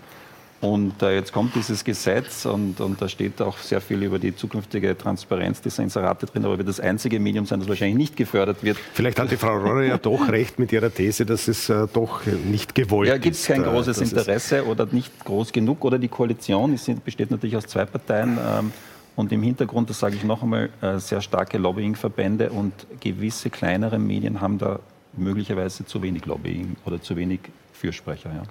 Und 0.61 1.03
äh, 1.03 1.15
jetzt 1.15 1.33
kommt 1.33 1.55
dieses 1.55 1.85
Gesetz 1.85 2.45
und, 2.45 2.81
und, 2.81 3.01
da 3.01 3.09
steht 3.09 3.41
auch 3.41 3.59
sehr 3.59 3.81
viel 3.81 4.03
über 4.03 4.19
die 4.19 4.35
zukünftige 4.35 4.99
Transparenz 4.99 5.61
dieser 5.61 5.85
Inserate 5.85 6.27
drin, 6.27 6.45
aber 6.45 6.59
wird 6.59 6.67
das 6.69 6.81
einzige 6.81 7.21
Medium 7.21 7.47
sein, 7.47 7.61
das 7.61 7.69
wahrscheinlich 7.69 7.97
nicht 7.97 8.17
gefördert 8.17 8.65
wird. 8.65 8.77
Vielleicht 8.93 9.21
hat 9.21 9.31
die 9.31 9.37
Frau 9.37 9.57
Rohrer 9.57 9.85
ja 9.85 9.99
doch 10.03 10.29
recht 10.29 10.59
mit 10.59 10.73
ihrer 10.73 10.93
These, 10.93 11.25
dass 11.27 11.47
es 11.47 11.69
äh, 11.69 11.87
doch 11.93 12.23
nicht 12.27 12.75
gewollt 12.75 13.09
ist. 13.09 13.15
Ja, 13.15 13.19
gibt 13.19 13.37
es 13.37 13.47
kein 13.47 13.63
äh, 13.63 13.69
großes 13.69 14.01
Interesse 14.01 14.67
oder 14.67 14.89
nicht 14.91 15.25
groß 15.25 15.53
genug 15.53 15.85
oder 15.85 15.97
die 15.97 16.09
Koalition 16.09 16.77
sind, 16.77 17.05
besteht 17.05 17.31
natürlich 17.31 17.57
aus 17.57 17.67
zwei 17.67 17.85
Parteien. 17.85 18.37
Ähm, 18.39 18.73
und 19.15 19.31
im 19.31 19.43
Hintergrund, 19.43 19.91
das 19.91 20.01
sage 20.01 20.17
ich 20.17 20.25
noch 20.25 20.43
einmal, 20.43 20.71
äh, 20.81 20.99
sehr 20.99 21.21
starke 21.21 21.59
Lobbyingverbände 21.59 22.51
und 22.51 22.73
gewisse 23.01 23.51
kleinere 23.51 23.99
Medien 24.01 24.41
haben 24.41 24.59
da 24.59 24.81
möglicherweise 25.17 25.87
zu 25.87 26.03
wenig 26.03 26.27
Lobbying 26.27 26.75
oder 26.85 27.01
zu 27.01 27.17
wenig 27.17 27.41
Fürsprecher. 27.73 28.31
Ja. 28.31 28.43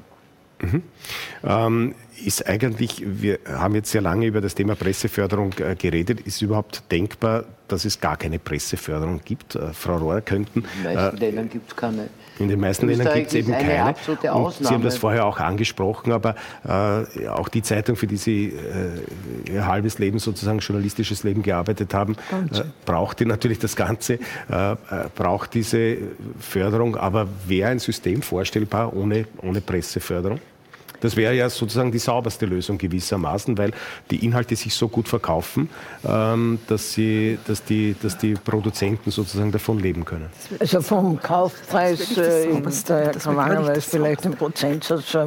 Mhm. 0.61 0.83
Ähm, 1.43 1.95
ist 2.23 2.47
eigentlich, 2.47 3.03
wir 3.05 3.39
haben 3.47 3.75
jetzt 3.75 3.91
sehr 3.91 4.01
lange 4.01 4.25
über 4.25 4.41
das 4.41 4.55
Thema 4.55 4.75
Presseförderung 4.75 5.53
äh, 5.59 5.75
geredet. 5.75 6.21
Ist 6.21 6.41
überhaupt 6.41 6.91
denkbar, 6.91 7.45
dass 7.71 7.85
es 7.85 7.99
gar 7.99 8.17
keine 8.17 8.39
Presseförderung 8.39 9.21
gibt? 9.23 9.55
Äh, 9.55 9.73
Frau 9.73 9.97
Rohr, 9.97 10.21
könnten. 10.21 10.63
In 10.63 10.83
den 10.83 10.93
meisten 10.93 11.17
äh, 11.17 11.19
Ländern 11.19 11.49
gibt 11.49 11.69
es 11.69 11.75
keine. 11.75 12.09
In 12.39 12.47
den 12.47 12.59
meisten 12.59 12.87
Ländern 12.87 13.13
gibt 13.13 13.27
es 13.27 13.33
eben 13.33 13.51
keine. 13.51 13.95
Und 14.33 14.53
Sie 14.53 14.65
haben 14.65 14.83
das 14.83 14.97
vorher 14.97 15.25
auch 15.25 15.39
angesprochen, 15.39 16.11
aber 16.11 16.35
äh, 16.65 17.27
auch 17.27 17.49
die 17.49 17.61
Zeitung, 17.61 17.95
für 17.95 18.07
die 18.07 18.17
Sie 18.17 18.47
äh, 18.47 19.51
Ihr 19.51 19.65
halbes 19.65 19.99
Leben 19.99 20.19
sozusagen 20.19 20.59
journalistisches 20.59 21.23
Leben 21.23 21.43
gearbeitet 21.43 21.93
haben, 21.93 22.15
äh, 22.31 22.61
braucht 22.85 23.19
die 23.19 23.25
natürlich 23.25 23.59
das 23.59 23.75
Ganze, 23.75 24.19
braucht 25.15 25.53
diese 25.53 25.97
Förderung. 26.39 26.95
Aber 26.95 27.27
wäre 27.47 27.69
ein 27.69 27.79
System 27.79 28.21
vorstellbar 28.21 28.95
ohne, 28.95 29.25
ohne 29.41 29.61
Presseförderung? 29.61 30.39
Das 30.99 31.15
wäre 31.15 31.33
ja 31.33 31.49
sozusagen 31.49 31.91
die 31.91 31.99
sauberste 31.99 32.45
Lösung 32.45 32.77
gewissermaßen, 32.77 33.57
weil 33.57 33.71
die 34.11 34.25
Inhalte 34.25 34.55
sich 34.55 34.73
so 34.73 34.87
gut 34.87 35.07
verkaufen, 35.07 35.69
ähm, 36.07 36.59
dass, 36.67 36.93
sie, 36.93 37.37
dass, 37.47 37.63
die, 37.63 37.95
dass 38.01 38.17
die 38.17 38.33
Produzenten 38.33 39.11
sozusagen 39.11 39.51
davon 39.51 39.79
leben 39.79 40.05
können. 40.05 40.27
Also 40.59 40.81
vom 40.81 41.19
Kaufpreis, 41.21 42.15
der 42.15 43.05
Herr 43.05 43.11
Kamanger 43.11 43.67
weiß 43.67 43.85
vielleicht 43.85 44.25
den 44.25 44.33
Prozentsatz, 44.33 45.17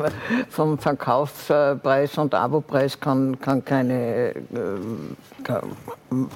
vom 0.48 0.78
Verkaufspreis 0.78 2.18
und 2.18 2.34
Abopreis 2.34 2.98
kann, 2.98 3.38
kann 3.40 3.64
keine, 3.64 4.34
äh, 4.34 4.34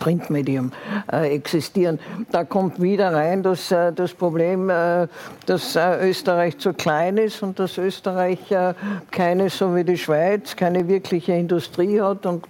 Printmedium 0.01 0.73
äh, 1.13 1.35
existieren. 1.35 1.99
Da 2.31 2.45
kommt 2.45 2.81
wieder 2.81 3.13
rein 3.13 3.43
dass, 3.43 3.71
äh, 3.71 3.93
das 3.93 4.13
Problem, 4.13 4.71
äh, 4.71 5.07
dass 5.47 5.77
äh, 5.77 6.09
Österreich 6.09 6.59
zu 6.59 6.73
klein 6.73 7.19
ist 7.19 7.43
und 7.43 7.59
dass 7.59 7.79
Österreich 7.79 8.51
äh, 8.51 8.75
keine, 9.11 9.51
so 9.51 9.75
wie 9.75 9.85
die 9.85 9.99
Schweiz, 9.99 10.57
keine 10.57 10.89
wirkliche 10.89 11.33
Industrie 11.33 12.01
hat 12.01 12.27
und 12.27 12.47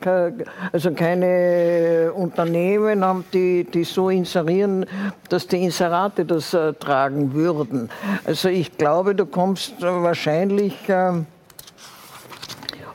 also 0.73 0.93
keine 0.93 2.13
Unternehmen 2.15 3.05
haben, 3.05 3.25
die, 3.33 3.65
die 3.65 3.85
so 3.85 4.11
inserieren, 4.11 4.87
dass 5.29 5.47
die 5.47 5.65
Inserate 5.65 6.25
das 6.25 6.55
äh, 6.55 6.73
tragen 6.75 7.35
würden. 7.35 7.91
Also 8.25 8.49
ich 8.49 8.77
glaube, 8.77 9.15
du 9.15 9.27
kommst 9.27 9.81
wahrscheinlich 9.81 10.77
ähm, 10.89 11.27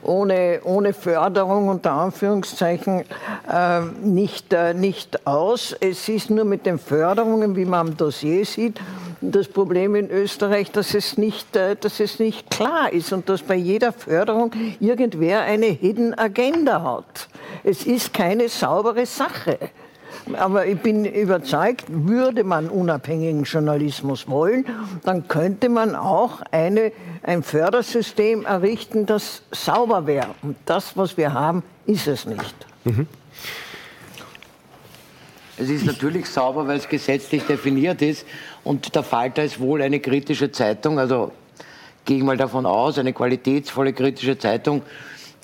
ohne, 0.10 0.60
ohne 0.64 0.94
Förderung 0.94 1.70
unter 1.70 1.92
Anführungszeichen 1.92 3.04
äh, 3.48 3.82
nicht, 4.02 4.52
äh, 4.52 4.74
nicht 4.74 5.28
aus. 5.28 5.76
Es 5.80 6.10
ist 6.10 6.32
nur 6.32 6.46
mit 6.46 6.66
den 6.66 6.80
Förderungen, 6.80 7.56
wie 7.56 7.66
man 7.66 7.90
am 7.90 7.98
Dossier 7.98 8.44
sieht, 8.44 8.80
das 9.22 9.48
Problem 9.48 9.96
in 9.96 10.10
Österreich, 10.10 10.72
dass 10.72 10.96
es 10.96 11.18
nicht, 11.18 11.56
äh, 11.56 11.76
dass 11.76 12.00
es 12.00 12.18
nicht 12.18 12.50
klar 12.50 12.92
ist 12.92 13.14
und 13.14 13.30
dass 13.30 13.44
bei 13.44 13.56
jeder 13.56 13.94
Förderung 13.94 14.52
irgendwer 14.80 15.42
eine 15.42 15.68
Hidden 15.68 16.18
Agenda 16.18 16.82
hat. 16.82 17.30
Es 17.64 17.86
ist 17.86 18.12
keine 18.12 18.50
saubere 18.50 19.06
Sache. 19.06 19.60
Aber 20.38 20.66
ich 20.66 20.80
bin 20.80 21.06
überzeugt, 21.06 21.86
würde 21.88 22.44
man 22.44 22.70
unabhängigen 22.70 23.44
Journalismus 23.44 24.28
wollen, 24.28 24.66
dann 25.04 25.28
könnte 25.28 25.70
man 25.70 25.96
auch 25.96 26.42
eine, 26.52 26.92
ein 27.24 27.44
Fördersystem 27.44 28.46
errichten, 28.46 29.06
das 29.06 29.44
sauber 29.52 30.08
wäre. 30.08 30.30
Und 30.42 30.56
das, 30.66 30.96
was 30.98 31.18
wir 31.18 31.34
haben, 31.34 31.64
ist 31.86 32.08
es 32.08 32.26
nicht. 32.26 32.56
Mhm. 32.84 33.08
Es 35.58 35.70
ist 35.70 35.86
natürlich 35.86 36.26
sauber, 36.28 36.68
weil 36.68 36.78
es 36.78 36.88
gesetzlich 36.88 37.44
definiert 37.44 38.02
ist. 38.02 38.26
Und 38.64 38.96
der 38.96 39.04
Falter 39.04 39.44
ist 39.44 39.60
wohl 39.60 39.82
eine 39.82 40.00
kritische 40.00 40.52
Zeitung. 40.52 41.00
Also 41.00 41.34
gehe 42.06 42.18
ich 42.18 42.24
mal 42.24 42.38
davon 42.38 42.66
aus, 42.66 42.98
eine 42.98 43.12
qualitätsvolle 43.12 43.92
kritische 43.92 44.38
Zeitung 44.38 44.84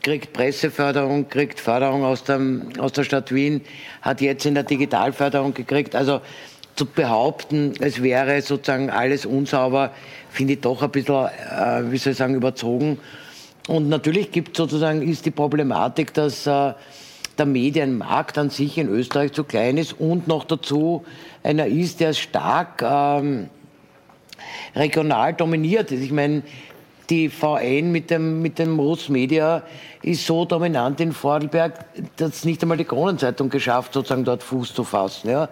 kriegt 0.05 0.33
Presseförderung, 0.33 1.29
kriegt 1.29 1.59
Förderung 1.59 2.03
aus, 2.03 2.23
dem, 2.23 2.69
aus 2.77 2.91
der 2.91 3.03
Stadt 3.03 3.33
Wien, 3.33 3.61
hat 4.03 4.21
jetzt 4.21 4.45
in 4.45 4.53
der 4.53 4.61
Digitalförderung 4.61 5.55
gekriegt. 5.55 5.95
Also 5.95 6.21
zu 6.75 6.85
behaupten, 6.85 7.73
es 7.79 8.03
wäre 8.03 8.39
sozusagen 8.43 8.91
alles 8.91 9.25
unsauber, 9.25 9.91
finde 10.29 10.53
ich 10.53 10.61
doch 10.61 10.83
ein 10.83 10.91
bisschen, 10.91 11.25
äh, 11.25 11.91
wie 11.91 11.97
soll 11.97 12.11
ich 12.11 12.19
sagen, 12.19 12.35
überzogen. 12.35 12.99
Und 13.67 13.89
natürlich 13.89 14.31
gibt 14.31 14.55
sozusagen, 14.55 15.01
ist 15.01 15.25
die 15.25 15.31
Problematik, 15.31 16.13
dass 16.13 16.45
äh, 16.45 16.73
der 17.39 17.45
Medienmarkt 17.47 18.37
an 18.37 18.51
sich 18.51 18.77
in 18.77 18.89
Österreich 18.89 19.31
zu 19.31 19.43
klein 19.43 19.77
ist 19.77 19.99
und 19.99 20.27
noch 20.27 20.43
dazu 20.43 21.03
einer 21.41 21.65
ist, 21.65 21.99
der 21.99 22.13
stark 22.13 22.83
ähm, 22.83 23.49
regional 24.75 25.33
dominiert 25.33 25.91
ist. 25.91 26.01
Ich 26.01 26.11
meine, 26.11 26.43
die 27.09 27.29
VN 27.29 27.91
mit 27.91 28.09
dem, 28.09 28.41
mit 28.41 28.59
dem 28.59 28.71
Moos 28.71 29.09
Media 29.09 29.63
ist 30.01 30.25
so 30.25 30.45
dominant 30.45 30.99
in 30.99 31.13
Vorarlberg, 31.13 31.85
dass 32.17 32.45
nicht 32.45 32.61
einmal 32.61 32.77
die 32.77 32.85
Kronenzeitung 32.85 33.49
geschafft, 33.49 33.93
sozusagen 33.93 34.23
dort 34.23 34.43
Fuß 34.43 34.73
zu 34.73 34.83
fassen. 34.83 35.29
Ja. 35.29 35.49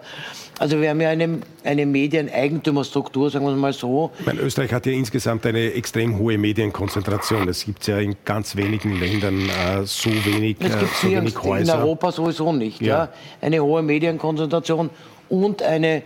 Also 0.58 0.80
wir 0.80 0.90
haben 0.90 1.00
ja 1.00 1.08
eine, 1.08 1.40
eine 1.64 1.86
Medieneigentümerstruktur, 1.86 3.30
sagen 3.30 3.44
wir 3.44 3.52
mal 3.56 3.72
so. 3.72 4.12
Meine, 4.24 4.40
Österreich 4.40 4.72
hat 4.72 4.86
ja 4.86 4.92
insgesamt 4.92 5.44
eine 5.46 5.72
extrem 5.72 6.18
hohe 6.18 6.38
Medienkonzentration. 6.38 7.48
Es 7.48 7.64
gibt 7.64 7.86
ja 7.86 7.98
in 7.98 8.14
ganz 8.24 8.54
wenigen 8.54 9.00
Ländern 9.00 9.48
äh, 9.48 9.84
so 9.84 10.10
wenig, 10.10 10.60
äh, 10.60 10.70
so 11.00 11.10
wenig 11.10 11.42
Häuser. 11.42 11.74
In 11.74 11.80
Europa 11.80 12.12
sowieso 12.12 12.52
nicht. 12.52 12.80
Ja. 12.80 12.86
ja. 12.86 13.08
Eine 13.40 13.60
hohe 13.60 13.82
Medienkonzentration 13.82 14.90
und 15.28 15.62
eine 15.62 16.02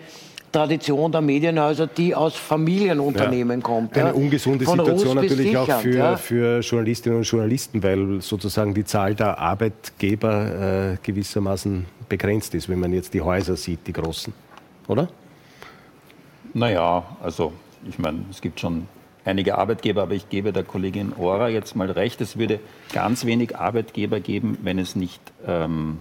Tradition 0.53 1.13
der 1.13 1.21
Medienhäuser, 1.21 1.87
die 1.87 2.15
aus 2.15 2.35
Familienunternehmen 2.35 3.61
ja. 3.61 3.65
kommt. 3.65 3.97
Eine 3.97 4.15
ungesunde 4.15 4.65
Von 4.65 4.79
Situation 4.79 5.17
natürlich 5.17 5.57
auch 5.57 5.81
für, 5.81 5.97
ja. 5.97 6.17
für, 6.17 6.61
Journalistinnen 6.61 7.19
und 7.19 7.25
Journalisten, 7.25 7.83
weil 7.83 8.21
sozusagen 8.21 8.75
die 8.75 8.85
Zahl 8.85 9.15
der 9.15 9.39
Arbeitgeber 9.39 10.93
äh, 10.93 10.97
gewissermaßen 11.03 11.87
begrenzt 12.09 12.55
ist, 12.55 12.69
wenn 12.69 12.81
man 12.81 12.93
jetzt 12.93 13.15
die 13.15 13.21
Häuser 13.21 13.57
sieht, 13.57 13.87
die 13.87 13.93
großen. 13.93 14.33
Oder? 14.87 15.09
Naja, 16.55 17.05
also 17.23 17.53
ich 17.89 17.99
meine, 17.99 18.21
es 18.31 18.41
gibt 18.41 18.61
schon 18.61 18.89
einige 19.25 19.59
Arbeitgeber, 19.59 20.03
aber 20.03 20.15
ich 20.15 20.29
gebe 20.29 20.53
der 20.53 20.65
Kollegin 20.65 21.13
Ora 21.19 21.49
jetzt 21.49 21.77
mal 21.77 21.91
recht, 21.91 22.21
es 22.21 22.39
würde 22.39 22.61
ganz 22.93 23.27
wenig 23.27 23.57
Arbeitgeber 23.57 24.21
geben, 24.21 24.59
wenn 24.63 24.79
es 24.79 24.97
nicht 24.97 25.21
ähm, 25.47 25.99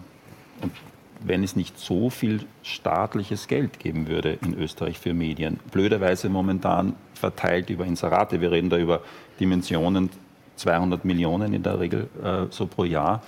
wenn 1.24 1.44
es 1.44 1.56
nicht 1.56 1.80
so 1.80 2.10
viel 2.10 2.42
staatliches 2.64 3.48
Geld 3.48 3.80
geben 3.80 4.08
würde 4.08 4.38
in 4.44 4.58
Österreich 4.58 5.00
für 5.00 5.14
Medien. 5.14 5.60
Blöderweise 5.72 6.30
momentan 6.30 6.96
verteilt 7.14 7.70
über 7.70 7.86
Inserate. 7.86 8.42
Wir 8.42 8.52
reden 8.52 8.70
da 8.70 8.78
über 8.78 9.02
Dimensionen 9.40 10.10
200 10.58 11.06
Millionen 11.06 11.54
in 11.54 11.64
der 11.64 11.80
Regel 11.80 12.10
äh, 12.24 12.46
so 12.50 12.68
pro 12.68 12.84
Jahr. 12.84 13.22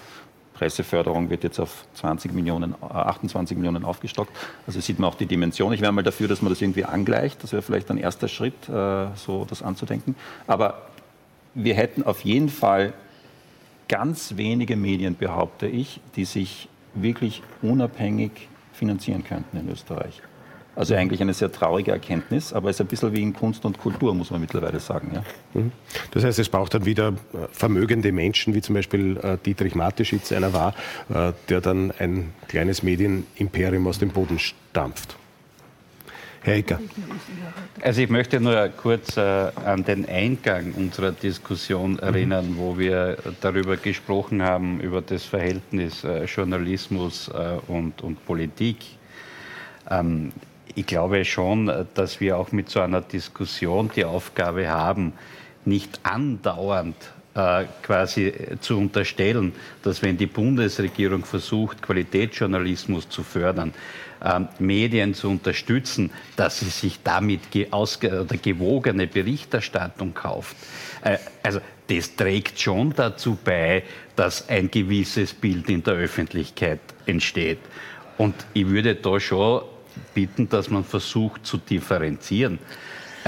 Presseförderung 0.53 1.30
wird 1.30 1.44
jetzt 1.44 1.60
auf 1.60 1.86
20 1.94 2.34
Millionen, 2.34 2.76
äh, 2.82 2.86
28 2.86 3.56
Millionen 3.57 3.86
aufgestockt. 3.86 4.36
Also 4.68 4.82
sieht 4.82 4.99
man 4.99 5.10
auch 5.10 5.16
die 5.16 5.26
Dimension. 5.26 5.72
Ich 5.74 5.82
wäre 5.82 5.91
mal 5.91 6.03
dafür, 6.03 6.28
dass 6.28 6.41
man 6.41 6.52
das 6.52 6.61
irgendwie 6.61 6.86
angleicht. 6.86 7.44
Das 7.44 7.53
wäre 7.53 7.61
vielleicht 7.61 7.90
ein 7.91 7.98
erster 7.98 8.28
Schritt, 8.28 8.68
äh, 8.68 9.07
so 9.16 9.45
das 9.49 9.64
anzudenken. 9.64 10.16
Aber 10.48 10.82
wir 11.53 11.76
hätten 11.76 12.03
auf 12.03 12.22
jeden 12.22 12.49
Fall 12.49 12.94
ganz 13.88 14.38
wenige 14.38 14.76
Medien, 14.76 15.16
behaupte 15.16 15.68
ich, 15.68 16.02
die 16.16 16.26
sich 16.26 16.68
wirklich 17.01 17.41
unabhängig 17.61 18.49
finanzieren 18.73 19.23
könnten 19.23 19.57
in 19.57 19.69
Österreich. 19.69 20.21
Also 20.76 20.95
eigentlich 20.95 21.19
eine 21.19 21.34
sehr 21.34 21.51
traurige 21.51 21.91
Erkenntnis, 21.91 22.53
aber 22.53 22.69
es 22.69 22.77
ist 22.77 22.81
ein 22.81 22.88
bisschen 22.88 23.13
wie 23.13 23.21
in 23.21 23.34
Kunst 23.34 23.65
und 23.65 23.77
Kultur, 23.77 24.15
muss 24.15 24.31
man 24.31 24.39
mittlerweile 24.39 24.80
sagen. 24.80 25.11
Ja. 25.13 25.23
Mhm. 25.53 25.73
Das 26.11 26.23
heißt, 26.23 26.39
es 26.39 26.47
braucht 26.47 26.73
dann 26.73 26.85
wieder 26.85 27.09
äh, 27.09 27.47
vermögende 27.51 28.13
Menschen, 28.13 28.53
wie 28.53 28.61
zum 28.61 28.76
Beispiel 28.76 29.17
äh, 29.17 29.38
Dietrich 29.45 29.76
Mateschitz 29.76 30.31
einer 30.31 30.53
war, 30.53 30.73
äh, 31.09 31.34
der 31.49 31.59
dann 31.59 31.91
ein 31.99 32.31
kleines 32.47 32.81
Medienimperium 32.81 33.88
aus 33.88 33.99
dem 33.99 34.11
Boden 34.11 34.39
stampft. 34.39 35.19
Herr 36.41 36.56
Ecker. 36.56 36.80
Also 37.82 38.02
ich 38.02 38.10
möchte 38.10 38.40
nur 38.40 38.70
kurz 38.70 39.18
äh, 39.18 39.22
an 39.22 39.84
den 39.84 40.07
Eingang 40.07 40.74
unserer 40.74 41.11
Diskussion 41.11 41.94
mhm. 41.94 41.99
erinnern, 41.99 42.52
mhm. 42.52 42.57
wo 42.57 42.78
wir 42.78 43.18
darüber 43.41 43.78
gesprochen 43.78 44.41
haben, 44.41 44.80
über 44.80 45.02
das 45.02 45.26
Verhältnis 45.26 46.03
äh, 46.03 46.26
Journalismus 46.26 47.30
äh, 47.30 47.57
und, 47.68 48.02
und 48.02 48.26
Politik. 48.26 48.78
Ähm, 49.90 50.32
ich 50.76 50.86
glaube 50.86 51.26
schon, 51.26 51.88
dass 51.94 52.22
wir 52.22 52.38
auch 52.38 52.52
mit 52.52 52.70
so 52.70 52.80
einer 52.80 53.02
Diskussion 53.02 53.90
die 53.94 54.06
Aufgabe 54.06 54.70
haben, 54.70 55.14
nicht 55.66 55.99
andauernd 56.03 56.95
äh, 57.36 57.66
quasi 57.84 58.34
zu 58.61 58.78
unterstellen, 58.78 59.53
dass 59.84 60.02
wenn 60.02 60.18
die 60.18 60.26
Bundesregierung 60.26 61.26
versucht, 61.26 61.82
Qualitätsjournalismus 61.82 63.10
zu 63.10 63.24
fördern, 63.24 63.74
Medien 64.60 65.14
zu 65.14 65.30
unterstützen, 65.30 66.12
dass 66.36 66.60
sie 66.60 66.70
sich 66.70 67.00
damit 67.04 67.52
gewogene 67.52 69.08
Berichterstattung 69.08 70.14
kauft. 70.14 70.56
Äh, 71.02 71.18
also 71.41 71.62
das 71.88 72.16
trägt 72.16 72.60
schon 72.60 72.94
dazu 72.94 73.38
bei, 73.44 73.84
dass 74.16 74.48
ein 74.50 74.70
gewisses 74.70 75.34
Bild 75.34 75.70
in 75.70 75.84
der 75.84 75.96
Öffentlichkeit 75.96 76.82
entsteht. 77.06 77.60
Und 78.18 78.36
ich 78.54 78.68
würde 78.68 78.96
da 78.96 79.20
schon 79.20 79.64
bitten, 80.14 80.50
dass 80.50 80.70
man 80.70 80.84
versucht 80.84 81.46
zu 81.46 81.58
differenzieren. 81.58 82.60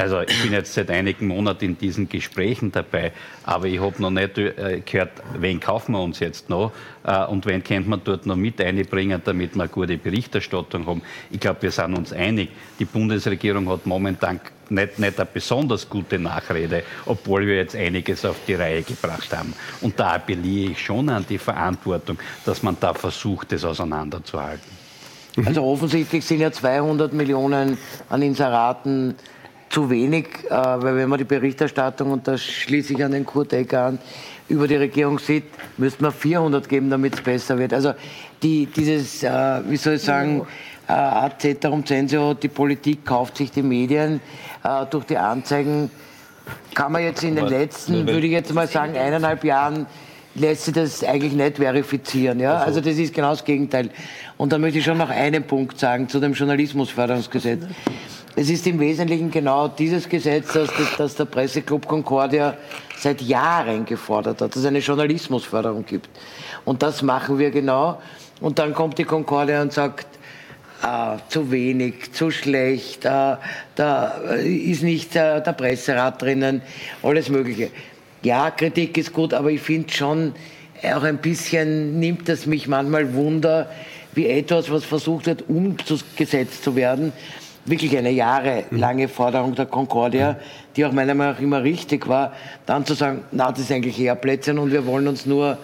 Also 0.02 0.22
ich 0.22 0.42
bin 0.42 0.52
jetzt 0.52 0.74
seit 0.74 0.90
einigen 0.90 1.28
Monaten 1.28 1.64
in 1.64 1.78
diesen 1.78 2.10
Gesprächen 2.10 2.72
dabei, 2.72 3.12
aber 3.44 3.68
ich 3.68 3.80
habe 3.80 4.02
noch 4.02 4.10
nicht 4.10 4.36
äh, 4.36 4.82
gehört, 4.84 5.12
wen 5.38 5.60
kaufen 5.60 5.92
wir 5.92 6.02
uns 6.02 6.20
jetzt 6.20 6.50
noch 6.50 6.72
äh, 7.04 7.24
und 7.26 7.46
wen 7.46 7.64
könnte 7.64 7.88
man 7.88 8.02
dort 8.04 8.26
noch 8.26 8.36
mit 8.36 8.60
einbringen, 8.60 9.22
damit 9.24 9.54
wir 9.54 9.62
eine 9.62 9.70
gute 9.70 10.00
Berichterstattung 10.00 10.88
haben. 10.88 11.04
Ich 11.30 11.40
glaube, 11.40 11.62
wir 11.62 11.70
sind 11.70 11.96
uns 11.96 12.14
einig. 12.14 12.50
Die 12.80 12.86
Bundesregierung 12.86 13.70
hat 13.70 13.86
momentan 13.86 14.42
nicht, 14.70 14.98
nicht 14.98 15.20
eine 15.20 15.30
besonders 15.32 15.88
gute 15.88 16.18
Nachrede, 16.18 16.82
obwohl 17.06 17.46
wir 17.46 17.58
jetzt 17.58 17.76
einiges 17.76 18.26
auf 18.26 18.38
die 18.48 18.56
Reihe 18.56 18.82
gebracht 18.82 19.32
haben. 19.38 19.54
Und 19.82 20.00
da 20.00 20.14
appelliere 20.14 20.72
ich 20.72 20.84
schon 20.84 21.10
an 21.10 21.28
die 21.30 21.38
Verantwortung, 21.38 22.18
dass 22.44 22.64
man 22.64 22.76
da 22.80 22.96
versucht, 22.96 23.52
das 23.52 23.64
auseinanderzuhalten. 23.64 24.82
Also 25.46 25.64
offensichtlich 25.64 26.26
sind 26.26 26.40
ja 26.40 26.52
200 26.52 27.14
Millionen 27.14 27.78
an 28.10 28.22
Inseraten 28.24 29.16
zu 29.72 29.90
wenig, 29.90 30.28
äh, 30.50 30.52
weil 30.52 30.98
wenn 30.98 31.10
man 31.10 31.18
die 31.18 31.26
Berichterstattung, 31.26 32.12
und 32.12 32.28
da 32.28 32.38
schließe 32.38 32.94
ich 32.94 33.04
an 33.04 33.14
den 33.14 33.26
Kurt 33.26 33.54
Ecker 33.54 33.86
an, 33.86 34.00
über 34.50 34.68
die 34.68 34.76
Regierung 34.76 35.18
sieht, 35.18 35.46
müsste 35.78 36.04
man 36.04 36.12
400 36.12 36.68
geben, 36.68 36.90
damit 36.90 37.16
es 37.16 37.22
besser 37.22 37.58
wird. 37.58 37.74
Also 37.74 37.94
die, 38.44 38.66
dieses, 38.66 39.24
äh, 39.24 39.62
wie 39.68 39.78
soll 39.78 39.94
ich 39.94 40.02
sagen, 40.02 40.46
äh, 40.88 40.92
ad 40.92 41.36
ceterum 41.40 41.86
censeo, 41.86 42.34
die 42.34 42.50
Politik 42.50 43.06
kauft 43.06 43.38
sich 43.38 43.52
die 43.52 43.64
Medien 43.64 44.20
äh, 44.64 44.86
durch 44.90 45.06
die 45.06 45.18
Anzeigen, 45.18 45.90
kann 46.74 46.92
man 46.92 47.04
jetzt 47.04 47.24
in 47.24 47.36
den 47.36 47.48
letzten, 47.48 48.06
würde 48.08 48.26
ich 48.26 48.34
jetzt 48.34 48.54
mal 48.54 48.68
sagen, 48.68 48.98
eineinhalb 48.98 49.44
Jahren 49.44 49.86
lässt 50.36 50.66
sich 50.66 50.74
das 50.74 51.04
eigentlich 51.04 51.34
nicht 51.34 51.58
verifizieren. 51.58 52.40
Ja? 52.40 52.56
Also, 52.56 52.80
also 52.80 52.82
das 52.82 52.98
ist 52.98 53.14
genau 53.14 53.32
das 53.32 53.46
Gegenteil. 53.46 53.90
Und 54.38 54.52
da 54.52 54.58
möchte 54.58 54.80
ich 54.80 54.86
schon 54.86 54.98
noch 54.98 55.10
einen 55.10 55.44
Punkt 55.44 55.80
sagen 55.80 56.10
zu 56.10 56.20
dem 56.20 56.34
Journalismusförderungsgesetz. 56.34 57.64
Es 58.36 58.50
ist 58.50 58.66
im 58.66 58.80
Wesentlichen 58.80 59.30
genau 59.30 59.68
dieses 59.68 60.08
Gesetz, 60.08 60.54
das, 60.54 60.70
das 60.98 61.16
der 61.16 61.26
Presseclub 61.26 61.86
Concordia 61.86 62.56
seit 62.98 63.22
Jahren 63.22 63.84
gefordert 63.84 64.42
hat, 64.42 64.52
dass 64.52 64.62
es 64.62 64.66
eine 64.66 64.80
Journalismusförderung 64.80 65.86
gibt. 65.86 66.10
Und 66.64 66.82
das 66.82 67.02
machen 67.02 67.40
wir 67.40 67.52
genau. 67.52 68.02
Und 68.40 68.58
dann 68.58 68.74
kommt 68.74 68.98
die 68.98 69.04
Concordia 69.04 69.62
und 69.62 69.74
sagt, 69.74 70.08
ah, 70.82 71.18
zu 71.28 71.52
wenig, 71.52 72.14
zu 72.14 72.32
schlecht, 72.32 73.06
ah, 73.06 73.40
da 73.76 74.08
ist 74.44 74.82
nicht 74.82 75.16
äh, 75.16 75.42
der 75.42 75.54
Presserat 75.54 76.22
drinnen, 76.22 76.62
alles 77.04 77.28
Mögliche. 77.28 77.70
Ja, 78.24 78.50
Kritik 78.52 78.98
ist 78.98 79.12
gut, 79.12 79.34
aber 79.34 79.52
ich 79.52 79.62
finde 79.62 79.92
schon, 79.92 80.34
auch 80.84 81.04
ein 81.04 81.18
bisschen 81.18 82.00
nimmt 82.00 82.30
es 82.30 82.46
mich 82.46 82.68
manchmal 82.68 83.14
Wunder, 83.14 83.70
wie 84.14 84.28
etwas, 84.28 84.72
was 84.72 84.84
versucht 84.86 85.26
wird, 85.26 85.48
umgesetzt 85.48 86.64
zu 86.64 86.76
werden, 86.76 87.14
wirklich 87.66 87.98
eine 87.98 88.12
jahrelange 88.12 89.08
Forderung 89.08 89.56
der 89.56 89.66
Concordia, 89.66 90.38
die 90.76 90.86
auch 90.86 90.92
meiner 90.92 91.14
Meinung 91.14 91.34
nach 91.34 91.42
immer 91.42 91.64
richtig 91.64 92.08
war, 92.08 92.34
dann 92.66 92.86
zu 92.86 92.94
sagen, 92.94 93.24
na, 93.32 93.52
das 93.52 93.62
ist 93.62 93.72
eigentlich 93.72 94.00
eher 94.00 94.16
Plätzchen 94.16 94.58
und 94.58 94.72
wir 94.72 94.86
wollen 94.86 95.08
uns 95.08 95.26
nur, 95.26 95.58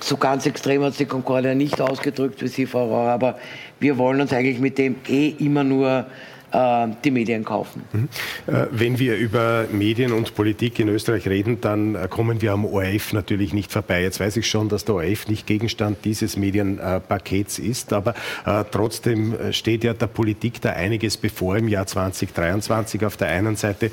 so 0.00 0.16
ganz 0.16 0.46
extrem 0.46 0.82
hat 0.84 0.98
die 0.98 1.06
Concordia 1.06 1.54
nicht 1.54 1.80
ausgedrückt 1.80 2.40
wie 2.40 2.48
Sie, 2.48 2.66
Frau 2.66 2.86
Rohr, 2.86 3.10
aber 3.10 3.36
wir 3.80 3.98
wollen 3.98 4.20
uns 4.20 4.32
eigentlich 4.32 4.60
mit 4.60 4.78
dem 4.78 4.96
eh 5.08 5.34
immer 5.38 5.64
nur 5.64 6.06
die 6.52 7.10
Medien 7.10 7.44
kaufen. 7.44 7.82
Mhm. 7.92 8.08
Äh, 8.46 8.66
wenn 8.70 8.98
wir 8.98 9.16
über 9.16 9.66
Medien 9.70 10.12
und 10.12 10.34
Politik 10.34 10.78
in 10.78 10.88
Österreich 10.88 11.28
reden, 11.28 11.60
dann 11.60 11.94
äh, 11.94 12.08
kommen 12.08 12.40
wir 12.40 12.52
am 12.52 12.64
ORF 12.64 13.12
natürlich 13.12 13.52
nicht 13.52 13.70
vorbei. 13.70 14.02
Jetzt 14.02 14.18
weiß 14.18 14.36
ich 14.38 14.48
schon, 14.48 14.68
dass 14.70 14.84
der 14.84 14.94
ORF 14.94 15.28
nicht 15.28 15.46
Gegenstand 15.46 15.98
dieses 16.04 16.36
Medienpakets 16.36 17.58
ist, 17.58 17.92
aber 17.92 18.14
trotzdem 18.70 19.34
steht 19.50 19.84
ja 19.84 19.92
der 19.94 20.06
Politik 20.06 20.60
da 20.60 20.70
einiges 20.70 21.16
bevor 21.16 21.56
im 21.56 21.68
Jahr 21.68 21.86
2023. 21.86 23.04
Auf 23.04 23.16
der 23.16 23.28
einen 23.28 23.56
Seite 23.56 23.90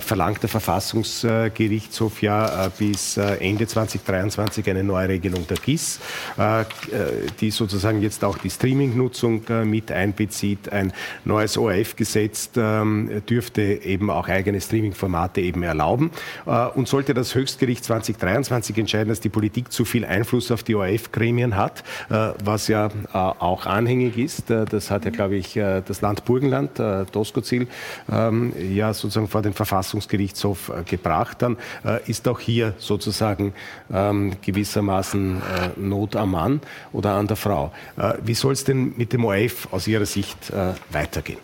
verlangt 0.00 0.42
der 0.42 0.48
Verfassungsgerichtshof 0.48 2.22
ja 2.22 2.68
bis 2.78 3.16
Ende 3.16 3.66
2023 3.66 4.68
eine 4.68 4.84
Neuregelung 4.84 5.46
der 5.46 5.56
GIS, 5.58 6.00
die 7.40 7.50
sozusagen 7.50 8.02
jetzt 8.02 8.24
auch 8.24 8.38
die 8.38 8.50
Streaming-Nutzung 8.50 9.42
mit 9.64 9.90
einbezieht, 9.92 10.72
ein 10.72 10.92
neues 11.24 11.56
ORF 11.56 11.96
gesetzt, 11.98 12.52
ähm, 12.56 13.22
dürfte 13.28 13.60
eben 13.62 14.08
auch 14.08 14.28
eigene 14.28 14.60
Streaming-Formate 14.60 15.42
eben 15.42 15.62
erlauben. 15.62 16.10
Äh, 16.46 16.66
und 16.68 16.88
sollte 16.88 17.12
das 17.12 17.34
Höchstgericht 17.34 17.84
2023 17.84 18.78
entscheiden, 18.78 19.10
dass 19.10 19.20
die 19.20 19.28
Politik 19.28 19.70
zu 19.70 19.84
viel 19.84 20.06
Einfluss 20.06 20.50
auf 20.50 20.62
die 20.62 20.74
ORF-Gremien 20.74 21.56
hat, 21.56 21.84
äh, 22.08 22.30
was 22.42 22.68
ja 22.68 22.86
äh, 22.86 22.90
auch 23.12 23.66
anhängig 23.66 24.16
ist, 24.16 24.50
äh, 24.50 24.64
das 24.64 24.90
hat 24.90 25.04
ja, 25.04 25.10
glaube 25.10 25.36
ich, 25.36 25.56
äh, 25.56 25.82
das 25.84 26.00
Land 26.00 26.24
Burgenland, 26.24 26.78
äh, 26.78 27.04
Doskozil, 27.12 27.66
ähm, 28.10 28.52
ja 28.58 28.94
sozusagen 28.94 29.28
vor 29.28 29.42
den 29.42 29.52
Verfassungsgerichtshof 29.52 30.70
gebracht, 30.86 31.42
dann 31.42 31.56
ist 32.06 32.28
auch 32.28 32.38
hier 32.38 32.74
sozusagen 32.78 33.52
ähm, 33.92 34.36
gewissermaßen 34.42 35.42
Not 35.76 36.14
am 36.14 36.30
Mann 36.30 36.60
oder 36.92 37.14
an 37.14 37.26
der 37.26 37.36
Frau. 37.36 37.72
wie 38.22 38.34
soll 38.34 38.52
es 38.52 38.62
denn 38.62 38.94
mit 38.96 39.12
dem 39.12 39.24
ORF 39.24 39.68
aus 39.72 39.88
Ihrer 39.88 40.06
Sicht 40.06 40.52
weitergehen? 40.92 41.38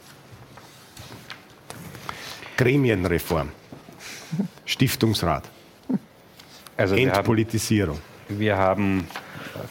Gremienreform, 2.57 3.51
Stiftungsrat, 4.65 5.45
also 6.77 6.95
Entpolitisierung. 6.95 7.99
Wir 8.29 8.57
haben, 8.57 8.99
wir 9.01 9.05
haben 9.05 9.09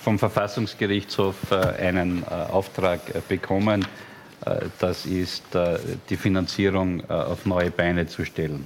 vom 0.01 0.19
Verfassungsgerichtshof 0.19 1.35
äh, 1.51 1.55
einen 1.55 2.23
äh, 2.23 2.33
Auftrag 2.33 3.01
äh, 3.09 3.21
bekommen. 3.27 3.85
Das 4.79 5.05
ist 5.05 5.43
die 6.09 6.17
Finanzierung 6.17 7.09
auf 7.09 7.45
neue 7.45 7.71
Beine 7.71 8.07
zu 8.07 8.25
stellen. 8.25 8.65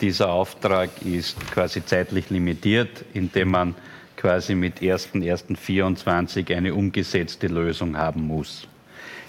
Dieser 0.00 0.30
Auftrag 0.30 0.90
ist 1.02 1.38
quasi 1.52 1.86
zeitlich 1.86 2.30
limitiert, 2.30 3.04
indem 3.14 3.52
man 3.52 3.74
quasi 4.16 4.56
mit 4.56 4.80
1.1.24 4.80 6.52
eine 6.52 6.74
umgesetzte 6.74 7.46
Lösung 7.46 7.96
haben 7.96 8.26
muss. 8.26 8.66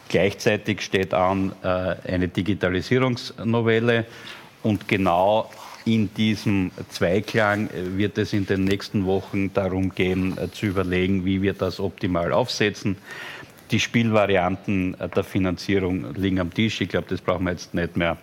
Gleichzeitig 0.10 0.81
steht 0.81 1.14
an 1.14 1.53
äh, 1.64 1.68
eine 2.11 2.27
Digitalisierungsnovelle 2.27 4.06
und 4.64 4.88
genau 4.88 5.49
in 5.86 6.14
diesem 6.14 6.72
Zweiklang 6.90 7.69
äh, 7.69 7.98
wird 7.98 8.18
es 8.18 8.34
in 8.34 8.45
den 8.45 8.64
nächsten 8.65 9.06
Wochen 9.06 9.53
darum 9.53 9.94
gehen, 9.94 10.38
äh, 10.38 10.52
zu 10.52 10.65
überlegen, 10.65 11.26
wie 11.26 11.41
wir 11.41 11.53
das 11.53 11.80
optimal 11.80 12.34
aufsetzen. 12.34 12.98
Die 13.72 13.80
Spielvarianten 13.80 14.98
der 15.15 15.23
Finanzierung 15.23 16.15
liegen 16.15 16.40
am 16.40 16.52
Tisch. 16.52 16.81
Ich 16.81 16.90
glaube, 16.90 17.06
das 17.07 17.22
brauchen 17.22 17.45
wir 17.45 17.52
jetzt 17.52 17.76
nicht 17.76 17.95
mehr 17.95 18.18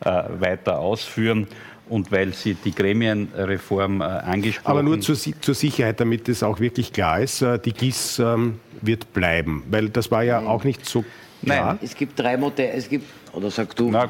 weiter 0.00 0.80
ausführen 0.80 1.46
und 1.88 2.12
weil 2.12 2.32
Sie 2.34 2.54
die 2.54 2.74
Gremienreform 2.74 4.00
äh, 4.00 4.04
angesprochen 4.04 4.68
haben. 4.68 4.78
Aber 4.78 4.82
nur 4.82 5.00
zur, 5.00 5.16
zur, 5.16 5.54
Sicherheit, 5.54 6.00
damit 6.00 6.28
es 6.28 6.42
auch 6.42 6.60
wirklich 6.60 6.92
klar 6.92 7.20
ist, 7.20 7.42
äh, 7.42 7.58
die 7.58 7.72
GIS 7.72 8.18
ähm, 8.18 8.60
wird 8.80 9.12
bleiben, 9.12 9.62
weil 9.70 9.88
das 9.88 10.10
war 10.10 10.22
ja 10.22 10.40
auch 10.40 10.64
nicht 10.64 10.86
so 10.86 11.04
Nein. 11.42 11.78
Es 11.82 11.94
gibt 11.94 12.18
drei 12.18 12.36
Modelle, 12.36 12.72
es 12.72 12.88
gibt, 12.88 13.06
oder 13.32 13.50
sag 13.50 13.74
du, 13.76 13.90
Na, 13.90 14.08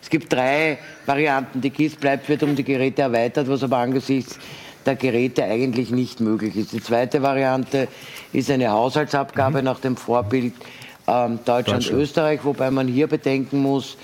es 0.00 0.08
gibt 0.08 0.32
drei 0.32 0.78
Varianten. 1.04 1.60
Die 1.60 1.70
GIS 1.70 1.96
bleibt, 1.96 2.28
wird 2.28 2.42
um 2.42 2.56
die 2.56 2.64
Geräte 2.64 3.02
erweitert, 3.02 3.48
was 3.48 3.62
aber 3.62 3.78
angesichts 3.78 4.38
der 4.86 4.96
Geräte 4.96 5.44
eigentlich 5.44 5.90
nicht 5.90 6.20
möglich 6.20 6.56
ist. 6.56 6.72
Die 6.72 6.82
zweite 6.82 7.22
Variante 7.22 7.88
ist 8.32 8.50
eine 8.50 8.70
Haushaltsabgabe 8.70 9.58
mhm. 9.58 9.64
nach 9.64 9.80
dem 9.80 9.96
Vorbild 9.96 10.54
ähm, 11.06 11.38
Deutschland-Österreich, 11.44 12.40
wobei 12.44 12.70
man 12.70 12.88
hier 12.88 13.06
bedenken 13.06 13.62
muss, 13.62 13.96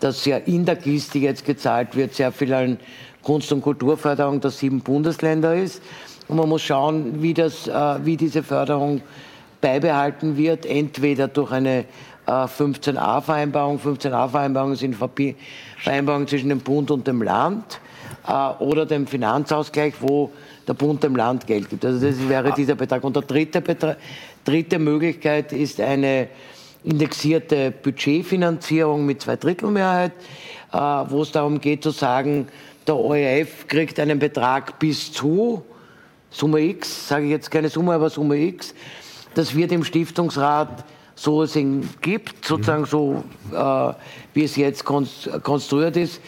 dass 0.00 0.24
ja 0.24 0.38
in 0.38 0.64
der 0.64 0.76
GIS, 0.76 1.10
die 1.10 1.20
jetzt 1.20 1.44
gezahlt 1.44 1.94
wird, 1.94 2.14
sehr 2.14 2.32
viel 2.32 2.52
an 2.52 2.78
Kunst- 3.22 3.52
und 3.52 3.62
Kulturförderung 3.62 4.40
der 4.40 4.50
sieben 4.50 4.80
Bundesländer 4.80 5.54
ist. 5.54 5.82
Und 6.28 6.36
man 6.36 6.48
muss 6.48 6.62
schauen, 6.62 7.22
wie, 7.22 7.34
das, 7.34 7.68
äh, 7.68 8.04
wie 8.04 8.16
diese 8.16 8.42
Förderung 8.42 9.02
beibehalten 9.60 10.36
wird, 10.36 10.66
entweder 10.66 11.28
durch 11.28 11.50
eine 11.52 11.86
15a-Vereinbarung. 12.26 13.78
15a-Vereinbarungen 13.78 14.76
sind 14.76 14.96
Vereinbarungen 14.96 16.26
zwischen 16.26 16.48
dem 16.48 16.60
Bund 16.60 16.90
und 16.90 17.06
dem 17.06 17.22
Land 17.22 17.80
äh, 18.26 18.32
oder 18.62 18.86
dem 18.86 19.06
Finanzausgleich, 19.06 19.94
wo 20.00 20.30
der 20.66 20.74
Bund 20.74 21.02
dem 21.02 21.16
Land 21.16 21.46
Geld 21.46 21.68
gibt. 21.68 21.84
Also 21.84 22.06
das 22.06 22.28
wäre 22.28 22.52
ah. 22.52 22.54
dieser 22.54 22.74
Betrag. 22.74 23.04
Und 23.04 23.16
die 23.16 23.20
dritte, 23.20 23.60
Betrag, 23.60 23.98
dritte 24.44 24.78
Möglichkeit 24.78 25.52
ist 25.52 25.80
eine 25.80 26.28
indexierte 26.82 27.70
Budgetfinanzierung 27.70 29.06
mit 29.06 29.22
Zweidrittelmehrheit, 29.22 30.12
äh, 30.72 30.76
wo 30.76 31.22
es 31.22 31.32
darum 31.32 31.60
geht 31.60 31.82
zu 31.82 31.90
sagen, 31.90 32.48
der 32.86 32.96
ORF 32.96 33.66
kriegt 33.66 33.98
einen 33.98 34.18
Betrag 34.18 34.78
bis 34.78 35.10
zu 35.12 35.62
Summe 36.30 36.60
X, 36.60 37.08
sage 37.08 37.26
ich 37.26 37.30
jetzt 37.30 37.50
keine 37.50 37.68
Summe, 37.68 37.94
aber 37.94 38.10
Summe 38.10 38.36
X. 38.36 38.74
Das 39.34 39.54
wird 39.54 39.72
im 39.72 39.84
Stiftungsrat 39.84 40.84
so 41.14 41.42
es 41.42 41.56
ihn 41.56 41.88
gibt, 42.00 42.44
sozusagen 42.44 42.86
so, 42.86 43.24
äh, 43.52 43.92
wie 44.34 44.44
es 44.44 44.56
jetzt 44.56 44.84
konstruiert 44.84 45.96
ist, 45.96 46.20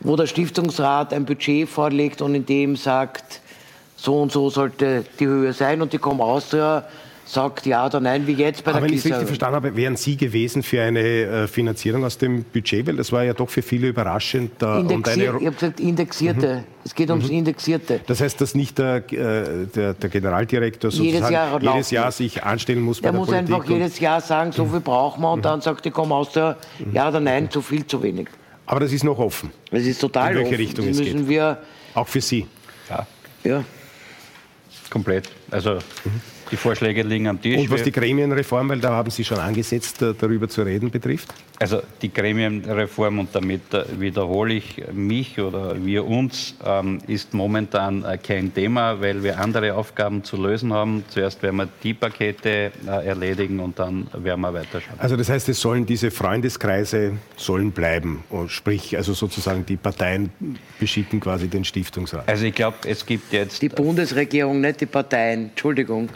wo 0.00 0.16
der 0.16 0.26
Stiftungsrat 0.26 1.12
ein 1.12 1.24
Budget 1.24 1.68
vorlegt 1.68 2.22
und 2.22 2.34
in 2.34 2.46
dem 2.46 2.76
sagt, 2.76 3.40
so 3.96 4.22
und 4.22 4.32
so 4.32 4.48
sollte 4.48 5.04
die 5.18 5.26
Höhe 5.26 5.52
sein 5.52 5.82
und 5.82 5.92
die 5.92 5.98
Com 5.98 6.20
Austria 6.20 6.84
sagt 7.32 7.66
ja 7.66 7.86
oder 7.86 8.00
nein, 8.00 8.26
wie 8.26 8.32
jetzt 8.32 8.64
bei 8.64 8.72
der 8.72 8.78
Aber 8.78 8.86
wenn 8.86 8.92
ich 8.92 9.00
es 9.00 9.04
richtig 9.06 9.26
verstanden 9.26 9.56
habe, 9.56 9.76
wären 9.76 9.96
Sie 9.96 10.16
gewesen 10.16 10.62
für 10.62 10.82
eine 10.82 11.00
äh, 11.00 11.46
Finanzierung 11.46 12.04
aus 12.04 12.18
dem 12.18 12.44
Budget? 12.44 12.86
Weil 12.86 12.96
das 12.96 13.12
war 13.12 13.22
ja 13.22 13.32
doch 13.32 13.48
für 13.48 13.62
viele 13.62 13.88
überraschend. 13.88 14.62
Äh, 14.62 14.80
Indexier 14.80 15.36
ich 15.38 15.46
habe 15.46 15.54
gesagt 15.54 15.80
Indexierte. 15.80 16.56
Mhm. 16.56 16.64
Es 16.84 16.94
geht 16.94 17.10
ums 17.10 17.28
mhm. 17.28 17.38
Indexierte. 17.38 18.00
Das 18.06 18.20
heißt, 18.20 18.40
dass 18.40 18.54
nicht 18.54 18.78
der, 18.78 18.96
äh, 19.12 19.66
der, 19.66 19.94
der 19.94 20.10
Generaldirektor 20.10 20.90
jedes 20.90 21.30
Jahr, 21.30 21.62
jedes 21.62 21.90
Jahr 21.90 22.10
sich 22.10 22.42
anstellen 22.42 22.80
muss 22.80 23.00
der 23.00 23.08
bei 23.08 23.12
der 23.12 23.20
muss 23.20 23.28
Politik 23.28 23.54
einfach 23.54 23.68
jedes 23.68 24.00
Jahr 24.00 24.20
sagen, 24.20 24.52
so 24.52 24.66
viel 24.66 24.80
brauchen 24.80 25.22
wir 25.22 25.32
und 25.32 25.38
mhm. 25.40 25.42
dann 25.42 25.60
sagt 25.60 25.84
die 25.84 25.90
komm 25.90 26.12
aus 26.12 26.32
der 26.32 26.56
ja 26.92 27.08
oder 27.08 27.20
nein, 27.20 27.50
zu 27.50 27.62
viel, 27.62 27.86
zu 27.86 28.02
wenig. 28.02 28.28
Aber 28.66 28.80
das 28.80 28.92
ist 28.92 29.04
noch 29.04 29.18
offen. 29.18 29.50
Es 29.70 29.86
ist 29.86 30.00
total 30.00 30.32
In 30.32 30.38
welche 30.38 30.48
offen. 30.50 30.56
Richtung 30.56 30.88
es 30.88 30.98
geht. 30.98 31.28
Wir 31.28 31.58
Auch 31.94 32.08
für 32.08 32.20
Sie? 32.20 32.46
Ja. 32.88 33.06
Ja. 33.44 33.64
Komplett. 34.90 35.28
Also 35.50 35.74
mhm. 36.04 36.20
Die 36.50 36.56
Vorschläge 36.56 37.02
liegen 37.02 37.28
am 37.28 37.40
Tisch. 37.40 37.58
Und 37.58 37.70
was 37.70 37.82
die 37.82 37.92
Gremienreform, 37.92 38.68
weil 38.70 38.80
da 38.80 38.90
haben 38.90 39.10
Sie 39.10 39.24
schon 39.24 39.38
angesetzt, 39.38 40.02
äh, 40.02 40.14
darüber 40.18 40.48
zu 40.48 40.62
reden 40.62 40.90
betrifft? 40.90 41.32
Also 41.60 41.82
die 42.02 42.12
Gremienreform, 42.12 43.20
und 43.20 43.34
damit 43.34 43.72
äh, 43.72 43.84
wiederhole 43.98 44.54
ich 44.54 44.82
mich 44.92 45.38
oder 45.38 45.76
wir 45.84 46.06
uns, 46.06 46.56
ähm, 46.64 46.98
ist 47.06 47.34
momentan 47.34 48.04
äh, 48.04 48.18
kein 48.18 48.52
Thema, 48.52 49.00
weil 49.00 49.22
wir 49.22 49.38
andere 49.38 49.74
Aufgaben 49.74 50.24
zu 50.24 50.36
lösen 50.36 50.72
haben. 50.72 51.04
Zuerst 51.08 51.42
werden 51.42 51.56
wir 51.56 51.68
die 51.82 51.94
Pakete 51.94 52.72
erledigen 52.86 53.60
und 53.60 53.78
dann 53.78 54.08
werden 54.12 54.40
wir 54.40 54.52
weiterschauen. 54.52 54.98
Also 54.98 55.16
das 55.16 55.28
heißt, 55.28 55.48
es 55.48 55.60
sollen 55.60 55.86
diese 55.86 56.10
Freundeskreise 56.10 57.12
sollen 57.36 57.72
bleiben, 57.72 58.24
sprich 58.48 58.96
also 58.96 59.12
sozusagen 59.12 59.64
die 59.66 59.76
Parteien 59.76 60.30
beschicken 60.78 61.20
quasi 61.20 61.48
den 61.48 61.64
Stiftungsrat. 61.64 62.28
Also 62.28 62.46
ich 62.46 62.54
glaube, 62.54 62.76
es 62.86 63.04
gibt 63.04 63.32
jetzt 63.32 63.60
die 63.62 63.68
Bundesregierung, 63.68 64.60
nicht 64.60 64.80
die 64.80 64.86
Parteien. 64.86 65.50
Entschuldigung. 65.50 66.08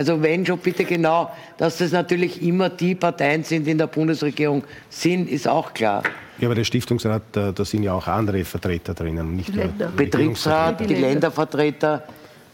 Also 0.00 0.22
wenn 0.22 0.46
schon 0.46 0.58
bitte 0.58 0.86
genau, 0.86 1.30
dass 1.58 1.76
das 1.76 1.92
natürlich 1.92 2.40
immer 2.42 2.70
die 2.70 2.94
Parteien 2.94 3.44
sind, 3.44 3.66
die 3.66 3.72
in 3.72 3.76
der 3.76 3.86
Bundesregierung 3.86 4.64
sind, 4.88 5.28
ist 5.28 5.46
auch 5.46 5.74
klar. 5.74 6.02
Ja, 6.38 6.48
aber 6.48 6.54
der 6.54 6.64
Stiftungsrat, 6.64 7.20
da, 7.32 7.52
da 7.52 7.64
sind 7.66 7.82
ja 7.82 7.92
auch 7.92 8.06
andere 8.08 8.42
Vertreter 8.46 8.94
drinnen, 8.94 9.36
nicht 9.36 9.54
nur 9.54 9.66
Betriebsrat, 9.94 10.80
die 10.80 10.94
Ländervertreter. 10.94 12.02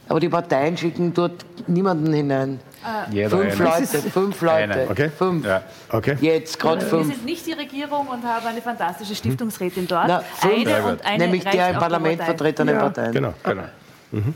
Aber 0.09 0.19
die 0.19 0.29
Parteien 0.29 0.77
schicken 0.77 1.15
dort 1.15 1.47
niemanden 1.69 2.13
hinein. 2.13 2.59
Jeder 3.13 3.31
fünf 3.31 3.61
eine. 3.61 3.71
Leute, 3.71 3.87
fünf 4.11 4.43
Leute. 4.43 4.87
Okay. 4.91 5.11
Fünf. 5.17 5.47
Ja. 5.47 5.63
Okay. 5.89 6.17
Jetzt 6.21 6.59
gerade 6.59 6.81
Wir 6.81 6.89
fünf. 6.89 7.15
sind 7.15 7.25
nicht 7.25 7.47
die 7.47 7.53
Regierung 7.53 8.09
und 8.09 8.25
haben 8.25 8.45
eine 8.47 8.61
fantastische 8.61 9.15
Stiftungsrätin 9.15 9.87
dort. 9.87 10.09
Na, 10.09 10.19
fünf. 10.19 10.67
eine 10.67 10.83
und 10.85 11.05
eine 11.07 11.25
Nämlich 11.25 11.45
die 11.45 11.57
reicht 11.59 11.75
im 11.75 11.79
Parlament 11.79 12.19
der 12.19 12.25
Partei. 12.25 12.37
vertretenen 12.39 12.75
Ja. 12.75 12.81
Parteien. 12.81 13.13
Genau, 13.13 13.35
genau. 13.45 13.63
Mhm. 14.11 14.35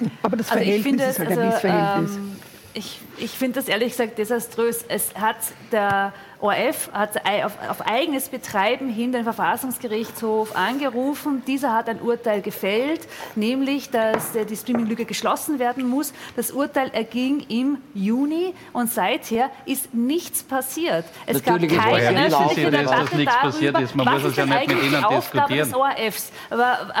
Aber 0.22 0.36
das 0.36 0.50
Also 0.50 0.62
ich 0.62 0.82
Verhältnis 0.82 0.82
finde, 0.82 1.04
ist 1.04 1.18
halt 1.18 1.30
ein 1.30 1.38
also, 1.38 1.50
Missverhältnis. 1.50 2.16
ähm, 2.16 2.36
ich, 2.74 3.00
ich 3.18 3.30
finde 3.30 3.60
das 3.60 3.68
ehrlich 3.68 3.90
gesagt 3.90 4.18
desaströs. 4.18 4.84
Es 4.88 5.14
hat 5.14 5.36
der 5.72 6.12
ORF 6.40 6.90
hat 6.92 7.16
auf, 7.44 7.52
auf 7.68 7.86
eigenes 7.86 8.28
Betreiben 8.28 8.88
hin 8.88 9.12
den 9.12 9.24
Verfassungsgerichtshof 9.24 10.54
angerufen. 10.54 11.42
Dieser 11.46 11.74
hat 11.74 11.88
ein 11.88 12.00
Urteil 12.00 12.42
gefällt, 12.42 13.00
nämlich, 13.34 13.90
dass 13.90 14.36
äh, 14.36 14.44
die 14.44 14.56
Streaming-Lücke 14.56 15.04
geschlossen 15.04 15.58
werden 15.58 15.88
muss. 15.88 16.12
Das 16.36 16.52
Urteil 16.52 16.90
erging 16.90 17.40
im 17.48 17.78
Juni 17.92 18.54
und 18.72 18.90
seither 18.90 19.50
ist 19.66 19.94
nichts 19.94 20.42
passiert. 20.44 21.04
Es 21.26 21.44
Natürlich 21.44 21.74
gab 21.74 21.84
keine 21.84 22.26
öffentliche 22.26 22.70
Debatte 22.70 23.16
nichts 23.16 23.34
darüber, 23.34 23.50
passiert 23.50 23.80
ist? 23.80 23.96
Man 23.96 24.06
was 24.06 24.22
muss 24.22 24.30
ist 24.30 24.36
ja 24.36 24.46
nicht 24.46 24.68
mit 24.68 24.82
Ihnen 24.84 25.04
Aufgabe 25.04 25.54
diskutieren. 25.54 25.68
des 25.68 25.74
ORFs? 25.74 26.32
Äh, 26.50 26.56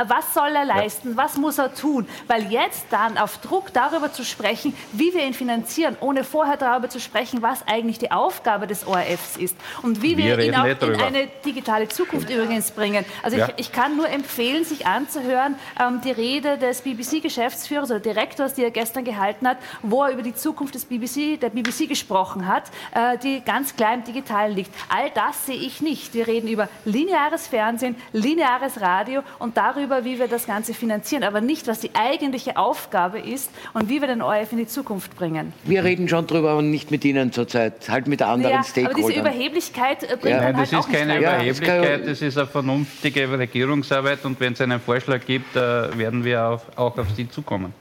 was 0.08 0.34
soll 0.34 0.56
er 0.56 0.64
leisten? 0.64 1.16
Was 1.16 1.36
muss 1.36 1.58
er 1.58 1.72
tun? 1.72 2.08
Weil 2.26 2.50
jetzt 2.50 2.86
dann 2.90 3.16
auf 3.16 3.38
Druck 3.38 3.72
darüber 3.72 4.12
zu 4.12 4.24
sprechen, 4.24 4.74
wie 4.92 5.14
wir 5.14 5.24
ihn 5.24 5.34
finanzieren, 5.34 5.96
ohne 6.00 6.24
vorher 6.24 6.56
darüber 6.56 6.88
zu 6.88 6.98
sprechen, 6.98 7.40
was 7.40 7.66
eigentlich 7.68 7.98
die 7.98 8.10
Aufgabe 8.10 8.66
des 8.66 8.86
ORFs 8.86 9.27
ist 9.36 9.56
und 9.82 10.02
wie 10.02 10.16
Wir 10.16 10.36
wir, 10.38 10.46
ihn 10.46 10.54
auch 10.54 10.64
in 10.64 10.78
drüber. 10.78 11.06
eine 11.06 11.28
digitale 11.44 11.88
Zukunft 11.88 12.30
übrigens 12.30 12.70
bringen. 12.70 13.04
Also 13.22 13.36
Ja. 13.36 13.48
ich, 13.56 13.66
ich 13.66 13.72
kann 13.72 13.96
nur 13.96 14.08
empfehlen, 14.08 14.64
sich 14.64 14.86
anzuhören, 14.86 15.56
ähm, 15.80 16.00
die 16.04 16.10
Rede 16.12 16.58
des 16.58 16.82
BBC-Geschäftsführers 16.82 17.90
oder 17.90 18.00
Direktors, 18.00 18.54
die 18.54 18.62
er 18.64 18.70
gestern 18.70 19.04
gehalten 19.04 19.46
hat, 19.48 19.58
wo 19.82 20.04
er 20.04 20.12
über 20.12 20.22
die 20.22 20.34
Zukunft 20.34 20.74
des 20.74 20.84
BBC, 20.84 21.36
der 21.40 21.50
BBC 21.50 21.86
gesprochen 21.88 22.46
hat, 22.46 22.64
äh, 22.94 23.18
die 23.18 23.40
ganz 23.44 23.76
klar 23.76 23.94
im 23.94 24.04
Digitalen 24.04 24.54
liegt. 24.54 24.70
All 24.88 25.10
das 25.14 25.46
sehe 25.46 25.56
ich 25.56 25.80
nicht. 25.80 26.14
Wir 26.14 26.26
reden 26.26 26.48
über 26.48 26.68
lineares 26.84 27.46
Fernsehen, 27.46 27.96
lineares 28.12 28.80
Radio 28.80 29.22
und 29.38 29.56
darüber, 29.56 30.04
wie 30.04 30.18
wir 30.18 30.28
das 30.28 30.46
Ganze 30.46 30.74
finanzieren, 30.74 31.24
aber 31.24 31.40
nicht, 31.40 31.66
was 31.66 31.80
die 31.80 31.90
eigentliche 31.94 32.56
Aufgabe 32.56 33.18
ist 33.18 33.50
und 33.74 33.88
wie 33.88 34.00
wir 34.00 34.08
den 34.08 34.22
ORF 34.22 34.52
in 34.52 34.58
die 34.58 34.66
Zukunft 34.66 35.16
bringen. 35.16 35.52
Wir 35.64 35.84
reden 35.84 36.08
schon 36.08 36.26
drüber 36.26 36.56
und 36.56 36.70
nicht 36.70 36.90
mit 36.90 37.04
Ihnen 37.04 37.32
zurzeit, 37.32 37.88
halt 37.88 38.06
mit 38.06 38.22
anderen 38.22 38.52
Ja, 38.52 38.58
aber 38.58 38.64
diese 38.66 38.70
Stakeholdern. 38.80 39.17
Überheblichkeit 39.20 40.02
äh, 40.02 40.16
bringt 40.16 40.24
Ja. 40.24 40.30
dann 40.36 40.52
Nein, 40.52 40.56
halt 40.56 40.72
das 40.72 40.86
ist 40.86 40.92
keine. 40.92 41.20
Ja, 41.20 41.34
Überheblichkeit, 41.34 42.00
das 42.00 42.18
das 42.18 42.22
ist 42.22 42.38
eine 42.38 42.46
vernünftige 42.46 43.38
Regierungsarbeit 43.38 44.24
und 44.24 44.38
wenn 44.40 44.52
es 44.52 44.60
einen 44.60 44.80
Vorschlag 44.80 45.24
gibt, 45.26 45.54
äh, 45.56 45.96
werden 45.98 46.24
wir 46.24 46.44
auf, 46.44 46.62
auch 46.76 46.96
auf 46.98 47.06
Sie 47.16 47.28
zukommen. 47.28 47.72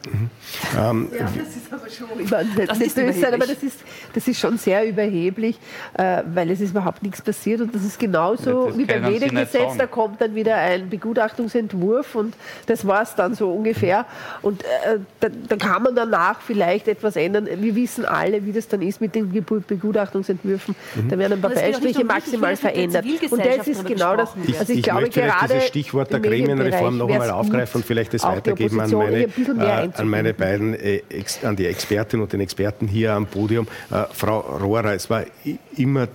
Ähm, 0.77 1.09
Ja, 1.17 1.25
das 1.25 1.55
ist 1.55 1.71
aber 1.73 1.89
schon 1.89 2.07
Das 2.67 2.79
nicht 2.79 2.97
ist 2.97 3.21
sein, 3.21 3.33
aber 3.33 3.45
das 3.47 3.63
ist, 3.63 3.79
das 4.13 4.27
ist 4.27 4.39
schon 4.39 4.57
sehr 4.57 4.87
überheblich, 4.87 5.57
äh, 5.93 6.23
weil 6.33 6.51
es 6.51 6.61
ist 6.61 6.71
überhaupt 6.71 7.03
nichts 7.03 7.21
passiert 7.21 7.61
und 7.61 7.73
das 7.73 7.83
ist 7.83 7.99
genauso 7.99 8.49
Ja, 8.49 8.67
das 8.67 8.77
wie 8.77 8.85
beim 8.85 9.01
Mediengesetz, 9.03 9.77
da 9.77 9.87
kommt 9.87 10.21
dann 10.21 10.35
wieder 10.35 10.55
ein 10.57 10.89
Begutachtungsentwurf 10.89 12.15
und 12.15 12.35
das 12.67 12.85
war 12.85 13.01
es 13.01 13.15
dann 13.15 13.33
so 13.35 13.51
ungefähr 13.51 14.05
und 14.41 14.63
äh, 14.63 14.99
da, 15.19 15.29
da 15.29 15.55
kann 15.55 15.83
man 15.83 15.95
danach 15.95 16.41
vielleicht 16.41 16.87
etwas 16.87 17.15
ändern. 17.15 17.47
Wir 17.59 17.75
wissen 17.75 18.05
alle, 18.05 18.45
wie 18.45 18.51
das 18.51 18.67
dann 18.67 18.81
ist 18.81 19.01
mit 19.01 19.15
den 19.15 19.31
Begutachtungsentwürfen. 19.31 20.75
Da 21.09 21.17
werden 21.29 21.43
um 21.43 21.87
ich 21.87 21.97
will 21.97 22.03
maximal 22.03 22.55
verändert. 22.55 23.05
Und 23.29 23.45
das 23.45 23.67
ist 23.67 23.85
genau 23.85 24.15
das. 24.15 24.35
werden. 24.35 24.55
Also 24.59 24.73
ich, 24.73 24.79
ich 24.79 24.83
glaube 24.83 25.01
möchte 25.01 25.19
vielleicht 25.19 25.39
gerade 25.39 25.53
dieses 25.53 25.67
Stichwort 25.67 26.11
der 26.11 26.19
Gremienreform 26.19 26.97
noch 26.97 27.09
einmal 27.09 27.31
aufgreifen 27.31 27.81
und 27.81 27.85
vielleicht 27.85 28.13
das 28.13 28.23
weitergeben 28.23 28.79
an 28.79 28.91
meine, 28.91 29.23
äh, 29.23 29.89
an 29.93 30.09
meine 30.09 30.33
beiden, 30.33 30.73
äh, 30.73 31.01
ex, 31.09 31.43
an 31.43 31.55
die 31.55 31.65
Expertinnen 31.65 32.23
und 32.23 32.33
den 32.33 32.41
Experten 32.41 32.87
hier 32.87 33.13
am 33.13 33.25
Podium. 33.25 33.67
Äh, 33.91 34.03
Frau 34.11 34.39
Rohrer, 34.39 34.93
es 34.93 35.09
war 35.09 35.23
immer 35.75 36.03
äh, 36.03 36.07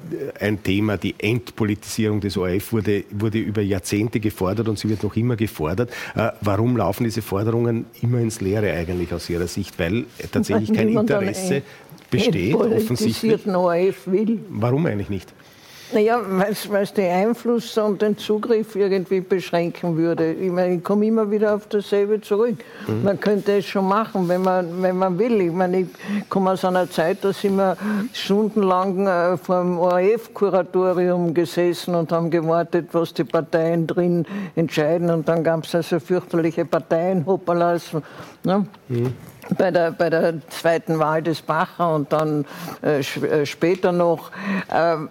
ein 0.44 0.62
Thema, 0.62 0.96
die 0.96 1.14
Entpolitisierung 1.18 2.20
des 2.20 2.36
ORF 2.36 2.72
wurde, 2.72 3.04
wurde 3.10 3.38
über 3.38 3.62
Jahrzehnte 3.62 4.20
gefordert 4.20 4.68
und 4.68 4.78
sie 4.78 4.88
wird 4.88 5.02
noch 5.02 5.16
immer 5.16 5.36
gefordert. 5.36 5.90
Warum 6.40 6.76
laufen 6.76 7.04
diese 7.04 7.22
Forderungen 7.22 7.86
immer 8.00 8.18
ins 8.18 8.40
Leere 8.40 8.72
eigentlich 8.72 9.12
aus 9.12 9.28
Ihrer 9.28 9.46
Sicht? 9.46 9.78
Weil 9.78 10.04
tatsächlich 10.30 10.72
kein 10.74 10.88
Interesse 10.88 11.62
besteht, 12.12 12.54
offensichtlich. 12.54 13.46
will. 14.06 14.38
Warum 14.48 14.86
eigentlich 14.86 15.10
nicht? 15.10 15.32
Naja, 15.92 16.20
weil 16.26 16.82
es 16.82 16.94
den 16.94 17.10
Einfluss 17.10 17.76
und 17.76 18.00
den 18.00 18.16
Zugriff 18.16 18.74
irgendwie 18.74 19.20
beschränken 19.20 19.96
würde. 19.96 20.32
Ich, 20.32 20.50
meine, 20.50 20.76
ich 20.76 20.84
komme 20.84 21.06
immer 21.06 21.30
wieder 21.30 21.54
auf 21.54 21.66
dasselbe 21.66 22.20
zurück. 22.20 22.56
Mhm. 22.86 23.02
Man 23.02 23.20
könnte 23.20 23.58
es 23.58 23.66
schon 23.66 23.86
machen, 23.86 24.26
wenn 24.26 24.40
man, 24.40 24.80
wenn 24.80 24.96
man 24.96 25.18
will. 25.18 25.40
Ich 25.42 25.52
meine, 25.52 25.80
ich 25.80 25.88
komme 26.30 26.52
aus 26.52 26.64
einer 26.64 26.88
Zeit, 26.88 27.18
da 27.22 27.32
sind 27.32 27.56
wir 27.56 27.76
stundenlang 28.14 29.06
äh, 29.06 29.36
vor 29.36 29.60
dem 29.60 29.78
ORF-Kuratorium 29.78 31.34
gesessen 31.34 31.94
und 31.94 32.10
haben 32.10 32.30
gewartet, 32.30 32.88
was 32.92 33.12
die 33.12 33.24
Parteien 33.24 33.86
drin 33.86 34.24
entscheiden. 34.56 35.10
Und 35.10 35.28
dann 35.28 35.44
gab 35.44 35.64
es 35.64 35.74
also 35.74 36.00
fürchterliche 36.00 36.64
Parteienhopperlas. 36.64 37.90
Ne? 38.44 38.66
Bei 39.56 39.70
der, 39.70 39.92
bei 39.92 40.10
der 40.10 40.34
zweiten 40.48 40.98
Wahl 40.98 41.22
des 41.22 41.42
Bacher 41.42 41.94
und 41.94 42.12
dann 42.12 42.44
äh, 42.82 43.00
äh, 43.00 43.46
später 43.46 43.92
noch. 43.92 44.30
Ähm, 44.72 45.08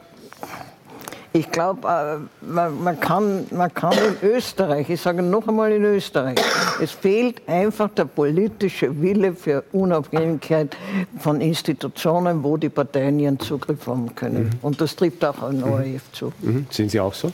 ich 1.34 1.50
glaube, 1.50 1.88
äh, 1.88 2.46
man, 2.46 2.84
man, 2.84 3.00
kann, 3.00 3.46
man 3.52 3.74
kann 3.74 3.94
in 3.94 4.30
Österreich, 4.30 4.90
ich 4.90 5.00
sage 5.00 5.22
noch 5.22 5.48
einmal 5.48 5.72
in 5.72 5.84
Österreich, 5.86 6.38
es 6.82 6.92
fehlt 6.92 7.48
einfach 7.48 7.90
der 7.90 8.04
politische 8.06 9.02
Wille 9.02 9.34
für 9.34 9.64
Unabhängigkeit 9.72 10.76
von 11.20 11.40
Institutionen, 11.40 12.44
wo 12.44 12.58
die 12.58 12.68
Parteien 12.68 13.18
ihren 13.18 13.40
Zugriff 13.40 13.88
haben 13.88 14.14
können. 14.14 14.50
Und 14.62 14.82
das 14.82 14.96
trifft 14.96 15.24
auch 15.24 15.42
an 15.42 15.64
ORF 15.64 16.12
zu. 16.12 16.34
Mhm. 16.42 16.68
Sehen 16.70 16.90
Sie 16.90 17.00
auch 17.00 17.14
so? 17.14 17.32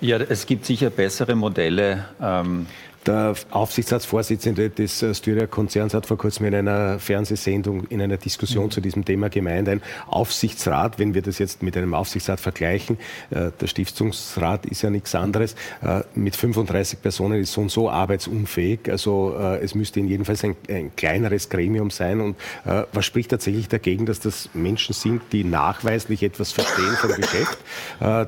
Ja, 0.00 0.16
es 0.16 0.46
gibt 0.46 0.64
sicher 0.64 0.90
bessere 0.90 1.36
Modelle. 1.36 2.06
Ähm, 2.20 2.66
Der 3.06 3.34
Aufsichtsratsvorsitzende 3.50 4.70
des 4.70 5.02
äh, 5.02 5.12
Styria-Konzerns 5.12 5.92
hat 5.92 6.06
vor 6.06 6.16
kurzem 6.16 6.46
in 6.46 6.54
einer 6.54 7.00
Fernsehsendung, 7.00 7.84
in 7.88 8.00
einer 8.00 8.16
Diskussion 8.16 8.70
zu 8.70 8.80
diesem 8.80 9.04
Thema 9.04 9.28
gemeint, 9.28 9.68
ein 9.68 9.82
Aufsichtsrat, 10.06 11.00
wenn 11.00 11.12
wir 11.12 11.22
das 11.22 11.40
jetzt 11.40 11.64
mit 11.64 11.76
einem 11.76 11.94
Aufsichtsrat 11.94 12.38
vergleichen, 12.38 12.98
äh, 13.30 13.50
der 13.60 13.66
Stiftungsrat 13.66 14.66
ist 14.66 14.82
ja 14.82 14.90
nichts 14.90 15.16
anderes, 15.16 15.56
äh, 15.82 16.02
mit 16.14 16.36
35 16.36 17.02
Personen 17.02 17.40
ist 17.40 17.52
so 17.52 17.62
und 17.62 17.72
so 17.72 17.90
arbeitsunfähig. 17.90 18.88
Also 18.88 19.34
äh, 19.36 19.58
es 19.58 19.74
müsste 19.74 19.98
in 19.98 20.06
jedem 20.06 20.24
Fall 20.24 20.36
ein, 20.40 20.56
ein 20.68 20.94
kleineres 20.94 21.48
Gremium 21.48 21.90
sein. 21.90 22.20
Und 22.20 22.36
was 22.64 23.04
spricht 23.04 23.30
tatsächlich 23.30 23.68
dagegen, 23.68 24.06
dass 24.06 24.20
das 24.20 24.48
Menschen 24.54 24.92
sind, 24.94 25.22
die 25.32 25.44
nachweislich 25.44 26.22
etwas 26.22 26.52
verstehen 26.52 26.96
vom 27.00 27.12
Geschäft, 27.12 27.58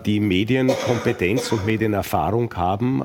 die 0.04 0.20
Medienkompetenz 0.20 1.50
und 1.52 1.64
Medienerfahrung 1.66 2.54
haben, 2.54 3.02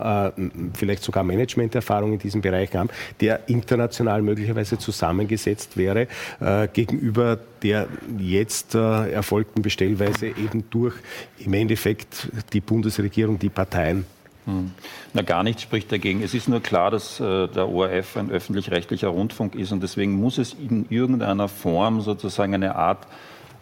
vielleicht 0.73 1.03
sogar 1.03 1.23
Managementerfahrung 1.60 2.14
in 2.14 2.19
diesem 2.19 2.41
Bereich 2.41 2.73
haben, 2.76 2.90
der 3.22 3.48
international 3.49 4.22
möglicherweise 4.22 4.77
zusammengesetzt 4.77 5.77
wäre 5.77 6.07
äh, 6.40 6.68
gegenüber 6.72 7.38
der 7.61 7.88
jetzt 8.18 8.76
äh, 8.76 9.11
erfolgten 9.11 9.61
Bestellweise 9.61 10.27
eben 10.27 10.69
durch 10.69 10.95
im 11.40 11.53
Endeffekt 11.53 12.30
die 12.53 12.61
Bundesregierung, 12.61 13.38
die 13.38 13.49
Parteien. 13.49 14.06
Hm. 14.45 14.72
Na, 15.14 15.22
gar 15.22 15.44
nichts 15.44 15.64
spricht 15.64 15.91
dagegen. 15.91 16.23
Es 16.23 16.34
ist 16.34 16.48
nur 16.48 16.61
klar, 16.61 16.90
dass 16.90 17.19
äh, 17.19 17.48
der 17.48 17.68
ORF 17.68 18.15
ein 18.15 18.31
öffentlich-rechtlicher 18.31 19.10
Rundfunk 19.10 19.56
ist 19.56 19.73
und 19.73 19.84
deswegen 19.84 20.14
muss 20.14 20.38
es 20.38 20.53
in 20.53 20.86
irgendeiner 20.90 21.49
Form 21.49 21.99
sozusagen 21.99 22.53
eine 22.53 22.76
Art 22.76 23.06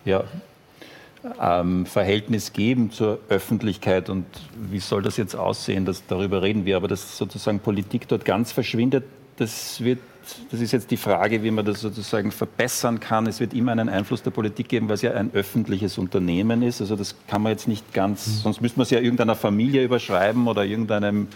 ja, 0.06 0.24
ähm, 1.42 1.86
Verhältnis 1.86 2.54
geben 2.54 2.92
zur 2.92 3.20
Öffentlichkeit. 3.30 4.10
Und 4.10 4.26
wie 4.70 4.80
soll 4.80 5.02
das 5.02 5.18
jetzt 5.18 5.36
aussehen? 5.36 5.86
Das, 5.86 6.06
darüber 6.08 6.42
reden 6.42 6.66
wir. 6.66 6.78
Aber 6.78 6.88
dass 6.88 7.18
sozusagen 7.18 7.60
Politik 7.60 8.08
dort 8.08 8.26
ganz 8.26 8.52
verschwindet, 8.52 9.06
das 9.38 9.84
wird 9.84 10.00
das 10.52 10.60
ist 10.60 10.72
jetzt 10.72 10.92
die 10.92 10.98
Frage, 10.98 11.44
wie 11.44 11.52
man 11.52 11.66
das 11.66 11.82
sozusagen 11.82 12.32
verbessern 12.32 13.00
kann. 13.00 13.28
Es 13.28 13.40
wird 13.40 13.54
immer 13.54 13.72
einen 13.72 13.90
Einfluss 13.90 14.24
der 14.24 14.32
Politik 14.32 14.70
geben, 14.70 14.88
weil 14.88 14.96
es 14.96 15.02
ja 15.02 15.14
ein 15.14 15.34
öffentliches 15.34 15.98
Unternehmen 15.98 16.64
ist. 16.64 16.82
Also 16.82 16.96
das 16.96 17.16
kann 17.28 17.42
man 17.42 17.52
jetzt 17.52 17.68
nicht 17.68 17.94
ganz, 17.94 18.28
mhm. 18.28 18.32
sonst 18.32 18.62
müsste 18.62 18.80
man 18.80 18.84
es 18.84 18.90
ja 18.90 19.00
irgendeiner 19.00 19.36
Familie 19.36 19.84
überschreiben 19.84 20.48
oder 20.48 20.66
irgendeinem. 20.66 21.28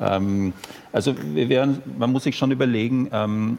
Ähm, 0.00 0.52
also 0.92 1.14
werden, 1.34 1.82
man 1.98 2.10
muss 2.12 2.24
sich 2.24 2.36
schon 2.36 2.50
überlegen, 2.50 3.08
ähm, 3.12 3.58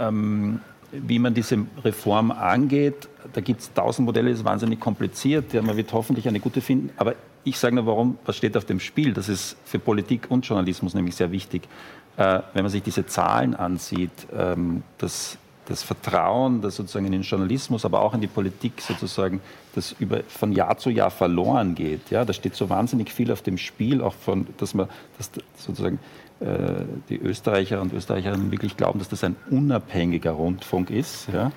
ähm, 0.00 0.60
wie 0.92 1.18
man 1.18 1.34
diese 1.34 1.58
Reform 1.84 2.30
angeht. 2.32 3.08
Da 3.32 3.40
gibt 3.40 3.60
es 3.60 3.72
tausend 3.72 4.06
Modelle, 4.06 4.30
das 4.30 4.40
ist 4.40 4.44
wahnsinnig 4.44 4.80
kompliziert. 4.80 5.52
Ja, 5.52 5.62
man 5.62 5.76
wird 5.76 5.92
hoffentlich 5.92 6.26
eine 6.28 6.40
gute 6.40 6.60
finden. 6.60 6.90
Aber 6.96 7.14
ich 7.44 7.58
sage 7.58 7.74
nur, 7.74 7.86
warum, 7.86 8.18
was 8.24 8.36
steht 8.36 8.56
auf 8.56 8.64
dem 8.64 8.80
Spiel? 8.80 9.12
Das 9.12 9.28
ist 9.28 9.56
für 9.64 9.78
Politik 9.78 10.30
und 10.30 10.46
Journalismus 10.46 10.94
nämlich 10.94 11.16
sehr 11.16 11.32
wichtig. 11.32 11.68
Äh, 12.16 12.40
wenn 12.54 12.62
man 12.62 12.70
sich 12.70 12.82
diese 12.82 13.06
Zahlen 13.06 13.54
ansieht, 13.54 14.10
ähm, 14.36 14.82
das, 14.98 15.38
das 15.66 15.82
Vertrauen, 15.82 16.60
das 16.60 16.76
sozusagen 16.76 17.06
in 17.06 17.12
den 17.12 17.22
Journalismus, 17.22 17.84
aber 17.84 18.02
auch 18.02 18.14
in 18.14 18.20
die 18.20 18.26
Politik 18.26 18.80
sozusagen, 18.80 19.40
das 19.74 19.92
über, 19.98 20.22
von 20.26 20.52
Jahr 20.52 20.76
zu 20.76 20.90
Jahr 20.90 21.10
verloren 21.10 21.74
geht. 21.74 22.10
Ja, 22.10 22.24
da 22.24 22.32
steht 22.32 22.56
so 22.56 22.68
wahnsinnig 22.68 23.10
viel 23.10 23.30
auf 23.30 23.42
dem 23.42 23.56
Spiel, 23.56 24.02
auch 24.02 24.14
von, 24.14 24.48
dass 24.58 24.74
man, 24.74 24.88
dass 25.16 25.30
sozusagen 25.56 25.98
äh, 26.40 26.84
die 27.10 27.18
Österreicher 27.18 27.82
und 27.82 27.92
Österreicherinnen 27.92 28.50
wirklich 28.50 28.76
glauben, 28.76 28.98
dass 28.98 29.10
das 29.10 29.22
ein 29.24 29.36
unabhängiger 29.50 30.32
Rundfunk 30.32 30.90
ist. 30.90 31.28
Ja. 31.32 31.52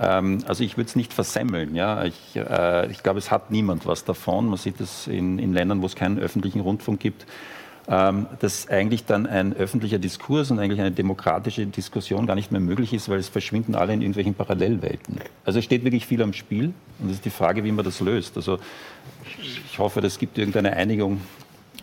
Ähm, 0.00 0.38
also 0.46 0.64
ich 0.64 0.76
würde 0.76 0.88
es 0.88 0.96
nicht 0.96 1.12
versemmeln. 1.12 1.74
Ja. 1.74 2.04
Ich, 2.04 2.36
äh, 2.36 2.90
ich 2.90 3.02
glaube, 3.02 3.18
es 3.18 3.30
hat 3.30 3.50
niemand 3.50 3.86
was 3.86 4.04
davon. 4.04 4.46
Man 4.46 4.58
sieht 4.58 4.80
es 4.80 5.06
in, 5.06 5.38
in 5.38 5.52
Ländern, 5.52 5.82
wo 5.82 5.86
es 5.86 5.94
keinen 5.94 6.18
öffentlichen 6.18 6.60
Rundfunk 6.60 7.00
gibt 7.00 7.26
ähm, 7.90 8.26
dass 8.40 8.68
eigentlich 8.68 9.06
dann 9.06 9.26
ein 9.26 9.56
öffentlicher 9.56 9.98
Diskurs 9.98 10.50
und 10.50 10.58
eigentlich 10.58 10.80
eine 10.80 10.92
demokratische 10.92 11.66
Diskussion 11.66 12.26
gar 12.26 12.34
nicht 12.34 12.52
mehr 12.52 12.60
möglich 12.60 12.92
ist, 12.92 13.08
weil 13.08 13.18
es 13.18 13.28
verschwinden 13.28 13.74
alle 13.74 13.94
in 13.94 14.02
irgendwelchen 14.02 14.34
Parallelwelten. 14.34 15.18
Also 15.46 15.58
es 15.58 15.64
steht 15.64 15.84
wirklich 15.84 16.06
viel 16.06 16.20
am 16.22 16.34
Spiel 16.34 16.74
und 16.98 17.08
es 17.08 17.16
ist 17.16 17.24
die 17.24 17.30
Frage, 17.30 17.64
wie 17.64 17.72
man 17.72 17.86
das 17.86 18.00
löst. 18.00 18.36
Also 18.36 18.58
ich 19.40 19.78
hoffe, 19.78 20.00
es 20.00 20.18
gibt 20.18 20.36
irgendeine 20.36 20.74
Einigung 20.74 21.22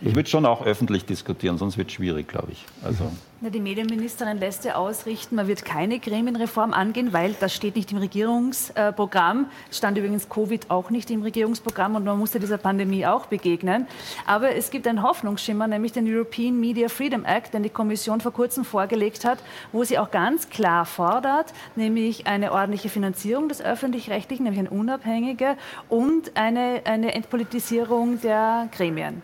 ich 0.02 0.14
würde 0.14 0.28
schon 0.28 0.44
auch 0.44 0.64
öffentlich 0.64 1.06
diskutieren, 1.06 1.56
sonst 1.56 1.78
wird 1.78 1.88
es 1.88 1.94
schwierig, 1.94 2.28
glaube 2.28 2.52
ich. 2.52 2.64
Also. 2.84 3.10
Na, 3.40 3.48
die 3.48 3.60
Medienministerin 3.60 4.38
lässt 4.38 4.64
ja 4.64 4.76
ausrichten, 4.76 5.36
man 5.36 5.48
wird 5.48 5.64
keine 5.64 5.98
Gremienreform 5.98 6.74
angehen, 6.74 7.14
weil 7.14 7.34
das 7.38 7.54
steht 7.54 7.76
nicht 7.76 7.92
im 7.92 7.98
Regierungsprogramm. 7.98 9.46
Stand 9.70 9.96
übrigens 9.96 10.28
Covid 10.28 10.70
auch 10.70 10.90
nicht 10.90 11.10
im 11.10 11.22
Regierungsprogramm 11.22 11.96
und 11.96 12.04
man 12.04 12.18
musste 12.18 12.40
dieser 12.40 12.58
Pandemie 12.58 13.06
auch 13.06 13.26
begegnen. 13.26 13.86
Aber 14.26 14.54
es 14.54 14.70
gibt 14.70 14.86
einen 14.86 15.02
Hoffnungsschimmer, 15.02 15.66
nämlich 15.66 15.92
den 15.92 16.06
European 16.06 16.60
Media 16.60 16.88
Freedom 16.88 17.24
Act, 17.24 17.54
den 17.54 17.62
die 17.62 17.70
Kommission 17.70 18.20
vor 18.20 18.32
kurzem 18.32 18.66
vorgelegt 18.66 19.24
hat, 19.24 19.38
wo 19.72 19.82
sie 19.82 19.98
auch 19.98 20.10
ganz 20.10 20.50
klar 20.50 20.84
fordert, 20.84 21.54
nämlich 21.74 22.26
eine 22.26 22.52
ordentliche 22.52 22.90
Finanzierung 22.90 23.48
des 23.48 23.62
Öffentlich-Rechtlichen, 23.62 24.44
nämlich 24.44 24.60
eine 24.60 24.70
unabhängige 24.70 25.56
und 25.88 26.36
eine, 26.36 26.82
eine 26.84 27.14
Entpolitisierung 27.14 28.20
der 28.20 28.68
Gremien. 28.72 29.22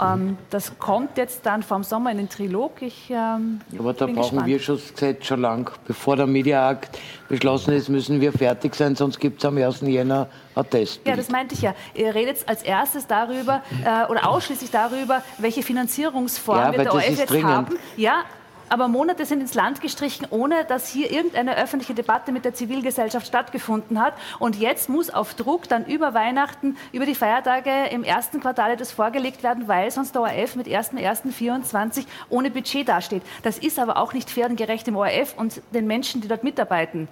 Ähm, 0.00 0.38
das 0.50 0.78
kommt 0.78 1.18
jetzt 1.18 1.44
dann 1.44 1.62
vom 1.62 1.82
Sommer 1.82 2.10
in 2.10 2.18
den 2.18 2.28
Trilog. 2.28 2.80
Ich, 2.82 3.10
ähm, 3.10 3.60
Aber 3.78 3.92
da 3.92 4.06
brauchen 4.06 4.16
gespannt. 4.16 4.46
wir 4.46 4.60
schon 4.60 4.76
Gesetz 4.76 5.26
schon 5.26 5.40
lang. 5.40 5.70
Bevor 5.86 6.16
der 6.16 6.26
Mediaakt 6.26 6.98
beschlossen 7.28 7.72
ist, 7.72 7.88
müssen 7.88 8.20
wir 8.20 8.32
fertig 8.32 8.74
sein, 8.74 8.94
sonst 8.96 9.18
gibt 9.18 9.38
es 9.38 9.44
am 9.44 9.56
1. 9.56 9.80
Jänner 9.82 10.28
ein 10.54 10.70
Test. 10.70 11.00
Ja, 11.04 11.16
das 11.16 11.30
meinte 11.30 11.54
ich 11.54 11.62
ja. 11.62 11.74
Ihr 11.94 12.14
redet 12.14 12.48
als 12.48 12.62
erstes 12.62 13.06
darüber 13.06 13.62
äh, 13.84 14.10
oder 14.10 14.28
ausschließlich 14.28 14.70
darüber, 14.70 15.22
welche 15.38 15.62
Finanzierungsform 15.62 16.58
ja, 16.58 16.72
wir 16.72 16.78
der 16.84 16.94
ORF 16.94 17.18
jetzt 17.18 17.30
dringend. 17.30 17.50
haben. 17.50 17.78
Ja, 17.96 18.24
aber 18.68 18.88
Monate 18.88 19.24
sind 19.26 19.40
ins 19.40 19.54
Land 19.54 19.80
gestrichen, 19.80 20.26
ohne 20.30 20.64
dass 20.64 20.88
hier 20.88 21.10
irgendeine 21.10 21.56
öffentliche 21.56 21.94
Debatte 21.94 22.32
mit 22.32 22.44
der 22.44 22.54
Zivilgesellschaft 22.54 23.26
stattgefunden 23.26 24.00
hat. 24.00 24.14
Und 24.38 24.56
jetzt 24.56 24.88
muss 24.88 25.10
auf 25.10 25.34
Druck 25.34 25.68
dann 25.68 25.84
über 25.86 26.14
Weihnachten, 26.14 26.76
über 26.92 27.06
die 27.06 27.14
Feiertage 27.14 27.88
im 27.90 28.04
ersten 28.04 28.40
Quartal 28.40 28.76
das 28.76 28.92
vorgelegt 28.92 29.42
werden, 29.42 29.68
weil 29.68 29.90
sonst 29.90 30.14
der 30.14 30.22
ORF 30.22 30.56
mit 30.56 30.66
1.1.24 30.66 32.04
ohne 32.28 32.50
Budget 32.50 32.88
dasteht. 32.88 33.22
Das 33.42 33.58
ist 33.58 33.78
aber 33.78 33.96
auch 33.96 34.12
nicht 34.12 34.30
fair 34.30 34.48
und 34.48 34.56
gerecht 34.56 34.86
dem 34.86 34.96
ORF 34.96 35.34
und 35.36 35.60
den 35.72 35.86
Menschen, 35.86 36.20
die 36.20 36.28
dort 36.28 36.44
mitarbeiten, 36.44 37.08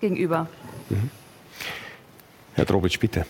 gegenüber. 0.00 0.46
Mhm. 0.88 1.10
Herr 2.54 2.64
Drobitsch, 2.64 3.00
bitte. 3.00 3.26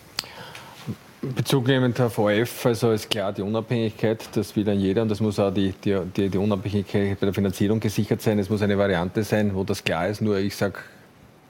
Bezug 1.24 1.66
nehmend 1.66 2.00
auf 2.00 2.18
OF, 2.18 2.66
also 2.66 2.92
ist 2.92 3.10
klar 3.10 3.32
die 3.32 3.42
Unabhängigkeit, 3.42 4.28
das 4.34 4.54
will 4.56 4.64
dann 4.64 4.78
jeder 4.78 5.02
und 5.02 5.08
das 5.08 5.20
muss 5.20 5.38
auch 5.38 5.52
die, 5.52 5.72
die, 5.84 5.98
die, 6.16 6.28
die 6.28 6.38
Unabhängigkeit 6.38 7.18
bei 7.18 7.26
der 7.26 7.34
Finanzierung 7.34 7.80
gesichert 7.80 8.20
sein. 8.20 8.38
Es 8.38 8.50
muss 8.50 8.62
eine 8.62 8.76
Variante 8.76 9.22
sein, 9.22 9.54
wo 9.54 9.64
das 9.64 9.82
klar 9.82 10.08
ist. 10.08 10.20
Nur 10.20 10.38
ich 10.38 10.54
sage, 10.54 10.74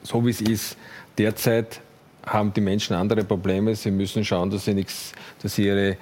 so 0.03 0.25
wie 0.25 0.29
es 0.29 0.41
ist, 0.41 0.77
derzeit 1.17 1.81
haben 2.25 2.53
die 2.53 2.61
Menschen 2.61 2.95
andere 2.95 3.23
Probleme. 3.23 3.75
Sie 3.75 3.91
müssen 3.91 4.23
schauen, 4.23 4.49
dass 4.49 4.65
sie, 4.65 4.73
nichts, 4.73 5.11
dass 5.41 5.55
sie 5.55 5.65
ihre 5.65 5.97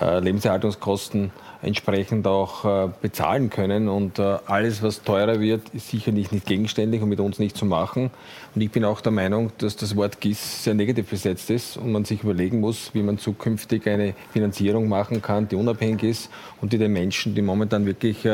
äh, 0.00 0.18
Lebenserhaltungskosten 0.20 1.30
entsprechend 1.62 2.26
auch 2.26 2.64
äh, 2.64 2.88
bezahlen 3.00 3.50
können. 3.50 3.88
Und 3.88 4.18
äh, 4.18 4.38
alles, 4.46 4.82
was 4.82 5.02
teurer 5.02 5.40
wird, 5.40 5.68
ist 5.70 5.88
sicherlich 5.88 6.32
nicht 6.32 6.46
gegenständig 6.46 7.02
und 7.02 7.08
mit 7.08 7.20
uns 7.20 7.38
nicht 7.38 7.56
zu 7.56 7.64
machen. 7.64 8.10
Und 8.54 8.60
ich 8.60 8.70
bin 8.70 8.84
auch 8.84 9.00
der 9.00 9.12
Meinung, 9.12 9.52
dass 9.58 9.76
das 9.76 9.96
Wort 9.96 10.20
GIS 10.20 10.64
sehr 10.64 10.74
negativ 10.74 11.10
besetzt 11.10 11.50
ist 11.50 11.76
und 11.76 11.92
man 11.92 12.04
sich 12.04 12.22
überlegen 12.22 12.60
muss, 12.60 12.90
wie 12.94 13.02
man 13.02 13.18
zukünftig 13.18 13.86
eine 13.88 14.14
Finanzierung 14.32 14.88
machen 14.88 15.22
kann, 15.22 15.48
die 15.48 15.56
unabhängig 15.56 16.02
ist 16.02 16.30
und 16.60 16.72
die 16.72 16.78
den 16.78 16.92
Menschen, 16.92 17.34
die 17.34 17.42
momentan 17.42 17.86
wirklich 17.86 18.26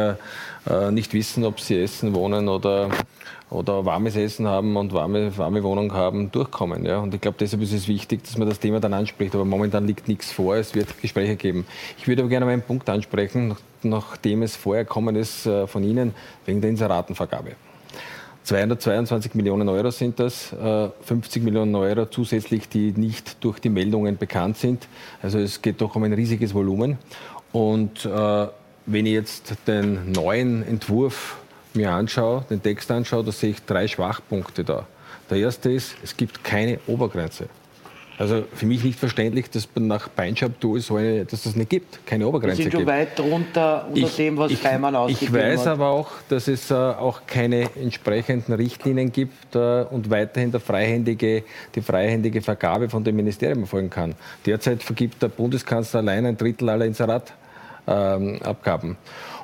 nicht 0.90 1.12
wissen, 1.12 1.44
ob 1.44 1.58
sie 1.58 1.80
essen, 1.80 2.14
wohnen 2.14 2.48
oder 2.48 2.88
oder 3.52 3.84
warmes 3.84 4.16
Essen 4.16 4.48
haben 4.48 4.76
und 4.76 4.92
warme, 4.92 5.36
warme 5.36 5.62
Wohnung 5.62 5.92
haben, 5.92 6.32
durchkommen. 6.32 6.86
Ja? 6.86 6.98
Und 6.98 7.14
ich 7.14 7.20
glaube, 7.20 7.36
deshalb 7.38 7.62
ist 7.62 7.72
es 7.72 7.86
wichtig, 7.86 8.24
dass 8.24 8.38
man 8.38 8.48
das 8.48 8.58
Thema 8.58 8.80
dann 8.80 8.94
anspricht. 8.94 9.34
Aber 9.34 9.44
momentan 9.44 9.86
liegt 9.86 10.08
nichts 10.08 10.32
vor, 10.32 10.56
es 10.56 10.74
wird 10.74 11.00
Gespräche 11.00 11.36
geben. 11.36 11.66
Ich 11.98 12.08
würde 12.08 12.22
aber 12.22 12.30
gerne 12.30 12.46
mal 12.46 12.52
einen 12.52 12.62
Punkt 12.62 12.88
ansprechen, 12.88 13.54
nachdem 13.82 14.42
es 14.42 14.56
vorher 14.56 14.84
kommen 14.84 15.16
ist 15.16 15.46
äh, 15.46 15.66
von 15.66 15.84
Ihnen, 15.84 16.14
wegen 16.46 16.60
der 16.60 16.70
Inseratenvergabe. 16.70 17.52
222 18.44 19.34
Millionen 19.34 19.68
Euro 19.68 19.90
sind 19.90 20.18
das, 20.18 20.54
50 21.02 21.42
äh, 21.42 21.44
Millionen 21.44 21.74
Euro 21.76 22.06
zusätzlich, 22.06 22.68
die 22.68 22.92
nicht 22.92 23.44
durch 23.44 23.60
die 23.60 23.68
Meldungen 23.68 24.16
bekannt 24.16 24.56
sind. 24.56 24.88
Also 25.22 25.38
es 25.38 25.62
geht 25.62 25.80
doch 25.80 25.94
um 25.94 26.02
ein 26.02 26.12
riesiges 26.12 26.52
Volumen. 26.52 26.98
Und 27.52 28.04
äh, 28.04 28.46
wenn 28.86 29.06
ich 29.06 29.12
jetzt 29.12 29.54
den 29.68 30.10
neuen 30.10 30.66
Entwurf 30.66 31.36
mir 31.74 31.90
anschaue, 31.90 32.44
den 32.48 32.62
Text 32.62 32.90
anschaue, 32.90 33.24
da 33.24 33.32
sehe 33.32 33.50
ich 33.50 33.64
drei 33.64 33.88
Schwachpunkte 33.88 34.64
da. 34.64 34.86
Der 35.30 35.38
erste 35.38 35.72
ist, 35.72 35.96
es 36.02 36.16
gibt 36.16 36.44
keine 36.44 36.78
Obergrenze. 36.86 37.48
Also 38.18 38.44
für 38.54 38.66
mich 38.66 38.84
nicht 38.84 38.98
verständlich, 38.98 39.48
dass 39.50 39.66
man 39.74 39.86
nach 39.86 40.08
Beinschab-Tool 40.08 40.80
so 40.80 40.96
eine, 40.96 41.24
dass 41.24 41.44
das 41.44 41.56
nicht 41.56 41.70
gibt, 41.70 42.06
keine 42.06 42.28
Obergrenze 42.28 42.62
gibt. 42.62 42.72
Sind 42.72 42.82
du 42.82 42.86
weit 42.86 43.18
drunter 43.18 43.86
unter 43.88 44.06
ich, 44.06 44.16
dem, 44.16 44.36
was 44.36 44.52
Feimann 44.52 44.94
ausgegeben 44.94 45.34
hat? 45.34 45.40
Ich 45.40 45.58
weiß 45.58 45.66
aber 45.66 45.88
auch, 45.88 46.10
dass 46.28 46.46
es 46.46 46.70
äh, 46.70 46.74
auch 46.74 47.22
keine 47.26 47.70
entsprechenden 47.74 48.52
Richtlinien 48.52 49.10
gibt 49.10 49.56
äh, 49.56 49.86
und 49.90 50.10
weiterhin 50.10 50.52
der 50.52 50.60
freihändige, 50.60 51.42
die 51.74 51.80
freihändige 51.80 52.42
Vergabe 52.42 52.90
von 52.90 53.02
dem 53.02 53.16
Ministerium 53.16 53.62
erfolgen 53.62 53.90
kann. 53.90 54.14
Derzeit 54.44 54.82
vergibt 54.82 55.22
der 55.22 55.28
Bundeskanzler 55.28 56.00
allein 56.00 56.26
ein 56.26 56.36
Drittel 56.36 56.68
aller 56.68 56.84
Inserat-Abgaben. 56.84 58.90
Ähm, 58.90 58.96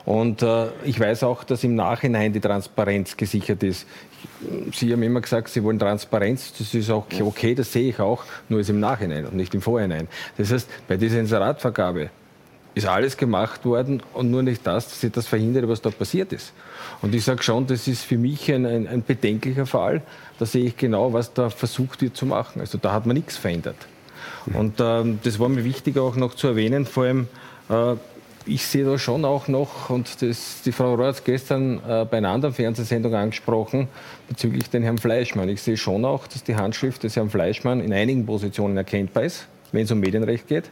und 0.08 0.40
äh, 0.40 0.68
ich 0.86 0.98
weiß 0.98 1.22
auch, 1.24 1.44
dass 1.44 1.64
im 1.64 1.74
Nachhinein 1.74 2.32
die 2.32 2.40
Transparenz 2.40 3.14
gesichert 3.14 3.62
ist. 3.62 3.86
Sie 4.72 4.90
haben 4.90 5.02
immer 5.02 5.20
gesagt, 5.20 5.50
Sie 5.50 5.62
wollen 5.62 5.78
Transparenz. 5.78 6.54
Das 6.58 6.72
ist 6.72 6.88
auch 6.88 7.04
okay, 7.20 7.54
das 7.54 7.74
sehe 7.74 7.90
ich 7.90 8.00
auch, 8.00 8.24
nur 8.48 8.60
ist 8.60 8.70
im 8.70 8.80
Nachhinein 8.80 9.26
und 9.26 9.36
nicht 9.36 9.54
im 9.54 9.60
Vorhinein. 9.60 10.08
Das 10.38 10.50
heißt, 10.50 10.66
bei 10.88 10.96
dieser 10.96 11.20
Inseratvergabe 11.20 12.08
ist 12.74 12.86
alles 12.86 13.18
gemacht 13.18 13.66
worden 13.66 14.02
und 14.14 14.30
nur 14.30 14.42
nicht 14.42 14.66
das, 14.66 14.88
dass 14.88 14.98
sie 14.98 15.10
das 15.10 15.26
verhindert, 15.26 15.68
was 15.68 15.82
da 15.82 15.90
passiert 15.90 16.32
ist. 16.32 16.54
Und 17.02 17.14
ich 17.14 17.24
sage 17.24 17.42
schon, 17.42 17.66
das 17.66 17.86
ist 17.86 18.04
für 18.04 18.16
mich 18.16 18.50
ein, 18.50 18.64
ein, 18.64 18.88
ein, 18.88 19.02
bedenklicher 19.02 19.66
Fall. 19.66 20.00
Da 20.38 20.46
sehe 20.46 20.64
ich 20.64 20.78
genau, 20.78 21.12
was 21.12 21.34
da 21.34 21.50
versucht 21.50 22.00
wird 22.00 22.16
zu 22.16 22.24
machen. 22.24 22.60
Also 22.62 22.78
da 22.78 22.94
hat 22.94 23.04
man 23.04 23.14
nichts 23.14 23.36
verändert. 23.36 23.76
Und 24.54 24.76
ähm, 24.80 25.18
das 25.22 25.38
war 25.38 25.50
mir 25.50 25.64
wichtig 25.64 25.98
auch 25.98 26.16
noch 26.16 26.32
zu 26.32 26.46
erwähnen, 26.46 26.86
vor 26.86 27.04
allem 27.04 27.28
äh, 27.68 27.96
ich 28.46 28.66
sehe 28.66 28.84
da 28.84 28.98
schon 28.98 29.24
auch 29.24 29.48
noch, 29.48 29.90
und 29.90 30.22
das, 30.22 30.62
die 30.62 30.72
Frau 30.72 30.94
Rohr 30.94 31.08
hat 31.08 31.16
es 31.16 31.24
gestern 31.24 31.78
äh, 31.78 32.06
bei 32.10 32.18
einer 32.18 32.30
anderen 32.30 32.54
Fernsehsendung 32.54 33.14
angesprochen, 33.14 33.88
bezüglich 34.28 34.70
den 34.70 34.82
Herrn 34.82 34.98
Fleischmann. 34.98 35.48
Ich 35.48 35.62
sehe 35.62 35.76
schon 35.76 36.04
auch, 36.04 36.26
dass 36.26 36.44
die 36.44 36.56
Handschrift 36.56 37.02
des 37.02 37.16
Herrn 37.16 37.30
Fleischmann 37.30 37.80
in 37.80 37.92
einigen 37.92 38.26
Positionen 38.26 38.76
erkennbar 38.76 39.24
ist, 39.24 39.46
wenn 39.72 39.84
es 39.84 39.90
um 39.90 40.00
Medienrecht 40.00 40.46
geht. 40.48 40.70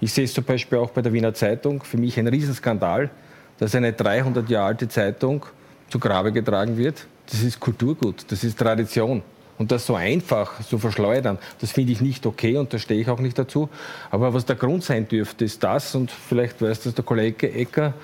Ich 0.00 0.12
sehe 0.12 0.24
es 0.24 0.34
zum 0.34 0.44
Beispiel 0.44 0.78
auch 0.78 0.90
bei 0.90 1.02
der 1.02 1.12
Wiener 1.12 1.32
Zeitung. 1.34 1.82
Für 1.84 1.96
mich 1.96 2.18
ein 2.18 2.26
Riesenskandal, 2.26 3.10
dass 3.58 3.74
eine 3.74 3.92
300 3.92 4.48
Jahre 4.50 4.66
alte 4.66 4.88
Zeitung 4.88 5.46
zu 5.88 5.98
Grabe 5.98 6.32
getragen 6.32 6.76
wird. 6.76 7.06
Das 7.30 7.42
ist 7.42 7.60
Kulturgut, 7.60 8.24
das 8.28 8.42
ist 8.42 8.58
Tradition. 8.58 9.22
Und 9.58 9.70
das 9.70 9.86
so 9.86 9.94
einfach 9.94 10.60
so 10.62 10.78
verschleudern, 10.78 11.38
das 11.60 11.72
finde 11.72 11.92
ich 11.92 12.00
nicht 12.00 12.26
okay 12.26 12.56
und 12.56 12.72
da 12.72 12.78
stehe 12.78 13.00
ich 13.00 13.08
auch 13.08 13.20
nicht 13.20 13.38
dazu. 13.38 13.68
Aber 14.10 14.34
was 14.34 14.44
der 14.44 14.56
Grund 14.56 14.84
sein 14.84 15.06
dürfte, 15.08 15.44
ist 15.44 15.62
das, 15.62 15.94
und 15.94 16.10
vielleicht 16.10 16.60
weiß 16.60 16.80
das 16.82 16.94
der 16.94 17.04
Kollege 17.04 17.52
Ecker, 17.52 17.94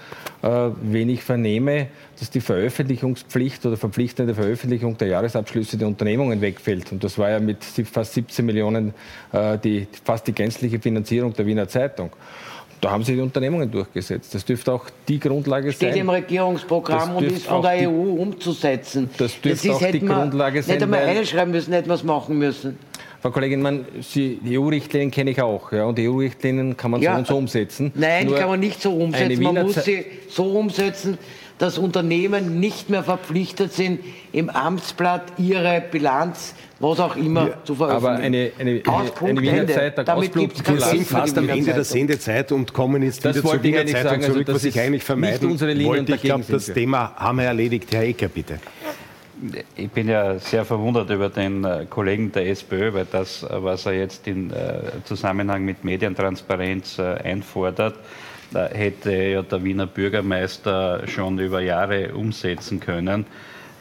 äh, 0.43 0.70
wenn 0.83 1.09
ich 1.09 1.23
vernehme, 1.23 1.89
dass 2.19 2.31
die 2.31 2.41
Veröffentlichungspflicht 2.41 3.65
oder 3.66 3.77
verpflichtende 3.77 4.35
Veröffentlichung 4.35 4.97
der 4.99 5.09
Jahresabschlüsse 5.09 5.77
der 5.77 5.89
Unternehmungen 5.89 6.41
wegfällt. 6.41 6.93
Und 6.93 7.05
das 7.05 7.19
war 7.19 7.31
ja 7.31 7.41
mit 7.41 7.65
fast 7.65 8.15
17 8.15 8.45
Millionen 8.45 8.95
äh, 9.33 9.59
die, 9.59 9.87
fast 10.05 10.27
die 10.27 10.33
gänzliche 10.33 10.79
Finanzierung 10.81 11.33
der 11.33 11.47
Wiener 11.47 11.69
Zeitung. 11.69 12.11
Da 12.81 12.91
haben 12.91 13.03
sich 13.03 13.17
die 13.17 13.21
Unternehmungen 13.21 13.71
durchgesetzt. 13.71 14.35
Das 14.35 14.45
dürfte 14.45 14.73
auch 14.73 14.87
die 15.09 15.19
Grundlage 15.19 15.73
Steht 15.73 15.81
sein. 15.81 15.91
Steht 15.91 16.01
im 16.03 16.11
Regierungsprogramm 16.11 17.17
und 17.17 17.25
ist 17.25 17.47
von 17.47 17.63
der 17.63 17.89
EU 17.89 18.23
umzusetzen. 18.23 19.11
Das 19.19 19.41
dürfte 19.41 19.49
das 19.49 19.65
ist, 19.65 19.71
auch 19.87 19.91
die 19.91 20.01
Grundlage 20.01 20.63
sein. 20.63 20.77
Nicht 20.77 20.83
einmal 20.85 21.01
einschreiben 21.01 21.51
müssen, 21.51 21.73
hätten 21.73 21.89
wir 21.89 21.95
es 21.95 22.05
machen 22.05 22.39
müssen. 22.39 22.79
Frau 23.21 23.31
Kollegin, 23.33 23.61
man, 23.61 23.85
Sie, 24.01 24.39
die 24.45 24.57
EU-Richtlinien 24.57 25.11
kenne 25.11 25.33
ich 25.33 25.43
auch. 25.43 25.73
Ja, 25.73 25.87
und 25.87 25.99
die 25.99 26.09
EU-Richtlinien 26.09 26.77
kann 26.77 26.93
man 26.93 27.03
ja, 27.03 27.15
so 27.15 27.19
und 27.19 27.27
so 27.27 27.37
umsetzen. 27.37 27.91
Nein, 27.97 28.27
Nur 28.27 28.37
kann 28.37 28.49
man 28.49 28.61
nicht 28.61 28.81
so 28.81 28.93
umsetzen. 28.95 29.43
Man 29.43 29.67
muss 29.67 29.85
sie 29.85 30.07
so 30.29 30.45
umsetzen, 30.57 31.19
dass 31.59 31.79
Unternehmen 31.79 32.61
nicht 32.61 32.89
mehr 32.89 33.03
verpflichtet 33.03 33.73
sind, 33.73 34.01
im 34.33 34.49
Amtsblatt 34.49 35.25
ihre 35.39 35.83
Bilanz 35.91 36.55
was 36.81 37.01
auch 37.01 37.17
immer 37.17 37.49
ja, 37.49 37.65
zu 37.65 37.75
veröffentlichen. 37.75 38.07
Aber 38.07 38.23
eine, 38.23 38.53
eine, 38.59 38.83
eine, 39.21 39.43
Wiener 39.43 39.67
Zeitung 39.67 40.05
Damit 40.05 40.33
gibt 40.33 40.61
es 40.61 40.69
Wir 40.69 40.81
sind 40.81 41.07
fast 41.07 41.37
am 41.37 41.49
Ende 41.49 41.73
der 41.73 41.85
Sendezeit 41.85 42.53
und 42.53 42.73
kommen 42.73 43.03
jetzt 43.03 43.25
das 43.25 43.37
wieder 43.37 43.51
zur 43.51 43.63
Wiener 43.63 43.87
Zeitung 43.87 44.11
sagen, 44.11 44.23
zurück, 44.23 44.49
also 44.49 44.55
was 44.55 44.65
ich 44.65 44.79
eigentlich 44.79 45.03
vermeiden 45.03 45.61
wollte. 45.61 46.15
Ich 46.15 46.23
glaube, 46.23 46.45
das 46.49 46.67
Thema 46.67 47.15
haben 47.17 47.39
wir 47.39 47.47
erledigt. 47.47 47.93
Herr 47.93 48.03
Ecker, 48.03 48.29
bitte. 48.29 48.61
Ich 49.77 49.91
bin 49.91 50.09
ja 50.09 50.39
sehr 50.39 50.65
verwundert 50.65 51.11
über 51.11 51.29
den 51.29 51.65
äh, 51.65 51.87
Kollegen 51.89 52.33
der 52.33 52.49
SPÖ, 52.49 52.93
weil 52.93 53.07
das, 53.11 53.45
äh, 53.45 53.47
was 53.51 53.87
er 53.87 53.93
jetzt 53.93 54.27
im 54.27 54.51
äh, 54.51 54.55
Zusammenhang 55.05 55.65
mit 55.65 55.85
Medientransparenz 55.85 56.99
einfordert, 56.99 57.95
hätte 58.53 59.12
ja 59.12 59.43
der 59.43 59.62
Wiener 59.62 59.87
Bürgermeister 59.87 61.07
schon 61.07 61.39
über 61.39 61.61
Jahre 61.61 62.15
umsetzen 62.15 62.81
können. 62.81 63.27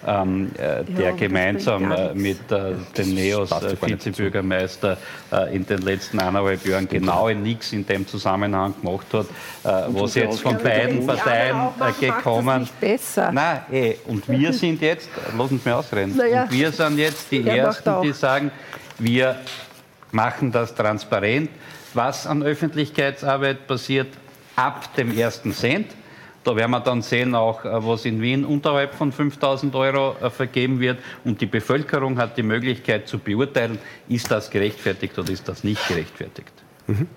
Ähm, 0.05 0.51
äh, 0.57 0.83
der 0.83 1.05
ja, 1.05 1.11
gemeinsam 1.11 1.91
äh, 1.91 2.13
mit 2.13 2.51
äh, 2.51 2.73
dem 2.95 3.15
NEOS 3.15 3.51
äh, 3.51 3.75
Vizebürgermeister 3.81 4.95
äh, 5.31 5.55
in 5.55 5.65
den 5.65 5.81
letzten 5.81 6.19
eineinhalb 6.19 6.63
Jahren 6.67 6.87
genau 6.87 7.27
nichts 7.29 7.73
in 7.73 7.85
dem 7.85 8.07
Zusammenhang 8.07 8.75
gemacht 8.79 9.07
hat, 9.11 9.25
äh, 9.25 9.87
was 9.89 10.13
jetzt 10.13 10.41
von 10.41 10.55
beiden 10.59 11.05
Parteien 11.05 11.57
gekommen 11.99 12.69
ist. 12.79 13.17
Nein, 13.17 13.61
eh, 13.71 13.95
und 14.05 14.29
wir 14.29 14.53
sind 14.53 14.81
jetzt, 14.81 15.09
lassen 15.35 15.59
Sie 15.61 15.67
mich 15.67 15.75
ausreden, 15.75 16.15
naja, 16.15 16.43
und 16.43 16.51
wir 16.51 16.71
sind 16.71 16.99
jetzt 16.99 17.31
die 17.31 17.47
Ersten, 17.47 18.01
die 18.03 18.13
sagen, 18.13 18.51
wir 18.99 19.35
machen 20.11 20.51
das 20.51 20.75
transparent, 20.75 21.49
was 21.95 22.27
an 22.27 22.43
Öffentlichkeitsarbeit 22.43 23.65
passiert 23.65 24.07
ab 24.57 24.93
dem 24.95 25.15
ersten 25.17 25.53
Cent. 25.53 25.87
Da 26.43 26.55
werden 26.55 26.71
wir 26.71 26.79
dann 26.79 27.01
sehen, 27.01 27.35
auch 27.35 27.63
äh, 27.65 27.85
was 27.85 28.05
in 28.05 28.21
Wien 28.21 28.45
unterhalb 28.45 28.93
von 28.93 29.11
5000 29.11 29.75
Euro 29.75 30.15
äh, 30.21 30.29
vergeben 30.29 30.79
wird. 30.79 30.99
Und 31.23 31.41
die 31.41 31.45
Bevölkerung 31.45 32.17
hat 32.17 32.37
die 32.37 32.43
Möglichkeit 32.43 33.07
zu 33.07 33.19
beurteilen, 33.19 33.79
ist 34.07 34.31
das 34.31 34.49
gerechtfertigt 34.49 35.17
oder 35.19 35.31
ist 35.31 35.47
das 35.47 35.63
nicht 35.63 35.85
gerechtfertigt. 35.87 36.53
Mhm. 36.87 37.07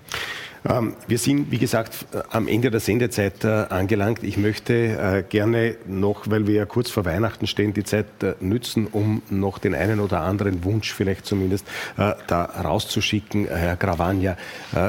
Ähm, 0.67 0.93
wir 1.07 1.17
sind, 1.17 1.51
wie 1.51 1.57
gesagt, 1.57 2.05
äh, 2.13 2.21
am 2.29 2.47
Ende 2.47 2.69
der 2.69 2.79
Sendezeit 2.79 3.43
angelangt. 3.43 4.23
Ich 4.23 4.37
möchte 4.37 5.25
gerne 5.29 5.75
noch, 5.87 6.29
weil 6.29 6.47
wir 6.47 6.55
ja 6.55 6.65
kurz 6.65 6.89
vor 6.89 7.05
Weihnachten 7.05 7.47
stehen, 7.47 7.73
die 7.73 7.83
Zeit 7.83 8.05
nützen, 8.39 8.87
um 8.87 9.21
noch 9.29 9.57
den 9.57 9.73
einen 9.73 9.99
oder 9.99 10.21
anderen 10.21 10.63
Wunsch 10.63 10.93
vielleicht 10.93 11.25
zumindest 11.25 11.65
da 11.95 12.43
rauszuschicken. 12.45 13.47
Herr 13.47 13.75
Gravagna, 13.75 14.37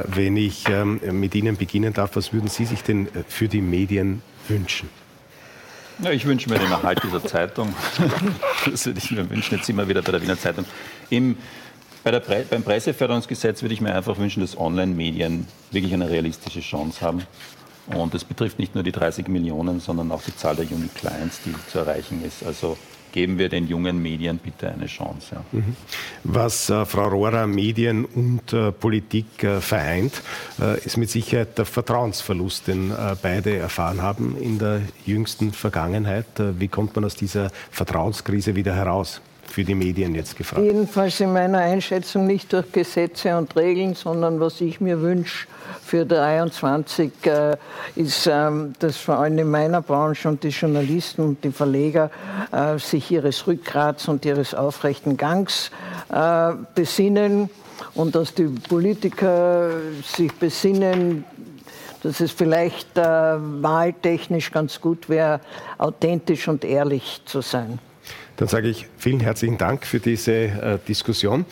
wenn 0.07 0.37
ich 0.37 0.69
ähm, 0.69 1.01
mit 1.13 1.35
Ihnen 1.35 1.57
beginnen 1.57 1.93
darf, 1.93 2.17
was 2.17 2.33
würden 2.33 2.49
Sie 2.49 2.65
sich 2.65 2.83
denn 2.83 3.09
für 3.29 3.49
die 3.49 3.63
Medien 3.63 4.23
wünschen? 4.49 4.89
Ja, 6.03 6.11
ich 6.11 6.25
wünsche 6.27 6.51
mir 6.51 6.59
den 6.59 6.71
Erhalt 6.71 7.03
dieser 7.03 7.25
Zeitung. 7.25 7.75
Das 8.71 8.87
würde 8.87 8.99
ich 8.99 9.11
mir 9.11 9.29
wünschen. 9.29 9.57
Jetzt 9.57 9.69
wir 9.69 9.89
wieder 9.89 10.03
bei 10.03 10.13
der 10.13 10.23
Wiener 10.23 10.39
Zeitung. 10.39 10.65
Im, 11.11 11.37
bei 12.05 12.11
der 12.11 12.21
Pre 12.21 12.45
beim 12.49 12.63
Preiseförderungsgesetz 12.63 13.63
würde 13.63 13.75
ich 13.75 13.81
mir 13.81 13.95
einfach 13.95 14.19
wünschen, 14.19 14.41
dass 14.41 14.59
Online-Medien 14.59 15.47
wirklich 15.71 15.95
eine 15.95 16.11
realistische 16.11 16.61
Chance 16.61 17.01
haben. 17.01 17.23
Und 17.87 18.15
das 18.15 18.25
betrifft 18.25 18.59
nicht 18.59 18.75
nur 18.75 18.85
die 18.85 18.93
30 18.93 19.29
Millionen, 19.29 19.81
sondern 19.81 20.13
auch 20.13 20.23
die 20.23 20.35
Zahl 20.37 20.57
der 20.57 20.71
Unique 20.71 20.95
Clients, 20.95 21.41
die 21.45 21.55
zu 21.71 21.81
erreichen 21.81 22.25
ist. 22.25 22.45
Also 22.45 22.77
geben 23.13 23.39
wir 23.39 23.49
den 23.49 23.69
jungen 23.69 24.01
Medien 24.01 24.39
bitte 24.39 24.71
eine 24.71 24.87
Chance. 24.87 25.37
Ja. 25.37 25.45
Mhm. 25.53 25.77
Was 26.25 26.71
äh, 26.71 26.85
Frau 26.87 27.09
Rohrer 27.09 27.47
Medien 27.47 28.05
und 28.05 28.53
äh, 28.53 28.73
Politik 28.73 29.45
äh, 29.45 29.61
vereint, 29.61 30.23
äh, 30.61 30.79
ist 30.85 30.97
mit 30.97 31.11
Sicherheit 31.11 31.59
der 31.59 31.67
Vertrauensverlust, 31.67 32.69
den 32.69 32.91
äh, 32.91 33.15
beide 33.21 33.57
erfahren 33.57 34.01
haben 34.01 34.37
in 34.41 34.59
der 34.59 34.81
jüngsten 35.05 35.53
Vergangenheit. 35.53 36.41
Äh, 36.41 36.59
wie 36.59 36.69
kommt 36.69 36.97
man 36.97 37.05
aus 37.05 37.15
dieser 37.15 37.51
Vertrauenskrise 37.71 38.57
wieder 38.57 38.75
heraus? 38.75 39.21
Für 39.53 39.65
die 39.65 39.75
Medien 39.75 40.15
jetzt 40.15 40.37
gefragt? 40.37 40.63
Jedenfalls 40.63 41.21
in 41.21 41.33
meiner 41.33 41.59
Einschätzung 41.59 42.27
nicht 42.27 42.53
durch 42.53 42.73
Gesetze 42.73 43.37
und 43.37 43.55
Regeln, 43.55 43.95
sondern 43.95 44.41
was 44.41 44.61
ich 44.61 44.81
mir 44.81 45.01
wünsche 45.03 45.47
für 45.85 46.07
23 46.07 47.13
äh, 47.25 47.57
ist, 47.95 48.27
ähm, 48.27 48.73
dass 48.79 48.97
vor 48.97 49.19
allem 49.19 49.39
in 49.39 49.51
meiner 49.51 49.83
Branche 49.83 50.29
und 50.29 50.43
die 50.43 50.49
Journalisten 50.49 51.23
und 51.23 51.45
die 51.45 51.53
Verleger 51.53 52.11
äh, 52.51 52.79
sich 52.79 53.11
ihres 53.11 53.47
Rückgrats 53.47 54.09
und 54.09 54.25
ihres 54.25 54.55
aufrechten 54.55 55.17
Gangs 55.17 55.71
äh, 56.11 56.53
besinnen 56.75 57.51
und 57.95 58.15
dass 58.15 58.35
die 58.35 58.45
Politiker 58.45 59.71
sich 60.03 60.33
besinnen, 60.33 61.25
dass 62.03 62.21
es 62.21 62.33
vielleicht 62.33 62.97
äh, 62.97 63.03
wahltechnisch 63.03 64.51
ganz 64.51 64.81
gut 64.81 65.09
wäre, 65.09 65.41
authentisch 65.79 66.49
und 66.49 66.65
ehrlich 66.65 67.21
zu 67.27 67.43
sein. 67.43 67.79
Dann 68.37 68.49
sage 68.49 68.69
ich 68.69 68.87
vielen 68.99 69.21
herzlichen 69.21 69.59
Dank 69.59 69.87
für 69.87 70.01
diese 70.01 70.33
äh, 70.33 70.79
Diskussion. 70.87 71.45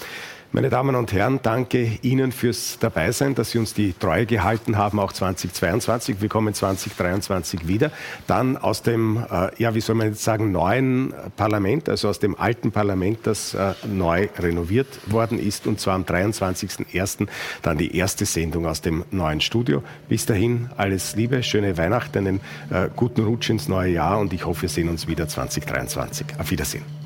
Meine 0.53 0.69
Damen 0.69 0.97
und 0.97 1.13
Herren, 1.13 1.39
danke 1.45 1.99
Ihnen 2.03 2.33
fürs 2.33 2.79
Dabeisein, 2.81 3.37
dass 3.37 3.53
Sie 3.53 3.59
uns 3.59 3.73
die 3.73 3.93
Treue 3.93 4.27
gehalten 4.27 4.77
haben, 4.77 4.99
auch 4.99 5.13
2022. 5.13 6.21
Wir 6.21 6.29
kommen 6.29 6.53
2023 6.53 7.69
wieder. 7.69 7.93
Dann 8.27 8.57
aus 8.57 8.83
dem, 8.83 9.25
äh, 9.31 9.51
ja, 9.63 9.77
wie 9.77 9.81
soll 9.81 9.95
man 9.95 10.09
jetzt 10.09 10.25
sagen, 10.25 10.51
neuen 10.51 11.15
Parlament, 11.37 11.89
also 11.89 12.09
aus 12.09 12.19
dem 12.19 12.37
alten 12.37 12.73
Parlament, 12.73 13.21
das 13.29 13.55
äh, 13.55 13.75
neu 13.87 14.29
renoviert 14.41 14.89
worden 15.07 15.39
ist, 15.39 15.69
und 15.69 15.79
zwar 15.79 15.95
am 15.95 16.03
23.01. 16.03 17.29
dann 17.63 17.79
die 17.79 17.97
erste 17.97 18.27
Sendung 18.27 18.67
aus 18.67 18.81
dem 18.81 19.05
neuen 19.13 19.41
Studio. 19.41 19.85
Bis 20.09 20.27
dahin 20.27 20.69
alles 20.77 21.15
Liebe, 21.15 21.45
schöne 21.45 21.79
Weihnachten, 21.79 22.27
einen 22.27 22.41
äh, 22.71 22.89
guten 22.97 23.23
Rutsch 23.23 23.51
ins 23.51 23.69
neue 23.69 23.93
Jahr 23.93 24.19
und 24.19 24.33
ich 24.33 24.45
hoffe, 24.47 24.63
wir 24.63 24.69
sehen 24.69 24.89
uns 24.89 25.07
wieder 25.07 25.29
2023. 25.29 26.27
Auf 26.41 26.51
Wiedersehen. 26.51 27.00